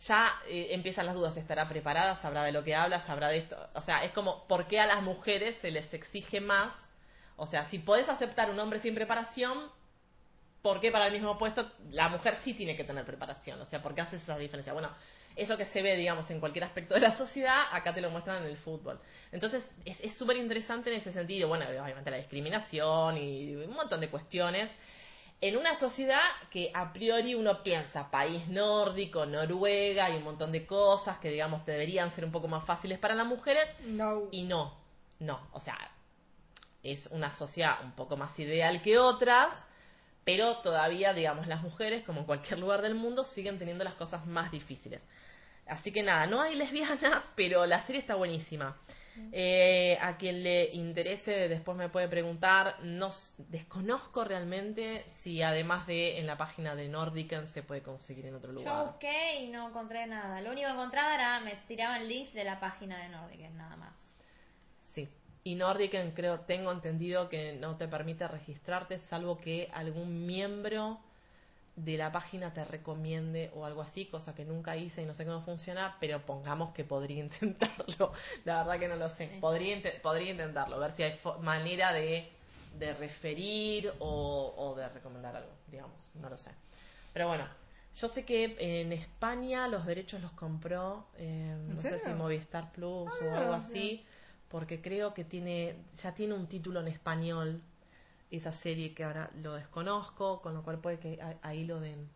ya 0.01 0.33
eh, 0.47 0.67
empiezan 0.71 1.05
las 1.05 1.15
dudas. 1.15 1.37
¿Estará 1.37 1.67
preparada? 1.69 2.15
¿Sabrá 2.15 2.43
de 2.43 2.51
lo 2.51 2.63
que 2.63 2.75
habla? 2.75 2.99
¿Sabrá 2.99 3.29
de 3.29 3.37
esto? 3.37 3.57
O 3.73 3.81
sea, 3.81 4.03
es 4.03 4.11
como, 4.11 4.45
¿por 4.47 4.67
qué 4.67 4.79
a 4.79 4.85
las 4.85 5.01
mujeres 5.01 5.55
se 5.57 5.71
les 5.71 5.93
exige 5.93 6.41
más? 6.41 6.89
O 7.37 7.45
sea, 7.45 7.65
si 7.65 7.79
podés 7.79 8.09
aceptar 8.09 8.49
un 8.51 8.59
hombre 8.59 8.79
sin 8.79 8.95
preparación, 8.95 9.71
¿por 10.61 10.79
qué 10.81 10.91
para 10.91 11.07
el 11.07 11.13
mismo 11.13 11.37
puesto 11.37 11.71
la 11.89 12.09
mujer 12.09 12.37
sí 12.37 12.53
tiene 12.53 12.75
que 12.75 12.83
tener 12.83 13.05
preparación? 13.05 13.61
O 13.61 13.65
sea, 13.65 13.81
¿por 13.81 13.95
qué 13.95 14.01
haces 14.01 14.21
esa 14.21 14.37
diferencia? 14.37 14.73
Bueno, 14.73 14.89
eso 15.35 15.57
que 15.57 15.65
se 15.65 15.81
ve, 15.81 15.95
digamos, 15.95 16.29
en 16.31 16.39
cualquier 16.39 16.63
aspecto 16.65 16.93
de 16.93 17.01
la 17.01 17.11
sociedad, 17.13 17.63
acá 17.71 17.93
te 17.93 18.01
lo 18.01 18.09
muestran 18.09 18.43
en 18.43 18.49
el 18.49 18.57
fútbol. 18.57 18.99
Entonces, 19.31 19.69
es 19.85 20.15
súper 20.15 20.37
interesante 20.37 20.89
en 20.91 20.97
ese 20.97 21.11
sentido. 21.11 21.47
Bueno, 21.47 21.65
obviamente 21.67 22.11
la 22.11 22.17
discriminación 22.17 23.17
y 23.17 23.55
un 23.55 23.73
montón 23.73 23.99
de 24.01 24.09
cuestiones. 24.09 24.71
En 25.41 25.57
una 25.57 25.73
sociedad 25.73 26.21
que 26.51 26.71
a 26.73 26.93
priori 26.93 27.35
uno 27.35 27.63
piensa, 27.63 28.09
país 28.09 28.47
nórdico, 28.47 29.25
Noruega 29.25 30.09
y 30.09 30.15
un 30.15 30.23
montón 30.23 30.53
de 30.53 30.65
cosas 30.65 31.17
que, 31.17 31.29
digamos, 31.29 31.65
deberían 31.65 32.11
ser 32.11 32.23
un 32.23 32.31
poco 32.31 32.47
más 32.47 32.63
fáciles 32.63 32.97
para 32.97 33.13
las 33.13 33.25
mujeres, 33.25 33.65
No. 33.81 34.29
y 34.31 34.43
no, 34.43 34.73
no, 35.19 35.45
o 35.51 35.59
sea, 35.59 35.77
es 36.81 37.07
una 37.07 37.33
sociedad 37.33 37.83
un 37.83 37.91
poco 37.91 38.15
más 38.15 38.37
ideal 38.39 38.81
que 38.81 38.97
otras, 38.97 39.65
pero 40.23 40.57
todavía, 40.59 41.13
digamos, 41.13 41.47
las 41.47 41.61
mujeres, 41.61 42.03
como 42.05 42.21
en 42.21 42.25
cualquier 42.25 42.59
lugar 42.59 42.81
del 42.81 42.95
mundo, 42.95 43.25
siguen 43.25 43.59
teniendo 43.59 43.83
las 43.83 43.95
cosas 43.95 44.25
más 44.25 44.49
difíciles. 44.51 45.05
Así 45.67 45.91
que 45.91 46.03
nada, 46.03 46.25
no 46.27 46.41
hay 46.41 46.55
lesbianas, 46.55 47.23
pero 47.35 47.65
la 47.65 47.81
serie 47.81 48.01
está 48.01 48.15
buenísima. 48.15 48.77
Eh, 49.31 49.95
a 50.01 50.17
quien 50.17 50.41
le 50.43 50.73
interese, 50.73 51.47
después 51.47 51.77
me 51.77 51.87
puede 51.89 52.07
preguntar. 52.07 52.77
No 52.81 53.11
desconozco 53.37 54.23
realmente 54.23 55.05
si 55.11 55.43
además 55.43 55.85
de 55.85 56.17
en 56.19 56.25
la 56.25 56.35
página 56.37 56.75
de 56.75 56.87
Nordican 56.89 57.47
se 57.47 57.61
puede 57.61 57.83
conseguir 57.83 58.25
en 58.25 58.35
otro 58.35 58.51
Yo 58.51 58.59
lugar. 58.59 58.85
busqué 58.87 59.41
y 59.41 59.49
no 59.49 59.69
encontré 59.69 60.07
nada. 60.07 60.41
Lo 60.41 60.51
único 60.51 60.67
que 60.67 60.73
encontraba 60.73 61.13
era, 61.13 61.39
me 61.41 61.55
tiraban 61.67 62.07
links 62.07 62.33
de 62.33 62.43
la 62.43 62.59
página 62.59 62.97
de 62.97 63.09
Nordic, 63.09 63.51
nada 63.51 63.75
más. 63.75 64.11
Sí. 64.81 65.07
Y 65.43 65.55
Nordican 65.55 66.11
creo, 66.11 66.39
tengo 66.41 66.71
entendido 66.71 67.29
que 67.29 67.53
no 67.53 67.77
te 67.77 67.87
permite 67.87 68.27
registrarte 68.27 68.97
salvo 68.97 69.37
que 69.37 69.69
algún 69.73 70.25
miembro 70.25 70.99
de 71.75 71.97
la 71.97 72.11
página 72.11 72.53
te 72.53 72.63
recomiende 72.65 73.51
o 73.55 73.65
algo 73.65 73.81
así, 73.81 74.05
cosa 74.05 74.35
que 74.35 74.45
nunca 74.45 74.75
hice 74.77 75.01
y 75.01 75.05
no 75.05 75.13
sé 75.15 75.25
cómo 75.25 75.41
funciona, 75.41 75.97
pero 75.99 76.21
pongamos 76.25 76.73
que 76.73 76.83
podría 76.83 77.23
intentarlo. 77.23 78.13
La 78.45 78.59
verdad 78.63 78.79
que 78.79 78.87
no 78.87 78.95
lo 78.95 79.09
sé. 79.09 79.29
Sí. 79.29 79.39
Podría, 79.39 79.75
inte- 79.75 79.99
podría 80.01 80.31
intentarlo, 80.31 80.79
ver 80.79 80.91
si 80.93 81.03
hay 81.03 81.19
manera 81.41 81.91
de, 81.93 82.29
de 82.77 82.93
referir 82.93 83.91
o, 83.99 84.53
o 84.57 84.75
de 84.75 84.87
recomendar 84.89 85.35
algo, 85.35 85.51
digamos, 85.67 86.11
no 86.15 86.29
lo 86.29 86.37
sé. 86.37 86.51
Pero 87.13 87.27
bueno, 87.27 87.45
yo 87.95 88.07
sé 88.09 88.25
que 88.25 88.55
en 88.59 88.91
España 88.91 89.67
los 89.67 89.85
derechos 89.85 90.21
los 90.21 90.31
compró, 90.31 91.05
eh, 91.17 91.55
no 91.67 91.81
sé 91.81 91.99
si 91.99 92.13
Movistar 92.13 92.71
Plus 92.71 93.21
o 93.21 93.33
Ah, 93.35 93.37
algo 93.39 93.53
así, 93.53 94.05
porque 94.49 94.81
creo 94.81 95.13
que 95.13 95.23
tiene 95.23 95.75
ya 96.01 96.13
tiene 96.13 96.33
un 96.33 96.47
título 96.47 96.81
en 96.81 96.87
español 96.87 97.61
esa 98.37 98.53
serie 98.53 98.93
que 98.93 99.03
ahora 99.03 99.29
lo 99.41 99.53
desconozco, 99.53 100.41
con 100.41 100.53
lo 100.53 100.63
cual 100.63 100.79
puede 100.79 100.99
que 100.99 101.19
ahí 101.41 101.65
lo 101.65 101.79
den 101.79 102.09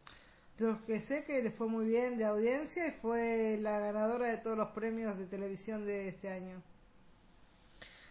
Lo 0.57 0.83
que 0.85 0.99
sé 1.01 1.23
que 1.25 1.41
le 1.43 1.51
fue 1.51 1.67
muy 1.67 1.85
bien 1.85 2.17
de 2.17 2.25
audiencia 2.25 2.87
y 2.87 2.91
fue 2.91 3.57
la 3.61 3.79
ganadora 3.79 4.27
de 4.27 4.37
todos 4.37 4.57
los 4.57 4.69
premios 4.69 5.17
de 5.17 5.25
televisión 5.27 5.85
de 5.85 6.07
este 6.09 6.29
año. 6.31 6.61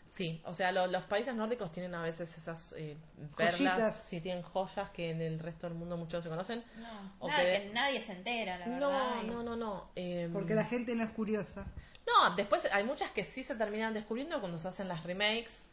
Sí, 0.08 0.40
o 0.46 0.54
sea, 0.54 0.72
lo- 0.72 0.86
los 0.86 1.02
países 1.04 1.34
nórdicos 1.34 1.70
tienen 1.72 1.94
a 1.94 2.02
veces 2.02 2.38
esas 2.38 2.72
eh, 2.78 2.96
perlas, 3.36 3.58
Joyitas. 3.58 3.96
sí 4.04 4.20
tienen 4.22 4.42
joyas 4.42 4.88
que 4.90 5.10
en 5.10 5.20
el 5.20 5.38
resto 5.38 5.68
del 5.68 5.76
mundo 5.76 5.98
muchos 5.98 6.22
se 6.24 6.30
conocen. 6.30 6.64
No, 6.78 7.12
O 7.18 7.28
nada, 7.28 7.42
que- 7.44 7.50
que 7.66 7.70
nadie 7.74 8.00
se 8.00 8.12
entera, 8.12 8.56
la 8.58 8.66
verdad. 8.66 8.80
No, 8.80 9.22
no, 9.24 9.42
no, 9.42 9.56
no. 9.56 9.90
em, 9.94 10.32
Porque 10.32 10.54
la 10.54 10.64
gente 10.64 10.94
no 10.94 11.04
es 11.04 11.10
curiosa. 11.10 11.66
No, 12.06 12.34
después 12.34 12.64
hay 12.72 12.84
muchas 12.84 13.10
que 13.10 13.24
sí 13.24 13.44
se 13.44 13.56
terminan 13.56 13.92
descubriendo 13.92 14.40
cuando 14.40 14.58
se 14.58 14.68
hacen 14.68 14.88
las 14.88 15.02
remakes 15.04 15.65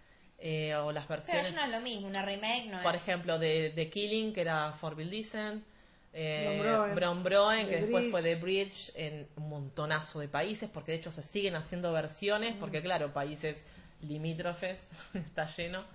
eh, 0.46 0.76
o 0.76 0.92
las 0.92 1.06
Pero 1.06 1.18
versiones, 1.22 1.48
eso 1.48 1.56
no 1.56 1.64
es 1.64 1.72
lo 1.72 1.80
mismo, 1.80 2.08
una 2.08 2.22
remake 2.22 2.66
no 2.70 2.84
por 2.84 2.96
es. 2.96 3.02
ejemplo, 3.02 3.40
de, 3.40 3.70
de 3.72 3.90
Killing, 3.90 4.34
que 4.34 4.42
era 4.42 4.74
For 4.74 4.94
Bill 4.94 5.10
Decent, 5.10 5.64
eh, 6.12 6.62
Bron 6.94 7.24
Broen. 7.24 7.66
Que 7.68 7.76
The 7.78 7.82
después 7.84 8.02
Bridge. 8.04 8.12
fue 8.12 8.22
The 8.24 8.36
Bridge 8.36 8.92
en 8.96 9.28
un 9.38 9.50
montonazo 9.50 10.20
de 10.20 10.28
países, 10.28 10.70
porque 10.70 10.92
de 10.92 10.98
hecho 10.98 11.12
se 11.12 11.24
siguen 11.24 11.56
haciendo 11.56 11.94
versiones, 11.94 12.56
porque 12.60 12.82
claro, 12.82 13.14
países 13.14 13.66
limítrofes 14.02 14.80
está 15.14 15.48
lleno, 15.56 15.86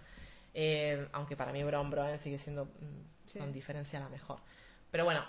Eh, 0.54 1.06
aunque 1.12 1.36
para 1.36 1.52
mí 1.52 1.62
Bron 1.62 1.90
Broen 1.90 2.18
sigue 2.18 2.38
siendo 2.38 2.64
mm, 2.64 3.30
Sí. 3.32 3.38
con 3.38 3.52
diferencia 3.52 4.00
la 4.00 4.08
mejor. 4.08 4.38
Pero 4.90 5.04
bueno, 5.04 5.22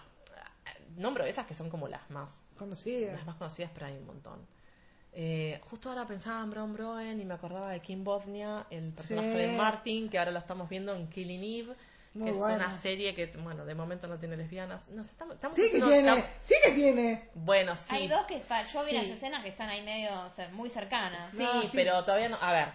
nombro 0.95 1.25
esas 1.25 1.45
que 1.45 1.53
son 1.53 1.69
como 1.69 1.87
las 1.89 2.09
más 2.09 2.41
Conocida. 2.57 3.11
las 3.13 3.25
más 3.25 3.35
conocidas, 3.35 3.69
pero 3.73 3.87
hay 3.87 3.93
un 3.97 4.05
montón. 4.05 4.39
Eh, 5.21 5.59
justo 5.69 5.89
ahora 5.89 6.05
pensaba 6.07 6.41
en 6.43 6.49
Bron 6.49 6.71
Broen 6.71 7.19
y 7.19 7.25
me 7.25 7.33
acordaba 7.33 7.71
de 7.71 7.81
Kim 7.81 8.05
Bodnia, 8.05 8.65
el 8.69 8.93
personaje 8.93 9.33
Sí. 9.33 9.37
de 9.37 9.57
Martin, 9.57 10.09
que 10.09 10.17
ahora 10.17 10.31
lo 10.31 10.39
estamos 10.39 10.69
viendo 10.69 10.95
en 10.95 11.09
Killing 11.09 11.43
Eve, 11.43 11.75
Muy 12.13 12.31
que 12.31 12.37
es 12.37 12.41
una 12.41 12.77
serie 12.77 13.13
que, 13.13 13.25
bueno, 13.37 13.65
de 13.65 13.75
momento 13.75 14.07
no 14.07 14.17
tiene 14.17 14.37
lesbianas. 14.37 14.87
No, 14.87 15.03
sé, 15.03 15.09
estamos, 15.09 15.35
estamos 15.35 15.57
Sí 15.57 15.63
que 15.63 15.67
haciendo- 15.71 15.87
tiene, 15.89 16.07
estamos- 16.09 16.25
sí 16.43 16.55
que 16.63 16.71
tiene. 16.71 17.29
Bueno, 17.33 17.75
sí. 17.75 17.87
Hay 17.93 18.07
dos 18.07 18.25
que 18.27 18.39
yo 18.39 18.83
vi 18.85 18.91
Sí. 18.91 18.95
las 18.95 19.07
escenas 19.07 19.43
que 19.43 19.49
están 19.49 19.67
ahí 19.67 19.83
medio, 19.83 20.21
o 20.25 20.29
sea, 20.29 20.47
muy 20.53 20.69
cercanas. 20.69 21.31
Sí, 21.35 21.43
No, 21.43 21.63
sí. 21.63 21.69
pero 21.73 22.01
todavía 22.05 22.29
no. 22.29 22.37
A 22.39 22.53
ver, 22.53 22.69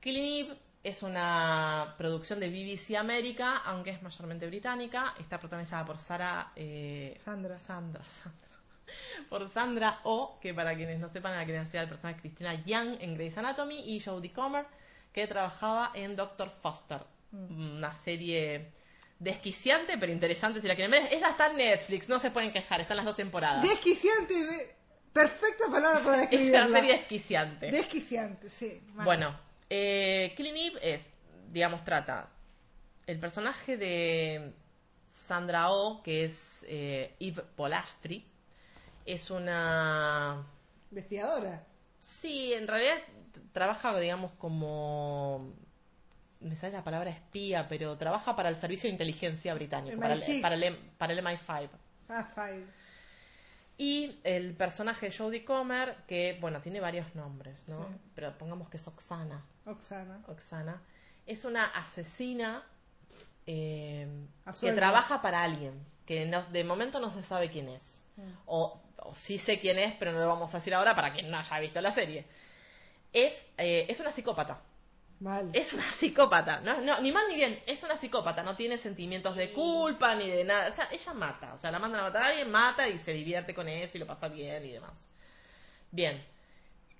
Killing 0.00 0.44
Eve 0.46 0.58
es 0.84 1.02
una 1.02 1.94
producción 1.96 2.40
de 2.40 2.48
BBC 2.50 2.94
América, 2.98 3.56
aunque 3.64 3.90
es 3.92 4.02
mayormente 4.02 4.46
británica. 4.46 5.14
Está 5.18 5.40
protagonizada 5.40 5.86
por 5.86 5.96
Sara. 5.96 6.52
eh, 6.56 7.18
Sandra. 7.24 7.58
Sandra, 7.58 8.04
Sandra. 8.04 8.45
Por 9.28 9.48
Sandra 9.48 10.00
O, 10.04 10.38
que 10.40 10.54
para 10.54 10.74
quienes 10.76 10.98
no 11.00 11.08
sepan, 11.08 11.32
era 11.34 11.44
quien 11.44 11.58
hacía 11.58 11.82
el 11.82 11.88
personaje 11.88 12.20
Cristina 12.20 12.54
Young 12.64 12.96
en 13.00 13.14
Grey's 13.14 13.36
Anatomy, 13.38 13.80
y 13.94 14.00
Jodie 14.00 14.32
Comer, 14.32 14.66
que 15.12 15.26
trabajaba 15.26 15.90
en 15.94 16.16
Doctor 16.16 16.50
Foster, 16.62 17.00
una 17.32 17.94
serie 17.98 18.72
desquiciante 19.18 19.96
pero 19.98 20.12
interesante 20.12 20.60
si 20.60 20.68
la 20.68 20.74
quieren 20.74 20.90
ver. 20.90 21.12
Esa 21.12 21.30
está 21.30 21.46
en 21.48 21.56
Netflix, 21.56 22.08
no 22.08 22.18
se 22.18 22.30
pueden 22.30 22.52
quejar, 22.52 22.80
están 22.80 22.98
las 22.98 23.06
dos 23.06 23.16
temporadas. 23.16 23.62
Desquiciante. 23.62 24.44
ve- 24.46 24.76
Perfecta 25.12 25.64
palabra 25.70 26.04
para 26.04 26.16
Es 26.24 26.30
describirla. 26.30 26.66
una 26.66 26.76
serie 26.78 26.92
desquiciante. 26.98 27.70
Desquiciante, 27.70 28.48
sí. 28.50 28.82
Bueno, 29.02 29.34
eh, 29.70 30.34
Killing 30.36 30.56
Eve 30.56 30.78
es, 30.94 31.06
digamos, 31.50 31.82
trata 31.84 32.28
el 33.06 33.18
personaje 33.18 33.78
de 33.78 34.52
Sandra 35.08 35.70
Oh, 35.70 36.02
que 36.02 36.24
es 36.24 36.66
eh, 36.68 37.14
Eve 37.18 37.42
Polastri, 37.56 38.22
es 39.06 39.30
una... 39.30 40.44
Investigadora. 40.90 41.64
Sí, 42.00 42.52
en 42.52 42.68
realidad 42.68 42.98
trabaja, 43.52 43.98
digamos, 43.98 44.32
como... 44.32 45.52
Me 46.40 46.54
sale 46.56 46.74
la 46.74 46.84
palabra 46.84 47.10
espía, 47.10 47.66
pero 47.68 47.96
trabaja 47.96 48.36
para 48.36 48.50
el 48.50 48.56
Servicio 48.56 48.88
de 48.88 48.92
Inteligencia 48.92 49.54
Británico, 49.54 49.98
para 49.98 50.14
el, 50.14 50.20
MI6. 50.22 50.42
para, 50.42 50.54
el, 50.54 50.62
M- 50.62 50.78
para 50.98 51.12
el 51.14 51.24
MI5. 51.24 51.68
Ah, 52.10 52.24
Five. 52.34 52.66
Y 53.78 54.20
el 54.24 54.54
personaje 54.54 55.06
de 55.10 55.16
Jodie 55.16 55.44
Comer, 55.44 55.96
que, 56.06 56.38
bueno, 56.40 56.60
tiene 56.60 56.80
varios 56.80 57.14
nombres, 57.14 57.66
¿no? 57.68 57.86
Sí. 57.88 57.94
Pero 58.14 58.36
pongamos 58.38 58.68
que 58.68 58.76
es 58.76 58.86
Oksana. 58.86 59.44
Oxana. 59.66 60.20
Oksana, 60.28 60.82
es 61.26 61.44
una 61.44 61.64
asesina 61.66 62.62
eh, 63.46 64.06
que 64.60 64.72
trabaja 64.72 65.20
para 65.22 65.42
alguien, 65.42 65.74
que 66.04 66.26
no- 66.26 66.44
de 66.44 66.64
momento 66.64 67.00
no 67.00 67.10
se 67.10 67.22
sabe 67.22 67.50
quién 67.50 67.68
es. 67.68 68.04
Mm. 68.16 68.22
O, 68.46 68.80
o 69.08 69.14
sí 69.14 69.38
sé 69.38 69.60
quién 69.60 69.78
es, 69.78 69.94
pero 69.98 70.12
no 70.12 70.20
lo 70.20 70.28
vamos 70.28 70.54
a 70.54 70.58
decir 70.58 70.74
ahora 70.74 70.94
para 70.94 71.12
quien 71.12 71.30
no 71.30 71.38
haya 71.38 71.58
visto 71.60 71.80
la 71.80 71.92
serie. 71.92 72.24
Es, 73.12 73.44
eh, 73.58 73.86
es 73.88 74.00
una 74.00 74.12
psicópata. 74.12 74.60
Mal. 75.20 75.50
Es 75.54 75.72
una 75.72 75.90
psicópata. 75.92 76.60
No, 76.60 76.80
no, 76.82 77.00
ni 77.00 77.10
mal 77.12 77.26
ni 77.28 77.36
bien. 77.36 77.58
Es 77.66 77.82
una 77.82 77.96
psicópata. 77.96 78.42
No 78.42 78.56
tiene 78.56 78.76
sentimientos 78.76 79.36
de 79.36 79.52
culpa 79.52 80.14
ni 80.14 80.28
de 80.28 80.44
nada. 80.44 80.68
O 80.68 80.72
sea, 80.72 80.88
ella 80.92 81.14
mata. 81.14 81.54
O 81.54 81.58
sea, 81.58 81.70
la 81.70 81.78
mandan 81.78 82.00
a 82.00 82.04
matar 82.04 82.22
a 82.22 82.26
alguien, 82.28 82.50
mata 82.50 82.88
y 82.88 82.98
se 82.98 83.12
divierte 83.12 83.54
con 83.54 83.68
eso 83.68 83.96
y 83.96 84.00
lo 84.00 84.06
pasa 84.06 84.28
bien 84.28 84.64
y 84.66 84.72
demás. 84.72 85.10
Bien. 85.90 86.22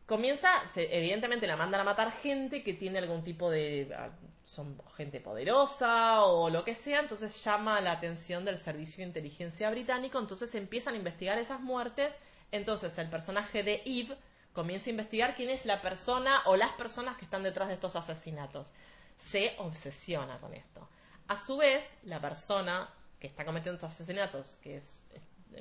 Comienza, 0.07 0.49
se- 0.73 0.97
evidentemente 0.97 1.47
la 1.47 1.57
mandan 1.57 1.81
a 1.81 1.85
matar 1.85 2.13
gente 2.13 2.63
que 2.63 2.75
tiene 2.75 2.99
algún 2.99 3.25
tipo 3.25 3.51
de... 3.51 3.93
ah, 3.97 4.11
son 4.45 4.81
gente 4.97 5.21
poderosa 5.21 6.23
o 6.23 6.49
lo 6.49 6.63
que 6.65 6.77
sea, 6.77 7.01
entonces 7.01 7.43
llama 7.45 7.81
la 7.81 7.93
atención 7.93 8.45
del 8.45 8.59
Servicio 8.59 8.99
de 8.99 9.09
Inteligencia 9.09 9.69
Británico, 9.71 10.21
entonces 10.21 10.55
empiezan 10.55 10.95
a 10.95 10.99
investigar 10.99 11.37
esas 11.39 11.61
muertes, 11.61 12.17
entonces 12.53 12.97
el 12.99 13.11
personaje 13.11 13.65
de 13.65 13.83
Eve 13.85 14.17
comienza 14.53 14.89
a 14.89 14.91
investigar 14.93 15.35
quién 15.35 15.51
es 15.51 15.67
la 15.67 15.83
persona 15.83 16.43
o 16.47 16.55
las 16.57 16.73
personas 16.75 17.17
que 17.19 17.25
están 17.25 17.43
detrás 17.43 17.67
de 17.69 17.75
estos 17.75 17.97
asesinatos. 17.97 18.73
Se 19.19 19.55
obsesiona 19.59 20.39
con 20.39 20.55
esto. 20.55 20.89
A 21.27 21.37
su 21.39 21.57
vez, 21.57 21.99
la 22.05 22.21
persona 22.21 22.89
que 23.19 23.27
está 23.27 23.45
cometiendo 23.45 23.75
estos 23.75 23.91
asesinatos, 23.91 24.47
que 24.63 24.77
es 24.77 25.03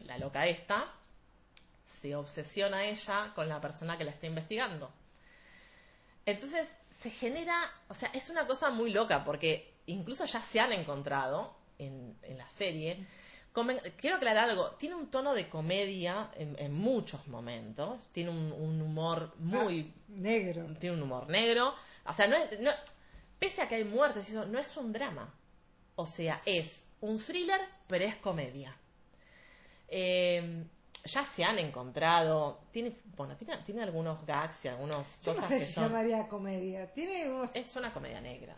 la 0.04 0.20
loca 0.20 0.46
esta, 0.46 0.94
se 2.06 2.16
obsesiona 2.16 2.86
ella 2.86 3.32
con 3.34 3.50
la 3.50 3.60
persona 3.60 3.98
que 3.98 4.04
la 4.04 4.12
está 4.12 4.28
investigando. 4.28 4.92
Entonces 6.26 6.70
se 6.98 7.10
genera, 7.10 7.72
o 7.90 7.94
sea, 7.96 8.10
es 8.14 8.30
una 8.30 8.46
cosa 8.46 8.70
muy 8.70 8.92
loca 8.92 9.24
porque 9.24 9.74
incluso 9.88 10.26
ya 10.26 10.42
se 10.42 10.60
han 10.60 10.72
encontrado 10.72 11.56
en, 11.80 12.16
en 12.22 12.38
la 12.38 12.48
serie. 12.50 13.06
Comen- 13.54 13.82
quiero 13.98 14.18
aclarar 14.18 14.50
algo, 14.50 14.72
tiene 14.76 14.96
un 14.96 15.10
tono 15.10 15.34
de 15.34 15.50
comedia 15.50 16.30
en, 16.36 16.56
en 16.60 16.74
muchos 16.74 17.28
momentos, 17.28 18.08
tiene 18.12 18.30
un, 18.30 18.52
un 18.52 18.82
humor 18.82 19.34
muy 19.40 19.92
Ah, 19.98 20.02
negro. 20.10 20.66
tiene 20.80 20.96
un 20.98 21.02
humor 21.04 21.28
negro. 21.28 21.74
O 22.06 22.14
sea, 22.14 22.28
no 22.28 22.36
es, 22.36 22.60
no- 22.60 22.72
pese 23.40 23.64
a 23.64 23.68
que 23.68 23.76
hay 23.76 23.84
muertes, 23.84 24.30
eso, 24.30 24.46
no 24.46 24.60
es 24.60 24.78
un 24.78 24.94
drama. 24.94 25.34
O 25.96 26.06
sea, 26.06 26.42
es 26.46 26.86
un 27.02 27.18
thriller, 27.18 27.62
pero 27.88 28.06
es 28.06 28.16
comedia. 28.18 28.76
Eh, 29.88 30.66
ya 31.06 31.24
se 31.26 31.44
han 31.44 31.60
encontrado. 31.60 32.60
Tiene, 32.72 32.96
bueno, 33.16 33.36
tiene, 33.38 33.58
tiene 33.66 33.84
algunos 33.84 34.26
gags 34.26 34.66
y 34.66 34.68
algunos 34.68 35.06
Yo 35.24 35.32
no 35.34 35.36
cosas 35.42 35.50
sé 35.50 35.60
que 35.60 35.66
si 35.66 35.74
son. 35.74 35.86
llamaría 35.86 36.28
comedia. 36.28 36.92
Tiene 36.94 37.30
unos. 37.30 37.52
Es 37.54 37.76
una 37.76 37.94
comedia 37.94 38.22
negra. 38.22 38.56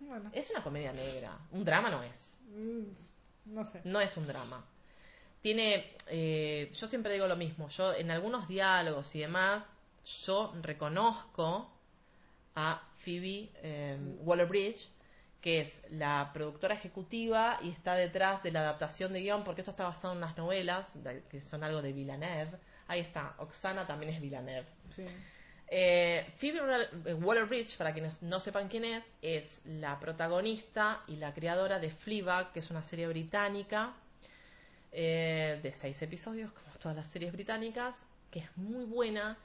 Bueno. 0.00 0.30
Es 0.32 0.50
una 0.50 0.62
comedia 0.62 0.92
negra. 0.92 1.38
Un 1.52 1.64
drama 1.64 1.90
no 1.90 2.02
es. 2.02 2.36
Mm, 2.54 3.54
No 3.54 3.64
sé. 3.64 3.80
No 3.84 4.00
es 4.00 4.16
un 4.16 4.26
drama. 4.26 4.64
Tiene, 5.42 5.96
eh, 6.08 6.70
yo 6.74 6.88
siempre 6.88 7.12
digo 7.12 7.26
lo 7.26 7.36
mismo, 7.36 7.68
yo 7.68 7.94
en 7.94 8.10
algunos 8.10 8.48
diálogos 8.48 9.14
y 9.14 9.20
demás, 9.20 9.64
yo 10.26 10.52
reconozco 10.62 11.70
a 12.56 12.82
Phoebe 12.98 13.50
eh, 13.62 13.96
Waller-Bridge, 14.20 14.88
que 15.40 15.60
es 15.60 15.82
la 15.90 16.30
productora 16.32 16.74
ejecutiva 16.74 17.58
y 17.62 17.70
está 17.70 17.94
detrás 17.94 18.42
de 18.42 18.50
la 18.50 18.60
adaptación 18.60 19.12
de 19.12 19.20
guion, 19.20 19.44
porque 19.44 19.60
esto 19.60 19.70
está 19.70 19.84
basado 19.84 20.12
en 20.12 20.18
unas 20.18 20.36
novelas 20.36 20.86
que 21.30 21.40
son 21.42 21.62
algo 21.62 21.80
de 21.80 21.92
Villeneuve. 21.92 22.58
Ahí 22.88 23.00
está, 23.00 23.34
Oksana 23.38 23.86
también 23.86 24.14
es 24.14 24.20
Villeneuve. 24.20 24.66
Sí. 24.90 25.04
Eh, 25.70 26.26
Phoebe 26.38 26.60
Waller-Bridge, 27.14 27.76
para 27.76 27.92
quienes 27.92 28.22
no 28.22 28.40
sepan 28.40 28.68
quién 28.68 28.84
es, 28.84 29.14
es 29.20 29.60
la 29.66 30.00
protagonista 30.00 31.02
y 31.06 31.16
la 31.16 31.34
creadora 31.34 31.78
de 31.78 31.90
Fleabag, 31.90 32.52
que 32.52 32.60
es 32.60 32.70
una 32.70 32.82
serie 32.82 33.06
británica 33.06 33.92
eh, 34.90 35.60
de 35.62 35.72
seis 35.72 36.00
episodios, 36.00 36.52
como 36.52 36.66
todas 36.78 36.96
las 36.96 37.08
series 37.08 37.32
británicas, 37.32 38.06
que 38.30 38.40
es 38.40 38.56
muy 38.56 38.86
buena 38.86 39.36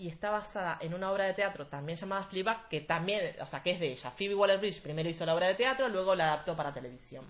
y 0.00 0.08
está 0.08 0.30
basada 0.30 0.78
en 0.80 0.94
una 0.94 1.12
obra 1.12 1.26
de 1.26 1.34
teatro 1.34 1.66
también 1.66 1.98
llamada 1.98 2.24
Fleabag, 2.24 2.68
que 2.68 2.80
también, 2.80 3.36
o 3.40 3.46
sea, 3.46 3.62
que 3.62 3.72
es 3.72 3.80
de 3.80 3.92
ella. 3.92 4.10
Phoebe 4.10 4.34
Waller-Bridge 4.34 4.80
primero 4.80 5.08
hizo 5.08 5.26
la 5.26 5.34
obra 5.34 5.46
de 5.46 5.54
teatro, 5.54 5.88
luego 5.88 6.14
la 6.14 6.32
adaptó 6.32 6.56
para 6.56 6.72
televisión. 6.72 7.26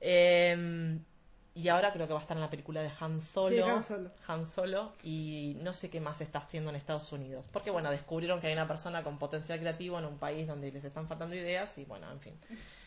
Eh, 0.00 0.98
y 1.56 1.68
ahora 1.68 1.90
creo 1.90 2.06
que 2.06 2.12
va 2.12 2.18
a 2.18 2.22
estar 2.22 2.36
en 2.36 2.42
la 2.42 2.50
película 2.50 2.82
de 2.82 2.90
Han 3.00 3.22
Solo. 3.22 3.56
Sí, 3.56 3.62
Han 3.62 3.82
Solo. 3.82 4.10
Han 4.26 4.46
Solo 4.46 4.92
y 5.02 5.56
no 5.62 5.72
sé 5.72 5.88
qué 5.88 6.00
más 6.00 6.20
está 6.20 6.40
haciendo 6.40 6.68
en 6.68 6.76
Estados 6.76 7.10
Unidos. 7.12 7.48
Porque 7.50 7.70
bueno, 7.70 7.90
descubrieron 7.90 8.42
que 8.42 8.48
hay 8.48 8.52
una 8.52 8.68
persona 8.68 9.02
con 9.02 9.18
potencial 9.18 9.58
creativo 9.58 9.98
en 9.98 10.04
un 10.04 10.18
país 10.18 10.46
donde 10.46 10.70
les 10.70 10.84
están 10.84 11.08
faltando 11.08 11.34
ideas 11.34 11.78
y 11.78 11.86
bueno, 11.86 12.12
en 12.12 12.20
fin. 12.20 12.34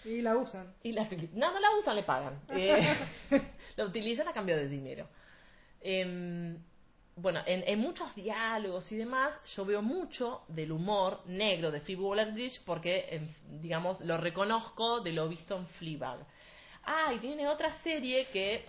Y 0.06 0.22
la 0.22 0.38
usan. 0.38 0.72
Y 0.84 0.92
la 0.92 1.04
no, 1.34 1.52
no 1.52 1.60
la 1.60 1.68
usan, 1.80 1.96
le 1.96 2.04
pagan. 2.04 2.40
Eh, 2.52 2.96
la 3.76 3.86
utilizan 3.86 4.28
a 4.28 4.34
cambio 4.34 4.56
de 4.56 4.68
dinero. 4.68 5.08
Em, 5.82 6.58
bueno, 7.22 7.42
en, 7.46 7.64
en 7.68 7.80
muchos 7.80 8.14
diálogos 8.16 8.92
y 8.92 8.96
demás, 8.98 9.42
yo 9.56 9.66
veo 9.66 9.82
mucho 9.82 10.42
del 10.48 10.72
humor 10.72 11.22
negro 11.26 11.72
de 11.72 11.82
Phoebe 11.82 12.02
Waller-Bridge 12.02 12.62
porque, 12.66 13.08
em, 13.12 13.28
digamos, 13.62 14.00
lo 14.02 14.18
reconozco 14.18 15.00
de 15.02 15.14
lo 15.14 15.28
visto 15.28 15.58
en 15.58 15.68
Fleabag. 15.68 16.20
Ah, 16.84 17.12
y 17.14 17.20
tiene 17.20 17.48
otra 17.48 17.72
serie 17.72 18.28
que, 18.30 18.66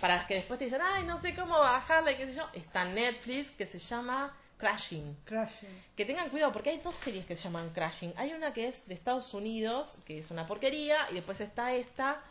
para 0.00 0.16
las 0.16 0.26
que 0.26 0.34
después 0.34 0.58
te 0.58 0.66
dicen, 0.66 0.80
ay, 0.82 1.04
no 1.04 1.20
sé 1.20 1.34
cómo 1.34 1.58
bajarla 1.58 2.12
y 2.12 2.16
qué 2.16 2.26
sé 2.26 2.34
yo, 2.34 2.48
está 2.52 2.82
en 2.82 2.94
Netflix 2.94 3.50
que 3.52 3.66
se 3.66 3.78
llama 3.78 4.34
Crashing. 4.58 5.16
Crashing. 5.24 5.82
Que 5.96 6.04
tengan 6.04 6.30
cuidado 6.30 6.52
porque 6.52 6.70
hay 6.70 6.78
dos 6.78 6.94
series 6.96 7.26
que 7.26 7.36
se 7.36 7.42
llaman 7.42 7.70
Crashing. 7.70 8.14
Hay 8.16 8.32
una 8.32 8.52
que 8.54 8.68
es 8.68 8.86
de 8.86 8.94
Estados 8.94 9.34
Unidos, 9.34 9.98
que 10.06 10.18
es 10.20 10.30
una 10.30 10.46
porquería, 10.46 11.10
y 11.10 11.14
después 11.14 11.40
está 11.40 11.74
esta, 11.74 12.22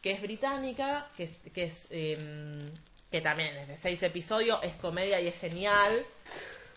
que 0.00 0.12
es 0.12 0.22
británica, 0.22 1.08
que, 1.16 1.24
es- 1.24 1.52
que 1.52 1.64
es 1.64 1.86
em, 1.90 2.72
que 3.12 3.20
también 3.20 3.54
es 3.58 3.68
de 3.68 3.76
seis 3.76 4.02
episodios, 4.02 4.58
es 4.62 4.74
comedia 4.76 5.20
y 5.20 5.28
es 5.28 5.38
genial, 5.38 6.04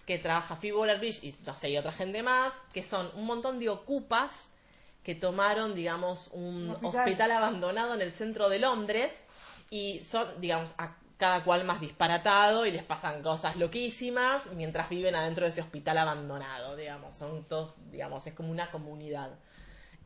que 0.05 0.19
trabaja 0.19 0.57
Phoebe 0.57 0.77
Waller-Bridge 0.77 1.23
y 1.23 1.36
no 1.45 1.57
sé, 1.57 1.69
y 1.69 1.77
otra 1.77 1.93
gente 1.93 2.21
más, 2.21 2.53
que 2.73 2.83
son 2.83 3.09
un 3.15 3.25
montón 3.25 3.57
de 3.57 3.69
ocupas 3.69 4.53
que 5.03 5.15
tomaron, 5.15 5.73
digamos, 5.73 6.27
un 6.33 6.77
hospital. 6.83 7.31
abandonado 7.31 7.93
en 7.93 8.01
el 8.01 8.11
centro 8.11 8.49
de 8.49 8.59
Londres 8.59 9.23
y 9.69 10.03
son, 10.03 10.41
digamos, 10.41 10.69
a 10.77 10.97
cada 11.17 11.43
cual 11.45 11.63
más 11.63 11.79
disparatado 11.79 12.65
y 12.65 12.71
les 12.71 12.83
pasan 12.83 13.23
cosas 13.23 13.55
loquísimas 13.55 14.45
mientras 14.47 14.89
viven 14.89 15.15
adentro 15.15 15.45
de 15.45 15.51
ese 15.51 15.61
hospital 15.61 15.97
abandonado, 15.99 16.75
digamos, 16.75 17.15
son 17.15 17.45
todos, 17.45 17.73
digamos, 17.91 18.27
es 18.27 18.33
como 18.33 18.51
una 18.51 18.69
comunidad. 18.71 19.31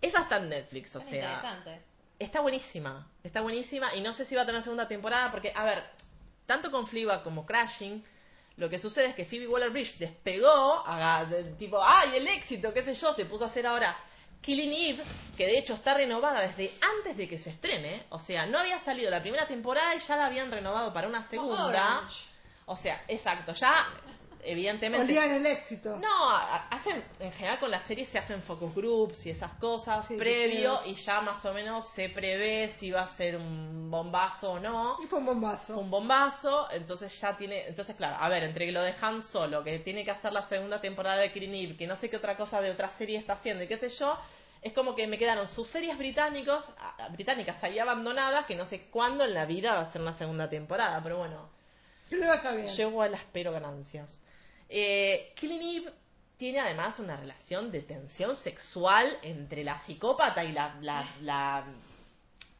Esa 0.02 0.22
está 0.22 0.38
en 0.38 0.50
Netflix, 0.50 0.96
o 0.96 1.00
Es 1.00 1.06
sea, 1.06 1.16
interesante. 1.16 1.82
está 2.20 2.42
buenísima, 2.42 3.08
está 3.24 3.42
buenísima 3.42 3.96
y 3.96 4.02
no 4.02 4.14
sé 4.14 4.26
si 4.26 4.36
va 4.36 4.44
a 4.44 4.46
tener 4.46 4.62
segunda 4.62 4.88
temporada 4.88 5.32
porque, 5.32 5.52
a 5.56 5.64
ver, 5.66 5.84
tanto 6.50 6.72
con 6.72 6.88
Fleabag 6.88 7.22
como 7.22 7.46
Crashing, 7.46 8.04
lo 8.58 8.70
que 8.72 8.80
sucede 8.80 9.06
es 9.10 9.16
que 9.16 9.24
Phoebe 9.24 9.48
Waller-Bridge 9.48 10.00
despegó, 10.00 10.84
haga- 10.86 11.26
de- 11.26 11.44
tipo, 11.54 11.78
¡ay, 11.80 12.18
el 12.18 12.28
éxito! 12.28 12.74
qué 12.74 12.82
sé 12.82 12.96
yo, 12.96 13.14
se 13.14 13.26
puso 13.26 13.44
a 13.44 13.48
hacer 13.48 13.68
ahora 13.68 13.96
Killing 14.42 14.74
Eve, 14.74 15.04
que 15.38 15.46
de 15.46 15.60
hecho 15.60 15.76
está 15.76 15.94
renovada 15.94 16.42
desde 16.42 16.72
antes 16.82 17.16
de 17.18 17.28
que 17.28 17.38
se 17.38 17.52
estrene, 17.52 18.04
o 18.10 18.18
sea, 18.18 18.48
no 18.48 18.58
había 18.58 18.80
salido 18.80 19.12
la 19.12 19.22
primera 19.22 19.46
temporada 19.46 19.94
y 19.96 20.00
ya 20.00 20.16
la 20.18 20.26
habían 20.26 20.52
renovado 20.52 20.92
para 20.92 21.08
una 21.08 21.22
segunda. 21.24 21.66
Orange. 21.68 22.26
O 22.66 22.76
sea, 22.76 23.04
exacto, 23.08 23.54
ya 23.54 23.88
evidentemente 24.44 25.04
Olían 25.06 25.32
el 25.32 25.46
éxito. 25.46 25.96
no, 25.98 26.30
a- 26.30 26.68
hacen, 26.70 27.04
en 27.20 27.32
general 27.32 27.60
con 27.60 27.72
las 27.72 27.84
series 27.84 28.08
se 28.10 28.18
hacen 28.20 28.42
focus 28.42 28.74
groups 28.76 29.26
y 29.26 29.30
esas 29.32 29.52
cosas 29.54 30.06
Sí, 30.08 30.16
previo 30.16 30.80
y 30.86 30.96
ya 30.96 31.22
más 31.22 31.44
o 31.46 31.54
menos 31.54 31.88
se 31.88 32.10
prevé 32.10 32.68
si 32.68 32.92
va 32.92 33.02
a 33.02 33.06
ser 33.08 33.36
un 33.38 33.90
bombazo 33.92 34.54
o 34.54 34.60
no. 34.60 34.98
Y 35.04 35.08
fue 35.08 35.20
un 35.20 35.26
bombazo. 35.26 35.78
Un 35.78 35.90
bombazo, 35.92 36.70
entonces 36.72 37.20
ya 37.20 37.36
tiene, 37.36 37.68
entonces 37.68 37.96
claro, 37.96 38.16
a 38.20 38.30
ver, 38.30 38.44
entre 38.44 38.66
que 38.66 38.72
lo 38.72 38.82
dejan 38.82 39.22
solo, 39.22 39.64
que 39.64 39.80
tiene 39.80 40.06
que 40.06 40.12
hacer 40.12 40.32
la 40.34 40.42
segunda 40.44 40.80
temporada 40.82 41.18
de 41.18 41.26
Eve, 41.34 41.76
que 41.78 41.88
no 41.88 41.96
sé 41.96 42.10
qué 42.10 42.18
otra 42.18 42.38
cosa 42.38 42.62
de 42.62 42.72
otra 42.72 42.90
serie 42.90 43.18
está 43.18 43.34
haciendo 43.34 43.64
y 43.64 43.68
qué 43.68 43.78
sé 43.78 43.90
yo, 43.90 44.18
es 44.62 44.74
como 44.74 44.94
que 44.96 45.08
me 45.08 45.18
quedaron 45.18 45.48
sus 45.48 45.68
series 45.68 45.98
británicos, 45.98 46.64
británicas 47.12 47.64
ahí 47.64 47.80
abandonadas, 47.80 48.46
que 48.46 48.56
no 48.56 48.66
sé 48.66 48.82
cuándo 48.92 49.24
en 49.24 49.34
la 49.34 49.46
vida 49.46 49.74
va 49.76 49.82
a 49.82 49.92
ser 49.92 50.02
una 50.02 50.14
segunda 50.14 50.50
temporada, 50.50 51.02
pero 51.02 51.18
bueno, 51.18 51.50
Pero 52.10 52.34
está 52.34 52.52
bien. 52.54 52.68
yo 52.68 52.90
igual 52.90 53.14
espero 53.14 53.52
ganancias. 53.52 54.22
Eh, 54.70 55.34
Killing 55.36 55.62
Eve 55.84 55.94
tiene 56.38 56.60
además 56.60 57.00
una 57.00 57.18
relación 57.18 57.72
de 57.72 57.82
tensión 57.82 58.36
sexual 58.36 59.18
entre 59.24 59.64
la 59.64 59.78
psicópata 59.80 60.44
y 60.44 60.52
la, 60.54 60.78
la, 60.82 61.06
la, 61.22 61.66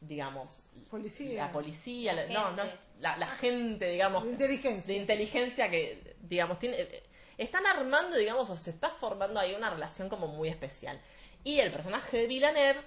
digamos, 0.00 0.62
Policía. 0.90 1.46
la 1.46 1.52
policía, 1.52 2.12
la- 2.12 2.26
La 2.26 2.50
no, 2.50 2.64
la, 2.98 3.16
la 3.16 3.26
gente, 3.28 3.88
digamos, 3.90 4.24
De 4.24 4.30
inteligencia. 4.32 4.94
de 4.94 5.00
inteligencia 5.00 5.70
que, 5.70 6.16
digamos, 6.20 6.58
tiene, 6.58 6.80
eh, 6.80 7.02
están 7.38 7.66
armando, 7.66 8.16
digamos, 8.16 8.50
o 8.50 8.56
se 8.56 8.70
está 8.70 8.90
formando 8.90 9.40
ahí 9.40 9.54
una 9.54 9.70
relación 9.70 10.08
como 10.08 10.26
muy 10.26 10.48
especial. 10.48 11.00
Y 11.44 11.60
el 11.60 11.72
personaje 11.72 12.18
de 12.18 12.26
Villanelle 12.26 12.80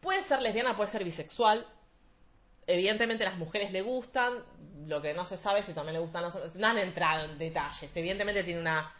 puede 0.00 0.22
ser 0.22 0.40
lesbiana, 0.42 0.76
puede 0.76 0.90
ser 0.90 1.04
bisexual. 1.04 1.66
Evidentemente 2.66 3.24
las 3.24 3.36
mujeres 3.36 3.70
le 3.72 3.82
gustan, 3.82 4.34
lo 4.86 5.00
que 5.00 5.14
no 5.14 5.24
se 5.24 5.36
sabe 5.36 5.60
es 5.60 5.66
si 5.66 5.72
también 5.72 5.94
le 5.94 6.00
gustan 6.00 6.22
los 6.22 6.34
hombres. 6.34 6.54
No 6.54 6.66
han 6.66 6.78
entrado 6.78 7.24
en 7.24 7.38
detalles. 7.38 7.90
Evidentemente 7.94 8.42
tiene 8.42 8.60
una 8.60 8.92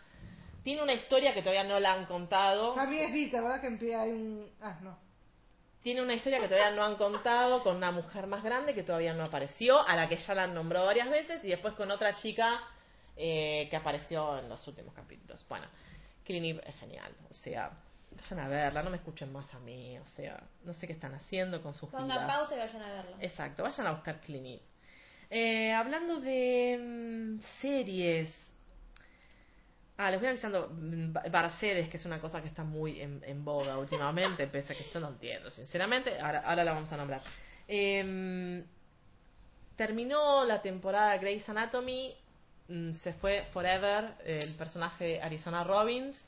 tiene 0.67 0.83
una 0.83 0.95
historia 0.95 1.33
que 1.33 1.43
todavía 1.43 1.63
no 1.63 1.79
la 1.79 1.93
han 1.93 2.07
contado. 2.07 2.75
Mí 2.87 2.99
es 2.99 3.13
Vita, 3.13 3.41
¿verdad? 3.41 3.61
Que 3.61 3.69
empieza 3.69 4.03
hay 4.03 4.11
un. 4.11 4.51
Ah, 4.61 4.77
no. 4.83 4.99
Tiene 5.81 6.03
una 6.03 6.15
historia 6.15 6.41
que 6.41 6.49
todavía 6.49 6.73
no 6.73 6.83
han 6.85 6.97
contado 6.97 7.63
con 7.63 7.77
una 7.77 7.93
mujer 7.93 8.27
más 8.27 8.43
grande 8.43 8.75
que 8.75 8.83
todavía 8.83 9.15
no 9.15 9.23
apareció, 9.23 9.87
a 9.87 9.95
la 9.95 10.09
que 10.09 10.17
ya 10.17 10.35
la 10.35 10.43
han 10.43 10.55
nombrado 10.55 10.87
varias 10.87 11.09
veces, 11.09 11.45
y 11.45 11.51
después 11.51 11.75
con 11.75 11.93
otra 11.93 12.15
chica 12.15 12.65
eh, 13.17 13.69
que 13.71 13.77
apareció 13.77 14.41
en 14.41 14.49
los 14.49 14.67
últimos 14.67 14.93
capítulos. 14.93 15.47
Bueno, 15.49 15.67
Eve 16.27 16.61
es 16.67 16.75
genial, 16.81 17.15
o 17.31 17.35
sea, 17.35 17.71
vayan 18.17 18.39
a 18.45 18.49
verla, 18.49 18.83
no 18.83 18.91
me 18.91 18.97
escuchen 18.97 19.33
más 19.33 19.55
a 19.55 19.59
mí, 19.61 19.99
o 19.99 20.07
sea, 20.07 20.43
no 20.65 20.73
sé 20.73 20.87
qué 20.87 20.93
están 20.93 21.15
haciendo 21.15 21.63
con 21.63 21.75
sus 21.75 21.89
Pongan 21.91 22.09
vidas. 22.09 22.35
pausa 22.37 22.55
y 22.55 22.59
vayan 22.59 22.83
a 22.83 22.93
verlo. 22.93 23.17
Exacto, 23.21 23.63
vayan 23.63 23.87
a 23.87 23.93
buscar 23.93 24.21
Eve. 24.29 24.61
Eh, 25.31 25.73
hablando 25.73 26.21
de 26.21 26.79
mm, 27.39 27.41
series. 27.41 28.53
Ah, 29.99 30.11
les 30.11 30.21
voy 30.21 30.29
avisando, 30.29 30.69
mm, 30.71 31.13
Ba- 31.13 31.25
Barcedes, 31.31 31.89
que 31.89 31.97
es 31.97 32.05
una 32.05 32.21
cosa 32.21 32.43
que 32.43 32.49
está 32.49 32.65
muy 32.65 33.01
en, 33.01 33.23
en 33.25 33.45
boga 33.45 33.79
últimamente, 33.79 34.47
pese 34.55 34.75
a 34.75 34.77
que 34.77 34.85
yo 34.85 35.01
no 35.01 35.09
entiendo, 35.09 35.51
sinceramente. 35.51 36.21
Ahora, 36.21 36.41
ahora 36.41 36.65
la 36.65 36.73
vamos 36.73 36.93
a 36.93 36.97
nombrar. 36.97 37.23
Em, 37.69 38.65
terminó 39.77 40.45
la 40.45 40.63
temporada 40.63 41.17
Grey's 41.19 41.49
Anatomy, 41.49 42.15
mm, 42.69 42.93
se 42.93 43.13
fue 43.13 43.45
Forever, 43.53 44.15
el 44.25 44.55
personaje 44.55 45.05
de 45.05 45.23
Arizona 45.23 45.65
Robbins. 45.65 46.27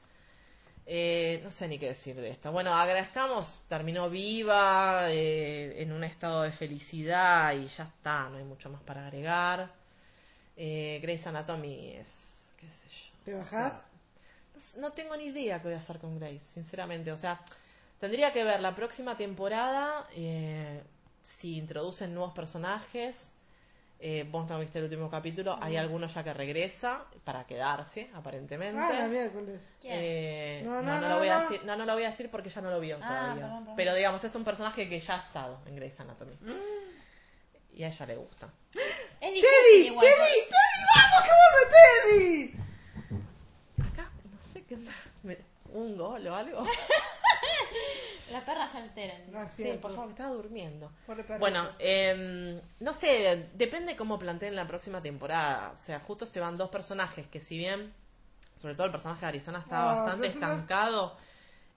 Eh, 0.91 1.41
no 1.45 1.51
sé 1.51 1.69
ni 1.69 1.79
qué 1.79 1.89
decir 1.89 2.17
de 2.17 2.31
esto. 2.31 2.51
Bueno, 2.51 2.75
agradezcamos, 2.75 3.61
terminó 3.69 4.09
viva, 4.09 5.11
eh, 5.11 5.83
en 5.83 5.93
un 5.93 6.03
estado 6.05 6.43
de 6.43 6.53
felicidad 6.53 7.53
y 7.55 7.67
ya 7.69 7.85
está, 7.85 8.29
no 8.31 8.39
hay 8.39 8.45
mucho 8.45 8.71
más 8.71 8.83
para 8.83 9.07
agregar. 9.07 9.71
Eh, 10.57 11.01
Grey's 11.03 11.27
Anatomy 11.27 11.93
es, 11.97 12.09
qué 12.59 12.69
sé 12.69 12.89
yo. 12.89 13.13
¿Te 13.25 13.35
o 13.47 13.49
bajás? 13.49 13.75
sea, 13.75 13.85
no 14.55 14.61
s- 14.61 14.81
no 14.81 14.93
tengo 14.93 15.17
ni 15.17 15.27
idea 15.27 15.59
qué 15.61 15.69
voy 15.69 15.75
a 15.75 15.79
hacer 15.79 15.99
con 15.99 16.19
Grace, 16.19 16.41
sinceramente. 16.41 17.13
O 17.13 17.17
sea, 17.19 17.41
tendría 18.01 18.33
que 18.33 18.45
ver 18.45 18.61
la 18.61 18.75
próxima 18.77 19.17
temporada 19.17 20.09
eh, 20.15 20.83
si 21.25 21.59
introducen 21.59 22.15
nuevos 22.15 22.35
personajes. 22.35 23.33
Eh, 24.01 24.25
vos 24.31 24.49
no 24.49 24.61
viste 24.61 24.79
el 24.79 24.85
último 24.85 25.11
capítulo, 25.11 25.59
hay 25.61 25.77
alguno 25.77 26.07
ya 26.07 26.23
que 26.23 26.33
regresa 26.33 27.05
para 27.25 27.45
quedarse, 27.45 28.09
aparentemente. 28.15 28.81
Ah, 28.81 28.93
la 28.93 29.07
miércoles. 29.09 29.61
Eh, 29.83 30.63
No, 30.65 30.75
no, 30.75 30.83
no, 30.83 30.95
no, 30.95 31.01
no, 31.01 31.09
lo 31.09 31.19
voy 31.19 31.29
a 31.29 31.35
no. 31.35 31.41
decir, 31.43 31.65
no, 31.65 31.77
no 31.77 31.85
lo 31.85 31.95
voy 31.95 32.05
a 32.05 32.11
decir 32.11 32.31
porque 32.31 32.49
ya 32.49 32.61
no 32.61 32.71
lo 32.71 32.79
vio 32.79 32.97
Ah, 33.03 33.09
todavía. 33.09 33.35
perdón, 33.43 33.59
perdón. 33.65 33.77
Pero 33.77 33.95
digamos, 33.95 34.23
es 34.23 34.35
un 34.37 34.45
personaje 34.45 34.89
que 34.89 35.01
ya 35.01 35.15
ha 35.17 35.19
estado 35.27 35.59
en 35.67 35.75
Grey's 35.75 35.99
Anatomy. 35.99 36.39
Y 37.73 37.83
a 37.83 37.89
ella 37.89 38.07
le 38.07 38.17
gusta. 38.17 38.49
Es 39.21 39.35
difícil 39.35 39.49
¡Teddy! 39.73 39.87
igual. 39.89 40.07
¡Teddy! 40.07 40.17
¡Teddy! 40.49 40.85
¡Vamos, 40.95 41.23
que 41.25 42.19
vuelve 42.21 42.55
Teddy! 42.55 43.89
Acá, 43.93 44.11
no 44.31 44.53
sé 44.53 44.63
qué 44.65 44.75
onda. 44.77 44.93
¿Un 45.73 45.97
gol 45.97 46.27
o 46.27 46.35
algo? 46.35 46.65
Las 48.31 48.43
perras 48.45 48.71
se 48.73 48.79
alteran. 48.79 49.31
No 49.33 49.43
es 49.43 49.51
Sí, 49.53 49.65
por 49.81 49.91
favor, 49.93 50.07
que 50.07 50.13
estaba 50.13 50.31
durmiendo. 50.35 50.91
Bueno, 51.39 51.69
eh, 51.79 52.61
no 52.81 52.93
sé, 52.95 53.49
depende 53.55 53.97
cómo 53.97 54.19
planteen 54.19 54.55
la 54.57 54.67
próxima 54.67 55.01
temporada. 55.03 55.71
O 55.73 55.77
sea, 55.77 56.01
justo 56.01 56.27
se 56.27 56.41
van 56.41 56.57
dos 56.57 56.71
personajes 56.71 57.27
que 57.29 57.41
si 57.41 57.59
bien, 57.59 57.93
sobre 58.61 58.75
todo 58.75 58.87
el 58.87 58.93
personaje 58.93 59.21
de 59.23 59.27
Arizona 59.29 59.59
estaba 59.61 59.95
No, 59.95 60.01
bastante 60.03 60.27
estancado, 60.29 61.17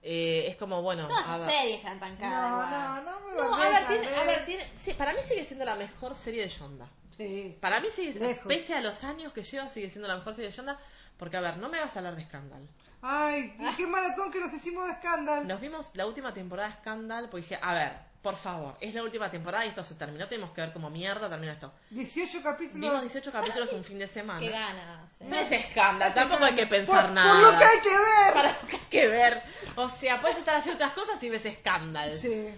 eh, 0.02 0.46
es 0.48 0.56
como, 0.56 0.82
bueno... 0.82 1.06
Todas 1.06 1.40
las 1.40 1.52
series 1.52 1.76
están 1.78 2.00
tan 2.00 2.16
caras. 2.16 3.02
No, 3.02 3.02
no, 3.02 3.20
no 3.20 3.30
me 3.30 3.36
No, 3.36 3.54
a 3.54 3.58
bardees, 3.58 3.88
ver, 3.88 4.00
tiene- 4.00 4.16
a 4.16 4.24
ver, 4.24 4.44
tiene- 4.46 4.70
sí, 4.74 4.94
para 4.94 5.12
mí 5.12 5.20
sigue 5.28 5.44
siendo 5.44 5.64
la 5.64 5.76
mejor 5.76 6.14
serie 6.14 6.42
de 6.42 6.48
Yonda. 6.48 6.88
Sí. 7.16 7.56
Para 7.60 7.78
mí 7.80 7.88
sigue, 7.94 8.18
Lejos. 8.18 8.46
pese 8.48 8.74
a 8.74 8.80
los 8.80 9.04
años 9.04 9.32
que 9.32 9.42
lleva, 9.44 9.68
sigue 9.68 9.90
siendo 9.90 10.08
la 10.08 10.16
mejor 10.16 10.34
serie 10.34 10.50
de 10.50 10.56
Yonda. 10.56 10.78
Porque, 11.18 11.36
a 11.36 11.40
ver, 11.40 11.58
no 11.58 11.68
me 11.68 11.78
vas 11.78 11.94
a 11.94 11.98
hablar 12.00 12.16
de 12.16 12.24
Scandal. 12.24 12.66
Ay, 13.02 13.54
y 13.58 13.76
qué 13.76 13.86
maratón 13.86 14.30
que 14.30 14.40
nos 14.40 14.52
hicimos 14.54 14.86
de 14.86 14.94
Scandal. 14.94 15.46
Nos 15.48 15.60
vimos 15.60 15.90
la 15.94 16.06
última 16.06 16.32
temporada 16.32 16.68
de 16.68 16.74
Scandal, 16.76 17.28
porque 17.28 17.42
dije, 17.42 17.58
a 17.60 17.74
ver, 17.74 17.92
por 18.22 18.36
favor, 18.36 18.76
es 18.80 18.94
la 18.94 19.02
última 19.02 19.28
temporada 19.28 19.66
y 19.66 19.70
esto 19.70 19.82
se 19.82 19.96
terminó, 19.96 20.28
tenemos 20.28 20.52
que 20.52 20.60
ver 20.60 20.72
cómo 20.72 20.88
mierda 20.88 21.28
termina 21.28 21.52
esto. 21.54 21.72
18 21.90 22.42
capítulos. 22.42 22.80
Vimos 22.80 23.00
18 23.02 23.32
capítulos 23.32 23.72
un 23.72 23.82
fin 23.82 23.98
de 23.98 24.06
semana. 24.06 24.38
Qué 24.38 24.50
ganas. 24.50 25.10
eh. 25.18 25.26
No 25.28 25.36
es 25.36 25.66
Scandal, 25.70 26.14
tampoco 26.14 26.44
hay 26.44 26.54
que 26.54 26.66
pensar 26.68 27.06
por, 27.06 27.12
nada. 27.12 27.32
Por 27.40 27.52
lo 27.52 27.58
que 27.58 27.64
hay 27.64 27.80
que 27.80 27.88
ver. 27.90 28.32
Para 28.34 28.52
lo 28.60 28.66
que 28.68 28.76
hay 28.76 28.82
que 28.88 29.08
ver. 29.08 29.42
O 29.74 29.88
sea, 29.88 30.20
puedes 30.20 30.38
estar 30.38 30.56
haciendo 30.56 30.76
otras 30.84 30.92
cosas 30.94 31.20
y 31.22 31.28
ves 31.28 31.42
Scandal. 31.58 32.14
Sí. 32.14 32.48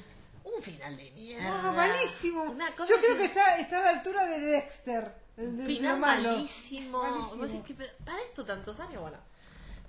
Un 0.45 0.63
final 0.63 0.95
de 0.99 1.11
mierda. 1.13 1.63
No, 1.63 1.73
malísimo. 1.73 2.43
Una 2.43 2.71
cosa 2.73 2.87
Yo 2.93 2.97
creo 3.01 3.13
que- 3.13 3.19
que 3.21 3.25
está, 3.25 3.57
está 3.57 3.79
a 3.79 3.83
la 3.83 3.91
altura 3.99 4.25
de 4.27 4.41
Dexter. 4.41 5.15
El 5.39 5.57
de 5.57 5.65
final 5.65 5.99
malísimo. 5.99 7.03
Malísimo. 7.03 7.37
Vos 7.37 7.51
decís 7.51 7.65
que, 7.67 7.75
pero, 7.75 7.91
para 8.05 8.21
esto 8.21 8.45
tantos 8.45 8.79
años, 8.79 9.01
bueno. 9.01 9.17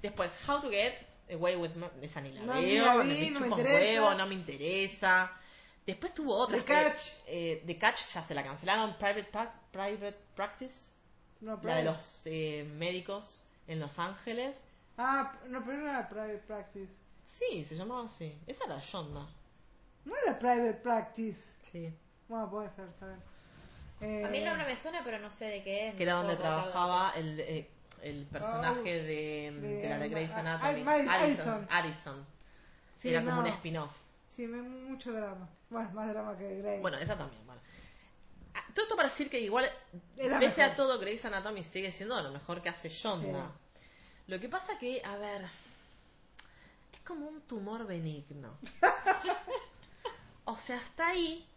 Después, 0.06 0.38
How 0.48 0.62
to 0.62 0.70
Get 0.70 0.94
Away 1.32 1.56
with 1.56 1.72
Mur- 1.76 1.92
esa 2.02 2.22
ni 2.22 2.32
la 2.32 2.42
No, 2.42 2.54
veo, 2.54 2.86
la 2.86 3.04
me 3.04 3.14
vi, 3.16 3.30
no 3.32 3.40
me 3.40 3.50
huevo, 3.50 4.14
no 4.14 4.28
me 4.28 4.34
interesa. 4.36 5.32
Después 5.86 6.14
tuvo 6.14 6.36
otra. 6.36 6.58
The 6.58 6.66
que- 6.66 6.74
Catch. 6.74 7.02
eh, 7.28 7.64
The 7.66 7.78
Catch 7.78 8.14
ya 8.14 8.24
se 8.24 8.34
la 8.34 8.44
cancelaron. 8.44 8.94
Private, 8.98 9.24
Pa- 9.32 9.54
Private 9.72 10.16
Practice, 10.36 10.90
No, 11.42 11.56
la 11.56 11.62
pero- 11.62 11.76
de 11.76 11.84
los 11.84 12.22
eh, 12.26 12.64
médicos 12.76 13.44
en 13.68 13.80
Los 13.80 13.98
Ángeles. 14.00 14.62
Ah, 14.98 15.34
no, 15.48 15.64
pero 15.66 15.78
no 15.80 15.90
era 15.90 16.08
Private 16.10 16.44
Practice. 16.48 16.94
Sí, 17.26 17.66
se 17.66 17.76
llamaba 17.76 18.06
así. 18.06 18.38
Esa 18.48 18.66
era 18.66 18.80
Yonda. 18.80 19.28
No 20.06 20.16
era 20.24 20.38
private 20.38 20.74
practice. 20.76 21.42
Sí. 21.72 21.92
Bueno, 22.30 22.50
puede 22.52 22.70
ser, 22.70 22.88
está 22.90 23.08
bien. 23.08 23.20
Eh, 24.02 24.24
A 24.24 24.30
mí 24.30 24.38
el 24.38 24.46
nombre 24.46 24.66
me 24.68 24.78
suena, 24.78 25.02
pero 25.04 25.18
no 25.18 25.32
sé 25.32 25.46
de 25.46 25.64
qué 25.64 25.88
es. 25.90 25.96
Que 25.96 26.04
era 26.04 26.14
no 26.14 26.20
donde 26.20 26.36
trabajaba 26.38 27.14
el, 27.16 27.40
eh, 27.40 27.68
el 28.02 28.26
personaje 28.26 28.80
Oh, 28.80 28.84
de, 28.84 29.52
de 29.62 29.90
la 29.90 29.98
de 30.00 30.10
Grey's 30.10 30.32
Anatomy. 30.32 30.82
Addison. 31.10 31.68
Addison. 31.70 32.26
sí, 33.00 33.10
era 33.10 33.24
como 33.24 33.40
un 33.42 33.48
spin-off. 33.48 33.92
Sí, 34.36 34.48
me- 34.48 34.62
mucho 34.62 35.12
drama. 35.14 35.48
Bueno, 35.70 35.90
más 35.92 36.08
drama 36.10 36.38
que 36.38 36.58
Grey. 36.62 36.80
Bueno, 36.82 36.98
esa 36.98 37.18
también, 37.18 37.46
bueno. 37.46 37.62
Ah, 38.54 38.64
Todo 38.74 38.84
esto 38.86 38.96
para 38.96 39.10
decir 39.10 39.30
que 39.30 39.40
igual, 39.40 39.70
Era 40.18 40.40
pese 40.40 40.62
mejor. 40.62 40.74
a 40.74 40.76
todo, 40.76 41.00
Grey's 41.00 41.26
Anatomy 41.26 41.64
sigue 41.64 41.92
siendo 41.92 42.22
lo 42.22 42.32
mejor 42.32 42.62
que 42.62 42.70
hace 42.70 42.90
Shonda. 42.90 43.52
Lo 44.28 44.40
que 44.40 44.50
pasa 44.50 44.78
que, 44.78 45.02
a 45.04 45.18
ver, 45.18 45.42
es 46.94 47.00
como 47.06 47.28
un 47.28 47.42
tumor 47.42 47.86
benigno. 47.86 48.58
o 50.46 50.58
sea, 50.58 50.78
está 50.78 51.08
ahí, 51.10 51.48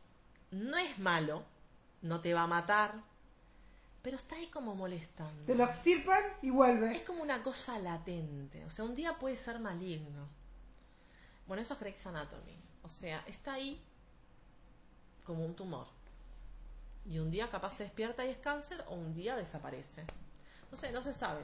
no 0.51 0.77
es 0.77 0.98
malo, 0.98 1.44
no 2.02 2.20
te 2.20 2.32
va 2.35 2.43
a 2.43 2.47
matar, 2.47 2.94
pero 4.02 4.16
está 4.16 4.36
ahí 4.36 4.46
como 4.48 4.74
molestando. 4.74 5.44
Te 5.44 5.54
lo 5.54 5.64
extirpan 5.64 6.22
y 6.42 6.48
Es 6.48 6.52
vuelve. 6.54 7.04
como 7.04 7.22
una 7.22 7.42
cosa 7.42 7.78
latente. 7.78 8.64
O 8.64 8.70
sea, 8.70 8.84
un 8.84 8.94
día 8.94 9.18
puede 9.18 9.36
ser 9.36 9.58
maligno. 9.58 10.28
Bueno, 11.46 11.62
eso 11.62 11.74
es 11.74 11.80
Grey's 11.80 12.06
Anatomy. 12.06 12.56
O 12.82 12.88
sea, 12.90 13.22
está 13.26 13.54
ahí 13.54 13.80
como 15.24 15.44
un 15.44 15.54
tumor. 15.54 15.86
Y 17.06 17.18
un 17.18 17.30
día 17.30 17.50
capaz 17.50 17.72
se 17.76 17.84
despierta 17.84 18.24
y 18.24 18.30
es 18.30 18.38
cáncer 18.38 18.84
o 18.88 18.94
un 18.94 19.14
día 19.14 19.36
desaparece. 19.36 20.04
No 20.70 20.76
sé, 20.76 20.92
no 20.92 21.02
se 21.02 21.14
sabe. 21.14 21.42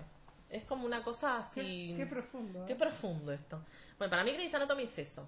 Es 0.51 0.65
como 0.65 0.85
una 0.85 1.03
cosa 1.03 1.39
así... 1.39 1.95
Qué, 1.97 2.05
qué 2.05 2.07
profundo. 2.07 2.67
Qué 2.67 2.75
¿eh? 2.75 2.77
profundo 2.77 3.33
esto. 3.33 3.61
Bueno, 3.99 4.11
para 4.11 4.25
mí 4.25 4.33
Grey's 4.33 4.55
Anatomy 4.55 4.85
es 4.85 4.99
eso. 4.99 5.27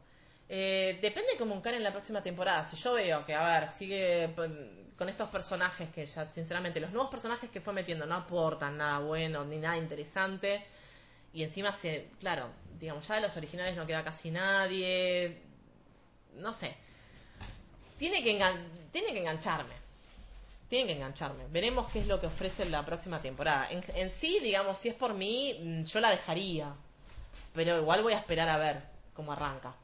Eh, 0.49 0.99
depende 1.03 1.33
de 1.33 1.39
cómo 1.39 1.55
encaren 1.57 1.83
la 1.83 1.93
próxima 1.93 2.23
temporada. 2.23 2.65
Si 2.65 2.77
yo 2.77 2.93
veo 2.95 3.25
que, 3.25 3.35
a 3.35 3.61
ver, 3.61 3.69
sigue 3.69 4.31
con 4.97 5.09
estos 5.09 5.29
personajes 5.29 5.89
que 5.91 6.07
ya, 6.07 6.27
sinceramente, 6.27 6.81
los 6.81 6.91
nuevos 6.93 7.11
personajes 7.11 7.51
que 7.51 7.61
fue 7.61 7.73
metiendo 7.73 8.07
no 8.07 8.15
aportan 8.15 8.77
nada 8.79 8.99
bueno 9.01 9.45
ni 9.45 9.59
nada 9.59 9.77
interesante. 9.77 10.65
Y 11.33 11.43
encima, 11.43 11.73
se, 11.73 12.09
claro, 12.21 12.49
digamos, 12.81 13.07
ya 13.09 13.17
de 13.17 13.23
los 13.23 13.37
originales 13.37 13.77
no 13.77 13.87
queda 13.87 14.05
casi 14.05 14.31
nadie. 14.31 15.39
No 16.37 16.55
sé. 16.55 16.77
Tiene 17.99 18.23
que, 18.23 18.31
engan- 18.39 18.69
tiene 18.93 19.13
que 19.13 19.19
engancharme. 19.21 19.75
Tiene 20.69 20.87
que 20.89 20.93
engancharme. 20.95 21.45
Veremos 21.51 21.89
qué 21.93 22.01
es 22.01 22.07
lo 22.07 22.21
que 22.21 22.27
ofrece 22.27 22.65
la 22.67 22.85
próxima 22.85 23.21
temporada. 23.21 23.69
En, 23.71 23.85
en 23.95 24.11
sí, 24.13 24.39
digamos, 24.43 24.79
si 24.79 24.89
es 24.89 24.95
por 24.95 25.15
mí, 25.15 25.59
mm, 25.63 25.85
yo 25.85 26.01
la 26.01 26.11
dejaría. 26.11 26.75
Pero 27.55 27.79
igual 27.79 28.03
voy 28.03 28.15
a 28.15 28.19
esperar 28.19 28.49
a 28.49 28.59
ver 28.59 28.83
cómo 29.15 29.33
arranca. 29.33 29.75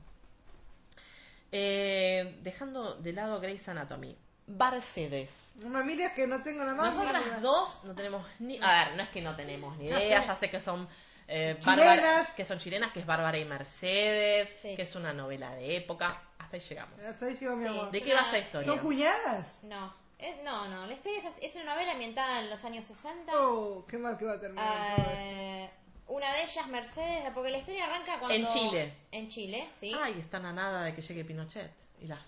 Eh, 1.53 2.39
dejando 2.43 2.95
de 2.97 3.13
lado 3.13 3.41
Grey's 3.41 3.69
Anatomy. 3.69 4.17
Barcedes. 4.47 5.53
No 5.57 5.69
me 5.69 5.85
mires 5.85 6.13
que 6.13 6.27
no 6.27 6.43
tengo 6.43 6.61
nada 6.65 6.75
más. 6.75 6.95
Nosotras 6.95 7.25
mira. 7.25 7.41
dos 7.41 7.85
no 7.85 7.95
tenemos 7.95 8.27
ni... 8.41 8.59
A 8.61 8.85
ver, 8.87 8.97
no 8.97 9.03
es 9.03 9.09
que 9.11 9.21
no 9.23 9.37
tenemos 9.37 9.77
ni 9.79 9.87
idea, 9.87 10.21
sé. 10.21 10.27
ya 10.27 10.37
sé 10.37 10.51
que 10.51 10.61
son... 10.61 10.89
eh, 11.29 11.57
Chilenas. 11.61 11.87
Bárbara- 11.97 12.27
que 12.37 12.45
son 12.45 12.59
chilenas, 12.59 12.93
que 12.93 13.01
es 13.01 13.07
Bárbara 13.07 13.39
y 13.39 13.45
Mercedes, 13.45 14.59
Sí. 14.63 14.75
que 14.75 14.83
es 14.83 14.95
una 14.97 15.13
novela 15.13 15.55
de 15.55 15.77
época. 15.77 16.23
Hasta 16.39 16.57
ahí 16.57 16.63
llegamos. 16.63 16.99
Hasta 17.01 17.27
ahí 17.27 17.37
llegó 17.37 17.55
mi 17.57 17.65
Sí. 17.65 17.71
amor. 17.71 17.91
¿De 17.91 18.03
qué 18.03 18.15
va 18.15 18.21
esta 18.23 18.39
historia? 18.39 18.69
¿Son 18.73 18.79
cuñadas? 18.81 19.61
No, 19.63 19.95
es- 20.19 20.43
no, 20.43 20.69
no. 20.69 20.87
La 20.87 20.93
historia 20.95 21.19
es, 21.31 21.39
es 21.51 21.55
una 21.63 21.75
novela 21.75 21.93
ambientada 21.93 22.41
en 22.41 22.51
los 22.51 22.65
años 22.65 22.85
60. 22.87 23.33
Oh, 23.39 23.87
qué 23.87 23.97
mal 23.99 24.19
que 24.19 24.25
va 24.25 24.33
a 24.35 24.41
terminar. 24.41 24.97
Eh, 25.09 25.71
una 26.09 26.33
de 26.35 26.43
ellas, 26.43 26.67
Mercedes, 26.69 27.31
porque 27.35 27.51
la 27.51 27.59
historia 27.59 27.85
arranca 27.85 28.19
cuando... 28.19 28.35
En 28.35 28.47
Chile. 28.53 28.93
En 29.11 29.29
Chile, 29.29 29.69
sí. 29.73 29.93
Ay, 30.01 30.19
están 30.19 30.45
a 30.47 30.53
nada 30.53 30.85
de 30.85 30.95
que 30.95 31.03
llegue 31.03 31.25
Pinochet 31.25 31.71
y 32.01 32.07
las 32.07 32.21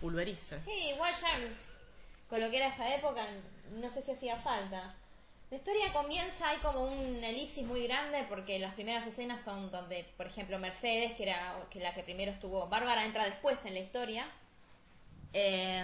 pulverice. 0.00 0.60
Sí, 0.64 0.90
igual 0.94 1.12
ya 1.14 1.28
con 2.28 2.40
lo 2.40 2.50
que 2.50 2.58
era 2.58 2.68
esa 2.68 2.94
época, 2.94 3.26
no 3.72 3.90
sé 3.90 4.02
si 4.02 4.12
hacía 4.12 4.36
falta. 4.36 4.94
La 5.50 5.56
historia 5.56 5.92
comienza, 5.94 6.50
hay 6.50 6.58
como 6.58 6.84
un 6.84 7.24
elipsis 7.24 7.64
muy 7.64 7.86
grande 7.86 8.26
porque 8.28 8.58
las 8.58 8.74
primeras 8.74 9.06
escenas 9.06 9.40
son 9.40 9.70
donde, 9.70 10.04
por 10.16 10.26
ejemplo, 10.26 10.58
Mercedes, 10.58 11.12
que 11.12 11.22
era 11.22 11.56
que 11.70 11.80
la 11.80 11.94
que 11.94 12.02
primero 12.02 12.30
estuvo, 12.32 12.66
Bárbara 12.68 13.06
entra 13.06 13.24
después 13.24 13.64
en 13.64 13.72
la 13.72 13.80
historia. 13.80 14.28
Eh, 15.32 15.78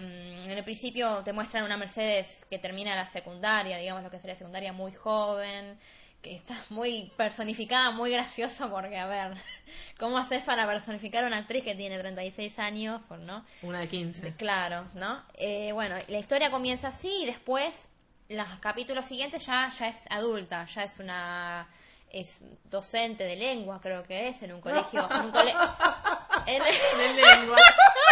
en 0.45 0.51
el 0.51 0.65
principio 0.65 1.23
te 1.25 1.33
muestran 1.33 1.65
una 1.65 1.79
Mercedes 1.79 2.45
que 2.51 2.59
termina 2.59 2.95
la 2.95 3.11
secundaria, 3.11 3.79
digamos 3.79 4.03
lo 4.03 4.11
que 4.11 4.19
sería 4.19 4.37
secundaria, 4.37 4.75
muy 4.75 4.93
joven, 4.93 5.79
que 6.25 6.35
está 6.37 6.57
muy 6.71 7.13
personificada, 7.17 7.91
muy 7.91 8.11
gracioso 8.11 8.71
porque, 8.71 8.97
a 8.99 9.07
ver, 9.07 9.35
¿cómo 9.99 10.17
haces 10.19 10.43
para 10.43 10.67
personificar 10.67 11.23
a 11.23 11.27
una 11.29 11.39
actriz 11.39 11.63
que 11.63 11.75
tiene 11.75 11.99
36 11.99 12.59
años? 12.59 13.01
Por, 13.07 13.19
¿no? 13.19 13.45
Una 13.63 13.81
de 13.81 13.89
15. 13.89 14.35
Claro, 14.37 14.87
¿no? 14.95 15.23
Eh, 15.35 15.71
bueno, 15.73 15.97
la 16.09 16.19
historia 16.19 16.51
comienza 16.51 16.89
así 16.89 17.23
y 17.23 17.27
después 17.27 17.89
los 18.31 18.49
capítulos 18.61 19.05
siguientes 19.05 19.45
ya, 19.47 19.69
ya 19.69 19.87
es 19.89 20.03
adulta, 20.11 20.65
ya 20.65 20.83
es 20.83 20.99
una 20.99 21.69
es 22.11 22.41
docente 22.71 23.25
de 23.25 23.35
lengua, 23.37 23.81
creo 23.83 24.05
que 24.05 24.29
es, 24.29 24.41
en 24.43 24.53
un 24.53 24.61
colegio, 24.61 25.07
en 25.11 25.21
un 25.27 25.31
cole- 25.33 25.53
en- 26.47 26.63
De 26.63 27.23
lengua. 27.23 27.57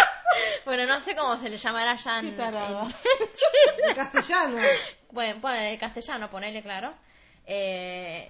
bueno, 0.67 0.87
no 0.87 1.01
sé 1.01 1.15
cómo 1.17 1.37
se 1.37 1.49
le 1.49 1.57
llamará 1.57 1.95
ya 1.95 2.19
en, 2.19 2.27
en- 2.27 2.37
castellano. 3.95 4.59
bueno, 5.13 5.41
ponele 5.41 5.79
castellano, 5.79 6.29
ponele 6.31 6.63
claro. 6.63 6.93
Eh, 7.47 8.29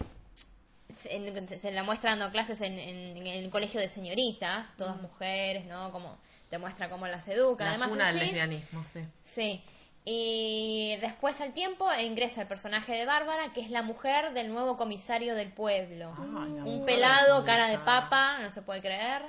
en- 1.05 1.49
se 1.59 1.71
la 1.73 1.83
muestra 1.83 2.11
dando 2.11 2.31
clases 2.31 2.61
en, 2.61 2.79
en- 2.79 3.17
en 3.17 3.27
el 3.27 3.51
colegio 3.51 3.81
de 3.81 3.89
señoritas, 3.89 4.69
todas 4.77 5.01
mujeres, 5.01 5.65
¿no? 5.67 5.91
Como 5.91 6.17
te 6.51 6.59
muestra 6.59 6.89
cómo 6.89 7.07
las 7.07 7.27
educa. 7.29 7.65
La 7.65 7.71
Además, 7.71 7.89
cuna 7.91 8.07
del 8.09 8.19
lesbianismo, 8.19 8.85
sí. 8.93 9.01
Sí. 9.35 9.63
Y 10.05 10.97
después 11.01 11.41
al 11.41 11.53
tiempo 11.53 11.89
ingresa 11.95 12.43
el 12.43 12.49
personaje 12.49 12.93
de 12.93 13.07
Bárbara, 13.07 13.53
que 13.53 13.61
es 13.61 13.71
la 13.71 13.83
mujer 13.83 14.33
del 14.33 14.49
nuevo 14.53 14.77
comisario 14.77 15.35
del 15.37 15.53
pueblo. 15.53 16.11
Un 16.19 16.85
pelado, 16.85 17.45
cara 17.45 17.69
de 17.69 17.79
papa, 17.79 18.39
no 18.41 18.51
se 18.51 18.63
puede 18.63 18.81
creer. 18.81 19.23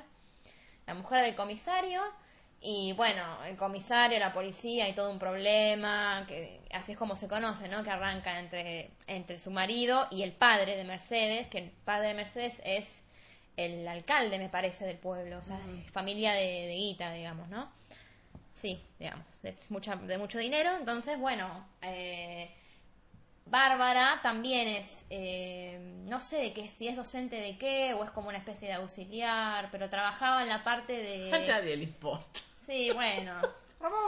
La 0.87 0.95
mujer 0.95 1.21
del 1.21 1.35
comisario. 1.35 2.01
Y 2.65 2.93
bueno, 2.93 3.43
el 3.43 3.57
comisario, 3.57 4.17
la 4.19 4.31
policía 4.31 4.87
y 4.87 4.95
todo 4.95 5.11
un 5.11 5.19
problema, 5.19 6.23
que 6.29 6.61
así 6.71 6.93
es 6.93 6.97
como 6.97 7.17
se 7.17 7.27
conoce, 7.27 7.67
¿no? 7.67 7.83
Que 7.83 7.89
arranca 7.91 8.39
entre, 8.39 8.89
entre 9.05 9.37
su 9.37 9.51
marido 9.51 10.07
y 10.09 10.23
el 10.23 10.31
padre 10.31 10.77
de 10.77 10.85
Mercedes, 10.85 11.47
que 11.47 11.57
el 11.57 11.71
padre 11.83 12.07
de 12.09 12.13
Mercedes 12.13 12.61
es 12.63 13.03
el 13.57 13.85
alcalde, 13.85 14.39
me 14.39 14.47
parece, 14.47 14.85
del 14.85 14.97
pueblo, 14.97 15.39
o 15.39 15.41
sea, 15.41 15.59
familia 15.91 16.31
de, 16.31 16.67
de 16.67 16.75
guita, 16.75 17.11
digamos, 17.11 17.49
¿no? 17.49 17.69
Sí, 18.53 18.81
digamos, 18.97 19.25
de, 19.41 19.53
mucha, 19.67 19.97
de 19.97 20.17
mucho 20.17 20.39
dinero. 20.39 20.77
Entonces, 20.79 21.19
bueno, 21.19 21.67
eh, 21.81 22.49
Bárbara 23.45 24.21
también 24.23 24.69
es, 24.69 25.05
eh, 25.09 25.79
no 26.05 26.21
sé 26.21 26.37
de 26.37 26.53
qué, 26.53 26.69
si 26.69 26.87
es 26.87 26.95
docente 26.95 27.35
de 27.35 27.57
qué 27.57 27.93
o 27.93 28.05
es 28.05 28.11
como 28.11 28.29
una 28.29 28.37
especie 28.37 28.69
de 28.69 28.75
auxiliar, 28.75 29.67
pero 29.69 29.89
trabajaba 29.89 30.43
en 30.43 30.47
la 30.47 30.63
parte 30.63 31.29
A 31.29 31.39
nadie 31.39 31.71
de... 31.71 31.75
le 31.75 31.83
importa. 31.83 32.39
Sí, 32.65 32.91
bueno. 32.91 33.33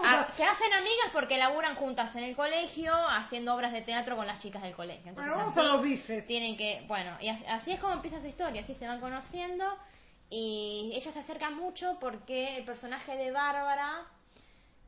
Ah, 0.06 0.26
se 0.34 0.46
hacen 0.46 0.72
amigas 0.72 1.08
porque 1.12 1.38
laburan 1.38 1.76
juntas 1.76 2.16
en 2.16 2.24
el 2.24 2.34
colegio 2.34 2.94
haciendo 3.10 3.54
obras 3.54 3.74
de 3.74 3.82
teatro 3.82 4.16
con 4.16 4.26
las 4.26 4.42
chicas 4.42 4.62
del 4.62 4.74
colegio. 4.74 5.10
Entonces, 5.10 5.34
Bueno, 5.34 5.36
vamos 5.52 5.58
así 5.58 5.68
a 5.68 5.74
los 5.74 5.84
bifes. 5.84 6.26
Tienen 6.26 6.56
que, 6.56 6.86
bueno, 6.88 7.18
y 7.20 7.28
as- 7.28 7.44
así 7.50 7.74
es 7.74 7.82
como 7.82 7.94
empieza 7.94 8.22
su 8.22 8.28
historia, 8.28 8.62
así 8.62 8.74
se 8.74 8.88
van 8.88 9.02
conociendo 9.02 9.66
y 10.30 10.92
ella 10.96 11.12
se 11.12 11.20
acerca 11.20 11.50
mucho 11.50 11.98
porque 12.00 12.56
el 12.56 12.64
personaje 12.64 13.18
de 13.18 13.32
Bárbara 13.32 14.06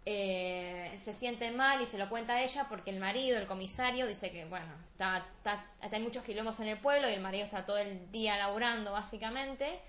eh, 0.05 0.97
se 1.03 1.13
siente 1.13 1.51
mal 1.51 1.81
y 1.81 1.85
se 1.85 1.97
lo 1.97 2.07
cuenta 2.07 2.33
a 2.35 2.41
ella 2.41 2.67
porque 2.69 2.91
el 2.91 2.99
marido, 2.99 3.37
el 3.37 3.45
comisario, 3.47 4.07
dice 4.07 4.31
que, 4.31 4.45
bueno, 4.45 4.73
está, 4.93 5.25
está, 5.35 5.65
hay 5.81 6.01
muchos 6.01 6.23
quilombos 6.23 6.61
en 6.61 6.67
el 6.69 6.77
pueblo 6.77 7.09
y 7.09 7.13
el 7.13 7.19
marido 7.21 7.43
está 7.43 7.65
todo 7.65 7.77
el 7.77 8.09
día 8.11 8.37
laburando 8.37 8.93
básicamente 8.93 9.81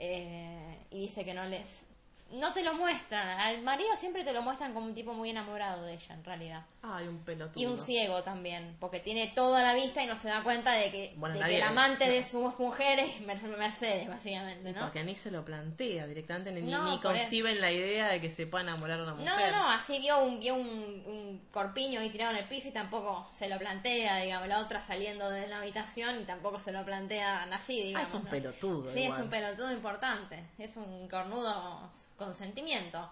eh, 0.00 0.76
y 0.90 1.02
dice 1.02 1.24
que 1.24 1.34
no 1.34 1.44
les... 1.44 1.84
No 2.30 2.52
te 2.52 2.62
lo 2.62 2.74
muestran, 2.74 3.26
al 3.40 3.60
marido 3.62 3.94
siempre 3.96 4.22
te 4.24 4.32
lo 4.32 4.40
muestran 4.42 4.72
como 4.72 4.86
un 4.86 4.94
tipo 4.94 5.12
muy 5.14 5.30
enamorado 5.30 5.82
de 5.84 5.94
ella 5.94 6.14
en 6.14 6.24
realidad. 6.24 6.62
Ay, 6.82 7.08
un 7.08 7.18
pelotudo. 7.24 7.60
Y 7.60 7.66
un 7.66 7.76
ciego 7.78 8.22
también, 8.22 8.76
porque 8.78 9.00
tiene 9.00 9.32
toda 9.34 9.62
la 9.62 9.74
vista 9.74 10.02
y 10.02 10.06
no 10.06 10.14
se 10.16 10.28
da 10.28 10.42
cuenta 10.42 10.72
de 10.72 10.90
que, 10.90 11.12
Bueno, 11.16 11.34
de 11.34 11.40
nadie- 11.40 11.50
que 11.56 11.62
el 11.62 11.68
amante 11.68 12.08
de 12.08 12.22
sus 12.22 12.58
mujeres 12.58 13.10
es 13.16 13.20
Mercedes, 13.22 14.08
básicamente, 14.08 14.72
¿no? 14.72 14.80
Porque 14.82 15.02
ni 15.02 15.16
se 15.16 15.30
lo 15.30 15.44
plantea 15.44 16.06
directamente, 16.06 16.52
ni, 16.52 16.62
No, 16.70 16.84
ni 16.84 16.90
eso. 16.98 17.02
conciben 17.02 17.60
la 17.60 17.72
idea 17.72 18.08
de 18.08 18.20
que 18.20 18.30
se 18.30 18.46
pueda 18.46 18.62
enamorar 18.62 19.00
a 19.00 19.02
una 19.02 19.12
No, 19.14 19.18
mujer. 19.22 19.52
no, 19.52 19.68
así 19.70 19.98
vio 19.98 20.22
un, 20.22 20.38
vio 20.40 20.54
un, 20.54 20.68
un 21.06 21.42
corpiño 21.50 22.00
ahí 22.00 22.10
tirado 22.10 22.30
en 22.32 22.38
el 22.38 22.44
piso 22.48 22.68
y 22.68 22.72
tampoco 22.72 23.26
se 23.32 23.48
lo 23.48 23.58
plantea, 23.58 24.18
digamos, 24.18 24.46
la 24.48 24.60
otra 24.60 24.80
saliendo 24.86 25.28
de 25.30 25.48
la 25.48 25.58
habitación 25.58 26.20
y 26.20 26.24
tampoco 26.24 26.58
se 26.60 26.70
lo 26.72 26.84
plantean 26.84 27.52
así, 27.52 27.80
Ah, 27.80 27.84
digamos. 27.86 28.08
es 28.08 28.14
un 28.14 28.24
¿no? 28.24 28.30
pelotudo. 28.30 28.92
Sí, 28.92 29.02
es 29.02 29.14
un 29.18 29.28
pelotudo 29.28 29.72
importante, 29.72 30.44
es 30.58 30.76
un 30.76 31.08
cornudo 31.08 31.90
con 32.20 32.34
sentimiento. 32.34 33.10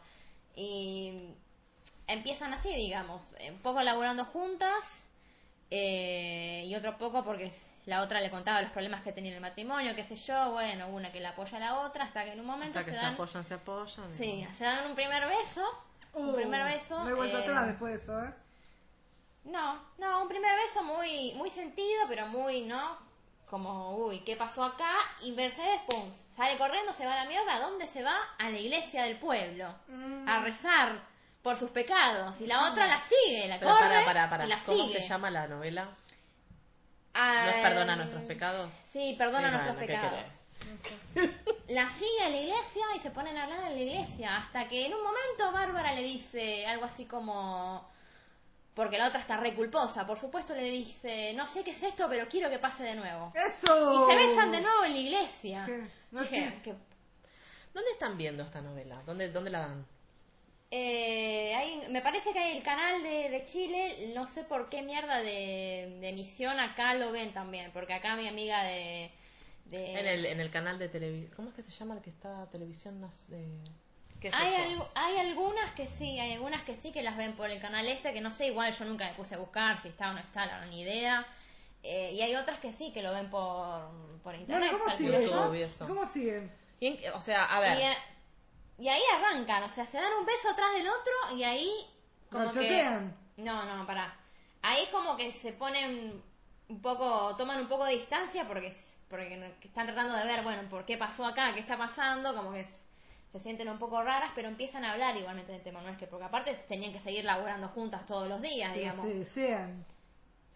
Y 0.55 1.31
empiezan 2.07 2.53
así, 2.53 2.75
digamos, 2.75 3.23
un 3.51 3.59
poco 3.59 3.83
laburando 3.83 4.25
juntas 4.27 5.05
eh, 5.71 6.65
y 6.67 6.75
otro 6.77 6.97
poco 6.99 7.25
porque 7.25 7.53
la 7.87 8.03
otra 8.03 8.21
le 8.21 8.31
contaba 8.31 8.61
los 8.63 8.71
problemas 8.71 9.03
que 9.03 9.13
tenía 9.13 9.31
en 9.31 9.37
el 9.37 9.43
matrimonio, 9.43 9.95
qué 9.97 10.05
sé 10.05 10.17
yo, 10.17 10.53
bueno, 10.53 10.89
una 10.89 11.11
que 11.11 11.21
la 11.21 11.31
apoya 11.31 11.57
a 11.57 11.61
la 11.61 11.81
otra, 11.81 12.05
hasta 12.05 12.25
que 12.25 12.33
en 12.33 12.41
un 12.41 12.47
momento 12.47 12.79
Hasta 12.79 12.91
que 12.91 12.97
se 12.97 13.01
se 13.01 13.05
dan... 13.05 13.15
apoyan, 13.15 13.45
se 13.45 13.55
apoyan. 13.55 14.11
Sí, 14.11 14.47
se 14.57 14.65
dan 14.65 14.87
un 14.89 14.95
primer 14.95 15.27
beso. 15.27 15.65
un 16.15 16.31
Uh, 16.31 16.35
primer 16.35 16.65
beso. 16.65 17.03
Me 17.05 17.11
he 17.11 17.15
vuelto 17.15 17.39
eh, 17.39 17.43
atrás 17.43 17.67
después 17.69 17.93
de 17.95 17.99
eso, 18.03 18.25
¿eh? 18.25 18.35
No, 19.45 19.81
no, 19.99 20.23
un 20.23 20.29
primer 20.29 20.55
beso 20.57 20.83
muy, 20.85 21.33
muy 21.35 21.51
sentido, 21.51 22.05
pero 22.09 22.27
muy, 22.27 22.63
¿no? 22.63 22.99
Como, 23.49 23.97
uy, 23.97 24.21
¿qué 24.21 24.37
pasó 24.37 24.63
acá? 24.65 24.93
Y 25.23 25.33
Mercedes, 25.33 25.81
pum, 25.89 26.11
sale 26.39 26.57
corriendo, 26.57 26.93
se 26.95 27.05
va 27.05 27.13
a 27.13 27.25
la 27.25 27.29
mierda. 27.29 27.57
¿A 27.57 27.61
dónde 27.61 27.87
se 27.87 28.03
va? 28.03 28.17
A 28.39 28.49
la 28.49 28.59
iglesia 28.59 29.03
del 29.03 29.19
pueblo. 29.19 29.75
Mm. 29.89 30.27
A 30.27 30.39
rezar 30.41 31.01
por 31.43 31.57
sus 31.59 31.71
pecados. 31.71 32.41
Y 32.41 32.47
la 32.47 32.71
otra 32.71 32.87
la 32.87 33.01
sigue, 33.01 33.47
la 33.49 33.59
Pero 33.59 33.73
corre 33.73 33.89
para, 33.89 34.05
para, 34.05 34.31
para. 34.31 34.45
y 34.47 34.49
la 34.49 34.59
¿Cómo 34.61 34.87
sigue. 34.87 35.03
se 35.03 35.09
llama 35.09 35.31
la 35.31 35.47
novela? 35.47 35.85
¿No 35.85 35.91
Ah, 37.15 37.51
es 37.51 37.63
Perdona 37.63 37.97
nuestros 37.97 38.23
pecados? 38.23 38.71
Sí, 38.93 39.15
perdona 39.19 39.49
Sí, 39.49 39.55
nuestros 39.55 39.77
bueno, 39.77 39.87
¿qué 39.87 39.95
pecados. 39.95 40.33
La 41.69 41.89
sigue 41.89 42.23
a 42.25 42.29
la 42.29 42.37
iglesia 42.37 42.85
y 42.97 43.01
se 43.01 43.11
ponen 43.11 43.37
a 43.37 43.45
hablar 43.45 43.59
en 43.67 43.75
la 43.75 43.81
iglesia. 43.81 44.37
Hasta 44.37 44.69
que 44.69 44.87
en 44.87 44.95
un 44.95 45.03
momento 45.03 45.53
Bárbara 45.53 45.93
le 45.93 46.03
dice 46.03 46.67
algo 46.67 46.85
así 46.85 47.07
como. 47.07 47.89
Porque 48.79 48.97
la 48.97 49.09
otra 49.09 49.19
está 49.21 49.37
re 49.37 49.55
culposa. 49.57 50.07
Por 50.07 50.21
supuesto 50.21 50.55
le 50.55 50.63
dice: 50.71 51.33
No 51.35 51.49
sé 51.49 51.65
qué 51.65 51.73
es 51.73 51.83
esto, 51.83 52.07
pero 52.09 52.29
quiero 52.29 52.49
que 52.49 52.61
pase 52.61 52.85
de 52.85 52.95
nuevo. 52.95 53.33
¡Eso! 53.35 54.07
Y 54.07 54.11
se 54.13 54.17
besan 54.17 54.53
de 54.53 54.61
nuevo 54.61 54.85
en 54.85 54.93
la 54.93 54.99
iglesia. 55.01 55.65
¿Qué? 55.67 55.85
No 56.13 56.21
Dije, 56.23 56.49
sé. 56.49 56.63
que- 56.63 56.75
¿Dónde 57.75 57.91
están 57.91 58.17
viendo 58.17 58.45
esta 58.45 58.61
novela? 58.63 59.03
¿Dónde, 59.05 59.33
dónde 59.33 59.51
la 59.51 59.59
dan? 59.67 59.87
eh, 60.71 61.55
hay- 61.57 61.89
me 61.91 62.03
parece 62.03 62.33
que 62.33 62.39
hay 62.39 62.57
el 62.57 62.63
canal 62.63 63.03
de, 63.03 63.31
de 63.31 63.45
Chile. 63.45 64.13
No 64.15 64.29
sé 64.29 64.45
por 64.45 64.69
qué 64.69 64.83
mierda 64.83 65.19
de, 65.23 65.97
de 66.01 66.09
emisión 66.11 66.61
acá 66.61 66.95
lo 66.95 67.11
ven 67.11 67.33
también. 67.33 67.73
Porque 67.73 67.95
acá 67.95 68.15
mi 68.15 68.29
amiga 68.29 68.63
de. 68.63 69.11
de- 69.65 69.99
En 69.99 70.07
el, 70.07 70.25
en 70.25 70.39
el 70.39 70.51
canal 70.53 70.79
de 70.79 70.89
televisión. 70.89 71.33
¿Cómo 71.35 71.49
es 71.49 71.55
que 71.57 71.63
se 71.65 71.73
llama 71.73 71.97
el 71.97 72.01
que 72.03 72.11
está 72.11 72.47
televisión? 72.53 73.01
¿Qué 74.21 74.29
es 74.29 74.35
Hay, 74.35 74.79
hay 74.95 75.19
algunas 75.19 75.73
que 75.75 75.87
sí, 75.87 76.19
hay 76.19 76.33
algunas 76.35 76.63
que 76.63 76.77
sí 76.77 76.93
que 76.93 77.03
las 77.03 77.17
ven 77.17 77.35
por 77.37 77.51
el 77.51 77.61
canal 77.61 77.87
este, 77.87 78.13
que 78.13 78.21
no 78.21 78.31
sé, 78.33 78.49
igual 78.49 78.73
yo 78.73 78.85
nunca 78.85 79.07
me 79.09 79.15
puse 79.15 79.35
a 79.37 79.39
buscar 79.39 79.81
si 79.81 79.89
está 79.89 80.11
o 80.11 80.13
no 80.13 80.19
está, 80.19 80.47
la 80.47 80.55
verdad, 80.55 80.71
ni 80.71 80.81
idea. 80.83 81.27
Eh, 81.83 82.13
y 82.15 82.21
hay 82.23 82.35
otras 82.35 82.59
que 82.59 82.73
sí, 82.73 82.93
que 82.93 83.03
lo 83.03 83.13
ven 83.13 83.31
por, 83.31 83.91
por 84.23 84.35
internet. 84.35 84.71
Bueno, 84.71 84.85
¿cómo 84.85 84.97
siguen? 84.97 85.21
no? 85.37 85.55
eso. 85.55 85.87
¿Cómo 85.87 86.07
siguen? 86.07 86.53
Y 86.81 87.07
o 87.15 87.21
sea, 87.21 87.45
a 87.45 87.61
ver. 87.61 87.79
Y, 87.79 87.83
eh, 87.83 87.97
y 88.79 88.89
ahí 88.89 89.03
arrancan, 89.17 89.63
o 89.63 89.69
sea, 89.69 89.87
se 89.87 89.97
dan 89.99 90.13
un 90.19 90.27
beso 90.27 90.51
atrás 90.51 90.73
del 90.75 90.87
otro 90.89 91.37
y 91.37 91.43
ahí 91.45 91.71
como 92.31 92.53
que... 92.53 92.59
¿Machotean? 92.61 93.17
No, 93.37 93.65
no, 93.65 93.87
pará. 93.87 94.17
Ahí 94.63 94.87
como 94.91 95.17
que 95.17 95.31
se 95.33 95.53
ponen 95.53 96.23
un 96.69 96.83
poco, 96.83 97.37
toman 97.37 97.61
un 97.61 97.69
poco 97.69 97.85
de 97.85 97.95
distancia 97.95 98.47
porque, 98.47 98.75
porque 99.09 99.37
no- 99.37 99.61
que 99.61 99.69
están 99.69 99.87
tratando 99.87 100.15
de 100.15 100.25
ver, 100.25 100.43
bueno, 100.43 100.69
por 100.69 100.85
qué 100.85 100.97
pasó 100.97 101.25
acá, 101.25 101.55
qué 101.55 101.61
está 101.61 101.79
pasando, 101.79 102.35
como 102.35 102.53
que 102.53 102.61
s- 102.61 102.83
se 103.33 103.39
sienten 103.41 103.69
un 103.69 103.79
poco 103.79 104.03
raras, 104.03 104.31
pero 104.35 104.49
empiezan 104.49 104.85
a 104.85 104.93
hablar 104.93 105.17
igualmente 105.17 105.53
del 105.53 105.63
tema, 105.63 105.83
no 105.83 105.89
es 105.91 105.99
que, 105.99 106.07
porque 106.07 106.25
aparte 106.25 106.55
tenían 106.69 106.93
que 106.93 107.01
seguir 107.01 107.25
laburando 107.25 107.69
juntas 107.69 108.07
todos 108.07 108.29
los 108.29 108.41
días, 108.41 108.73
Que 108.73 108.81
digamos. 108.81 109.07
se 109.07 109.15
desean. 109.15 109.85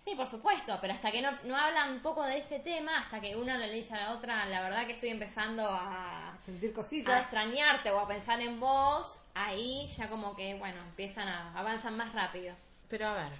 Sí, 0.04 0.14
por 0.16 0.26
supuesto, 0.26 0.76
pero 0.80 0.94
hasta 0.94 1.12
que 1.12 1.22
no, 1.22 1.30
no 1.44 1.56
hablan 1.56 1.92
un 1.92 2.00
poco 2.00 2.24
de 2.24 2.38
ese 2.38 2.58
tema, 2.58 2.98
hasta 2.98 3.20
que 3.20 3.36
una 3.36 3.56
le 3.58 3.72
dice 3.72 3.94
a 3.94 3.98
la 4.00 4.12
otra, 4.12 4.46
la 4.46 4.60
verdad 4.62 4.84
que 4.86 4.94
estoy 4.94 5.10
empezando 5.10 5.64
a, 5.70 6.36
Sentir 6.44 6.70
a 6.70 6.74
cositas. 6.74 7.20
extrañarte 7.20 7.90
o 7.92 8.00
a 8.00 8.08
pensar 8.08 8.40
en 8.40 8.58
vos, 8.58 9.20
ahí 9.34 9.86
ya 9.96 10.08
como 10.08 10.34
que, 10.34 10.54
bueno, 10.54 10.80
empiezan 10.82 11.28
a, 11.28 11.56
avanzan 11.56 11.96
más 11.96 12.12
rápido. 12.14 12.56
Pero 12.88 13.06
a 13.08 13.14
ver. 13.14 13.32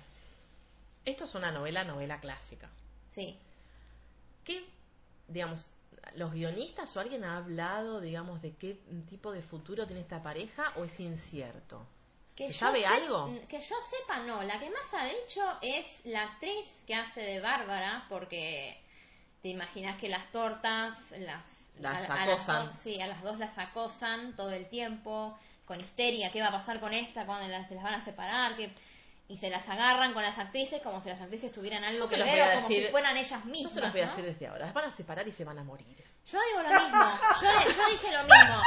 Esto 1.05 1.25
es 1.25 1.35
una 1.35 1.51
novela, 1.51 1.83
novela 1.83 2.21
clásica. 2.21 2.69
Sí. 3.11 3.37
¿Qué, 4.45 4.65
digamos, 5.27 5.67
los 6.17 6.33
guionistas 6.33 6.97
o 6.97 7.01
alguien 7.01 7.25
ha 7.25 7.37
hablado, 7.37 8.01
digamos, 8.01 8.43
de 8.43 8.55
qué 8.57 8.75
tipo 9.09 9.33
de 9.33 9.43
futuro 9.43 9.87
tiene 9.87 10.03
esta 10.03 10.23
pareja 10.23 10.73
o 10.77 10.85
es 10.85 10.99
incierto? 11.01 11.87
Que 12.35 12.47
¿Se 12.49 12.53
yo 12.55 12.59
sabe 12.61 12.87
algo? 12.87 13.31
Que 13.49 13.61
yo 13.61 13.77
sepa, 13.81 14.21
no. 14.21 14.43
La 14.43 14.59
que 14.59 14.71
más 14.71 14.93
ha 14.95 15.05
dicho 15.07 15.43
es 15.61 16.05
la 16.07 16.23
actriz 16.25 16.83
que 16.87 16.95
hace 16.95 17.21
de 17.21 17.41
Bárbara, 17.41 18.07
porque 18.09 18.81
te 19.43 19.49
imaginas 19.49 19.99
que 20.01 20.09
las 20.09 20.31
tortas 20.33 21.13
las, 21.19 21.45
Las 21.79 22.09
a- 22.09 22.15
a 22.15 22.27
las 22.27 22.41
acosan. 22.41 22.67
dos- 22.67 22.77
sí, 22.77 23.01
a 23.01 23.07
las 23.07 23.23
dos 23.23 23.39
las 23.39 23.59
acosan 23.59 24.35
todo 24.37 24.51
el 24.51 24.67
tiempo, 24.69 25.39
con 25.67 25.81
histeria, 25.81 26.31
qué 26.33 26.41
va 26.41 26.49
a 26.49 26.53
pasar 26.53 26.81
con 26.81 26.93
esta, 26.93 27.25
cuando 27.27 27.49
las, 27.49 27.69
se 27.69 27.75
las 27.75 27.85
van 27.85 27.95
a 27.95 28.01
separar, 28.01 28.57
que 28.57 28.73
y 29.33 29.37
se 29.39 29.49
las 29.49 29.67
agarran 29.67 30.13
con 30.13 30.23
las 30.23 30.39
actrices 30.39 30.83
como 30.83 31.01
si 31.01 31.09
las 31.09 31.21
actrices 31.21 31.51
tuvieran 31.53 31.83
algo 31.85 32.01
Yo 32.01 32.09
se 32.09 32.11
que 32.11 32.17
los 32.19 32.29
ver 32.29 32.43
o 32.43 32.55
como 32.57 32.69
decir- 32.69 32.85
si 32.87 32.91
fueran 32.91 33.17
ellas 33.17 33.45
No 33.47 33.51
mismas. 33.51 33.73
se 33.73 33.81
los 33.81 33.93
voy 33.93 34.01
a 34.01 34.05
¿no? 34.05 34.11
decir 34.11 34.25
desde 34.27 34.47
ahora. 34.47 34.67
Las 34.67 34.75
van 34.75 34.85
a 34.85 34.91
separar 34.91 35.27
y 35.27 35.33
se 35.33 35.45
van 35.45 35.59
a 35.59 35.65
morir. 35.65 35.87
Yo 36.27 36.39
digo 36.51 36.63
lo 36.63 36.81
mismo. 36.81 37.19
Yo, 37.41 37.49
yo 37.73 37.91
dije 37.91 38.13
lo 38.13 38.23
mismo. 38.25 38.63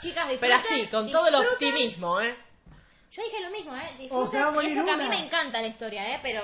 Chicas, 0.00 0.28
disfruten. 0.28 0.38
Pero 0.40 0.54
así, 0.56 0.86
con 0.88 1.10
todo 1.12 1.28
el 1.28 1.34
optimismo, 1.36 2.20
¿eh? 2.20 2.36
Yo 3.12 3.22
dije 3.24 3.40
lo 3.42 3.50
mismo, 3.50 3.74
¿eh? 3.76 3.90
O 3.94 3.98
Disfruten. 3.98 4.30
se 4.30 4.38
va 4.44 4.48
a 4.48 4.52
morir 4.52 4.70
y 4.70 4.72
eso 4.72 4.84
que 4.84 4.90
a 4.90 4.96
mí 4.96 5.08
me 5.08 5.18
encanta 5.18 5.60
la 5.60 5.66
historia, 5.68 6.14
¿eh? 6.14 6.20
Pero, 6.22 6.42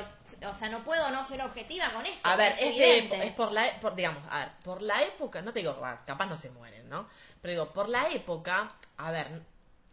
o 0.49 0.55
sea, 0.55 0.69
no 0.69 0.83
puedo 0.85 1.11
no 1.11 1.25
ser 1.25 1.41
objetiva 1.43 1.91
con 1.93 2.07
esto. 2.07 2.21
A 2.29 2.37
ver, 2.37 2.53
es 2.59 2.77
es, 2.77 3.11
de- 3.11 3.27
es 3.27 3.33
por 3.35 3.53
la, 3.53 3.67
e- 3.69 3.79
por, 3.81 3.95
digamos, 3.95 4.23
a 4.31 4.39
ver, 4.41 4.49
por 4.65 4.83
la 4.83 5.03
época, 5.03 5.43
no 5.43 5.53
te 5.53 5.61
digo, 5.61 5.79
ah, 5.85 6.03
capaz 6.07 6.27
no 6.27 6.37
se 6.37 6.51
mueren, 6.51 6.89
¿no? 6.89 7.09
Pero 7.43 7.53
digo, 7.53 7.73
por 7.73 7.89
la 7.89 8.09
época, 8.11 8.69
a 8.97 9.11
ver, 9.11 9.43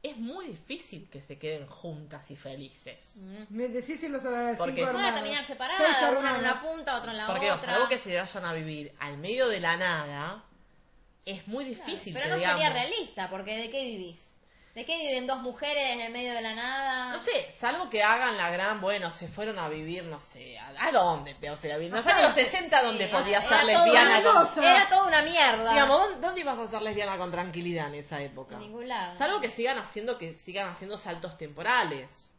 es 0.04 0.18
muy 0.18 0.48
difícil 0.48 1.08
que 1.10 1.22
se 1.22 1.40
queden 1.40 1.66
juntas 1.68 2.30
y 2.30 2.36
felices. 2.36 3.14
Mm. 3.16 3.44
Me 3.56 3.68
decís 3.70 4.00
si 4.02 4.10
los 4.10 4.22
cinco 4.22 4.56
Porque-. 4.58 4.84
Van 4.84 4.98
a 4.98 5.14
terminar 5.16 5.46
separadas, 5.46 6.20
una 6.20 6.32
en 6.36 6.40
una 6.42 6.62
punta, 6.62 6.98
otra 6.98 7.12
en 7.12 7.18
la 7.20 7.28
Porque, 7.28 7.50
o 7.50 7.56
otra. 7.56 7.66
sea, 7.66 7.76
algo 7.76 7.88
que 7.90 7.98
se 8.00 8.16
vayan 8.18 8.46
a 8.46 8.54
vivir 8.54 8.94
al 9.00 9.18
medio 9.18 9.48
de 9.48 9.62
la 9.62 9.78
nada, 9.78 10.44
es 11.26 11.48
muy 11.48 11.74
Claro, 11.74 11.90
difícil. 11.90 12.14
pero 12.14 12.26
que 12.26 12.32
no 12.32 12.38
sería 12.52 12.70
realista, 12.70 13.30
porque 13.30 13.56
¿de 13.58 13.70
qué 13.70 13.82
vivís? 13.86 14.30
¿De 14.74 14.86
qué 14.86 14.98
viven 14.98 15.28
dos 15.28 15.40
mujeres 15.42 15.92
en 15.92 16.02
el 16.02 16.12
medio 16.12 16.34
de 16.34 16.42
la 16.42 16.56
nada? 16.56 17.12
No 17.12 17.20
sé, 17.22 17.54
salvo 17.60 17.92
que 17.92 18.02
hagan 18.02 18.38
la 18.38 18.50
gran, 18.50 18.82
bueno, 18.82 19.12
se 19.12 19.28
fueron 19.28 19.60
a 19.60 19.70
vivir, 19.70 20.04
no 20.06 20.20
sé, 20.20 20.58
¿a, 20.58 20.74
a 20.88 20.92
dónde? 20.92 21.36
O 21.52 21.56
sea, 21.56 21.76
en 21.76 21.92
los 21.92 22.08
años 22.08 22.34
60 22.34 22.82
donde 22.82 23.06
Sí, 23.06 23.12
podía 23.14 23.38
era 23.38 23.48
ser 23.48 23.66
lesbiana 23.66 24.24
con... 24.24 24.64
Era 24.64 24.90
toda 24.90 25.08
una 25.08 25.22
mierda. 25.22 25.74
Digamos, 25.74 26.00
¿dónde, 26.00 26.26
dónde 26.26 26.42
ibas 26.42 26.58
a 26.58 26.68
ser 26.68 26.82
lesbiana 26.82 27.18
con 27.18 27.30
tranquilidad 27.30 27.88
en 27.90 27.96
esa 27.96 28.20
época? 28.22 28.56
En 28.56 28.62
ningún 28.62 28.88
lado. 28.88 29.16
Salvo 29.20 29.40
que 29.40 29.50
sigan 29.50 29.78
haciendo 29.78 30.18
que 30.18 30.36
sigan 30.36 30.70
haciendo 30.70 30.98
saltos 30.98 31.38
temporales. 31.38 32.32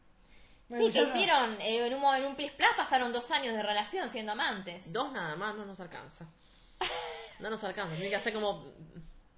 Bueno, 0.67 0.87
Sí, 0.87 0.91
que 0.91 1.03
hicieron, 1.03 1.53
eh, 1.61 1.85
en 1.87 1.93
un, 1.93 2.15
en 2.15 2.25
un 2.25 2.35
plis 2.35 2.51
plas 2.51 2.71
pasaron 2.75 3.13
dos 3.13 3.31
años 3.31 3.53
de 3.53 3.63
relación 3.63 4.09
siendo 4.09 4.33
amantes. 4.33 4.91
Dos 4.91 5.09
nada 5.13 5.37
más 5.37 5.55
no 5.55 5.63
nos 5.65 5.79
alcanza. 5.79 6.25
No 7.39 7.49
nos 7.49 7.63
alcanza, 7.63 7.93
tiene 7.95 8.09
que 8.09 8.15
hacer 8.17 8.33
como 8.33 8.65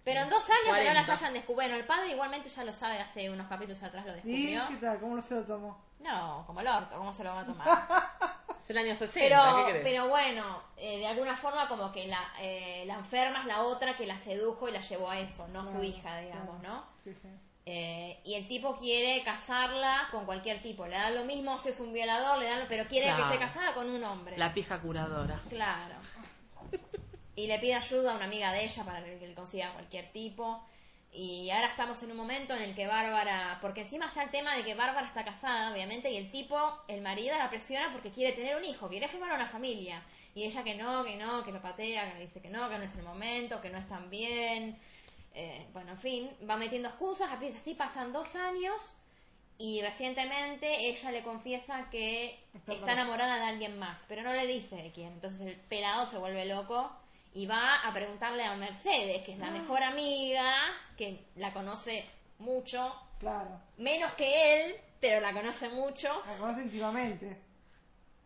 Pero 0.07 0.21
en 0.21 0.29
dos 0.29 0.49
años 0.49 0.61
que 0.63 0.67
no 0.69 0.73
40. 0.77 0.93
las 0.93 1.09
hayan 1.09 1.33
descubierto. 1.33 1.55
Bueno, 1.57 1.75
el 1.75 1.85
padre 1.85 2.11
igualmente 2.11 2.47
ya 2.47 2.63
lo 2.63 2.71
sabe, 2.71 2.97
hace 3.01 3.29
unos 3.29 3.45
capítulos 3.47 3.83
atrás 3.83 4.05
lo 4.05 4.13
¿Y 4.13 4.15
descubrió. 4.21 4.67
qué 4.69 4.75
tal? 4.77 4.99
¿Cómo 5.01 5.15
no 5.17 5.21
se 5.21 5.35
lo 5.35 5.43
tomó? 5.43 5.77
No, 5.99 6.43
como 6.47 6.61
el 6.61 6.67
orto, 6.67 6.95
¿cómo 6.97 7.11
se 7.11 7.25
lo 7.25 7.31
va 7.33 7.41
a 7.41 7.45
tomar? 7.45 7.67
es 8.63 8.69
el 8.69 8.77
año 8.77 8.95
60, 8.95 9.11
pero, 9.13 9.57
¿qué 9.65 9.71
crees? 9.71 9.83
pero 9.83 10.07
bueno, 10.07 10.61
eh, 10.77 10.99
de 10.99 11.07
alguna 11.07 11.35
forma 11.35 11.67
como 11.67 11.91
que 11.91 12.07
la, 12.07 12.21
eh, 12.39 12.85
la 12.87 12.93
enferma 12.93 13.39
es 13.41 13.45
la 13.47 13.63
otra 13.63 13.97
que 13.97 14.07
la 14.07 14.17
sedujo 14.17 14.69
y 14.69 14.71
la 14.71 14.79
llevó 14.79 15.09
a 15.09 15.19
eso, 15.19 15.45
no 15.49 15.65
su 15.65 15.83
hija, 15.83 16.17
digamos, 16.19 16.57
claro. 16.61 16.75
¿no? 16.75 16.83
Sí, 17.03 17.13
sí. 17.13 17.27
Eh, 17.65 18.21
y 18.23 18.35
el 18.35 18.47
tipo 18.47 18.77
quiere 18.77 19.21
casarla 19.25 20.07
con 20.11 20.25
cualquier 20.25 20.61
tipo. 20.61 20.87
Le 20.87 20.95
da 20.95 21.09
lo 21.09 21.25
mismo 21.25 21.57
si 21.57 21.67
es 21.67 21.81
un 21.81 21.91
violador, 21.91 22.37
le 22.37 22.45
dan, 22.45 22.65
pero 22.69 22.87
quiere 22.87 23.07
Claro. 23.07 23.27
que 23.27 23.33
esté 23.33 23.45
casada 23.45 23.73
con 23.73 23.89
un 23.89 24.01
hombre. 24.05 24.37
La 24.37 24.53
pija 24.53 24.79
curadora. 24.79 25.41
Claro. 25.49 25.95
Y 27.37 27.45
le 27.45 27.59
pide 27.59 27.75
ayuda 27.75 28.13
a 28.13 28.15
una 28.15 28.25
amiga 28.25 28.51
de 28.51 28.63
ella 28.63 28.83
para 28.83 29.03
que 29.03 29.27
le 29.27 29.35
consiga 29.35 29.71
cualquier 29.71 30.11
tipo. 30.11 30.59
Y 31.13 31.51
ahora 31.51 31.67
estamos 31.67 32.01
en 32.01 32.09
un 32.09 32.17
momento 32.17 32.55
en 32.55 32.63
el 32.63 32.73
que 32.73 32.87
Bárbara, 32.87 33.59
porque 33.61 33.81
encima 33.81 34.07
está 34.07 34.23
el 34.23 34.31
tema 34.31 34.55
de 34.55 34.63
que 34.63 34.73
Bárbara 34.73 35.05
está 35.05 35.23
casada, 35.23 35.71
obviamente, 35.71 36.09
y 36.11 36.17
el 36.17 36.31
tipo, 36.31 36.57
el 36.87 37.01
marido 37.01 37.37
la 37.37 37.51
presiona 37.51 37.91
porque 37.93 38.09
quiere 38.09 38.33
tener 38.33 38.57
un 38.57 38.65
hijo, 38.65 38.89
quiere 38.89 39.07
formar 39.07 39.33
una 39.33 39.45
familia. 39.45 40.03
Y 40.33 40.45
ella 40.45 40.63
que 40.63 40.73
no, 40.73 41.03
que 41.03 41.15
no, 41.15 41.43
que 41.45 41.51
lo 41.51 41.61
patea, 41.61 42.11
que 42.11 42.15
le 42.15 42.25
dice 42.25 42.41
que 42.41 42.49
no, 42.49 42.69
que 42.69 42.79
no 42.79 42.83
es 42.85 42.95
el 42.95 43.03
momento, 43.03 43.61
que 43.61 43.69
no 43.69 43.77
están 43.77 44.09
bien. 44.09 44.75
Eh, 45.35 45.67
bueno, 45.73 45.91
en 45.91 45.99
fin, 45.99 46.31
va 46.49 46.57
metiendo 46.57 46.89
excusas, 46.89 47.31
así 47.31 47.75
pasan 47.75 48.13
dos 48.13 48.35
años 48.35 48.95
y 49.59 49.81
recientemente 49.81 50.87
ella 50.89 51.11
le 51.11 51.21
confiesa 51.21 51.87
que 51.91 52.39
está 52.67 52.93
enamorada 52.93 53.37
de 53.37 53.45
alguien 53.45 53.77
más, 53.77 53.99
pero 54.07 54.23
no 54.23 54.33
le 54.33 54.47
dice 54.47 54.75
de 54.75 54.91
quién. 54.91 55.13
Entonces 55.13 55.41
el 55.41 55.55
pelado 55.55 56.07
se 56.07 56.17
vuelve 56.17 56.45
loco 56.45 56.91
y 57.33 57.45
va 57.45 57.75
a 57.87 57.93
preguntarle 57.93 58.43
a 58.43 58.55
Mercedes, 58.55 59.23
que 59.23 59.33
es 59.33 59.39
la 59.39 59.51
mejor 59.51 59.83
amiga, 59.83 60.53
que 60.97 61.25
la 61.35 61.53
conoce 61.53 62.05
mucho, 62.39 62.93
Claro. 63.19 63.59
menos 63.77 64.11
que 64.13 64.65
él, 64.65 64.75
pero 64.99 65.19
la 65.19 65.33
conoce 65.33 65.69
mucho. 65.69 66.09
La 66.25 66.37
conoce 66.37 66.63
íntimamente. 66.63 67.37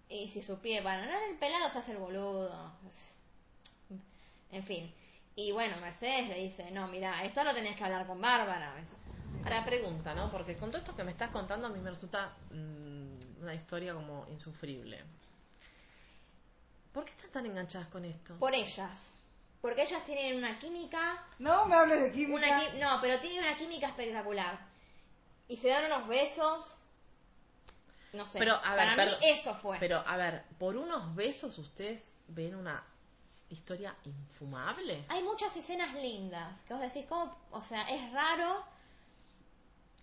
Y 0.10 0.28
si 0.30 0.42
supiera, 0.42 0.84
bueno, 0.84 1.06
no, 1.12 1.26
el 1.30 1.38
pelado 1.38 1.70
se 1.70 1.80
hace 1.80 1.92
el 1.94 1.98
boludo. 1.98 2.74
En 4.52 4.64
fin. 4.64 4.94
Y 5.36 5.52
bueno, 5.54 5.78
Mercedes 5.78 6.28
le 6.28 6.44
dice, 6.44 6.70
no, 6.72 6.88
mira, 6.88 7.24
esto 7.24 7.44
lo 7.44 7.54
tenés 7.54 7.76
que 7.78 7.84
hablar 7.86 8.06
con 8.06 8.20
Bárbara. 8.20 8.74
Ahora 9.44 9.64
pregunta, 9.66 10.14
¿no? 10.14 10.30
Porque 10.30 10.56
con 10.56 10.70
todo 10.70 10.80
esto 10.82 10.96
que 10.96 11.04
me 11.06 11.12
estás 11.12 11.32
contando 11.32 11.68
a 11.68 11.70
mí 11.70 11.80
me 11.80 11.90
resulta 11.90 12.34
mm, 12.52 13.42
una 13.42 13.54
historia 13.56 13.94
como 13.94 14.28
insufrible. 14.30 15.02
¿Por 16.94 17.06
qué 17.06 17.12
están 17.12 17.32
tan 17.32 17.46
enganchadas 17.46 17.88
con 17.88 18.04
esto? 18.06 18.36
Por 18.38 18.54
ellas. 18.54 19.14
Porque 19.62 19.84
ellas 19.84 20.04
tienen 20.04 20.38
una 20.38 20.58
química. 20.60 21.24
No 21.40 21.66
me 21.66 21.76
hables 21.76 22.02
de 22.02 22.12
química. 22.12 22.36
Una 22.36 22.62
qui- 22.64 22.74
no, 22.80 23.00
pero 23.02 23.20
tienen 23.20 23.44
una 23.44 23.58
química 23.58 23.88
espectacular. 23.88 24.60
Y 25.48 25.58
se 25.58 25.70
dan 25.70 25.86
unos 25.86 26.08
besos. 26.08 26.78
No 28.14 28.26
sé. 28.26 28.40
Pero, 28.40 28.56
a 28.56 28.76
ver, 28.76 28.78
para 28.86 28.96
perdón. 28.96 29.20
mí 29.22 29.28
eso 29.30 29.54
fue. 29.56 29.78
Pero, 29.80 30.04
a 30.06 30.18
ver, 30.18 30.44
por 30.60 30.76
unos 30.76 31.16
besos 31.16 31.58
ustedes 31.60 32.12
ven 32.28 32.56
una 32.56 32.84
historia 33.50 33.96
infumable. 34.04 35.06
Hay 35.10 35.24
muchas 35.24 35.56
escenas 35.56 35.94
lindas. 35.94 36.60
Que 36.64 36.74
vos 36.74 36.82
decís, 36.82 37.06
¿cómo? 37.08 37.36
O 37.52 37.62
sea, 37.64 37.84
es 37.84 38.12
raro. 38.12 38.64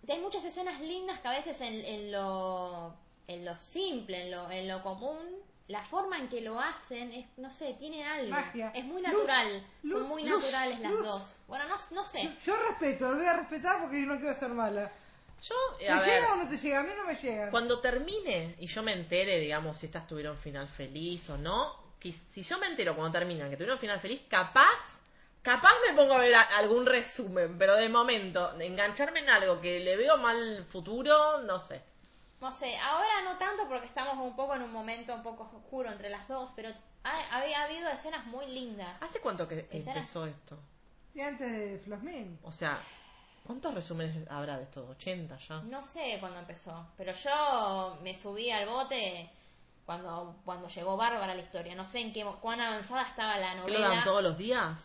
Hay 0.07 0.19
muchas 0.21 0.43
escenas 0.45 0.79
lindas 0.81 1.19
que 1.19 1.27
a 1.27 1.31
veces 1.31 1.59
en, 1.61 1.85
en 1.85 2.11
lo 2.11 2.95
en 3.27 3.45
lo 3.45 3.55
simple, 3.57 4.23
en 4.23 4.31
lo, 4.31 4.49
en 4.49 4.67
lo 4.67 4.81
común, 4.81 5.23
la 5.69 5.81
forma 5.83 6.17
en 6.17 6.27
que 6.27 6.41
lo 6.41 6.59
hacen 6.59 7.11
es, 7.13 7.25
no 7.37 7.49
sé, 7.49 7.75
tiene 7.79 8.03
algo. 8.05 8.31
Magia. 8.31 8.71
Es 8.75 8.83
muy 8.83 9.01
natural. 9.01 9.63
luz, 9.83 9.93
Son 9.93 10.09
muy 10.09 10.23
luz, 10.23 10.39
naturales 10.43 10.79
las 10.81 10.91
luz. 10.91 11.03
dos. 11.03 11.35
Bueno, 11.47 11.65
no, 11.69 11.75
no 11.91 12.03
sé. 12.03 12.29
Yo 12.45 12.55
respeto, 12.67 13.11
lo 13.11 13.17
voy 13.17 13.25
a 13.27 13.37
respetar 13.37 13.79
porque 13.81 14.01
yo 14.01 14.07
no 14.07 14.19
quiero 14.19 14.35
ser 14.37 14.49
mala. 14.49 14.91
Yo, 15.41 15.55
¿Te 15.77 15.87
a 15.89 15.99
ver, 15.99 16.05
llega 16.21 16.33
o 16.33 16.35
no 16.37 16.49
te 16.49 16.57
llega? 16.57 16.79
A 16.81 16.83
mí 16.83 16.89
no 16.97 17.05
me 17.05 17.15
llega. 17.15 17.49
cuando 17.49 17.79
termine 17.79 18.55
y 18.59 18.67
yo 18.67 18.83
me 18.83 18.91
entere, 18.93 19.39
digamos, 19.39 19.77
si 19.77 19.85
estas 19.85 20.05
tuvieron 20.05 20.35
final 20.37 20.67
feliz 20.67 21.29
o 21.29 21.37
no, 21.37 21.75
que 21.99 22.13
si 22.33 22.41
yo 22.43 22.57
me 22.57 22.67
entero 22.67 22.95
cuando 22.95 23.17
terminan 23.17 23.49
que 23.49 23.55
tuvieron 23.55 23.79
final 23.79 23.99
feliz, 24.01 24.21
capaz, 24.27 24.97
capaz 25.41 25.71
me 25.87 25.95
pongo 25.95 26.15
a 26.15 26.17
ver 26.19 26.33
a- 26.35 26.41
algún 26.57 26.85
resumen, 26.85 27.57
pero 27.57 27.75
de 27.75 27.87
momento, 27.89 28.59
engancharme 28.59 29.19
en 29.19 29.29
algo 29.29 29.61
que 29.61 29.79
le 29.79 29.95
veo 29.95 30.17
mal 30.17 30.65
futuro, 30.71 31.39
no 31.41 31.61
sé. 31.61 31.81
No 32.41 32.51
sé, 32.51 32.77
ahora 32.77 33.21
no 33.25 33.37
tanto 33.37 33.67
porque 33.67 33.85
estamos 33.87 34.17
un 34.17 34.35
poco 34.35 34.55
en 34.55 34.63
un 34.63 34.71
momento 34.71 35.13
un 35.13 35.23
poco 35.23 35.43
oscuro 35.53 35.91
entre 35.91 36.09
las 36.09 36.27
dos, 36.27 36.51
pero 36.55 36.69
ha, 37.03 37.37
había 37.37 37.63
habido 37.63 37.89
escenas 37.89 38.25
muy 38.27 38.45
lindas. 38.47 38.95
¿Hace 39.01 39.19
cuánto 39.19 39.47
que 39.47 39.67
Escenas- 39.71 39.97
empezó 39.97 40.25
esto? 40.25 40.57
Y 41.13 41.21
antes 41.21 41.51
de 41.51 41.79
Flosmin. 41.79 42.39
O 42.43 42.51
sea, 42.51 42.79
¿cuántos 43.45 43.73
resúmenes 43.73 44.25
habrá 44.29 44.57
de 44.57 44.63
estos? 44.63 44.87
¿80 44.97 45.37
ya? 45.47 45.61
No 45.63 45.81
sé 45.81 46.17
cuándo 46.21 46.39
empezó, 46.39 46.87
pero 46.95 47.11
yo 47.11 47.97
me 48.03 48.13
subí 48.15 48.49
al 48.51 48.67
bote 48.69 49.29
cuando, 49.85 50.37
cuando 50.45 50.69
llegó 50.69 50.95
Bárbara 50.95 51.35
la 51.35 51.41
historia. 51.41 51.75
No 51.75 51.85
sé 51.85 51.99
en 51.99 52.13
qué 52.13 52.23
cuán 52.41 52.61
avanzada 52.61 53.01
estaba 53.03 53.37
la 53.37 53.51
¿Que 53.65 53.71
lo 53.71 53.79
dan 53.79 53.89
novela. 53.89 54.03
todos 54.05 54.23
los 54.23 54.37
días? 54.37 54.77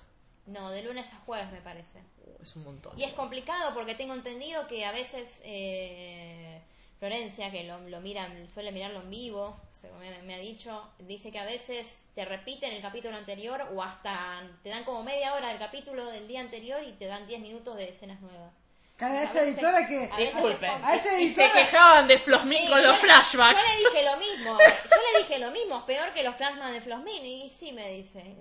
No, 0.46 0.70
de 0.70 0.82
lunes 0.82 1.10
a 1.12 1.16
jueves 1.20 1.52
me 1.52 1.60
parece. 1.60 2.00
Uh, 2.26 2.42
es 2.42 2.56
un 2.56 2.64
montón. 2.64 2.98
Y 2.98 3.04
es 3.04 3.12
complicado 3.12 3.72
porque 3.74 3.94
tengo 3.94 4.12
entendido 4.14 4.66
que 4.66 4.84
a 4.84 4.92
veces 4.92 5.40
eh, 5.44 6.60
Florencia, 6.98 7.50
que 7.50 7.64
lo, 7.64 7.78
lo 7.80 8.00
miran, 8.00 8.48
suele 8.48 8.72
mirarlo 8.72 9.00
en 9.00 9.10
vivo, 9.10 9.56
según 9.72 9.98
me, 9.98 10.22
me 10.22 10.34
ha 10.34 10.38
dicho, 10.38 10.82
dice 11.00 11.30
que 11.30 11.38
a 11.38 11.44
veces 11.44 12.00
te 12.14 12.24
repiten 12.24 12.72
el 12.72 12.80
capítulo 12.80 13.16
anterior 13.16 13.68
o 13.74 13.82
hasta 13.82 14.42
te 14.62 14.70
dan 14.70 14.84
como 14.84 15.02
media 15.02 15.34
hora 15.34 15.48
del 15.48 15.58
capítulo 15.58 16.06
del 16.10 16.26
día 16.26 16.40
anterior 16.40 16.82
y 16.82 16.92
te 16.92 17.06
dan 17.06 17.26
10 17.26 17.40
minutos 17.40 17.76
de 17.76 17.88
escenas 17.90 18.20
nuevas. 18.20 18.52
Cada 18.96 19.20
A 19.20 19.24
esa 19.24 19.42
editora 19.42 19.88
que. 19.88 20.08
Disculpen. 20.16 20.70
A 20.84 20.94
esa 20.94 21.10
se 21.10 21.50
quejaban 21.50 22.06
de 22.06 22.16
Flosmin 22.20 22.58
Sí, 22.62 22.68
con 22.68 22.80
yo 22.80 22.86
los 22.86 22.94
le- 22.94 23.00
flashbacks. 23.00 23.60
Yo 23.60 23.72
le 23.74 23.78
dije 23.90 24.04
lo 24.04 24.16
mismo, 24.18 24.58
yo 24.58 24.96
le 25.12 25.18
dije 25.18 25.38
lo 25.40 25.50
mismo, 25.50 25.84
peor 25.84 26.12
que 26.12 26.22
los 26.22 26.36
flashbacks 26.36 26.72
de 26.74 26.80
Flosmin, 26.80 27.26
y 27.26 27.50
sí 27.50 27.72
me 27.72 27.90
dice, 27.90 28.36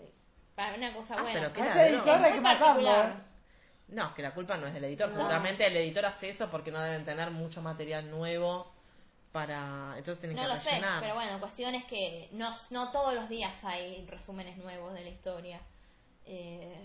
para 0.55 0.75
una 0.75 0.93
cosa 0.93 1.15
Ah, 1.17 1.21
buena. 1.23 1.39
pero 1.41 1.53
qué 1.53 1.61
A 1.63 1.65
esa 1.65 1.87
editora 1.87 2.31
que 2.31 2.39
matarlo. 2.39 2.67
particular. 2.85 3.09
¿eh? 3.09 3.32
No, 3.93 4.07
es 4.09 4.13
que 4.13 4.21
la 4.21 4.33
culpa 4.33 4.57
no 4.57 4.67
es 4.67 4.73
del 4.73 4.83
editor. 4.85 5.09
No. 5.09 5.15
Seguramente 5.17 5.65
el 5.67 5.77
editor 5.77 6.05
hace 6.05 6.29
eso 6.29 6.49
porque 6.49 6.71
no 6.71 6.81
deben 6.81 7.05
tener 7.05 7.31
mucho 7.31 7.61
material 7.61 8.09
nuevo 8.09 8.71
para... 9.31 9.93
Entonces 9.97 10.19
tienen 10.19 10.35
No 10.37 10.43
que 10.43 10.47
lo 10.49 10.57
sé, 10.57 10.81
pero 10.99 11.15
bueno, 11.15 11.39
cuestión 11.39 11.73
es 11.75 11.85
que 11.85 12.29
no, 12.31 12.49
no 12.71 12.91
todos 12.91 13.13
los 13.13 13.29
días 13.29 13.63
hay 13.63 14.05
resúmenes 14.07 14.57
nuevos 14.57 14.93
de 14.93 15.03
la 15.03 15.09
historia. 15.09 15.59
Eh, 16.25 16.77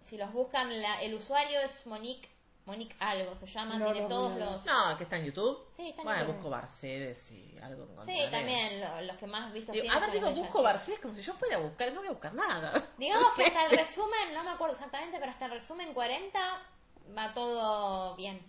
si 0.00 0.16
los 0.16 0.32
buscan, 0.32 0.80
la- 0.80 1.02
el 1.02 1.14
usuario 1.14 1.60
es 1.60 1.86
Monique, 1.86 2.28
Monique 2.66 2.96
algo 2.98 3.34
se 3.36 3.46
llama, 3.46 3.78
No 3.78 3.86
tiene 3.86 4.00
lo 4.02 4.08
todos 4.08 4.34
ver. 4.34 4.44
los... 4.44 4.66
No, 4.66 4.96
que 4.98 5.04
está 5.04 5.16
en 5.16 5.24
YouTube. 5.24 5.66
Sí, 5.72 5.88
está 5.90 6.02
en 6.02 6.06
bueno, 6.06 6.20
YouTube. 6.20 6.34
busco 6.34 6.50
Barcedes 6.50 7.30
y 7.30 7.56
algo 7.62 7.86
Sí, 7.86 7.92
encontraré. 7.92 8.30
también 8.30 8.80
lo- 8.80 9.00
los 9.02 9.16
que 9.16 9.26
más 9.28 9.52
vistos 9.52 9.72
tienen 9.72 9.90
ahora 9.92 10.08
digo, 10.08 10.30
busco. 10.32 10.62
Barcedes 10.64 10.98
como 11.00 11.14
si 11.14 11.22
yo 11.22 11.32
fuera 11.34 11.56
a 11.56 11.60
buscar, 11.60 11.92
no 11.92 12.00
voy 12.00 12.08
a 12.08 12.12
buscar 12.12 12.34
nada. 12.34 12.88
Digamos 12.98 13.32
que 13.34 13.44
hasta 13.46 13.66
el 13.66 13.70
resumen, 13.70 14.34
no 14.34 14.42
me 14.42 14.50
acuerdo 14.50 14.74
exactamente, 14.74 15.16
pero 15.18 15.30
hasta 15.30 15.44
el 15.46 15.52
resumen 15.52 15.94
40 15.94 16.62
va 17.16 17.32
todo 17.34 18.16
bien. 18.16 18.40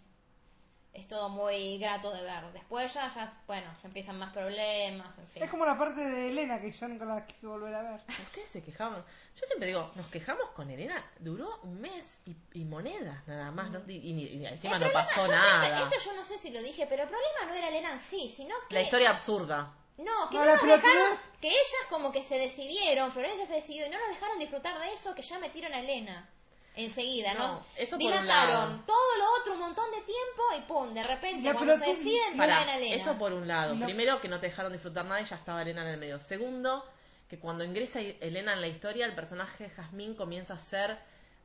Es 0.98 1.08
todo 1.08 1.30
muy 1.30 1.78
grato 1.78 2.12
de 2.12 2.24
ver. 2.24 2.52
Después 2.54 2.92
ya, 2.92 3.08
ya 3.14 3.32
bueno, 3.46 3.68
ya 3.82 3.88
empiezan 3.88 4.18
más 4.18 4.34
problemas, 4.34 5.08
en 5.20 5.28
fin. 5.28 5.44
Es 5.44 5.50
como 5.52 5.64
la 5.66 5.78
parte 5.78 6.02
de 6.02 6.30
Elena 6.30 6.60
que 6.60 6.72
yo 6.72 6.88
nunca 6.88 7.06
la 7.06 7.24
quise 7.26 7.46
volver 7.46 7.76
a 7.76 7.84
ver. 7.84 8.02
Ustedes 8.24 8.50
se 8.50 8.64
quejaban. 8.64 9.06
Yo 9.36 9.46
siempre 9.46 9.68
digo, 9.68 9.92
nos 9.96 10.08
quejamos 10.08 10.50
con 10.56 10.70
Elena. 10.72 10.96
Duró 11.20 11.60
un 11.62 11.80
mes 11.80 12.04
y, 12.26 12.36
y 12.54 12.66
monedas 12.66 13.28
nada 13.28 13.52
más. 13.52 13.70
¿no? 13.70 13.80
Y, 13.88 13.94
y- 13.94 14.38
y 14.40 14.46
encima 14.48 14.78
El 14.78 14.82
no 14.82 14.88
problema- 14.88 15.08
pasó 15.16 15.28
yo 15.28 15.32
nada. 15.34 15.84
Esto 15.84 15.96
yo 16.04 16.14
no 16.16 16.24
sé 16.24 16.38
si 16.40 16.50
lo 16.50 16.62
dije, 16.64 16.88
pero 16.90 17.04
el 17.04 17.10
problema 17.10 17.46
no 17.48 17.54
era 17.54 17.68
Elena 17.70 17.94
en 17.94 18.02
sí, 18.02 18.34
sino 18.36 18.56
que... 18.68 18.74
La 18.74 18.82
historia 18.82 19.12
absurda. 19.12 19.72
No, 20.00 20.30
que 20.30 20.36
No, 20.38 20.42
no, 20.42 20.46
la 20.46 20.54
nos 20.54 20.62
dejaron... 20.64 20.82
pelotudez. 20.82 21.20
Que 21.42 21.50
ellas 21.50 21.86
como 21.92 22.12
que 22.12 22.24
se 22.24 22.40
decidieron, 22.40 23.12
Florencia 23.12 23.46
se 23.46 23.54
decidió, 23.54 23.86
y 23.86 23.90
no 23.90 24.00
nos 24.00 24.10
dejaron 24.10 24.40
disfrutar 24.40 24.80
de 24.80 24.94
eso, 24.94 25.14
que 25.14 25.22
ya 25.22 25.38
metieron 25.38 25.74
a 25.74 25.80
Elena. 25.80 26.28
Enseguida, 26.78 27.34
¿no? 27.34 27.48
No, 27.48 27.66
eso 27.76 27.98
por 27.98 28.06
un 28.06 28.22
Dilataron 28.22 28.70
lado. 28.70 28.84
todo 28.86 29.18
lo 29.18 29.26
otro 29.42 29.54
un 29.54 29.60
montón 29.60 29.90
de 29.92 29.98
tiempo 30.02 30.44
y 30.58 30.62
pum, 30.62 30.94
de 30.94 31.04
repente 31.04 31.52
cuando 31.54 31.76
se 31.78 31.84
tú- 31.86 31.92
deciden 31.92 32.38
Pará, 32.38 32.60
ponen 32.60 32.70
a 32.70 32.78
Elena. 32.78 32.96
eso 32.96 33.18
por 33.18 33.34
un 33.34 33.48
lado. 33.48 33.76
No. 33.76 33.86
Primero, 33.86 34.22
que 34.22 34.28
no 34.30 34.40
te 34.40 34.46
dejaron 34.48 34.72
disfrutar 34.72 35.04
nada 35.06 35.20
y 35.22 35.26
ya 35.26 35.36
estaba 35.36 35.62
Elena 35.62 35.82
en 35.82 35.88
el 35.90 35.98
medio. 35.98 36.20
Segundo, 36.20 36.86
que 37.28 37.40
cuando 37.40 37.64
ingresa 37.64 38.00
Elena 38.00 38.54
en 38.54 38.62
la 38.62 38.68
historia, 38.68 39.06
el 39.06 39.16
personaje 39.16 39.66
de 39.66 39.70
Jazmín 39.72 40.14
comienza 40.16 40.54
a 40.54 40.60
ser 40.60 40.98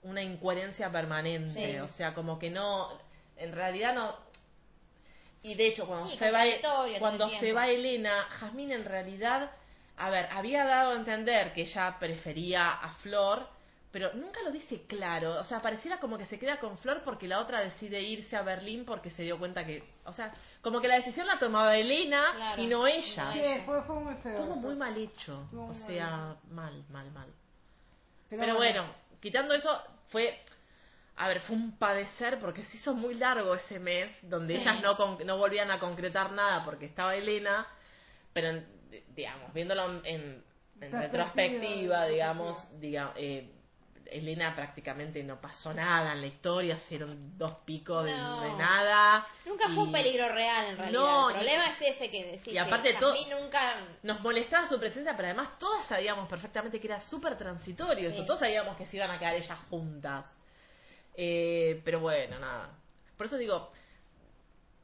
una 0.03 0.23
incoherencia 0.23 0.91
permanente. 0.93 1.73
Sí. 1.73 1.79
O 1.79 1.89
sea, 1.89 2.13
como 2.15 2.39
que 2.39 2.51
no. 2.51 2.91
En 3.37 3.53
realidad 3.53 3.95
no. 3.95 4.15
Y 5.43 5.55
de 5.55 5.67
hecho, 5.69 5.87
cuando 5.87 6.09
Sí, 6.09 6.17
se 6.19 6.31
va, 6.31 6.45
todo 6.61 6.87
cuando 7.01 7.29
se 7.31 7.53
va 7.53 7.69
Elena, 7.69 8.27
Jazmín 8.31 8.71
en 8.71 8.85
realidad, 8.85 9.51
a 9.97 10.09
ver, 10.11 10.29
había 10.31 10.65
dado 10.65 10.93
a 10.93 10.95
entender 10.95 11.53
que 11.53 11.63
ella 11.63 11.97
prefería 11.99 12.71
a 12.71 12.93
Flor, 12.95 13.49
pero 13.93 14.13
nunca 14.15 14.41
lo 14.43 14.51
dice 14.51 14.83
claro. 14.89 15.39
O 15.39 15.45
sea, 15.45 15.61
pareciera 15.63 16.01
como 16.01 16.19
que 16.19 16.25
se 16.25 16.39
queda 16.39 16.57
con 16.59 16.79
Flor 16.79 17.03
porque 17.05 17.29
la 17.29 17.39
otra 17.41 17.61
decide 17.61 18.01
irse 18.01 18.37
a 18.37 18.43
Berlín 18.43 18.85
porque 18.85 19.11
se 19.11 19.23
dio 19.23 19.39
cuenta 19.39 19.65
que, 19.67 19.85
o 20.05 20.13
sea, 20.13 20.33
como 20.63 20.81
que 20.81 20.89
la 20.89 20.97
decisión 20.97 21.27
la 21.27 21.39
tomaba 21.39 21.77
Elena 21.77 22.33
Claro, 22.35 22.63
y 22.63 22.67
no 22.67 22.87
ella. 22.87 23.33
Sí, 23.33 23.41
fue, 23.67 23.83
fue 23.83 23.95
muy 23.97 24.15
feo. 24.17 24.33
Eso. 24.45 24.57
muy 24.57 24.75
mal 24.75 24.97
hecho. 24.97 25.47
O 25.57 25.75
sea, 25.75 26.35
mal, 26.51 26.83
mal, 26.91 27.11
mal. 27.13 27.29
Pero, 28.31 28.57
bueno, 28.57 28.57
bueno. 28.57 28.85
quitando 29.21 29.55
eso, 29.55 29.81
fue. 30.09 30.39
A 31.17 31.29
ver, 31.29 31.41
fue 31.41 31.55
un 31.57 31.77
padecer 31.77 32.39
porque 32.39 32.63
se 32.65 32.79
hizo 32.79 32.95
muy 32.95 33.15
largo 33.15 33.55
ese 33.55 33.79
mes, 33.79 34.11
donde 34.23 34.55
Sí. 34.57 34.63
ellas 34.63 34.81
no, 34.83 34.97
con- 34.97 35.19
no 35.27 35.37
volvían 35.37 35.71
a 35.71 35.79
concretar 35.79 36.33
nada 36.33 36.65
porque 36.65 36.87
estaba 36.87 37.15
Elena, 37.15 37.67
pero 38.33 38.49
en- 38.49 38.67
digamos, 39.15 39.53
viéndolo 39.53 40.01
en, 40.05 40.43
en 40.81 40.93
retrospectiva, 40.93 42.07
digamos, 42.07 42.67
diga, 42.81 43.13
eh, 43.17 43.51
Elena 44.11 44.55
prácticamente 44.55 45.23
no 45.23 45.41
pasó 45.41 45.73
nada 45.73 46.13
en 46.13 46.21
la 46.21 46.27
historia, 46.27 46.75
hicieron 46.77 47.39
dos 47.39 47.53
picos 47.65 48.05
de, 48.05 48.13
No. 48.17 48.41
de 48.41 48.51
nada. 48.53 49.27
Nunca 49.47 49.69
fue 49.69 49.85
un 49.85 49.93
peligro 49.93 50.29
real 50.29 50.67
en 50.71 50.79
realidad. 50.79 51.01
No, 51.01 51.31
el 51.31 51.37
problema 51.37 51.67
es 51.67 51.81
ese 51.83 52.11
que 52.11 52.25
decís. 52.25 52.49
y 52.55 52.59
aparte 52.59 52.93
que 52.95 52.99
todo- 53.01 53.15
nunca... 53.41 53.75
Nos 54.03 54.21
molestaba 54.21 54.67
su 54.67 54.79
presencia, 54.81 55.15
pero 55.17 55.29
además 55.29 55.59
todas 55.59 55.85
sabíamos 55.87 56.29
perfectamente 56.29 56.81
que 56.81 56.87
era 56.89 57.01
súper 57.01 57.37
transitorio 57.39 58.09
eso. 58.09 58.25
Todos 58.25 58.41
sabíamos 58.41 58.77
que 58.77 58.87
se 58.87 58.97
iban 58.97 59.11
a 59.11 59.19
quedar 59.19 59.35
ellas 59.35 59.59
juntas. 59.71 60.25
Eh, 61.15 61.81
pero 61.85 62.01
bueno, 62.01 62.39
nada. 62.39 62.71
Por 63.17 63.27
eso 63.27 63.37
digo, 63.37 63.71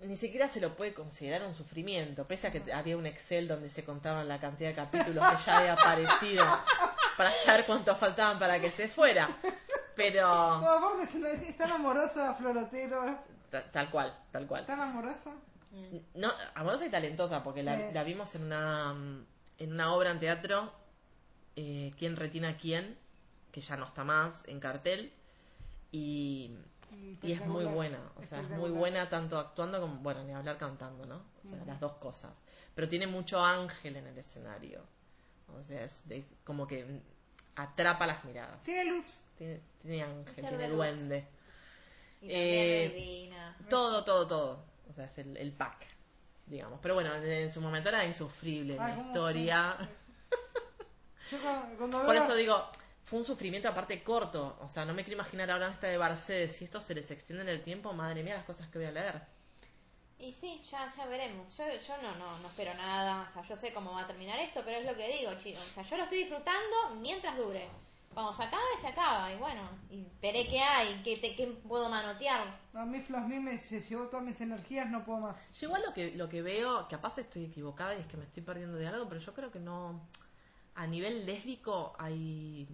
ni 0.01 0.17
siquiera 0.17 0.49
se 0.49 0.61
lo 0.61 0.77
puede 0.77 0.95
considerar 0.95 1.43
un 1.47 1.55
sufrimiento, 1.55 2.27
pese 2.27 2.47
a 2.47 2.53
que 2.53 2.73
había 2.73 2.97
un 2.97 3.07
Excel 3.07 3.49
donde 3.49 3.69
se 3.69 3.85
contaban 3.85 4.29
la 4.29 4.39
cantidad 4.41 4.71
de 4.71 4.75
capítulos 4.77 5.25
que 5.33 5.45
ya 5.45 5.59
había 5.59 5.73
aparecido 5.73 6.45
para 7.17 7.33
saber 7.45 7.67
cuántos 7.67 7.99
faltaban 7.99 8.39
para 8.39 8.61
que 8.61 8.71
se 8.73 8.89
fuera. 8.89 9.37
Pero 9.97 10.61
No, 10.61 10.71
aparte 10.71 11.49
es, 11.49 11.57
tan 11.57 11.73
amorosa, 11.73 12.35
Florotero. 12.35 13.19
ta- 13.51 13.65
tal 13.73 13.91
cual, 13.91 14.17
tal 14.31 14.47
cual. 14.47 14.65
Tan 14.67 14.81
amorosa. 14.81 15.33
No, 16.15 16.33
amorosa 16.55 16.87
y 16.87 16.91
talentosa, 16.91 17.43
porque 17.43 17.63
la, 17.65 17.77
Sí. 17.77 17.83
la 17.93 18.05
vimos 18.05 18.33
en 18.37 18.45
una, 18.45 18.95
mm, 18.95 19.27
en 19.59 19.73
una 19.73 19.93
obra 19.93 20.11
en 20.13 20.21
teatro, 20.21 20.73
eh, 21.57 21.93
¿Quién 21.99 22.15
retina 22.15 22.51
a 22.51 22.57
quién? 22.57 22.97
Que 23.51 23.61
ya 23.61 23.77
no 23.77 23.85
está 23.85 24.05
más 24.05 24.47
en 24.47 24.61
cartel. 24.61 25.13
Y, 25.91 26.57
y 27.23 27.33
es 27.33 27.45
muy 27.47 27.65
buena, 27.65 28.01
o 28.17 28.25
sea, 28.27 28.41
es 28.41 28.49
muy 28.51 28.71
buena 28.71 29.09
tanto 29.09 29.39
actuando 29.39 29.81
como, 29.81 29.97
bueno, 29.97 30.23
ni 30.25 30.33
hablar 30.33 30.57
cantando, 30.59 31.05
¿no? 31.07 31.23
O 31.45 31.49
sea, 31.49 31.59
las 31.65 31.81
dos 31.81 31.95
cosas. 31.97 32.33
Pero 32.75 32.89
tiene 32.89 33.07
mucho 33.07 33.45
ángel 33.45 33.97
en 33.97 34.07
el 34.07 34.19
escenario. 34.19 34.83
O 35.57 35.63
sea, 35.63 35.83
es, 35.85 36.03
es 36.11 36.25
como 36.45 36.67
que 36.67 37.01
atrapa 37.57 38.07
las 38.07 38.25
miradas. 38.25 38.63
Tiene 38.63 38.85
luz. 38.85 39.21
Tiene, 39.37 39.61
tiene 39.83 40.03
ángel, 40.03 40.35
tiene 40.35 40.69
duende. 40.69 41.27
Y 42.21 42.29
Eh, 42.31 42.93
divina. 42.95 43.57
Todo, 43.71 44.05
todo, 44.05 44.27
todo. 44.27 44.65
O 44.91 44.93
sea, 44.93 45.05
es 45.07 45.19
el, 45.19 45.37
el 45.37 45.53
pack, 45.53 45.87
digamos. 46.47 46.79
Pero 46.83 46.95
bueno, 46.95 47.15
en, 47.15 47.25
en 47.25 47.51
su 47.53 47.61
momento 47.61 47.89
era 47.89 48.05
insufrible 48.05 48.77
Ay, 48.79 48.97
la 48.97 49.03
historia. 49.07 49.77
Yo 51.31 51.39
cuando, 51.43 51.77
cuando 51.77 52.05
Por 52.05 52.15
veo- 52.15 52.25
eso 52.25 52.35
digo, 52.35 52.71
fue 53.09 53.19
un 53.21 53.25
sufrimiento 53.25 53.69
aparte 53.69 54.03
corto. 54.03 54.57
O 54.61 54.69
sea, 54.69 54.85
no 54.85 54.95
me 54.95 55.03
quiero 55.05 55.21
imaginar 55.21 55.51
ahora 55.51 55.67
en 55.69 55.73
esta 55.75 55.87
de 55.89 55.97
Barcés, 55.97 56.57
si 56.57 56.65
esto 56.65 56.81
se 56.81 56.95
les 56.95 57.11
extiende 57.11 57.43
en 57.43 57.49
el 57.51 57.63
tiempo, 57.63 57.93
madre 57.93 58.23
mía, 58.23 58.37
las 58.37 58.45
cosas 58.45 58.69
que 58.69 58.79
voy 58.79 58.87
a 58.87 58.93
leer. 58.93 59.23
Y 60.19 60.33
sí, 60.33 60.61
ya, 60.71 60.87
ya 60.89 61.07
veremos. 61.07 61.57
Yo, 61.57 61.65
yo 61.87 62.03
no, 62.03 62.15
no, 62.17 62.39
no 62.41 62.49
espero 62.49 62.75
nada. 62.75 63.23
O 63.23 63.29
sea, 63.29 63.43
yo 63.43 63.57
sé 63.57 63.73
cómo 63.73 63.93
va 63.93 64.03
a 64.03 64.07
terminar 64.07 64.39
esto, 64.41 64.63
pero 64.65 64.79
es 64.79 64.85
lo 64.87 64.97
que 64.97 65.09
digo, 65.17 65.33
chicos. 65.43 65.65
O 65.71 65.75
sea, 65.75 65.85
yo 65.85 65.97
lo 65.97 66.03
estoy 66.05 66.19
disfrutando 66.19 66.77
mientras 67.01 67.37
dure. 67.37 67.69
Cuando 68.13 68.33
se 68.33 68.43
acabe, 68.43 68.65
se 68.81 68.89
acaba. 68.89 69.33
Y 69.33 69.37
bueno, 69.37 69.63
y 69.91 70.05
veré 70.21 70.47
qué 70.49 70.59
hay, 70.61 71.01
qué, 71.05 71.19
te- 71.19 71.37
qué 71.37 71.47
puedo 71.47 71.89
manotear. 71.89 72.47
A 72.75 72.85
mí 72.85 73.01
Flasmi 73.01 73.39
me 73.39 73.59
se 73.59 73.81
llevó 73.81 74.09
todas 74.09 74.25
mis 74.25 74.41
energías, 74.41 74.89
no 74.91 75.05
puedo 75.05 75.21
más. 75.21 75.37
Yo 75.61 75.67
igual 75.69 75.83
lo 75.87 75.95
que, 75.95 76.11
lo 76.13 76.29
que 76.29 76.43
veo, 76.43 76.89
capaz 76.89 77.17
estoy 77.19 77.45
equivocada 77.45 77.95
y 77.95 78.01
es 78.01 78.07
que 78.07 78.17
me 78.17 78.25
estoy 78.25 78.43
perdiendo 78.43 78.77
de 78.77 78.89
algo, 78.89 79.09
pero 79.09 79.21
yo 79.21 79.33
creo 79.35 79.53
que 79.53 79.61
no... 79.61 80.01
A 80.75 80.87
nivel 80.87 81.27
lésbico 81.27 81.95
hay... 81.99 82.67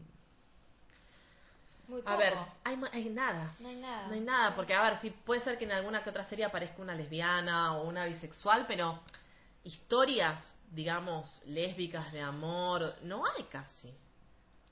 Muy 1.88 2.00
poco. 2.00 2.10
A 2.12 2.16
ver, 2.16 2.34
hay, 2.64 2.76
nada. 3.10 3.54
No 3.60 3.68
hay 3.68 3.76
nada. 3.76 4.06
No 4.08 4.14
hay 4.14 4.20
nada, 4.20 4.54
porque 4.56 4.74
a 4.74 4.82
ver, 4.82 4.98
sí 4.98 5.10
puede 5.10 5.40
ser 5.40 5.58
que 5.58 5.64
en 5.64 5.72
alguna 5.72 6.02
que 6.02 6.10
otra 6.10 6.24
serie 6.24 6.44
aparezca 6.44 6.80
una 6.82 6.94
lesbiana 6.94 7.76
o 7.76 7.86
una 7.88 8.04
bisexual, 8.06 8.66
pero 8.66 9.00
historias, 9.64 10.56
digamos, 10.70 11.40
lésbicas 11.44 12.12
de 12.12 12.20
amor, 12.22 12.96
no 13.02 13.24
hay 13.26 13.44
casi. 13.44 13.94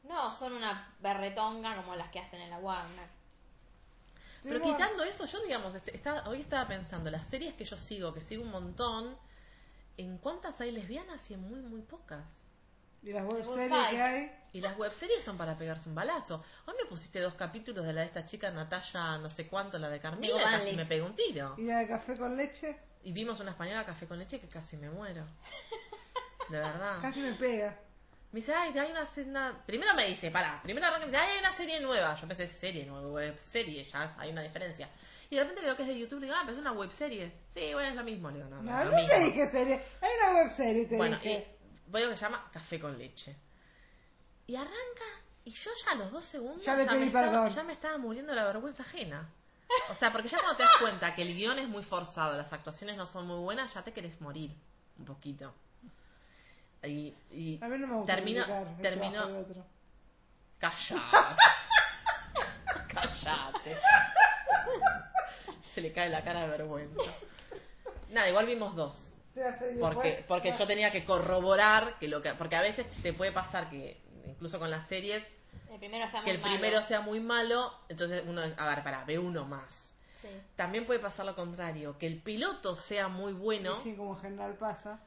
No, 0.05 0.32
son 0.32 0.55
una 0.55 0.94
berretonga 1.01 1.76
como 1.76 1.94
las 1.94 2.09
que 2.10 2.18
hacen 2.20 2.40
en 2.40 2.51
la 2.51 2.59
Warner. 2.59 3.09
Pero 4.43 4.60
quitando 4.60 5.05
eso, 5.05 5.24
yo 5.26 5.40
digamos, 5.43 5.74
este- 5.74 5.94
está- 5.97 6.28
hoy 6.28 6.40
estaba 6.40 6.66
pensando, 6.66 7.10
las 7.10 7.26
series 7.28 7.55
que 7.55 7.64
yo 7.64 7.76
sigo, 7.76 8.12
que 8.12 8.20
sigo 8.20 8.43
un 8.43 8.51
montón, 8.51 9.16
¿en 9.97 10.18
cuántas 10.18 10.60
hay 10.60 10.72
lesbianas 10.72 11.30
y 11.30 11.34
en 11.34 11.43
muy, 11.48 11.60
muy 11.60 11.82
pocas? 11.82 12.24
Y 13.02 13.12
las 13.12 13.24
webseries 13.24 13.86
que 13.88 14.00
hay. 14.02 14.32
Y 14.52 14.60
las 14.60 14.76
webseries 14.78 15.24
son 15.24 15.36
para 15.38 15.56
pegarse 15.56 15.88
un 15.88 15.94
balazo. 15.94 16.44
Hoy 16.66 16.74
me 16.80 16.88
pusiste 16.88 17.20
dos 17.20 17.34
capítulos 17.34 17.84
de 17.86 17.92
la 17.92 18.02
de 18.02 18.06
esta 18.08 18.26
chica 18.26 18.50
Natalia, 18.50 19.18
no 19.18 19.30
sé 19.30 19.46
cuánto, 19.48 19.78
la 19.78 19.88
de 19.88 19.98
Carmila, 19.98 20.34
y 20.40 20.44
casi 20.44 20.76
me 20.76 20.84
pegó 20.86 21.06
un 21.06 21.16
tiro. 21.16 21.54
Y 21.58 21.62
la 21.64 21.78
de 21.78 21.88
café 21.88 22.16
con 22.16 22.36
leche. 22.36 22.76
Y 23.02 23.12
vimos 23.12 23.40
una 23.40 23.50
española 23.52 23.84
café 23.84 24.06
con 24.06 24.18
leche 24.18 24.38
que 24.40 24.48
casi 24.48 24.76
me 24.76 24.90
muero. 24.90 25.24
De 26.50 26.58
verdad. 26.58 26.98
Casi 27.00 27.20
me 27.20 27.32
pega. 27.34 27.78
Me 28.30 28.40
dice, 28.40 28.54
ay, 28.54 28.76
hay 28.78 28.90
una, 28.90 29.06
se- 29.06 29.22
una- 29.22 29.62
Primero 29.66 29.94
me 29.94 30.06
dice, 30.08 30.30
pará, 30.30 30.60
primero 30.62 30.86
arranca 30.86 31.06
y 31.06 31.10
me 31.10 31.12
dice, 31.16 31.22
ay, 31.24 31.32
hay 31.34 31.38
una 31.40 31.52
serie 31.54 31.80
nueva. 31.80 32.14
Yo 32.16 32.26
pensé, 32.28 32.48
serie 32.48 32.84
nueva, 32.86 33.08
web 33.08 33.38
serie, 33.38 33.84
ya 33.84 34.14
hay 34.18 34.30
una 34.30 34.42
diferencia. 34.42 34.88
Y 35.30 35.36
de 35.36 35.42
repente 35.42 35.62
veo 35.62 35.76
que 35.76 35.82
es 35.82 35.88
de 35.88 35.98
YouTube, 35.98 36.20
le 36.20 36.26
digo, 36.26 36.36
ah, 36.36 36.42
pero 36.44 36.52
es 36.52 36.58
una 36.58 36.72
web 36.72 36.92
serie. 36.92 37.32
Sí, 37.54 37.72
bueno, 37.72 37.88
es 37.90 37.96
lo 37.96 38.04
mismo, 38.04 38.30
le 38.30 38.36
digo, 38.38 38.48
no, 38.50 38.62
no, 38.62 38.84
No, 38.84 38.90
te 39.06 39.24
dije 39.24 39.48
serie. 39.50 39.82
Hay 40.00 40.10
una 40.28 40.40
webserie, 40.42 40.86
te 40.86 40.96
Bueno, 40.96 41.16
dije. 41.16 41.51
Veo 41.93 42.10
que 42.10 42.16
se 42.16 42.23
llama 42.24 42.48
Café 42.52 42.81
con 42.81 42.98
leche. 42.98 43.36
Y 44.47 44.56
arranca, 44.56 45.05
y 45.44 45.51
yo 45.52 45.70
ya 45.85 45.93
a 45.93 45.94
los 45.94 46.10
dos 46.10 46.24
segundos 46.24 46.64
Ya 46.64 46.74
pedí 46.74 46.86
me 46.98 47.06
estaba, 47.06 47.27
perdón. 47.31 47.48
ya 47.51 47.62
me 47.62 47.73
estaba 47.74 47.98
muriendo 47.98 48.35
la 48.35 48.44
vergüenza 48.44 48.82
ajena. 48.82 49.28
O 49.90 49.94
sea, 49.94 50.12
porque 50.12 50.28
ya 50.28 50.39
cuando 50.39 50.56
te 50.56 50.62
das 50.64 50.77
cuenta 50.81 51.14
que 51.14 51.23
el 51.23 51.35
guion 51.35 51.59
es 51.59 51.69
muy 51.69 51.82
forzado, 51.82 52.36
las 52.36 52.52
actuaciones 52.52 52.97
no 52.97 53.06
son 53.06 53.27
muy 53.27 53.39
buenas, 53.39 53.73
ya 53.73 53.82
te 53.82 53.93
querés 53.93 54.20
morir 54.20 54.51
un 54.98 55.05
poquito. 55.06 55.55
Y, 56.82 57.14
y 57.31 57.59
A 57.62 57.69
mí 57.69 57.78
no 57.78 57.86
me 57.86 57.94
gusta 57.94 58.14
termino, 58.14 58.44
termino. 58.82 59.47
Callate. 60.59 61.36
Callate. 62.93 63.77
Se 65.74 65.81
le 65.81 65.93
cae 65.93 66.10
la 66.10 66.23
cara 66.23 66.43
de 66.43 66.48
vergüenza. 66.48 67.01
Nada, 68.10 68.28
igual 68.28 68.47
vimos 68.47 68.74
dos. 68.77 69.11
Porque, 69.80 70.24
porque 70.28 70.52
yo 70.59 70.66
tenía 70.66 70.90
que 70.92 71.04
corroborar 71.04 71.98
que 71.98 72.09
lo 72.09 72.20
que. 72.22 72.34
Porque 72.34 72.56
a 72.56 72.60
veces 72.62 72.86
te 73.02 73.12
puede 73.12 73.32
pasar 73.32 73.70
que, 73.70 74.00
incluso 74.26 74.59
con 74.59 74.70
las 74.70 74.86
series, 74.88 75.24
El 75.70 75.78
primero 75.78 76.06
sea 76.09 76.20
que 76.22 76.26
muy 76.26 76.34
el 76.34 76.40
malo. 76.40 76.52
primero 76.54 76.82
sea 76.82 77.00
muy 77.00 77.20
malo, 77.20 77.72
entonces 77.88 78.22
uno 78.26 78.42
es, 78.42 78.59
a 78.59 78.68
ver, 78.68 78.82
para, 78.82 79.04
ve 79.04 79.18
uno 79.18 79.44
más. 79.44 79.90
Sí. 80.20 80.28
También 80.56 80.86
puede 80.86 81.00
pasar 81.00 81.26
lo 81.26 81.34
contrario, 81.34 81.96
que 81.98 82.06
el 82.06 82.18
piloto 82.22 82.76
sea 82.76 83.09
muy 83.09 83.32
bueno. 83.32 83.76
Sí, 83.82 83.94
como 83.96 84.14
en 84.14 84.20
general 84.20 84.54
pasa. 84.54 85.00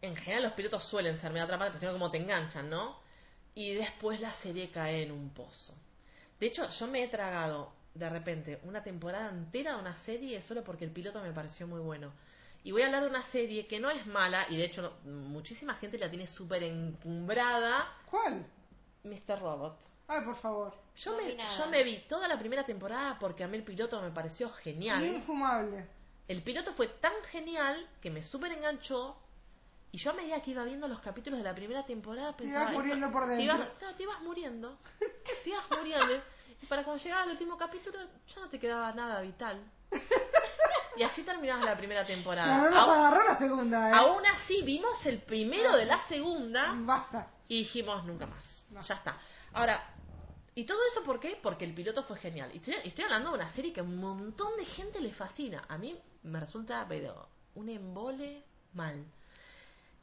En 0.00 0.16
general 0.16 0.44
los 0.44 0.52
pilotos 0.52 0.84
suelen 0.84 1.18
ser 1.18 1.32
medio 1.32 1.44
atrapantes, 1.44 1.72
pero 1.72 1.80
si 1.80 1.86
no 1.86 1.92
como 1.92 2.10
te 2.10 2.18
enganchan, 2.18 2.70
¿no? 2.70 2.98
Y 3.54 3.74
después 3.74 4.20
la 4.20 4.32
serie 4.32 4.70
cae 4.70 5.02
en 5.02 5.12
un 5.12 5.30
pozo. 5.30 5.74
De 6.40 6.46
hecho, 6.46 6.68
yo 6.68 6.86
me 6.86 7.02
he 7.02 7.08
tragado 7.08 7.72
de 7.94 8.08
repente 8.08 8.60
una 8.62 8.82
temporada 8.82 9.28
entera 9.28 9.74
de 9.74 9.80
una 9.80 9.96
serie 9.96 10.40
solo 10.40 10.62
porque 10.62 10.84
el 10.84 10.92
piloto 10.92 11.20
me 11.20 11.32
pareció 11.32 11.66
muy 11.66 11.80
bueno. 11.80 12.12
Y 12.68 12.70
voy 12.72 12.82
a 12.82 12.86
hablar 12.86 13.02
de 13.04 13.08
una 13.08 13.22
serie 13.22 13.66
que 13.66 13.80
no 13.80 13.88
es 13.88 14.04
mala, 14.06 14.44
y 14.50 14.58
de 14.58 14.64
hecho 14.66 14.82
no- 14.82 15.10
muchísima 15.10 15.72
gente 15.76 15.96
la 15.96 16.10
tiene 16.10 16.26
súper 16.26 16.62
encumbrada, 16.64 17.90
¿Cuál? 18.10 18.44
Mr. 19.04 19.40
Robot. 19.40 19.78
Ay, 20.06 20.20
por 20.20 20.36
favor. 20.36 20.74
Yo, 20.94 21.12
No 21.12 21.16
me, 21.16 21.34
yo 21.34 21.66
me 21.70 21.82
vi 21.82 22.00
toda 22.00 22.28
la 22.28 22.38
primera 22.38 22.66
temporada 22.66 23.18
porque 23.18 23.42
a 23.42 23.48
mí 23.48 23.56
el 23.56 23.62
piloto 23.62 24.02
me 24.02 24.10
pareció 24.10 24.50
genial. 24.50 25.02
Infumable. 25.02 25.86
El 26.28 26.42
piloto 26.42 26.74
fue 26.74 26.88
tan 26.88 27.14
genial 27.30 27.88
que 28.02 28.10
me 28.10 28.22
súper 28.22 28.52
enganchó. 28.52 29.16
Y 29.90 29.96
yo 29.96 30.10
a 30.10 30.14
medida 30.14 30.42
que 30.42 30.50
iba 30.50 30.62
viendo 30.64 30.88
los 30.88 31.00
capítulos 31.00 31.38
de 31.38 31.44
la 31.44 31.54
primera 31.54 31.86
temporada 31.86 32.36
pensaba... 32.36 32.64
ibas 32.64 32.72
muriendo 32.74 33.10
por 33.10 33.22
te 33.24 33.28
dentro. 33.30 33.44
ibas- 33.56 33.68
no, 33.80 33.94
te 33.94 34.02
ibas 34.02 34.20
muriendo. 34.20 34.78
Te 35.42 35.48
ibas 35.48 35.64
muriendo. 35.70 36.22
Y 36.60 36.66
para 36.66 36.82
cuando 36.84 37.02
llegaba 37.02 37.22
el 37.24 37.30
último 37.30 37.56
capítulo 37.56 37.98
ya 38.34 38.40
no 38.42 38.48
te 38.50 38.58
quedaba 38.58 38.92
nada 38.92 39.22
vital. 39.22 39.58
Y 40.96 41.02
así 41.02 41.22
terminabas 41.22 41.64
la 41.64 41.76
primera 41.76 42.04
temporada. 42.06 42.56
No, 42.56 42.64
no 42.64 42.70
nos 42.70 42.78
Aún- 42.88 42.98
agarró 42.98 43.26
la 43.26 43.36
segunda, 43.38 43.90
¿eh? 43.90 43.92
aún 43.94 44.24
así 44.26 44.62
vimos 44.62 45.04
el 45.06 45.18
primero 45.20 45.76
de 45.76 45.84
la 45.84 45.98
segunda 46.00 46.72
Basta. 46.76 47.28
y 47.48 47.58
dijimos 47.60 48.04
nunca 48.04 48.26
más. 48.26 48.64
No. 48.70 48.80
Ya 48.82 48.94
está. 48.94 49.16
Ahora, 49.52 49.82
¿y 50.54 50.64
todo 50.64 50.78
eso 50.90 51.02
por 51.04 51.20
qué? 51.20 51.38
Porque 51.42 51.64
el 51.64 51.74
piloto 51.74 52.02
fue 52.04 52.18
genial. 52.18 52.50
Y 52.52 52.58
estoy, 52.58 52.74
estoy 52.84 53.04
hablando 53.04 53.30
de 53.30 53.36
una 53.36 53.52
serie 53.52 53.72
que 53.72 53.80
a 53.80 53.84
un 53.84 53.96
montón 53.96 54.56
de 54.56 54.64
gente 54.64 55.00
le 55.00 55.12
fascina. 55.12 55.64
A 55.68 55.78
mí 55.78 55.98
me 56.24 56.40
resulta, 56.40 56.84
pero, 56.88 57.28
un 57.54 57.68
embole 57.68 58.42
mal. 58.74 59.04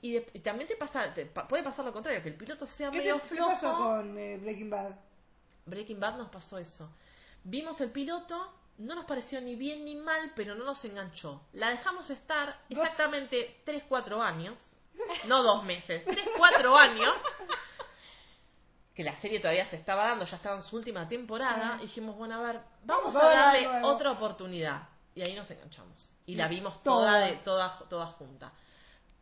Y, 0.02 0.14
de- 0.14 0.30
y 0.34 0.40
también 0.40 0.68
te 0.68 0.76
pasa, 0.76 1.14
te 1.14 1.26
pa- 1.26 1.48
puede 1.48 1.64
pasar 1.64 1.84
lo 1.86 1.94
contrario, 1.94 2.22
que 2.22 2.30
el 2.30 2.36
piloto 2.36 2.66
sea 2.68 2.90
¿Qué, 2.92 2.98
medio 3.00 3.16
te, 3.20 3.22
qué 3.30 3.36
flojo. 3.36 3.52
pasó 3.54 3.78
con 3.78 4.18
eh, 4.18 4.38
Breaking 4.38 4.70
Bad? 4.70 4.92
Breaking 5.66 6.00
Bad 6.00 6.18
nos 6.18 6.30
pasó 6.30 6.58
eso. 6.58 6.90
Vimos 7.44 7.80
el 7.82 7.92
piloto, 7.92 8.52
no 8.78 8.96
nos 8.96 9.06
pareció 9.06 9.42
ni 9.42 9.56
bien 9.56 9.86
ni 9.86 9.96
mal, 9.96 10.32
pero 10.36 10.56
no 10.56 10.66
nos 10.66 10.84
enganchó. 10.86 11.42
La 11.54 11.70
dejamos 11.70 12.10
estar 12.10 12.60
exactamente 12.70 13.62
3-4 13.66 14.22
años, 14.22 14.56
no 15.28 15.44
dos 15.44 15.64
meses, 15.64 16.06
3-4 16.06 16.78
años, 16.78 17.14
que 18.94 19.04
la 19.04 19.16
serie 19.18 19.40
todavía 19.40 19.66
se 19.66 19.78
estaba 19.78 20.08
dando, 20.08 20.26
ya 20.26 20.38
estaba 20.38 20.58
en 20.58 20.64
su 20.64 20.76
última 20.76 21.08
temporada, 21.08 21.78
y 21.80 21.84
dijimos, 21.84 22.16
bueno, 22.18 22.36
a 22.36 22.42
ver, 22.42 22.62
vamos 22.84 23.16
a 23.16 23.30
darle 23.30 23.84
otra 23.84 24.12
oportunidad. 24.12 24.90
Y 25.14 25.22
ahí 25.22 25.34
nos 25.34 25.50
enganchamos. 25.50 26.10
Y 26.26 26.36
la 26.36 26.50
vimos 26.50 26.84
Toda. 26.84 27.20
de, 27.20 27.38
toda, 27.38 27.80
toda 27.88 28.08
junta. 28.08 28.52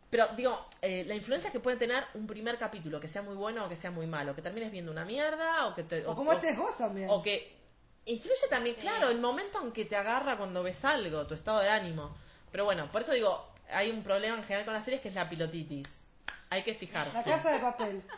Pero 0.09 0.27
digo, 0.35 0.67
eh, 0.81 1.03
la 1.05 1.15
influencia 1.15 1.51
que 1.51 1.59
puede 1.59 1.77
tener 1.77 2.03
un 2.13 2.27
primer 2.27 2.57
capítulo, 2.57 2.99
que 2.99 3.07
sea 3.07 3.21
muy 3.21 3.35
bueno 3.35 3.65
o 3.65 3.69
que 3.69 3.75
sea 3.75 3.91
muy 3.91 4.05
malo, 4.05 4.35
que 4.35 4.41
termines 4.43 4.71
viendo 4.71 4.91
una 4.91 5.05
mierda 5.05 5.67
o 5.67 5.73
que 5.73 5.83
te... 5.83 6.05
O 6.05 6.15
como 6.15 6.33
estés 6.33 6.55
vos 6.57 6.77
también. 6.77 7.09
o 7.09 7.21
que 7.23 7.62
influye 8.05 8.47
también, 8.49 8.75
Sí. 8.75 8.81
claro, 8.81 9.09
el 9.09 9.19
momento 9.19 9.61
en 9.61 9.71
que 9.71 9.85
te 9.85 9.95
agarra 9.95 10.37
cuando 10.37 10.63
ves 10.63 10.83
algo, 10.85 11.25
tu 11.27 11.33
estado 11.33 11.59
de 11.59 11.69
ánimo. 11.69 12.15
Pero 12.51 12.65
bueno, 12.65 12.91
por 12.91 13.01
eso 13.01 13.13
digo, 13.13 13.49
hay 13.71 13.89
un 13.91 14.03
problema 14.03 14.37
en 14.37 14.43
general 14.43 14.65
con 14.65 14.73
las 14.73 14.83
series 14.83 15.01
que 15.01 15.09
es 15.09 15.15
la 15.15 15.29
pilotitis. 15.29 16.03
Hay 16.49 16.63
que 16.63 16.75
fijarse. 16.75 17.15
La 17.17 17.23
casa 17.23 17.51
de 17.51 17.59
papel. 17.59 18.03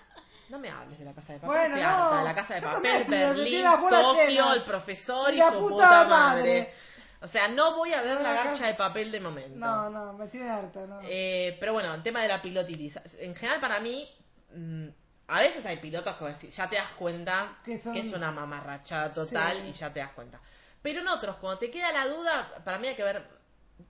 No 0.47 0.59
me 0.59 0.69
hables 0.69 0.99
de 0.99 1.05
la 1.05 1.13
casa 1.15 1.33
de 1.33 1.39
papel, 1.39 1.71
Bueno, 1.71 1.75
no. 1.77 2.23
la 2.23 2.35
casa 2.35 2.53
de 2.53 2.61
papel, 2.61 3.03
Berlín, 3.07 3.65
Tokio, 3.89 4.53
el 4.53 4.63
profesor 4.63 5.31
y, 5.33 5.37
Y 5.37 5.39
la 5.39 5.49
su 5.49 5.57
puta 5.57 5.73
puta 5.73 5.89
madre. 6.03 6.09
madre. 6.09 6.73
O 7.21 7.27
sea, 7.27 7.47
no 7.47 7.75
voy 7.75 7.93
a 7.93 8.03
ver 8.03 8.21
la 8.21 8.31
garcha 8.31 8.67
de 8.67 8.75
papel 8.75 9.11
de 9.11 9.19
momento. 9.21 9.57
No, 9.57 9.89
no, 9.89 10.13
me 10.13 10.27
tiene 10.27 10.47
harta, 10.47 10.85
no. 10.85 10.99
Eh, 11.01 11.57
pero 11.59 11.73
bueno, 11.73 11.95
el 11.95 12.03
tema 12.03 12.21
de 12.21 12.27
la 12.27 12.43
pilotitis. 12.43 12.99
En 13.17 13.33
general, 13.33 13.59
para 13.59 13.79
mí, 13.79 14.07
mm, 14.53 14.87
a 15.27 15.39
veces 15.41 15.65
hay 15.65 15.77
pilotos 15.77 16.15
que 16.15 16.23
vos 16.23 16.33
decís, 16.39 16.55
ya 16.55 16.69
te 16.69 16.75
das 16.75 16.91
cuenta 16.91 17.57
Que 17.63 17.75
es 17.75 18.13
una 18.13 18.31
mamarrachada 18.31 19.13
total 19.13 19.61
Sí. 19.61 19.67
y 19.69 19.73
ya 19.73 19.91
te 19.91 19.99
das 19.99 20.11
cuenta. 20.11 20.39
Pero 20.81 21.01
en 21.01 21.07
otros, 21.07 21.37
cuando 21.37 21.57
te 21.59 21.71
queda 21.71 21.91
la 21.91 22.07
duda, 22.07 22.61
para 22.63 22.77
mí 22.77 22.87
hay 22.87 22.95
que 22.95 23.03
ver. 23.03 23.27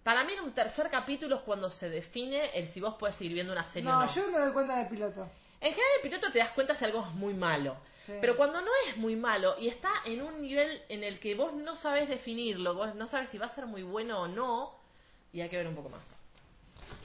Para 0.01 0.23
mí, 0.23 0.33
en 0.33 0.39
un 0.39 0.53
tercer 0.53 0.89
capítulo 0.89 1.35
es 1.35 1.41
cuando 1.41 1.69
se 1.69 1.89
define 1.89 2.57
el 2.57 2.69
si 2.69 2.79
vos 2.79 2.95
puedes 2.97 3.15
seguir 3.17 3.33
viendo 3.33 3.51
una 3.53 3.65
serie 3.65 3.89
o 3.89 3.93
no, 3.93 4.05
no. 4.05 4.11
yo 4.13 4.31
me 4.31 4.39
doy 4.39 4.53
cuenta 4.53 4.77
del 4.77 4.87
piloto. 4.87 5.29
En 5.61 5.71
general, 5.71 5.91
el 5.97 6.01
piloto 6.09 6.31
te 6.31 6.39
das 6.39 6.51
cuenta 6.51 6.75
si 6.75 6.85
algo 6.85 7.01
es 7.01 7.13
muy 7.13 7.33
malo. 7.33 7.75
Sí. 8.05 8.13
Pero 8.21 8.37
cuando 8.37 8.61
no 8.61 8.71
es 8.87 8.97
muy 8.97 9.15
malo 9.15 9.55
y 9.59 9.67
está 9.67 9.89
en 10.05 10.21
un 10.21 10.41
nivel 10.41 10.81
en 10.89 11.03
el 11.03 11.19
que 11.19 11.35
vos 11.35 11.53
no 11.53 11.75
sabes 11.75 12.07
definirlo, 12.07 12.75
vos 12.75 12.95
no 12.95 13.07
sabes 13.07 13.29
si 13.29 13.37
va 13.37 13.47
a 13.47 13.49
ser 13.49 13.65
muy 13.65 13.83
bueno 13.83 14.21
o 14.21 14.27
no, 14.27 14.75
y 15.33 15.41
hay 15.41 15.49
que 15.49 15.57
ver 15.57 15.67
un 15.67 15.75
poco 15.75 15.89
más. 15.89 16.01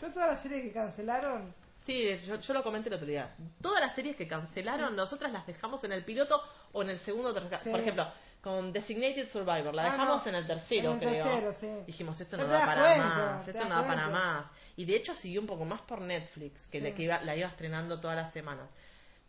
Yo 0.01 0.09
todas 0.13 0.31
las 0.31 0.41
series 0.43 0.63
que 0.63 0.73
cancelaron, 0.73 1.55
Sí, 1.81 2.17
yo, 2.27 2.37
yo 2.37 2.55
lo 2.55 2.63
comenté 2.63 2.89
el 2.89 2.95
otro 2.97 3.07
día. 3.07 3.35
Todas 3.63 3.81
las 3.81 3.95
series 3.95 4.17
que 4.17 4.29
cancelaron, 4.29 4.95
nosotras 4.95 5.33
las 5.33 5.47
dejamos 5.47 5.83
en 5.85 5.93
el 5.93 6.05
piloto 6.05 6.43
o 6.73 6.83
en 6.83 6.91
el 6.91 6.99
segundo 7.01 7.31
o 7.31 7.35
tercer. 7.35 7.59
Sí. 7.59 7.71
Por 7.71 7.81
ejemplo, 7.81 8.07
con 8.43 8.73
Designated 8.73 9.29
Survivor, 9.29 9.75
la 9.75 9.83
Ah, 9.87 9.91
dejamos 9.93 10.25
no. 10.25 10.29
en 10.31 10.35
el 10.37 10.47
tercero, 10.47 10.93
En 10.93 11.03
el 11.03 11.09
creo. 11.09 11.25
tercero, 11.25 11.53
sí. 11.53 11.69
Dijimos, 11.87 12.21
esto 12.21 12.37
No 12.37 12.47
da 12.47 12.65
para 12.67 12.83
cuenta, 12.83 13.05
más, 13.07 13.49
esto 13.49 13.65
no 13.65 13.75
da 13.77 13.87
para 13.87 14.09
más. 14.09 14.47
Y 14.77 14.85
de 14.85 14.97
hecho 14.97 15.15
siguió 15.15 15.41
un 15.41 15.47
poco 15.47 15.65
más 15.65 15.81
por 15.83 16.01
Netflix, 16.01 16.67
que, 16.69 16.79
Sí. 16.79 16.85
le, 16.85 16.95
que 16.95 17.03
iba, 17.03 17.21
la 17.23 17.35
iba 17.37 17.49
estrenando 17.49 17.99
todas 18.01 18.17
las 18.17 18.33
semanas. 18.33 18.69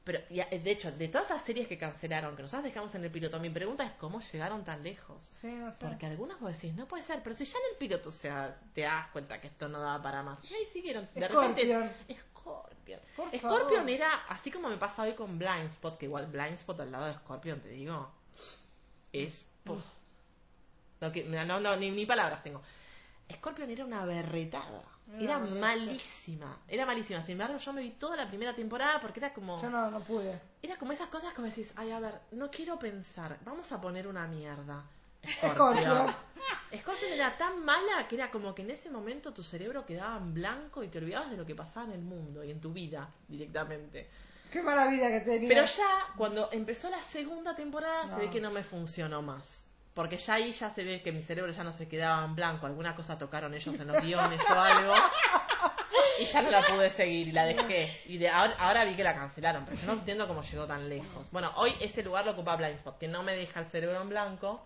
Pero, 0.04 0.20
y, 0.32 0.40
eh, 0.40 0.60
de 0.64 0.72
hecho, 0.72 0.92
de 0.92 1.08
todas 1.10 1.30
las 1.30 1.44
series 1.44 1.68
que 1.68 1.78
cancelaron, 1.78 2.36
que 2.36 2.42
nosotros 2.42 2.64
dejamos 2.64 2.96
en 2.96 3.04
el 3.06 3.12
piloto, 3.12 3.40
mi 3.40 3.52
pregunta 3.52 3.84
es 3.86 3.92
cómo 3.94 4.20
llegaron 4.20 4.64
tan 4.64 4.82
lejos. 4.82 5.30
Sí, 5.42 5.48
no 5.48 5.72
sé. 5.72 5.86
Porque 5.86 6.08
algunas 6.08 6.40
vos 6.40 6.52
decís, 6.54 6.74
no 6.74 6.88
puede 6.88 7.04
ser, 7.04 7.22
pero 7.24 7.36
si 7.36 7.46
ya 7.46 7.58
en 7.60 7.74
el 7.74 7.78
piloto 7.78 8.10
o 8.10 8.12
sea, 8.12 8.58
te 8.74 8.82
das 8.82 9.08
cuenta 9.10 9.40
que 9.40 9.48
esto 9.48 9.68
no 9.70 9.80
daba 9.80 10.02
para 10.02 10.24
más. 10.24 10.40
Y 10.44 10.54
ahí 10.56 10.66
siguieron. 10.74 11.08
De 11.14 11.28
Scorpion. 11.28 11.56
repente, 11.56 11.96
Scorpion. 12.42 13.00
Por 13.16 13.28
Scorpion 13.38 13.70
favor. 13.82 13.90
era, 13.90 14.14
así 14.28 14.52
como 14.52 14.68
me 14.70 14.78
pasa 14.78 15.04
hoy 15.04 15.14
con 15.14 15.38
Blindspot, 15.40 15.98
que 15.98 16.06
igual 16.06 16.28
Blindspot 16.28 16.80
al 16.82 16.92
lado 16.92 17.06
de 17.06 17.14
Scorpion, 17.16 17.60
te 17.62 17.70
digo, 17.70 18.10
es... 19.14 19.46
puf. 19.64 19.84
No, 21.00 21.12
que- 21.12 21.24
no, 21.24 21.60
no, 21.60 21.76
ni, 21.78 21.92
ni 21.92 22.06
palabras 22.06 22.44
tengo. 22.44 22.62
Scorpion 23.34 23.70
era 23.70 23.86
una 23.86 24.06
berretada. 24.06 24.84
Era 25.14 25.24
Era 25.24 25.40
malísima. 25.40 26.58
Era 26.68 26.86
malísima. 26.86 27.22
Sin 27.24 27.34
embargo, 27.34 27.58
yo 27.58 27.74
me 27.74 27.82
vi 27.82 27.92
toda 27.92 28.16
la 28.16 28.28
primera 28.28 28.54
temporada 28.56 29.00
porque 29.02 29.20
era 29.20 29.34
como... 29.34 29.62
Yo 29.62 29.70
no, 29.70 29.90
no 29.92 30.00
pude. 30.00 30.40
Era 30.62 30.78
como 30.78 30.92
esas 30.92 31.10
cosas 31.10 31.34
que 31.34 31.42
decís, 31.42 31.74
ay, 31.76 31.92
a 31.92 32.00
ver, 32.00 32.20
no 32.32 32.50
quiero 32.52 32.78
pensar, 32.80 33.38
vamos 33.44 33.72
a 33.72 33.82
poner 33.82 34.08
una 34.08 34.28
mierda. 34.28 34.84
Scorpion. 35.28 36.14
Scorpion 36.80 37.12
era 37.14 37.38
tan 37.38 37.64
mala 37.64 38.08
que 38.08 38.16
era 38.16 38.32
como 38.32 38.56
que 38.56 38.62
en 38.62 38.72
ese 38.72 38.90
momento 38.90 39.34
tu 39.34 39.44
cerebro 39.44 39.86
quedaba 39.86 40.18
en 40.18 40.34
blanco 40.34 40.84
y 40.84 40.88
te 40.88 40.98
olvidabas 40.98 41.32
de 41.32 41.38
lo 41.38 41.46
que 41.46 41.56
pasaba 41.56 41.86
en 41.88 41.94
el 41.94 42.02
mundo 42.02 42.44
y 42.44 42.52
en 42.52 42.60
tu 42.62 42.72
vida 42.74 43.10
directamente. 43.28 44.10
Qué 44.52 44.62
mala 44.62 44.88
vida 44.88 45.08
que 45.10 45.22
tenía. 45.22 45.48
Pero 45.50 45.66
ya, 45.66 46.08
cuando 46.18 46.50
empezó 46.52 46.90
la 46.90 47.02
segunda 47.04 47.56
temporada, 47.56 48.06
No. 48.06 48.16
se 48.16 48.22
ve 48.22 48.30
que 48.30 48.42
no 48.42 48.52
me 48.52 48.64
funcionó 48.64 49.22
más. 49.22 49.66
Porque 49.94 50.18
ya 50.18 50.36
ahí 50.36 50.54
ya 50.54 50.70
se 50.70 50.84
ve 50.84 51.02
que 51.02 51.12
mi 51.12 51.22
cerebro 51.22 51.52
ya 51.52 51.64
no 51.64 51.74
se 51.74 51.88
quedaba 51.88 52.24
en 52.26 52.36
blanco. 52.36 52.66
Alguna 52.66 52.96
cosa 52.96 53.18
tocaron 53.18 53.54
ellos 53.54 53.76
en 53.78 53.88
los 53.88 54.02
guiones 54.02 54.40
o 54.50 54.54
algo. 54.54 54.94
Y 56.20 56.26
ya 56.26 56.42
no 56.42 56.50
la 56.52 56.62
pude 56.66 56.90
seguir 56.92 57.28
y 57.30 57.32
la 57.32 57.46
dejé. 57.46 58.02
Y 58.06 58.18
de 58.18 58.30
ahora, 58.30 58.56
ahora 58.58 58.86
vi 58.86 58.96
que 58.96 59.04
la 59.04 59.14
cancelaron, 59.16 59.66
pero 59.66 59.78
yo 59.78 59.88
no 59.88 59.94
entiendo 59.94 60.28
cómo 60.28 60.42
llegó 60.44 60.66
tan 60.68 60.88
lejos. 60.88 61.30
Bueno, 61.32 61.52
hoy 61.56 61.74
ese 61.82 62.04
lugar 62.04 62.26
lo 62.26 62.32
ocupa 62.32 62.56
Blindspot, 62.56 62.98
que 62.98 63.08
no 63.08 63.24
me 63.24 63.34
deja 63.36 63.60
el 63.60 63.66
cerebro 63.68 64.02
en 64.02 64.10
blanco. 64.10 64.64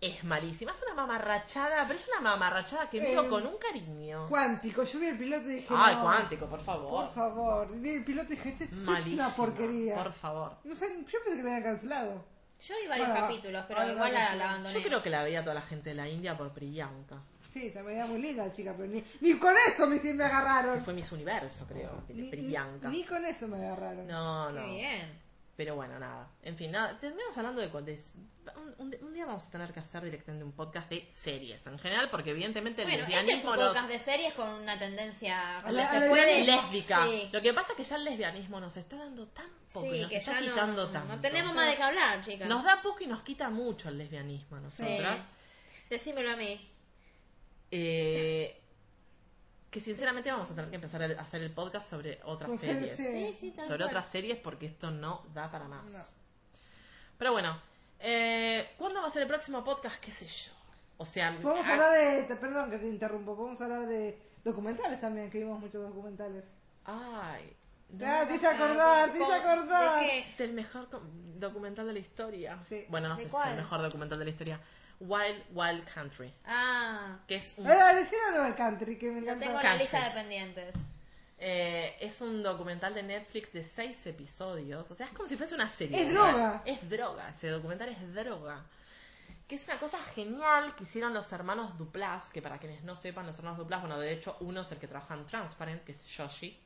Es 0.00 0.22
malísima. 0.24 0.72
Es 0.72 0.82
una 0.82 0.94
mamarrachada, 0.94 1.86
pero 1.86 1.98
es 1.98 2.06
una 2.08 2.20
mamarrachada 2.20 2.90
que 2.90 3.00
miro 3.00 3.24
Eh, 3.24 3.28
con 3.28 3.46
un 3.46 3.56
cariño. 3.58 4.26
Cuántico, 4.28 4.84
yo 4.84 4.98
vi 4.98 5.06
el 5.06 5.18
piloto 5.18 5.48
y 5.48 5.54
dije. 5.56 5.68
Ay, 5.70 5.94
no, 5.96 6.02
cuántico, 6.02 6.46
por 6.46 6.60
favor. 6.60 6.90
Por 6.90 7.14
favor. 7.14 7.68
Vi 7.80 7.90
el 7.90 8.04
piloto 8.04 8.32
y 8.32 8.36
dije, 8.36 8.48
este 8.50 8.64
es 8.64 8.72
Malísima, 8.72 9.26
una 9.26 9.34
porquería. 9.36 9.96
Por 9.96 10.12
favor. 10.12 10.52
No 10.64 10.74
sé, 10.74 10.88
yo 10.88 11.18
pensé 11.24 11.36
que 11.36 11.42
lo 11.42 11.48
habían 11.48 11.62
cancelado. 11.62 12.24
Yo 12.60 12.74
vi 12.82 12.88
varios 12.88 13.08
Bueno, 13.08 13.22
capítulos, 13.22 13.64
pero 13.68 13.90
igual 13.92 14.12
la, 14.12 14.34
la 14.36 14.50
abandoné. 14.50 14.74
Yo 14.74 14.82
creo 14.86 15.02
que 15.02 15.10
la 15.10 15.22
veía 15.22 15.42
toda 15.42 15.54
la 15.54 15.62
gente 15.62 15.90
de 15.90 15.94
la 15.96 16.08
India 16.08 16.36
por 16.36 16.52
Priyanka. 16.52 17.22
Sí, 17.52 17.70
también 17.70 17.98
era 17.98 18.06
muy 18.06 18.20
linda 18.20 18.46
la 18.46 18.52
chica, 18.52 18.74
pero 18.76 18.88
ni, 18.90 19.04
ni 19.20 19.38
con 19.38 19.54
eso 19.68 19.86
me, 19.86 20.00
me 20.00 20.24
agarraron. 20.24 20.84
Fue 20.84 20.92
Miss 20.92 21.12
Universo, 21.12 21.64
creo, 21.68 22.02
de 22.08 22.14
Ni, 22.14 22.22
ni- 22.22 22.30
Priyanka. 22.30 22.88
ni 22.88 23.04
con 23.04 23.24
eso 23.24 23.46
me 23.48 23.58
agarraron. 23.64 24.06
No, 24.08 24.48
Qué 24.48 24.60
no. 24.60 24.66
bien. 24.66 25.23
Pero 25.56 25.76
bueno, 25.76 25.98
nada. 26.00 26.28
En 26.42 26.56
fin, 26.56 26.72
nada. 26.72 26.98
Terminamos 26.98 27.38
hablando 27.38 27.60
de, 27.60 27.68
de- 27.68 28.02
un, 28.56 28.74
un- 28.78 28.96
un 29.06 29.14
día 29.14 29.24
vamos 29.24 29.46
a 29.46 29.50
tener 29.50 29.72
que 29.72 29.78
hacer 29.80 30.02
directamente 30.02 30.44
un 30.44 30.50
podcast 30.52 30.90
de 30.90 31.08
series 31.12 31.64
en 31.66 31.78
general, 31.78 32.10
porque 32.10 32.30
evidentemente 32.30 32.82
el 32.82 32.88
Bueno, 32.88 33.04
este 33.04 33.12
es 33.12 33.18
lesbianismo 33.22 33.50
un 33.52 33.56
nos- 33.58 33.68
podcast 33.68 33.88
de 33.88 33.98
series 34.00 34.34
con 34.34 34.48
una 34.48 34.76
tendencia 34.78 35.60
A 35.60 35.70
la- 35.70 35.86
se 35.86 36.00
la 36.00 36.08
puede 36.08 36.42
lésbica. 36.44 37.06
Sí, 37.06 37.28
Lo 37.32 37.40
que 37.40 37.54
pasa 37.54 37.70
es 37.72 37.76
que 37.76 37.84
ya 37.84 37.96
el 37.96 38.04
lesbianismo 38.04 38.58
nos 38.58 38.76
está 38.76 38.96
dando 38.96 39.28
tan 39.28 39.46
poco 39.72 39.86
y 39.86 39.90
sí 39.92 40.00
nos 40.00 40.10
que 40.10 40.16
está 40.16 40.32
ya 40.32 40.40
no, 40.40 40.46
quitando 40.52 40.86
no, 40.86 40.90
tanto. 40.92 41.14
no 41.14 41.20
tenemos 41.20 41.54
más 41.54 41.70
de 41.70 41.76
qué 41.76 41.82
hablar, 41.84 42.20
chicas. 42.24 42.48
Nos 42.48 42.64
da 42.64 42.82
poco 42.82 43.04
y 43.04 43.06
nos 43.06 43.22
quita 43.22 43.48
mucho 43.48 43.88
el 43.88 43.98
lesbianismo 43.98 44.56
a 44.56 44.60
nosotras. 44.60 45.20
Decímelo 45.88 46.32
a 46.32 46.36
mí. 46.36 46.68
Eh, 47.70 48.60
que 49.74 49.80
sinceramente 49.80 50.30
vamos 50.30 50.48
a 50.48 50.54
tener 50.54 50.70
que 50.70 50.76
empezar 50.76 51.02
a 51.02 51.20
hacer 51.20 51.42
el 51.42 51.50
podcast 51.50 51.90
sobre 51.90 52.20
otras 52.22 52.48
Con 52.48 52.58
series. 52.58 52.96
Sí, 52.96 53.32
sí, 53.34 53.50
tal 53.50 53.66
sobre 53.66 53.78
cual. 53.78 53.88
otras 53.88 54.06
series 54.06 54.38
porque 54.38 54.66
esto 54.66 54.92
no 54.92 55.24
da 55.34 55.50
para 55.50 55.66
más. 55.66 55.84
No. 55.86 55.98
Pero 57.18 57.32
bueno, 57.32 57.58
eh, 57.98 58.68
¿cuándo 58.78 59.02
va 59.02 59.08
a 59.08 59.10
ser 59.10 59.22
el 59.22 59.28
próximo 59.28 59.64
podcast? 59.64 59.96
¿Qué 59.96 60.12
sé 60.12 60.26
yo? 60.26 60.52
O 60.96 61.04
sea, 61.04 61.36
Podemos 61.42 61.66
ah, 61.66 61.72
hablar 61.72 61.92
de. 62.28 62.36
Perdón 62.36 62.70
que 62.70 62.78
te 62.78 62.86
interrumpo. 62.86 63.36
Podemos 63.36 63.60
hablar 63.60 63.88
de 63.88 64.16
documentales 64.44 65.00
también, 65.00 65.28
que 65.28 65.38
vimos 65.38 65.58
muchos 65.58 65.82
documentales. 65.82 66.44
ay, 66.84 67.52
Ya, 67.90 68.22
no, 68.22 68.28
te 68.28 68.34
hice 68.36 68.46
acordar, 68.46 69.10
te 69.10 69.16
hice 69.18 69.26
¿Cómo? 69.26 69.32
acordar. 69.34 70.00
¿De 70.00 70.06
qué? 70.06 70.34
del 70.38 70.52
mejor 70.52 70.88
com- 70.88 71.02
documental 71.40 71.88
de 71.88 71.92
la 71.94 71.98
historia. 71.98 72.60
Sí. 72.68 72.84
Bueno, 72.90 73.08
no 73.08 73.16
¿De 73.16 73.24
sé 73.24 73.28
si 73.30 73.36
es 73.36 73.46
el 73.46 73.56
mejor 73.56 73.82
documental 73.82 74.20
de 74.20 74.24
la 74.24 74.30
historia. 74.30 74.60
Wild 75.06 75.42
Wild 75.52 75.84
Country, 75.92 76.32
Ah, 76.46 77.18
que 77.26 77.36
es 77.36 77.54
un, 77.58 77.66
Eh, 77.66 77.94
decídalo 77.94 78.44
del 78.44 78.54
country, 78.54 78.96
que 78.98 79.10
me 79.10 79.18
encanta. 79.20 79.44
tengo 79.46 79.58
en 79.60 79.64
la 79.66 79.76
lista 79.76 80.04
de 80.04 80.10
pendientes. 80.10 80.74
eh, 81.38 81.96
es 82.00 82.20
un 82.20 82.42
documental 82.42 82.94
de 82.94 83.02
Netflix 83.02 83.52
de 83.52 83.64
seis 83.64 84.06
episodios. 84.06 84.90
O 84.90 84.94
sea, 84.94 85.06
es 85.06 85.12
como 85.12 85.28
si 85.28 85.36
fuese 85.36 85.54
una 85.54 85.68
serie. 85.68 86.00
Es 86.00 86.08
¿verdad? 86.08 86.30
droga. 86.30 86.62
Es 86.64 86.88
droga. 86.88 87.28
Ese 87.30 87.48
documental 87.48 87.88
es 87.90 88.14
droga. 88.14 88.64
Que 89.46 89.56
es 89.56 89.68
una 89.68 89.78
cosa 89.78 89.98
genial 90.14 90.74
que 90.74 90.84
hicieron 90.84 91.12
los 91.12 91.30
hermanos 91.32 91.76
Duplas, 91.76 92.30
que 92.30 92.40
para 92.40 92.56
quienes 92.58 92.82
no 92.82 92.96
sepan, 92.96 93.26
los 93.26 93.36
hermanos 93.36 93.58
Duplas, 93.58 93.80
bueno, 93.82 93.98
de 93.98 94.12
hecho, 94.12 94.36
uno 94.40 94.62
es 94.62 94.72
el 94.72 94.78
que 94.78 94.88
trabaja 94.88 95.12
en 95.14 95.26
Transparent, 95.26 95.84
que 95.84 95.92
es 95.92 96.02
Yoshi, 96.06 96.58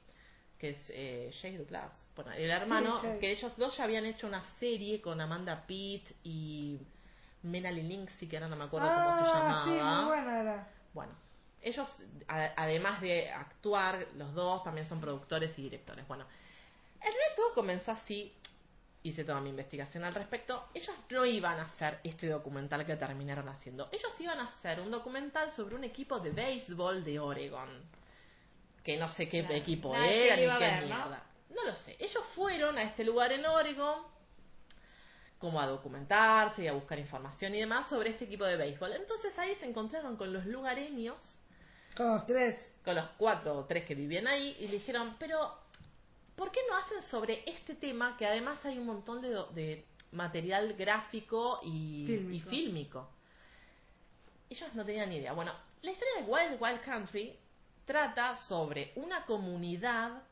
que 0.59 0.71
es 0.71 0.93
eh, 0.95 1.33
Jay 1.41 1.57
Duplas. 1.57 2.07
Bueno, 2.15 2.31
el 2.33 2.49
hermano, 2.51 3.01
Sí, 3.01 3.09
que 3.21 3.33
ellos 3.33 3.57
dos 3.57 3.77
ya 3.77 3.83
habían 3.85 4.05
hecho 4.05 4.29
una 4.29 4.45
serie 4.45 5.01
con 5.01 5.21
Amanda 5.21 5.65
Pitt 5.67 6.09
y 6.23 6.79
Linksey, 7.43 8.29
que 8.29 8.37
ahora 8.37 8.49
no 8.49 8.57
me 8.57 8.65
acuerdo 8.65 8.89
cómo 8.93 9.15
se 9.15 9.23
llamaba. 9.23 9.61
Ah, 9.61 9.65
sí, 9.65 9.71
muy 9.71 10.05
buena 10.07 10.41
era. 10.41 10.69
Bueno, 10.95 11.13
ellos, 11.63 12.03
a- 12.29 12.53
además 12.57 13.01
de 13.01 13.31
actuar, 13.31 14.07
los 14.17 14.35
dos 14.35 14.63
también 14.65 14.87
son 14.87 15.01
productores 15.01 15.59
y 15.59 15.63
directores. 15.63 16.07
Bueno, 16.09 16.25
el 17.01 17.13
reto 17.13 17.43
comenzó 17.55 17.93
así, 17.93 18.35
hice 19.03 19.25
toda 19.25 19.41
mi 19.41 19.51
investigación 19.51 20.05
al 20.05 20.15
respecto. 20.15 20.65
Ellos 20.75 20.95
no 21.11 21.25
iban 21.25 21.59
a 21.59 21.63
hacer 21.63 22.01
este 22.05 22.29
documental 22.29 22.85
que 22.85 22.97
terminaron 22.97 23.49
haciendo. 23.49 23.89
Ellos 23.93 24.13
iban 24.21 24.41
a 24.41 24.45
hacer 24.49 24.81
un 24.81 24.91
documental 24.91 25.51
sobre 25.53 25.77
un 25.77 25.85
equipo 25.85 26.19
de 26.19 26.31
béisbol 26.31 27.05
de 27.05 27.21
Oregon. 27.21 27.69
Que 28.83 28.97
no 28.97 29.09
sé 29.09 29.29
qué 29.29 29.41
Claro, 29.41 29.55
equipo 29.55 29.95
era 29.95 30.37
ni 30.37 30.43
qué 30.43 30.49
ver, 30.59 30.81
¿no? 30.83 30.87
mierda. 30.97 31.23
¿no? 31.55 31.65
lo 31.65 31.75
sé. 31.75 31.97
Ellos 32.01 32.25
fueron 32.35 32.79
a 32.79 32.83
este 32.83 33.05
lugar 33.05 33.33
en 33.33 33.45
Oregon 33.47 34.03
como 35.39 35.61
a 35.61 35.67
documentarse 35.67 36.65
y 36.65 36.67
a 36.69 36.73
buscar 36.73 36.99
información 36.99 37.55
y 37.55 37.61
demás 37.61 37.89
sobre 37.89 38.11
este 38.11 38.25
equipo 38.25 38.45
de 38.45 38.57
béisbol. 38.57 38.93
Entonces 38.93 39.39
ahí 39.39 39.55
se 39.55 39.67
encontraron 39.67 40.17
con 40.17 40.33
los 40.33 40.47
lugareños, 40.47 41.17
Con 41.97 42.09
los 42.09 42.27
tres. 42.27 42.75
con 42.85 42.95
los 42.97 43.09
cuatro 43.17 43.59
o 43.59 43.65
tres 43.65 43.85
que 43.85 43.95
vivían 43.95 44.27
ahí, 44.27 44.57
y 44.59 44.67
le 44.67 44.73
dijeron, 44.73 45.17
pero 45.19 45.55
¿por 46.37 46.51
qué 46.51 46.61
no 46.69 46.77
hacen 46.77 47.03
sobre 47.03 47.43
este 47.47 47.75
tema 47.75 48.17
que 48.17 48.27
además 48.27 48.65
hay 48.65 48.79
un 48.79 48.87
montón 48.87 49.21
de, 49.21 49.29
de 49.55 49.85
material 50.13 50.75
gráfico 50.75 51.61
y 51.63 52.05
Fílmico. 52.07 52.35
y 52.35 52.41
fílmico? 52.51 53.09
Ellos 54.51 54.75
no 54.75 54.85
tenían 54.85 55.11
ni 55.11 55.17
idea. 55.17 55.33
Bueno, 55.35 55.53
la 55.83 55.91
historia 55.93 56.15
de 56.17 56.23
Wild 56.31 56.63
Wild 56.63 56.81
Country 56.81 57.37
trata 57.85 58.37
sobre 58.37 58.93
una 58.97 59.25
comunidad, 59.27 60.23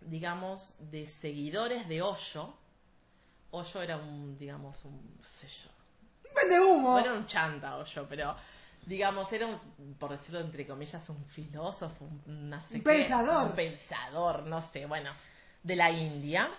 digamos, 0.00 0.74
de 0.90 1.06
seguidores 1.06 1.88
de 1.88 2.02
Hoyo. 2.02 2.52
Hoyo 3.52 3.82
era 3.82 3.96
un, 3.96 4.36
digamos, 4.38 4.84
un, 4.84 5.16
no 5.18 5.24
sé 5.24 5.46
yo, 5.48 5.70
Un 6.28 6.34
vende 6.34 6.60
humo. 6.60 6.98
era 6.98 7.12
un 7.12 7.26
chanta 7.26 7.76
Hoyo, 7.76 8.06
pero 8.08 8.36
digamos, 8.86 9.32
era 9.32 9.46
un, 9.46 9.94
por 9.98 10.10
decirlo 10.10 10.40
entre 10.40 10.66
comillas, 10.66 11.08
un 11.08 11.24
filósofo, 11.26 12.04
un, 12.26 12.50
no 12.50 12.60
sé 12.66 12.78
Un 12.78 12.84
qué, 12.84 12.84
pensador. 12.84 13.50
un 13.50 13.52
pensador, 13.54 14.42
no 14.46 14.60
sé, 14.60 14.86
bueno, 14.86 15.12
de 15.62 15.76
la 15.76 15.90
India, 15.90 16.50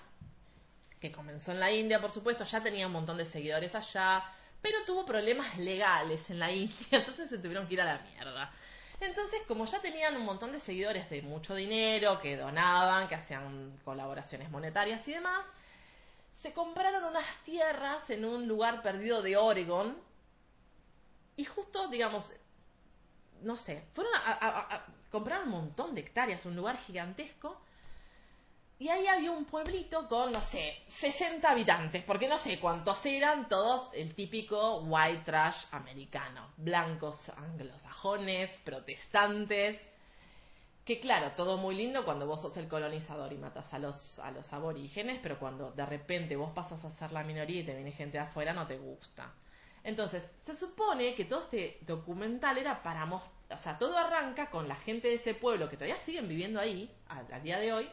que 0.99 1.11
comenzó 1.11 1.51
en 1.51 1.59
la 1.59 1.71
India, 1.71 1.99
por 1.99 2.11
supuesto, 2.11 2.43
ya 2.45 2.61
tenía 2.63 2.87
un 2.87 2.93
montón 2.93 3.17
de 3.17 3.25
seguidores 3.25 3.75
allá, 3.75 4.23
pero 4.61 4.77
tuvo 4.85 5.05
problemas 5.05 5.57
legales 5.57 6.29
en 6.29 6.39
la 6.39 6.51
India, 6.63 6.75
entonces 6.91 7.29
se 7.29 7.37
tuvieron 7.39 7.67
que 7.67 7.73
ir 7.73 7.81
a 7.81 7.85
la 7.85 7.99
mierda. 7.99 8.51
Entonces, 9.01 9.41
como 9.47 9.65
ya 9.65 9.81
tenían 9.81 10.15
un 10.15 10.23
montón 10.23 10.53
de 10.53 10.59
seguidores 10.59 11.09
de 11.09 11.21
mucho 11.21 11.55
dinero, 11.55 12.19
que 12.21 12.37
donaban, 12.37 13.09
que 13.09 13.15
hacían 13.15 13.77
colaboraciones 13.83 14.49
monetarias 14.49 15.05
y 15.09 15.13
demás, 15.13 15.45
se 16.43 16.51
compraron 16.51 17.05
unas 17.05 17.25
tierras 17.45 18.09
en 18.09 18.25
un 18.25 18.49
lugar 18.49 18.81
perdido 18.81 19.21
de 19.21 19.37
Oregon, 19.37 19.97
y 21.37 21.45
justo, 21.45 21.87
digamos, 21.87 22.29
no 23.43 23.55
sé, 23.55 23.85
fueron 23.93 24.13
a, 24.13 24.19
a- 24.75 24.85
comprar 25.09 25.43
un 25.43 25.49
montón 25.51 25.95
de 25.95 26.01
hectáreas, 26.01 26.45
un 26.45 26.55
lugar 26.57 26.77
gigantesco. 26.79 27.61
Y 28.77 28.89
ahí 28.89 29.07
había 29.07 29.31
un 29.31 29.45
pueblito 29.45 30.09
con, 30.09 30.33
no 30.33 30.41
sé, 30.41 30.83
60 30.87 31.49
habitantes, 31.49 32.03
porque 32.03 32.27
no 32.27 32.37
sé 32.37 32.59
cuántos 32.59 33.05
eran, 33.05 33.47
todos 33.47 33.89
el 33.93 34.13
típico 34.13 34.79
white 34.81 35.23
trash 35.23 35.65
americano. 35.71 36.51
Blancos 36.57 37.29
anglosajones, 37.29 38.51
protestantes. 38.65 39.79
Que 40.85 40.99
claro, 40.99 41.31
todo 41.38 41.57
muy 41.57 41.76
lindo 41.76 42.03
cuando 42.03 42.27
vos 42.27 42.41
sos 42.41 42.57
el 42.57 42.68
colonizador 42.68 43.31
y 43.31 43.38
matas 43.38 43.73
a 43.73 43.80
los, 43.80 44.19
a 44.19 44.31
los 44.31 44.51
aborígenes, 44.51 45.19
pero 45.23 45.39
cuando 45.39 45.72
de 45.72 45.85
repente 45.85 46.35
vos 46.35 46.51
pasas 46.51 46.84
a 46.84 46.91
ser 46.91 47.11
la 47.14 47.23
minoría 47.23 47.61
y 47.61 47.65
te 47.65 47.73
viene 47.73 47.91
gente 47.93 48.18
de 48.18 48.23
afuera, 48.26 48.53
no 48.53 48.68
te 48.68 48.77
gusta. 48.77 49.34
Entonces, 49.84 50.23
se 50.45 50.55
supone 50.55 51.15
que 51.15 51.26
todo 51.26 51.41
este 51.41 51.77
documental 51.81 52.57
era 52.57 52.84
para 52.84 53.05
mostrar, 53.05 53.34
o 53.57 53.60
sea, 53.60 53.77
todo 53.77 53.97
arranca 53.97 54.49
con 54.49 54.68
la 54.68 54.76
gente 54.76 55.07
de 55.10 55.15
ese 55.15 55.34
pueblo 55.34 55.69
que 55.69 55.77
todavía 55.77 55.99
siguen 55.99 56.27
viviendo 56.27 56.60
ahí, 56.60 56.93
al, 57.07 57.31
al 57.31 57.43
día 57.43 57.60
de 57.60 57.73
hoy, 57.73 57.89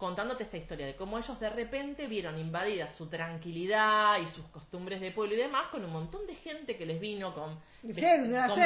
contándote 0.00 0.44
esta 0.44 0.56
historia 0.56 0.86
de 0.86 0.96
cómo 0.96 1.18
ellos 1.18 1.38
de 1.38 1.50
repente 1.50 2.06
vieron 2.06 2.38
invadida 2.38 2.88
su 2.88 3.08
tranquilidad 3.08 4.18
y 4.18 4.26
sus 4.28 4.46
costumbres 4.46 4.98
de 4.98 5.10
pueblo 5.10 5.34
y 5.34 5.36
demás 5.36 5.68
con 5.68 5.84
un 5.84 5.92
montón 5.92 6.26
de 6.26 6.34
gente 6.36 6.74
que 6.78 6.86
les 6.86 6.98
vino 6.98 7.34
con, 7.34 7.60
Sí, 7.82 8.00
con 8.48 8.58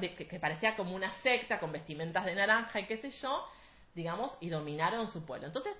de- 0.00 0.14
que, 0.14 0.38
parecía 0.38 0.76
como 0.76 0.94
una 0.94 1.12
secta 1.12 1.58
con 1.58 1.72
vestimentas 1.72 2.24
de 2.24 2.36
naranja 2.36 2.78
y 2.78 2.86
qué 2.86 2.96
sé 2.98 3.10
yo, 3.10 3.44
digamos, 3.96 4.38
y 4.40 4.48
dominaron 4.48 5.08
su 5.08 5.24
pueblo. 5.26 5.48
Entonces, 5.48 5.74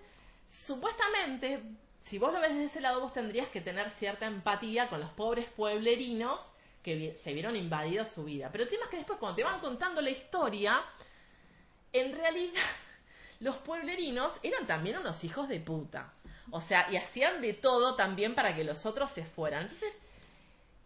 supuestamente, 0.51 1.63
si 2.01 2.19
vos 2.19 2.33
lo 2.33 2.41
ves 2.41 2.51
desde 2.51 2.65
ese 2.65 2.81
lado, 2.81 3.01
vos 3.01 3.13
tendrías 3.13 3.47
que 3.49 3.61
tener 3.61 3.93
cierta 3.93 4.27
empatía 4.27 4.89
con 4.89 4.99
los 5.01 5.11
pobres 5.11 5.47
pueblerinos 5.51 6.41
que 6.83 7.15
se 7.23 7.33
vieron 7.33 7.55
invadidos 7.55 8.09
su 8.09 8.25
vida. 8.25 8.49
Pero 8.51 8.65
el 8.65 8.71
tema 8.71 8.85
es 8.87 8.91
que 8.91 8.97
después, 8.97 9.21
cuando 9.21 9.37
te 9.37 9.45
van 9.45 9.61
contando 9.61 10.01
la 10.01 10.11
historia, 10.11 10.83
en 11.93 12.13
realidad 12.13 12.63
los 13.41 13.57
pueblerinos 13.59 14.33
eran 14.43 14.67
también 14.67 14.99
unos 14.99 15.23
hijos 15.25 15.49
de 15.49 15.61
puta. 15.61 16.13
O 16.51 16.61
sea, 16.61 16.91
y 16.91 16.97
hacían 16.97 17.41
de 17.41 17.55
todo 17.55 17.97
también 17.97 18.35
para 18.35 18.55
que 18.55 18.65
los 18.65 18.87
otros 18.87 19.11
se 19.11 19.25
fueran. 19.25 19.63
Entonces, 19.65 19.97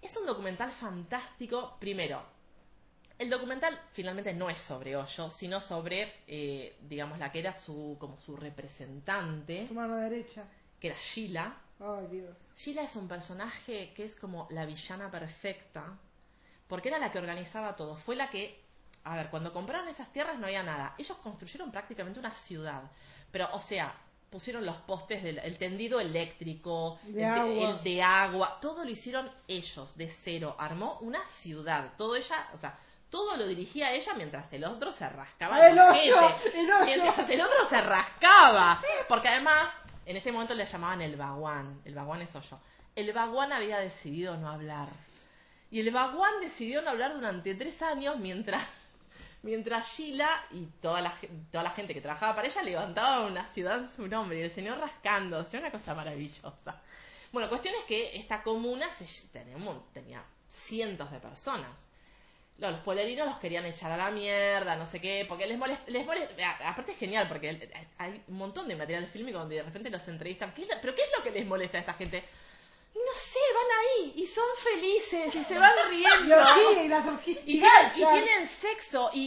es 0.02 0.16
un 0.16 0.26
documental 0.26 0.72
fantástico. 0.72 1.76
Primero, 1.78 2.22
el 3.18 3.28
documental 3.28 3.78
finalmente 3.92 4.32
no 4.32 4.48
es 4.48 4.58
sobre 4.58 4.96
Hoyo, 4.96 5.30
sino 5.30 5.60
sobre, 5.60 6.14
eh, 6.26 6.76
digamos, 6.80 7.18
la 7.18 7.30
que 7.30 7.40
era 7.40 7.52
su, 7.52 7.96
como 8.00 8.18
su 8.18 8.36
representante, 8.36 9.66
Tu 9.68 9.74
mano 9.74 9.96
derecha. 9.96 10.44
que 10.80 10.88
era 10.88 10.96
Sheila. 10.98 11.54
Ay, 11.78 12.06
Dios. 12.10 12.36
Sheila 12.56 12.82
es 12.82 12.96
un 12.96 13.08
personaje 13.08 13.92
que 13.94 14.04
es 14.04 14.16
como 14.16 14.46
la 14.50 14.64
villana 14.64 15.10
perfecta, 15.10 15.98
porque 16.66 16.88
era 16.88 16.98
la 16.98 17.12
que 17.12 17.18
organizaba 17.18 17.76
todo. 17.76 17.96
Fue 17.96 18.16
la 18.16 18.30
que, 18.30 18.58
a 19.04 19.16
ver, 19.16 19.30
cuando 19.30 19.52
compraron 19.52 19.88
esas 19.88 20.12
tierras 20.12 20.38
no 20.38 20.46
había 20.46 20.62
nada. 20.62 20.94
Ellos 20.98 21.16
construyeron 21.18 21.70
prácticamente 21.70 22.20
una 22.20 22.32
ciudad. 22.32 22.82
Pero, 23.30 23.48
o 23.52 23.60
sea, 23.60 23.94
pusieron 24.30 24.64
los 24.64 24.76
postes 24.76 25.22
del 25.22 25.38
el 25.38 25.58
tendido 25.58 26.00
eléctrico, 26.00 26.98
De 27.04 27.22
el, 27.22 27.28
agua. 27.28 27.70
el 27.70 27.82
de 27.82 28.02
agua, 28.02 28.58
todo 28.60 28.84
lo 28.84 28.90
hicieron 28.90 29.30
ellos, 29.48 29.96
de 29.96 30.08
cero. 30.08 30.54
Armó 30.58 30.98
una 31.00 31.26
ciudad. 31.26 31.92
Todo 31.96 32.16
ella, 32.16 32.48
o 32.54 32.58
sea, 32.58 32.78
todo 33.10 33.36
lo 33.36 33.46
dirigía 33.46 33.92
ella 33.92 34.14
mientras 34.14 34.52
el 34.52 34.64
otro 34.64 34.92
se 34.92 35.08
rascaba 35.08 35.66
¡El 35.66 35.78
ocho! 35.78 36.36
¡El 36.54 36.70
ocho! 36.70 36.84
Mientras 36.84 37.28
el 37.30 37.40
otro 37.40 37.66
se 37.68 37.80
rascaba. 37.80 38.80
Porque 39.08 39.28
además, 39.28 39.68
en 40.06 40.16
ese 40.16 40.30
momento 40.30 40.54
le 40.54 40.66
llamaban 40.66 41.02
el 41.02 41.16
baguán. 41.16 41.80
El 41.84 41.94
baguán 41.94 42.22
es 42.22 42.32
yo. 42.32 42.58
El 42.94 43.12
baguán 43.12 43.52
había 43.52 43.78
decidido 43.78 44.36
no 44.36 44.48
hablar. 44.48 44.88
Y 45.72 45.80
el 45.80 45.90
baguán 45.92 46.40
decidió 46.40 46.82
no 46.82 46.90
hablar 46.90 47.14
durante 47.14 47.54
tres 47.54 47.80
años 47.82 48.16
mientras, 48.18 48.64
mientras 49.42 49.88
Sheila 49.96 50.44
y 50.50 50.66
toda 50.82 51.00
la, 51.00 51.14
toda 51.50 51.64
la 51.64 51.70
gente 51.70 51.94
que 51.94 52.00
trabajaba 52.00 52.34
para 52.36 52.48
ella 52.48 52.62
levantaba 52.62 53.26
una 53.26 53.46
ciudad 53.52 53.78
en 53.78 53.88
su 53.88 54.06
nombre. 54.08 54.38
Y 54.38 54.42
el 54.42 54.50
señor 54.50 54.78
rascándose, 54.78 55.58
una 55.58 55.70
cosa 55.70 55.94
maravillosa. 55.94 56.80
Bueno, 57.32 57.48
cuestión 57.48 57.74
es 57.76 57.84
que 57.84 58.16
esta 58.16 58.42
comuna 58.42 58.86
se, 58.96 59.28
tenía, 59.28 59.56
tenía 59.92 60.22
cientos 60.48 61.10
de 61.10 61.20
personas. 61.20 61.86
Los 62.58 62.80
pueblerinos 62.80 63.26
los 63.26 63.38
querían 63.38 63.64
echar 63.64 63.90
a 63.90 63.96
la 63.96 64.10
mierda, 64.10 64.76
no 64.76 64.84
sé 64.84 65.00
qué, 65.00 65.24
porque 65.26 65.46
les 65.46 65.56
molesta, 65.56 65.90
les 65.90 66.04
molesta, 66.04 66.68
aparte 66.68 66.92
es 66.92 66.98
genial, 66.98 67.26
porque 67.26 67.70
hay 67.96 68.22
un 68.28 68.36
montón 68.36 68.68
de 68.68 68.76
material 68.76 69.06
fílmico 69.06 69.38
donde 69.38 69.56
de 69.56 69.62
repente 69.62 69.88
los 69.88 70.06
entrevistan, 70.08 70.52
¿qué 70.52 70.62
es 70.64 70.68
lo- 70.68 70.78
pero 70.82 70.94
¿qué 70.94 71.02
es 71.04 71.08
lo 71.16 71.24
que 71.24 71.30
les 71.30 71.46
molesta 71.46 71.78
a 71.78 71.80
esta 71.80 71.94
gente? 71.94 72.22
No 72.94 73.14
sé, 73.14 73.38
van 73.54 73.66
ahí 73.80 74.12
y 74.16 74.26
son 74.26 74.44
felices 74.56 75.34
y 75.34 75.44
se 75.44 75.58
van 75.58 75.72
riendo 75.88 76.24
y 76.84 76.88
las 76.88 77.06
y, 77.26 77.34
tienen, 77.34 77.90
y 77.94 77.98
tienen 77.98 78.46
sexo 78.46 79.10
y, 79.12 79.20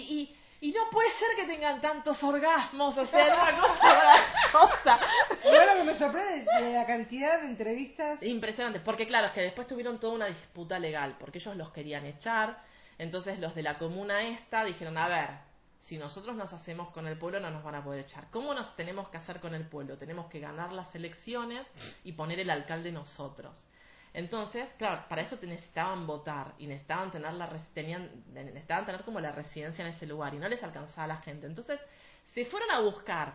y, 0.61 0.67
y 0.67 0.71
no 0.71 0.89
puede 0.89 1.11
ser 1.11 1.29
que 1.35 1.45
tengan 1.45 1.81
tantos 1.81 2.23
orgasmos, 2.23 2.97
o 2.97 3.05
sea, 3.05 3.25
una 3.33 3.59
cosa 3.59 3.83
maravillosa. 3.83 4.99
Lo 5.43 5.77
que 5.77 5.83
me 5.83 5.95
sorprende 5.95 6.45
de 6.61 6.73
la 6.73 6.85
cantidad 6.85 7.41
de 7.41 7.47
entrevistas. 7.47 8.23
Impresionante, 8.23 8.79
porque 8.79 9.05
claro, 9.05 9.27
es 9.27 9.33
que 9.33 9.41
después 9.41 9.67
tuvieron 9.67 9.99
toda 9.99 10.13
una 10.13 10.27
disputa 10.27 10.79
legal, 10.79 11.17
porque 11.19 11.39
ellos 11.39 11.55
los 11.57 11.71
querían 11.71 12.05
echar, 12.05 12.63
entonces 12.97 13.39
los 13.39 13.55
de 13.55 13.63
la 13.63 13.77
comuna 13.77 14.23
esta 14.23 14.63
dijeron, 14.63 14.97
a 14.97 15.07
ver, 15.07 15.29
si 15.83 15.97
nosotros 15.97 16.37
nos 16.37 16.53
hacemos 16.53 16.89
con 16.91 17.07
el 17.07 17.17
pueblo 17.17 17.41
no 17.41 17.51
nos 17.51 17.61
van 17.61 17.75
a 17.75 17.83
poder 17.83 18.05
echar. 18.05 18.29
¿Cómo 18.31 18.53
nos 18.53 18.73
tenemos 18.77 19.09
que 19.09 19.17
hacer 19.17 19.41
con 19.41 19.53
el 19.53 19.67
pueblo? 19.67 19.97
Tenemos 19.97 20.27
que 20.27 20.39
ganar 20.39 20.71
las 20.71 20.95
elecciones 20.95 21.67
y 22.05 22.13
poner 22.13 22.39
el 22.39 22.49
alcalde 22.49 22.93
nosotros. 22.93 23.53
Entonces, 24.13 24.65
claro, 24.77 25.03
para 25.09 25.23
eso 25.23 25.37
te 25.37 25.45
necesitaban 25.45 26.07
votar 26.07 26.53
y 26.57 26.67
necesitaban 26.67 27.11
tener 27.11 27.33
la 27.33 27.49
tenían, 27.73 28.09
necesitaban 28.33 28.85
tener 28.85 29.03
como 29.03 29.19
la 29.19 29.33
residencia 29.33 29.83
en 29.83 29.91
ese 29.91 30.05
lugar 30.05 30.33
y 30.33 30.37
no 30.37 30.47
les 30.47 30.63
alcanzaba 30.63 31.07
la 31.07 31.17
gente. 31.17 31.47
Entonces, 31.47 31.81
se 32.33 32.45
fueron 32.45 32.71
a 32.71 32.79
buscar 32.79 33.33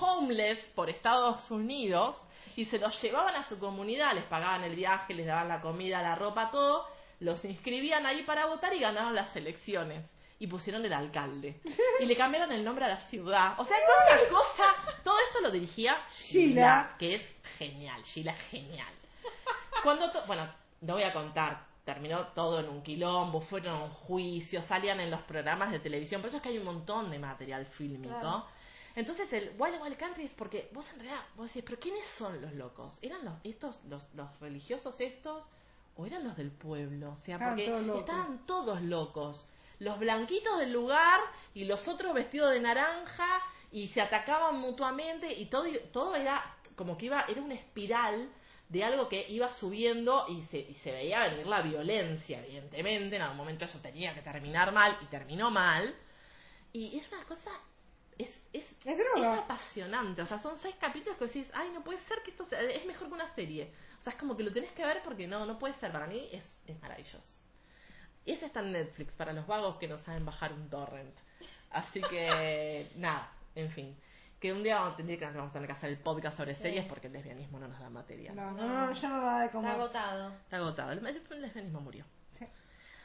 homeless 0.00 0.64
por 0.74 0.88
Estados 0.88 1.50
Unidos 1.50 2.16
y 2.56 2.64
se 2.64 2.78
los 2.78 3.02
llevaban 3.02 3.34
a 3.34 3.42
su 3.42 3.58
comunidad, 3.58 4.14
les 4.14 4.24
pagaban 4.24 4.64
el 4.64 4.76
viaje, 4.76 5.12
les 5.12 5.26
daban 5.26 5.48
la 5.48 5.60
comida, 5.60 6.00
la 6.00 6.14
ropa, 6.14 6.50
todo, 6.50 6.86
los 7.20 7.44
inscribían 7.44 8.06
ahí 8.06 8.22
para 8.22 8.46
votar 8.46 8.72
y 8.72 8.80
ganaron 8.80 9.14
las 9.14 9.36
elecciones. 9.36 10.02
Y 10.42 10.46
pusieron 10.48 10.84
el 10.84 10.92
alcalde. 10.92 11.60
Y 12.00 12.04
le 12.04 12.16
cambiaron 12.16 12.50
el 12.50 12.64
nombre 12.64 12.84
a 12.84 12.88
la 12.88 13.00
ciudad. 13.00 13.54
O 13.58 13.64
sea, 13.64 13.76
cuánta 13.86 14.28
cosa. 14.28 14.64
Todo 15.04 15.14
esto 15.28 15.40
lo 15.40 15.50
dirigía 15.52 15.96
Sheila. 16.18 16.96
Que 16.98 17.14
es 17.14 17.32
genial. 17.58 18.02
Sheila 18.02 18.32
es 18.32 18.40
genial. 18.50 18.92
Cuando 19.84 20.10
to- 20.10 20.26
bueno, 20.26 20.48
no 20.80 20.94
voy 20.94 21.04
a 21.04 21.12
contar, 21.12 21.64
terminó 21.84 22.26
todo 22.28 22.58
en 22.60 22.68
un 22.68 22.82
quilombo, 22.82 23.40
fueron 23.40 23.74
a 23.76 23.84
un 23.84 23.90
juicio, 23.90 24.62
salían 24.62 24.98
en 25.00 25.10
los 25.10 25.20
programas 25.22 25.70
de 25.70 25.78
televisión, 25.78 26.20
por 26.20 26.28
eso 26.28 26.36
es 26.38 26.42
que 26.42 26.48
hay 26.50 26.58
un 26.58 26.64
montón 26.64 27.10
de 27.10 27.18
material 27.20 27.66
fílmico. 27.66 28.18
Claro. 28.18 28.44
Entonces 28.96 29.32
el 29.32 29.52
Wild 29.58 29.80
Wild 29.80 29.96
Country 29.96 30.24
es 30.24 30.32
porque 30.32 30.68
vos 30.72 30.86
en 30.92 31.00
realidad, 31.00 31.22
vos 31.36 31.46
decís, 31.48 31.62
pero 31.64 31.80
¿quiénes 31.80 32.06
son 32.08 32.40
los 32.42 32.52
locos? 32.54 32.98
¿Eran 33.00 33.24
los, 33.24 33.34
estos, 33.44 33.78
los, 33.88 34.06
los 34.14 34.28
religiosos 34.40 35.00
estos 35.00 35.46
o 35.96 36.04
eran 36.06 36.24
los 36.24 36.36
del 36.36 36.50
pueblo? 36.50 37.12
O 37.12 37.16
sea, 37.16 37.38
porque 37.50 37.66
estaban 38.00 38.44
todos 38.46 38.82
locos. 38.82 39.46
Los 39.82 39.98
blanquitos 39.98 40.58
del 40.58 40.72
lugar 40.72 41.20
y 41.54 41.64
los 41.64 41.88
otros 41.88 42.14
vestidos 42.14 42.52
de 42.52 42.60
naranja 42.60 43.42
y 43.72 43.88
se 43.88 44.00
atacaban 44.00 44.58
mutuamente 44.60 45.32
y 45.32 45.46
todo, 45.46 45.64
todo 45.92 46.14
era 46.14 46.56
como 46.76 46.96
que 46.96 47.06
iba, 47.06 47.24
era 47.28 47.40
una 47.42 47.54
espiral 47.54 48.28
de 48.68 48.84
algo 48.84 49.08
que 49.08 49.26
iba 49.28 49.50
subiendo 49.50 50.24
y 50.28 50.42
se, 50.42 50.58
y 50.58 50.74
se 50.74 50.92
veía 50.92 51.28
venir 51.28 51.46
la 51.46 51.62
violencia, 51.62 52.42
evidentemente. 52.44 53.16
En 53.16 53.22
algún 53.22 53.38
momento 53.38 53.64
eso 53.64 53.80
tenía 53.80 54.14
que 54.14 54.22
terminar 54.22 54.72
mal 54.72 54.96
y 55.02 55.06
terminó 55.06 55.50
mal. 55.50 55.94
Y 56.72 56.96
es 56.96 57.10
una 57.12 57.24
cosa. 57.24 57.50
Es, 58.16 58.42
es, 58.52 58.76
Es 58.86 58.98
droga. 58.98 59.34
es 59.34 59.40
apasionante. 59.40 60.22
O 60.22 60.26
sea, 60.26 60.38
son 60.38 60.56
seis 60.56 60.76
capítulos 60.78 61.18
que 61.18 61.26
decís, 61.26 61.50
ay, 61.54 61.70
no 61.70 61.82
puede 61.82 61.98
ser 61.98 62.22
que 62.22 62.30
esto 62.30 62.46
sea. 62.46 62.60
Es 62.62 62.86
mejor 62.86 63.08
que 63.08 63.14
una 63.14 63.34
serie. 63.34 63.72
O 63.98 64.02
sea, 64.02 64.12
es 64.12 64.18
como 64.18 64.36
que 64.36 64.44
lo 64.44 64.52
tenés 64.52 64.72
que 64.72 64.84
ver 64.86 65.02
porque 65.02 65.26
no, 65.26 65.44
no 65.44 65.58
puede 65.58 65.74
ser. 65.74 65.92
Para 65.92 66.06
mí 66.06 66.28
es, 66.32 66.56
es 66.66 66.80
maravilloso. 66.80 67.41
Y 68.24 68.32
ese 68.32 68.46
está 68.46 68.60
en 68.60 68.72
Netflix 68.72 69.12
para 69.12 69.32
los 69.32 69.46
vagos 69.46 69.76
que 69.76 69.88
no 69.88 69.98
saben 69.98 70.24
bajar 70.24 70.52
un 70.52 70.68
torrent. 70.70 71.14
Así 71.70 72.00
que, 72.02 72.90
nada, 72.96 73.30
en 73.54 73.70
fin. 73.70 73.96
Que 74.40 74.52
un 74.52 74.62
día 74.62 74.80
vamos, 74.80 74.96
tendría 74.96 75.18
que 75.18 75.24
vamos 75.26 75.50
a 75.50 75.52
tener 75.52 75.68
que 75.68 75.72
hacer 75.72 75.90
el 75.90 75.98
podcast 75.98 76.36
sobre 76.36 76.54
Sí. 76.54 76.62
series 76.62 76.84
porque 76.86 77.06
el 77.06 77.12
lesbianismo 77.12 77.58
no 77.60 77.68
nos 77.68 77.78
da 77.78 77.88
material. 77.90 78.34
No, 78.34 78.50
no, 78.52 78.86
no, 78.86 78.92
ya 78.92 79.08
no 79.08 79.20
da 79.24 79.38
de 79.40 79.46
Está 79.46 79.56
comer. 79.56 79.70
agotado. 79.72 80.28
Está 80.44 80.56
agotado. 80.56 80.92
El, 80.92 81.06
el 81.06 81.40
lesbianismo 81.42 81.80
murió. 81.80 82.04
Sí. 82.38 82.46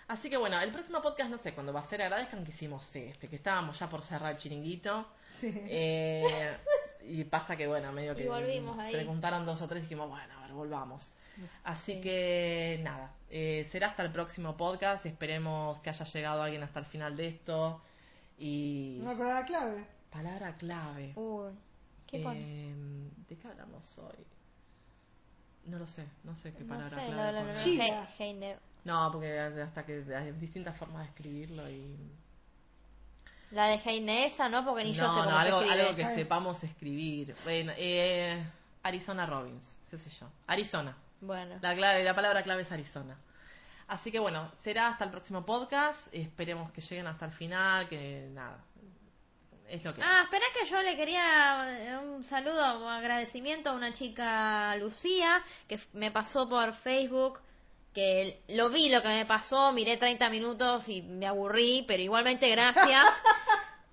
Así 0.08 0.30
que 0.30 0.38
bueno, 0.38 0.60
el 0.60 0.72
próximo 0.72 1.02
podcast 1.02 1.30
no 1.30 1.38
sé 1.38 1.54
cuándo 1.54 1.74
va 1.74 1.82
a 1.82 1.84
ser. 1.84 2.02
Agradezcan 2.02 2.44
que 2.44 2.50
hicimos 2.50 2.96
este, 2.96 3.28
que 3.28 3.36
estábamos 3.36 3.78
ya 3.78 3.88
por 3.90 4.02
cerrar 4.02 4.32
el 4.32 4.38
chiringuito. 4.40 5.06
Sí. 5.34 5.52
Eh, 5.68 6.58
y 7.08 7.24
pasa 7.24 7.56
que 7.56 7.68
bueno, 7.68 7.92
medio 7.92 8.16
que 8.16 8.24
Y 8.24 8.28
volvimos 8.28 8.78
ahí. 8.80 8.94
preguntaron 8.94 9.46
dos 9.46 9.62
o 9.62 9.68
tres 9.68 9.82
y 9.82 9.84
dijimos, 9.84 10.10
bueno, 10.10 10.34
a 10.38 10.42
ver, 10.42 10.54
volvamos. 10.54 11.12
Así 11.64 11.94
Sí. 11.96 12.02
que 12.02 12.80
nada, 12.84 13.14
eh, 13.30 13.68
será 13.72 13.88
hasta 13.90 14.04
el 14.04 14.12
próximo 14.12 14.58
podcast. 14.58 15.06
Esperemos 15.06 15.80
que 15.82 15.90
haya 15.92 16.06
llegado 16.06 16.42
alguien 16.42 16.64
hasta 16.64 16.80
el 16.80 16.86
final 16.86 17.16
de 17.16 17.28
esto. 17.28 17.82
Y 18.40 19.00
Una 19.02 19.18
palabra 19.18 19.46
clave. 19.46 19.86
palabra 20.12 20.54
clave. 20.56 21.14
Uy. 21.16 21.52
¿Qué? 22.08 22.24
Eh, 22.26 22.76
¿De 23.28 23.36
qué 23.38 23.48
hablamos 23.48 23.98
hoy? 24.00 24.26
No 25.66 25.78
lo 25.78 25.86
sé, 25.88 26.06
no 26.24 26.36
sé 26.38 26.54
qué 26.54 26.64
No 26.64 26.70
palabra 26.76 26.98
sé, 26.98 27.08
clave. 27.08 27.52
He- 27.66 28.08
Heine- 28.24 28.58
No, 28.86 29.10
porque 29.12 29.38
hasta 29.40 29.86
que 29.86 30.04
hay 30.16 30.32
distintas 30.34 30.78
formas 30.78 31.02
de 31.04 31.08
escribirlo 31.10 31.70
y... 31.70 31.98
La 33.52 33.68
de 33.68 33.76
Heine 33.76 34.26
esa, 34.26 34.50
¿no? 34.50 34.66
Porque 34.66 34.84
ni 34.84 34.94
yo 34.94 35.04
sé 35.04 35.10
cómo 35.10 35.24
no, 35.24 35.38
algo, 35.38 35.60
algo 35.60 35.96
que 35.96 36.06
sepamos 36.16 36.62
escribir. 36.64 37.36
Bueno, 37.44 37.72
eh, 37.78 38.44
Arizona 38.84 39.26
Robbins, 39.26 39.64
qué 39.90 39.98
sé 39.98 40.10
yo. 40.10 40.28
Arizona. 40.48 40.96
Bueno. 41.22 41.56
La, 41.62 41.76
clave, 41.76 42.04
la 42.04 42.14
palabra 42.14 42.44
clave 42.44 42.64
es 42.64 42.72
Arizona. 42.72 43.18
Así 43.88 44.12
que 44.12 44.20
bueno, 44.20 44.52
será 44.60 44.90
hasta 44.90 45.06
el 45.06 45.12
próximo 45.12 45.46
podcast. 45.46 46.14
Esperemos 46.14 46.72
que 46.72 46.82
lleguen 46.82 47.08
hasta 47.08 47.26
el 47.26 47.32
final, 47.32 47.88
que 47.88 48.28
nada. 48.34 48.60
Es 49.70 49.84
lo 49.84 49.94
que... 49.94 50.02
Ah, 50.02 50.22
espera 50.24 50.46
que 50.54 50.66
yo 50.66 50.82
le 50.82 50.96
quería 50.96 51.90
eh, 51.90 51.98
un 51.98 52.24
saludo 52.24 52.86
o 52.86 52.88
agradecimiento 52.88 53.70
a 53.70 53.74
una 53.74 53.94
chica 53.94 54.76
Lucía 54.78 55.44
que 55.68 55.80
me 55.94 56.12
pasó 56.12 56.48
por 56.48 56.74
Facebook 56.74 57.40
que 57.98 58.44
lo 58.50 58.70
vi 58.70 58.90
lo 58.90 59.02
que 59.02 59.08
me 59.08 59.26
pasó, 59.26 59.72
miré 59.72 59.98
30 59.98 60.30
minutos 60.30 60.88
y 60.88 61.02
me 61.02 61.26
aburrí, 61.26 61.84
pero 61.88 62.04
igualmente 62.04 62.48
gracias. 62.48 63.04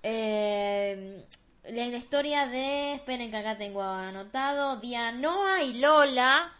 Eh, 0.07 1.25
la 1.63 1.87
la 1.87 1.97
historia 1.97 2.45
de. 2.45 2.93
Esperen 2.93 3.31
que 3.31 3.37
acá 3.37 3.57
tengo 3.57 3.81
anotado. 3.81 4.79
Dianoa 4.79 5.63
y 5.63 5.73
Lola. 5.73 6.53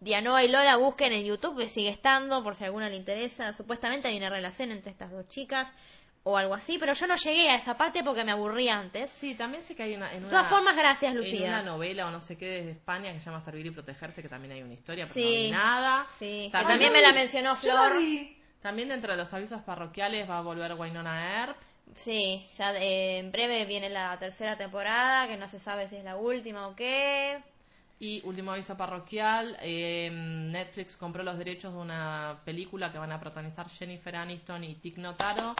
Dianoa 0.00 0.42
y 0.42 0.48
Lola 0.48 0.76
busquen 0.78 1.12
en 1.12 1.24
YouTube, 1.24 1.60
que 1.60 1.68
sigue 1.68 1.90
estando, 1.90 2.42
por 2.42 2.56
si 2.56 2.64
a 2.64 2.66
alguna 2.66 2.88
le 2.88 2.96
interesa. 2.96 3.52
Supuestamente 3.52 4.08
hay 4.08 4.16
una 4.16 4.30
relación 4.30 4.72
entre 4.72 4.90
estas 4.90 5.12
dos 5.12 5.28
chicas 5.28 5.68
o 6.24 6.36
algo 6.36 6.54
así, 6.54 6.78
pero 6.78 6.92
yo 6.94 7.06
no 7.08 7.16
llegué 7.16 7.50
a 7.50 7.56
esa 7.56 7.76
parte 7.76 8.04
porque 8.04 8.22
me 8.24 8.32
aburrí 8.32 8.68
antes. 8.68 9.10
Sí, 9.10 9.34
también 9.34 9.62
sé 9.62 9.74
que 9.74 9.82
hay 9.82 9.94
una. 9.94 10.06
En 10.12 10.20
De 10.20 10.28
una 10.28 10.30
todas 10.30 10.48
formas, 10.48 10.76
gracias, 10.76 11.10
en 11.12 11.18
una 11.18 11.26
Lucía. 11.28 11.62
novela 11.62 12.06
o 12.06 12.10
no 12.10 12.20
sé 12.20 12.36
qué 12.38 12.46
desde 12.46 12.70
España 12.72 13.12
que 13.12 13.18
se 13.20 13.26
llama 13.26 13.40
Servir 13.40 13.66
y 13.66 13.70
Protegerse, 13.72 14.22
que 14.22 14.28
también 14.28 14.52
hay 14.52 14.62
una 14.62 14.74
historia, 14.74 15.04
pero 15.04 15.14
Sí. 15.14 15.50
no 15.50 15.58
hay 15.58 15.64
nada. 15.64 16.06
Sí, 16.12 16.48
que 16.52 16.58
También- 16.64 16.92
me 16.92 17.00
la 17.02 17.12
mencionó 17.12 17.56
Flor. 17.56 17.92
También 18.60 18.88
dentro 18.88 19.10
de 19.12 19.18
los 19.18 19.32
avisos 19.34 19.60
parroquiales 19.62 20.30
va 20.30 20.38
a 20.38 20.42
volver 20.42 20.74
Wynonna 20.74 21.40
Earp. 21.40 21.56
Sí, 21.96 22.46
ya 22.56 22.72
eh, 22.76 23.18
en 23.18 23.32
breve 23.32 23.64
viene 23.66 23.90
la 23.90 24.16
tercera 24.18 24.56
temporada, 24.56 25.26
que 25.26 25.36
no 25.36 25.48
se 25.48 25.58
sabe 25.58 25.88
si 25.88 25.96
es 25.96 26.04
la 26.04 26.16
última 26.16 26.68
o 26.68 26.76
qué. 26.76 27.42
Y 28.02 28.20
último 28.24 28.50
aviso 28.50 28.76
parroquial, 28.76 29.56
eh, 29.62 30.10
Netflix 30.12 30.96
compró 30.96 31.22
los 31.22 31.38
derechos 31.38 31.72
de 31.72 31.78
una 31.78 32.40
película 32.44 32.90
que 32.90 32.98
van 32.98 33.12
a 33.12 33.20
protagonizar 33.20 33.68
Jennifer 33.68 34.16
Aniston 34.16 34.64
y 34.64 34.74
Tig 34.74 34.98
Notaro, 34.98 35.54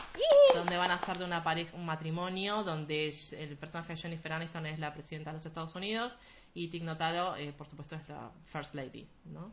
donde 0.53 0.77
van 0.77 0.91
a 0.91 0.95
hacer 0.95 1.19
de 1.19 1.25
una 1.25 1.45
pareja, 1.45 1.77
un 1.77 1.87
matrimonio 1.87 2.65
donde 2.65 3.15
el 3.31 3.57
personaje 3.59 3.93
de 3.93 4.01
Jennifer 4.01 4.33
Aniston 4.33 4.67
es 4.67 4.81
la 4.81 4.93
presidenta 4.93 5.31
de 5.31 5.37
los 5.37 5.47
Estados 5.47 5.73
Unidos 5.77 6.17
y 6.53 6.67
Tig 6.67 6.83
Notaro, 6.83 7.37
eh, 7.37 7.53
por 7.57 7.69
supuesto, 7.69 7.95
es 7.95 8.09
la 8.09 8.33
First 8.47 8.75
Lady, 8.75 9.07
¿no? 9.27 9.53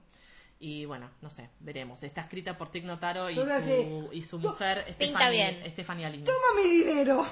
Y 0.60 0.86
bueno, 0.86 1.12
no 1.22 1.30
sé, 1.30 1.48
veremos. 1.60 2.02
Está 2.02 2.22
escrita 2.22 2.58
por 2.58 2.72
Tig 2.72 2.86
Notaro 2.86 3.30
y 3.30 3.36
su, 3.36 4.10
y 4.14 4.24
su 4.24 4.40
mujer 4.40 4.86
Stephanie. 4.96 5.70
Stephanie 5.74 6.08
Alini. 6.08 6.24
Toma 6.24 6.60
mi 6.60 6.68
dinero. 6.68 7.24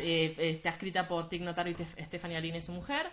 Eh, 0.00 0.34
eh, 0.38 0.50
está 0.50 0.68
escrita 0.68 1.08
por 1.08 1.30
Tig 1.30 1.40
Notaro 1.40 1.70
y 1.70 1.76
Stephanie 2.04 2.36
Aline, 2.36 2.60
su 2.60 2.72
mujer. 2.72 3.10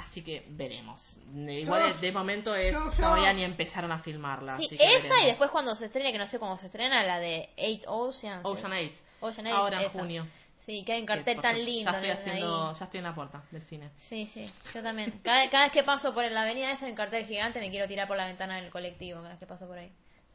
Así 0.00 0.22
que 0.22 0.44
veremos. 0.48 1.18
Eh, 1.36 1.60
Igual 1.60 1.94
Yo- 1.94 2.00
de 2.00 2.12
momento 2.12 2.54
es 2.54 2.72
yo- 2.72 2.90
yo- 2.90 2.96
todavía 2.96 3.32
ni 3.34 3.44
empezaron 3.44 3.92
a 3.92 3.98
filmarla. 3.98 4.56
Sí, 4.56 4.64
así 4.66 4.76
que 4.78 4.84
esa 4.84 5.02
veremos. 5.02 5.22
y 5.22 5.26
después 5.26 5.50
cuando 5.50 5.74
se 5.74 5.86
estrene, 5.86 6.10
que 6.12 6.18
no 6.18 6.26
sé 6.26 6.38
cómo 6.38 6.56
se 6.56 6.66
estrena, 6.66 7.02
la 7.04 7.18
de 7.18 7.50
Eight 7.56 7.84
Oceans. 7.86 8.40
Ocean 8.44 8.72
8. 8.72 8.92
Ocean 9.20 9.46
Eight, 9.46 9.56
Ahora 9.56 9.82
en 9.82 9.90
junio. 9.90 10.26
Sí, 10.60 10.84
que 10.84 10.92
hay 10.92 11.00
un 11.00 11.06
cartel 11.06 11.40
tan 11.40 11.64
lindo. 11.64 11.90
Ya 11.90 11.98
estoy, 11.98 12.10
haciendo, 12.10 12.74
ya 12.78 12.84
estoy 12.84 12.98
en 12.98 13.04
la 13.04 13.14
puerta 13.14 13.42
del 13.50 13.62
cine. 13.62 13.90
Sí, 13.98 14.26
sí, 14.26 14.50
yo 14.74 14.82
también. 14.82 15.20
Cada, 15.22 15.48
cada 15.50 15.64
vez 15.64 15.72
que 15.72 15.82
paso 15.82 16.14
por 16.14 16.30
la 16.30 16.42
avenida 16.42 16.70
esa, 16.70 16.86
un 16.86 16.94
cartel 16.94 17.26
gigante, 17.26 17.60
me 17.60 17.70
quiero 17.70 17.86
tirar 17.88 18.06
por 18.08 18.16
la 18.16 18.26
ventana 18.26 18.56
del 18.60 18.70
colectivo 18.70 19.18
cada 19.18 19.30
vez 19.30 19.38
que 19.38 19.46
paso 19.46 19.66
por 19.66 19.78
ahí. 19.78 19.90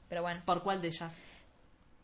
Pero 0.09 0.21
bueno. 0.21 0.41
¿Por 0.45 0.61
cuál 0.61 0.81
de 0.81 0.89
ellas? 0.89 1.11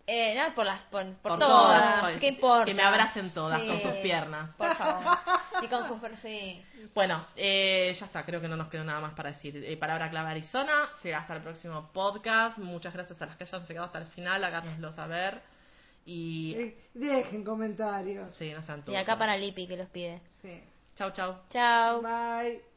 Eh, 0.07 0.35
no, 0.35 0.53
por 0.55 0.65
las, 0.65 0.83
por, 0.85 1.05
por 1.15 1.31
Por 1.33 1.39
todas. 1.39 1.99
todas. 1.99 2.17
¿Qué 2.17 2.27
importa? 2.27 2.65
Que 2.65 2.73
me 2.73 2.83
abracen 2.83 3.29
todas 3.31 3.61
Sí, 3.61 3.67
con 3.67 3.79
sus 3.79 3.91
piernas. 3.97 4.49
Por 4.55 4.73
favor. 4.75 5.17
Y 5.61 5.67
con 5.67 5.85
sus 5.87 6.19
sí. 6.19 6.63
Bueno, 6.93 7.25
eh, 7.35 7.95
ya 7.97 8.05
está, 8.07 8.25
creo 8.25 8.41
que 8.41 8.47
no 8.47 8.55
nos 8.57 8.67
quedó 8.67 8.83
nada 8.83 8.99
más 8.99 9.13
para 9.13 9.29
decir. 9.29 9.63
Eh, 9.63 9.77
palabra 9.77 10.09
clave 10.09 10.31
Arizona, 10.31 10.89
será 11.01 11.19
hasta 11.19 11.35
el 11.35 11.41
próximo 11.41 11.89
podcast. 11.93 12.57
Muchas 12.57 12.93
gracias 12.93 13.21
a 13.21 13.27
las 13.27 13.35
que 13.37 13.43
hayan 13.43 13.65
llegado 13.65 13.85
hasta 13.85 13.99
el 13.99 14.07
final, 14.07 14.43
háganoslo 14.43 14.91
saber. 14.93 15.41
Y 16.05 16.55
Eh, 16.57 16.77
Dejen 16.95 17.43
comentarios. 17.43 18.35
sí, 18.35 18.51
no 18.53 18.63
sean 18.63 18.83
Y 18.87 18.95
acá 18.95 19.17
para 19.17 19.37
Lipi 19.37 19.67
que 19.67 19.77
los 19.77 19.87
pide. 19.89 20.19
Sí. 20.41 20.63
Chau, 20.95 21.11
chau. 21.11 21.35
Chao. 21.49 22.01
Bye. 22.01 22.70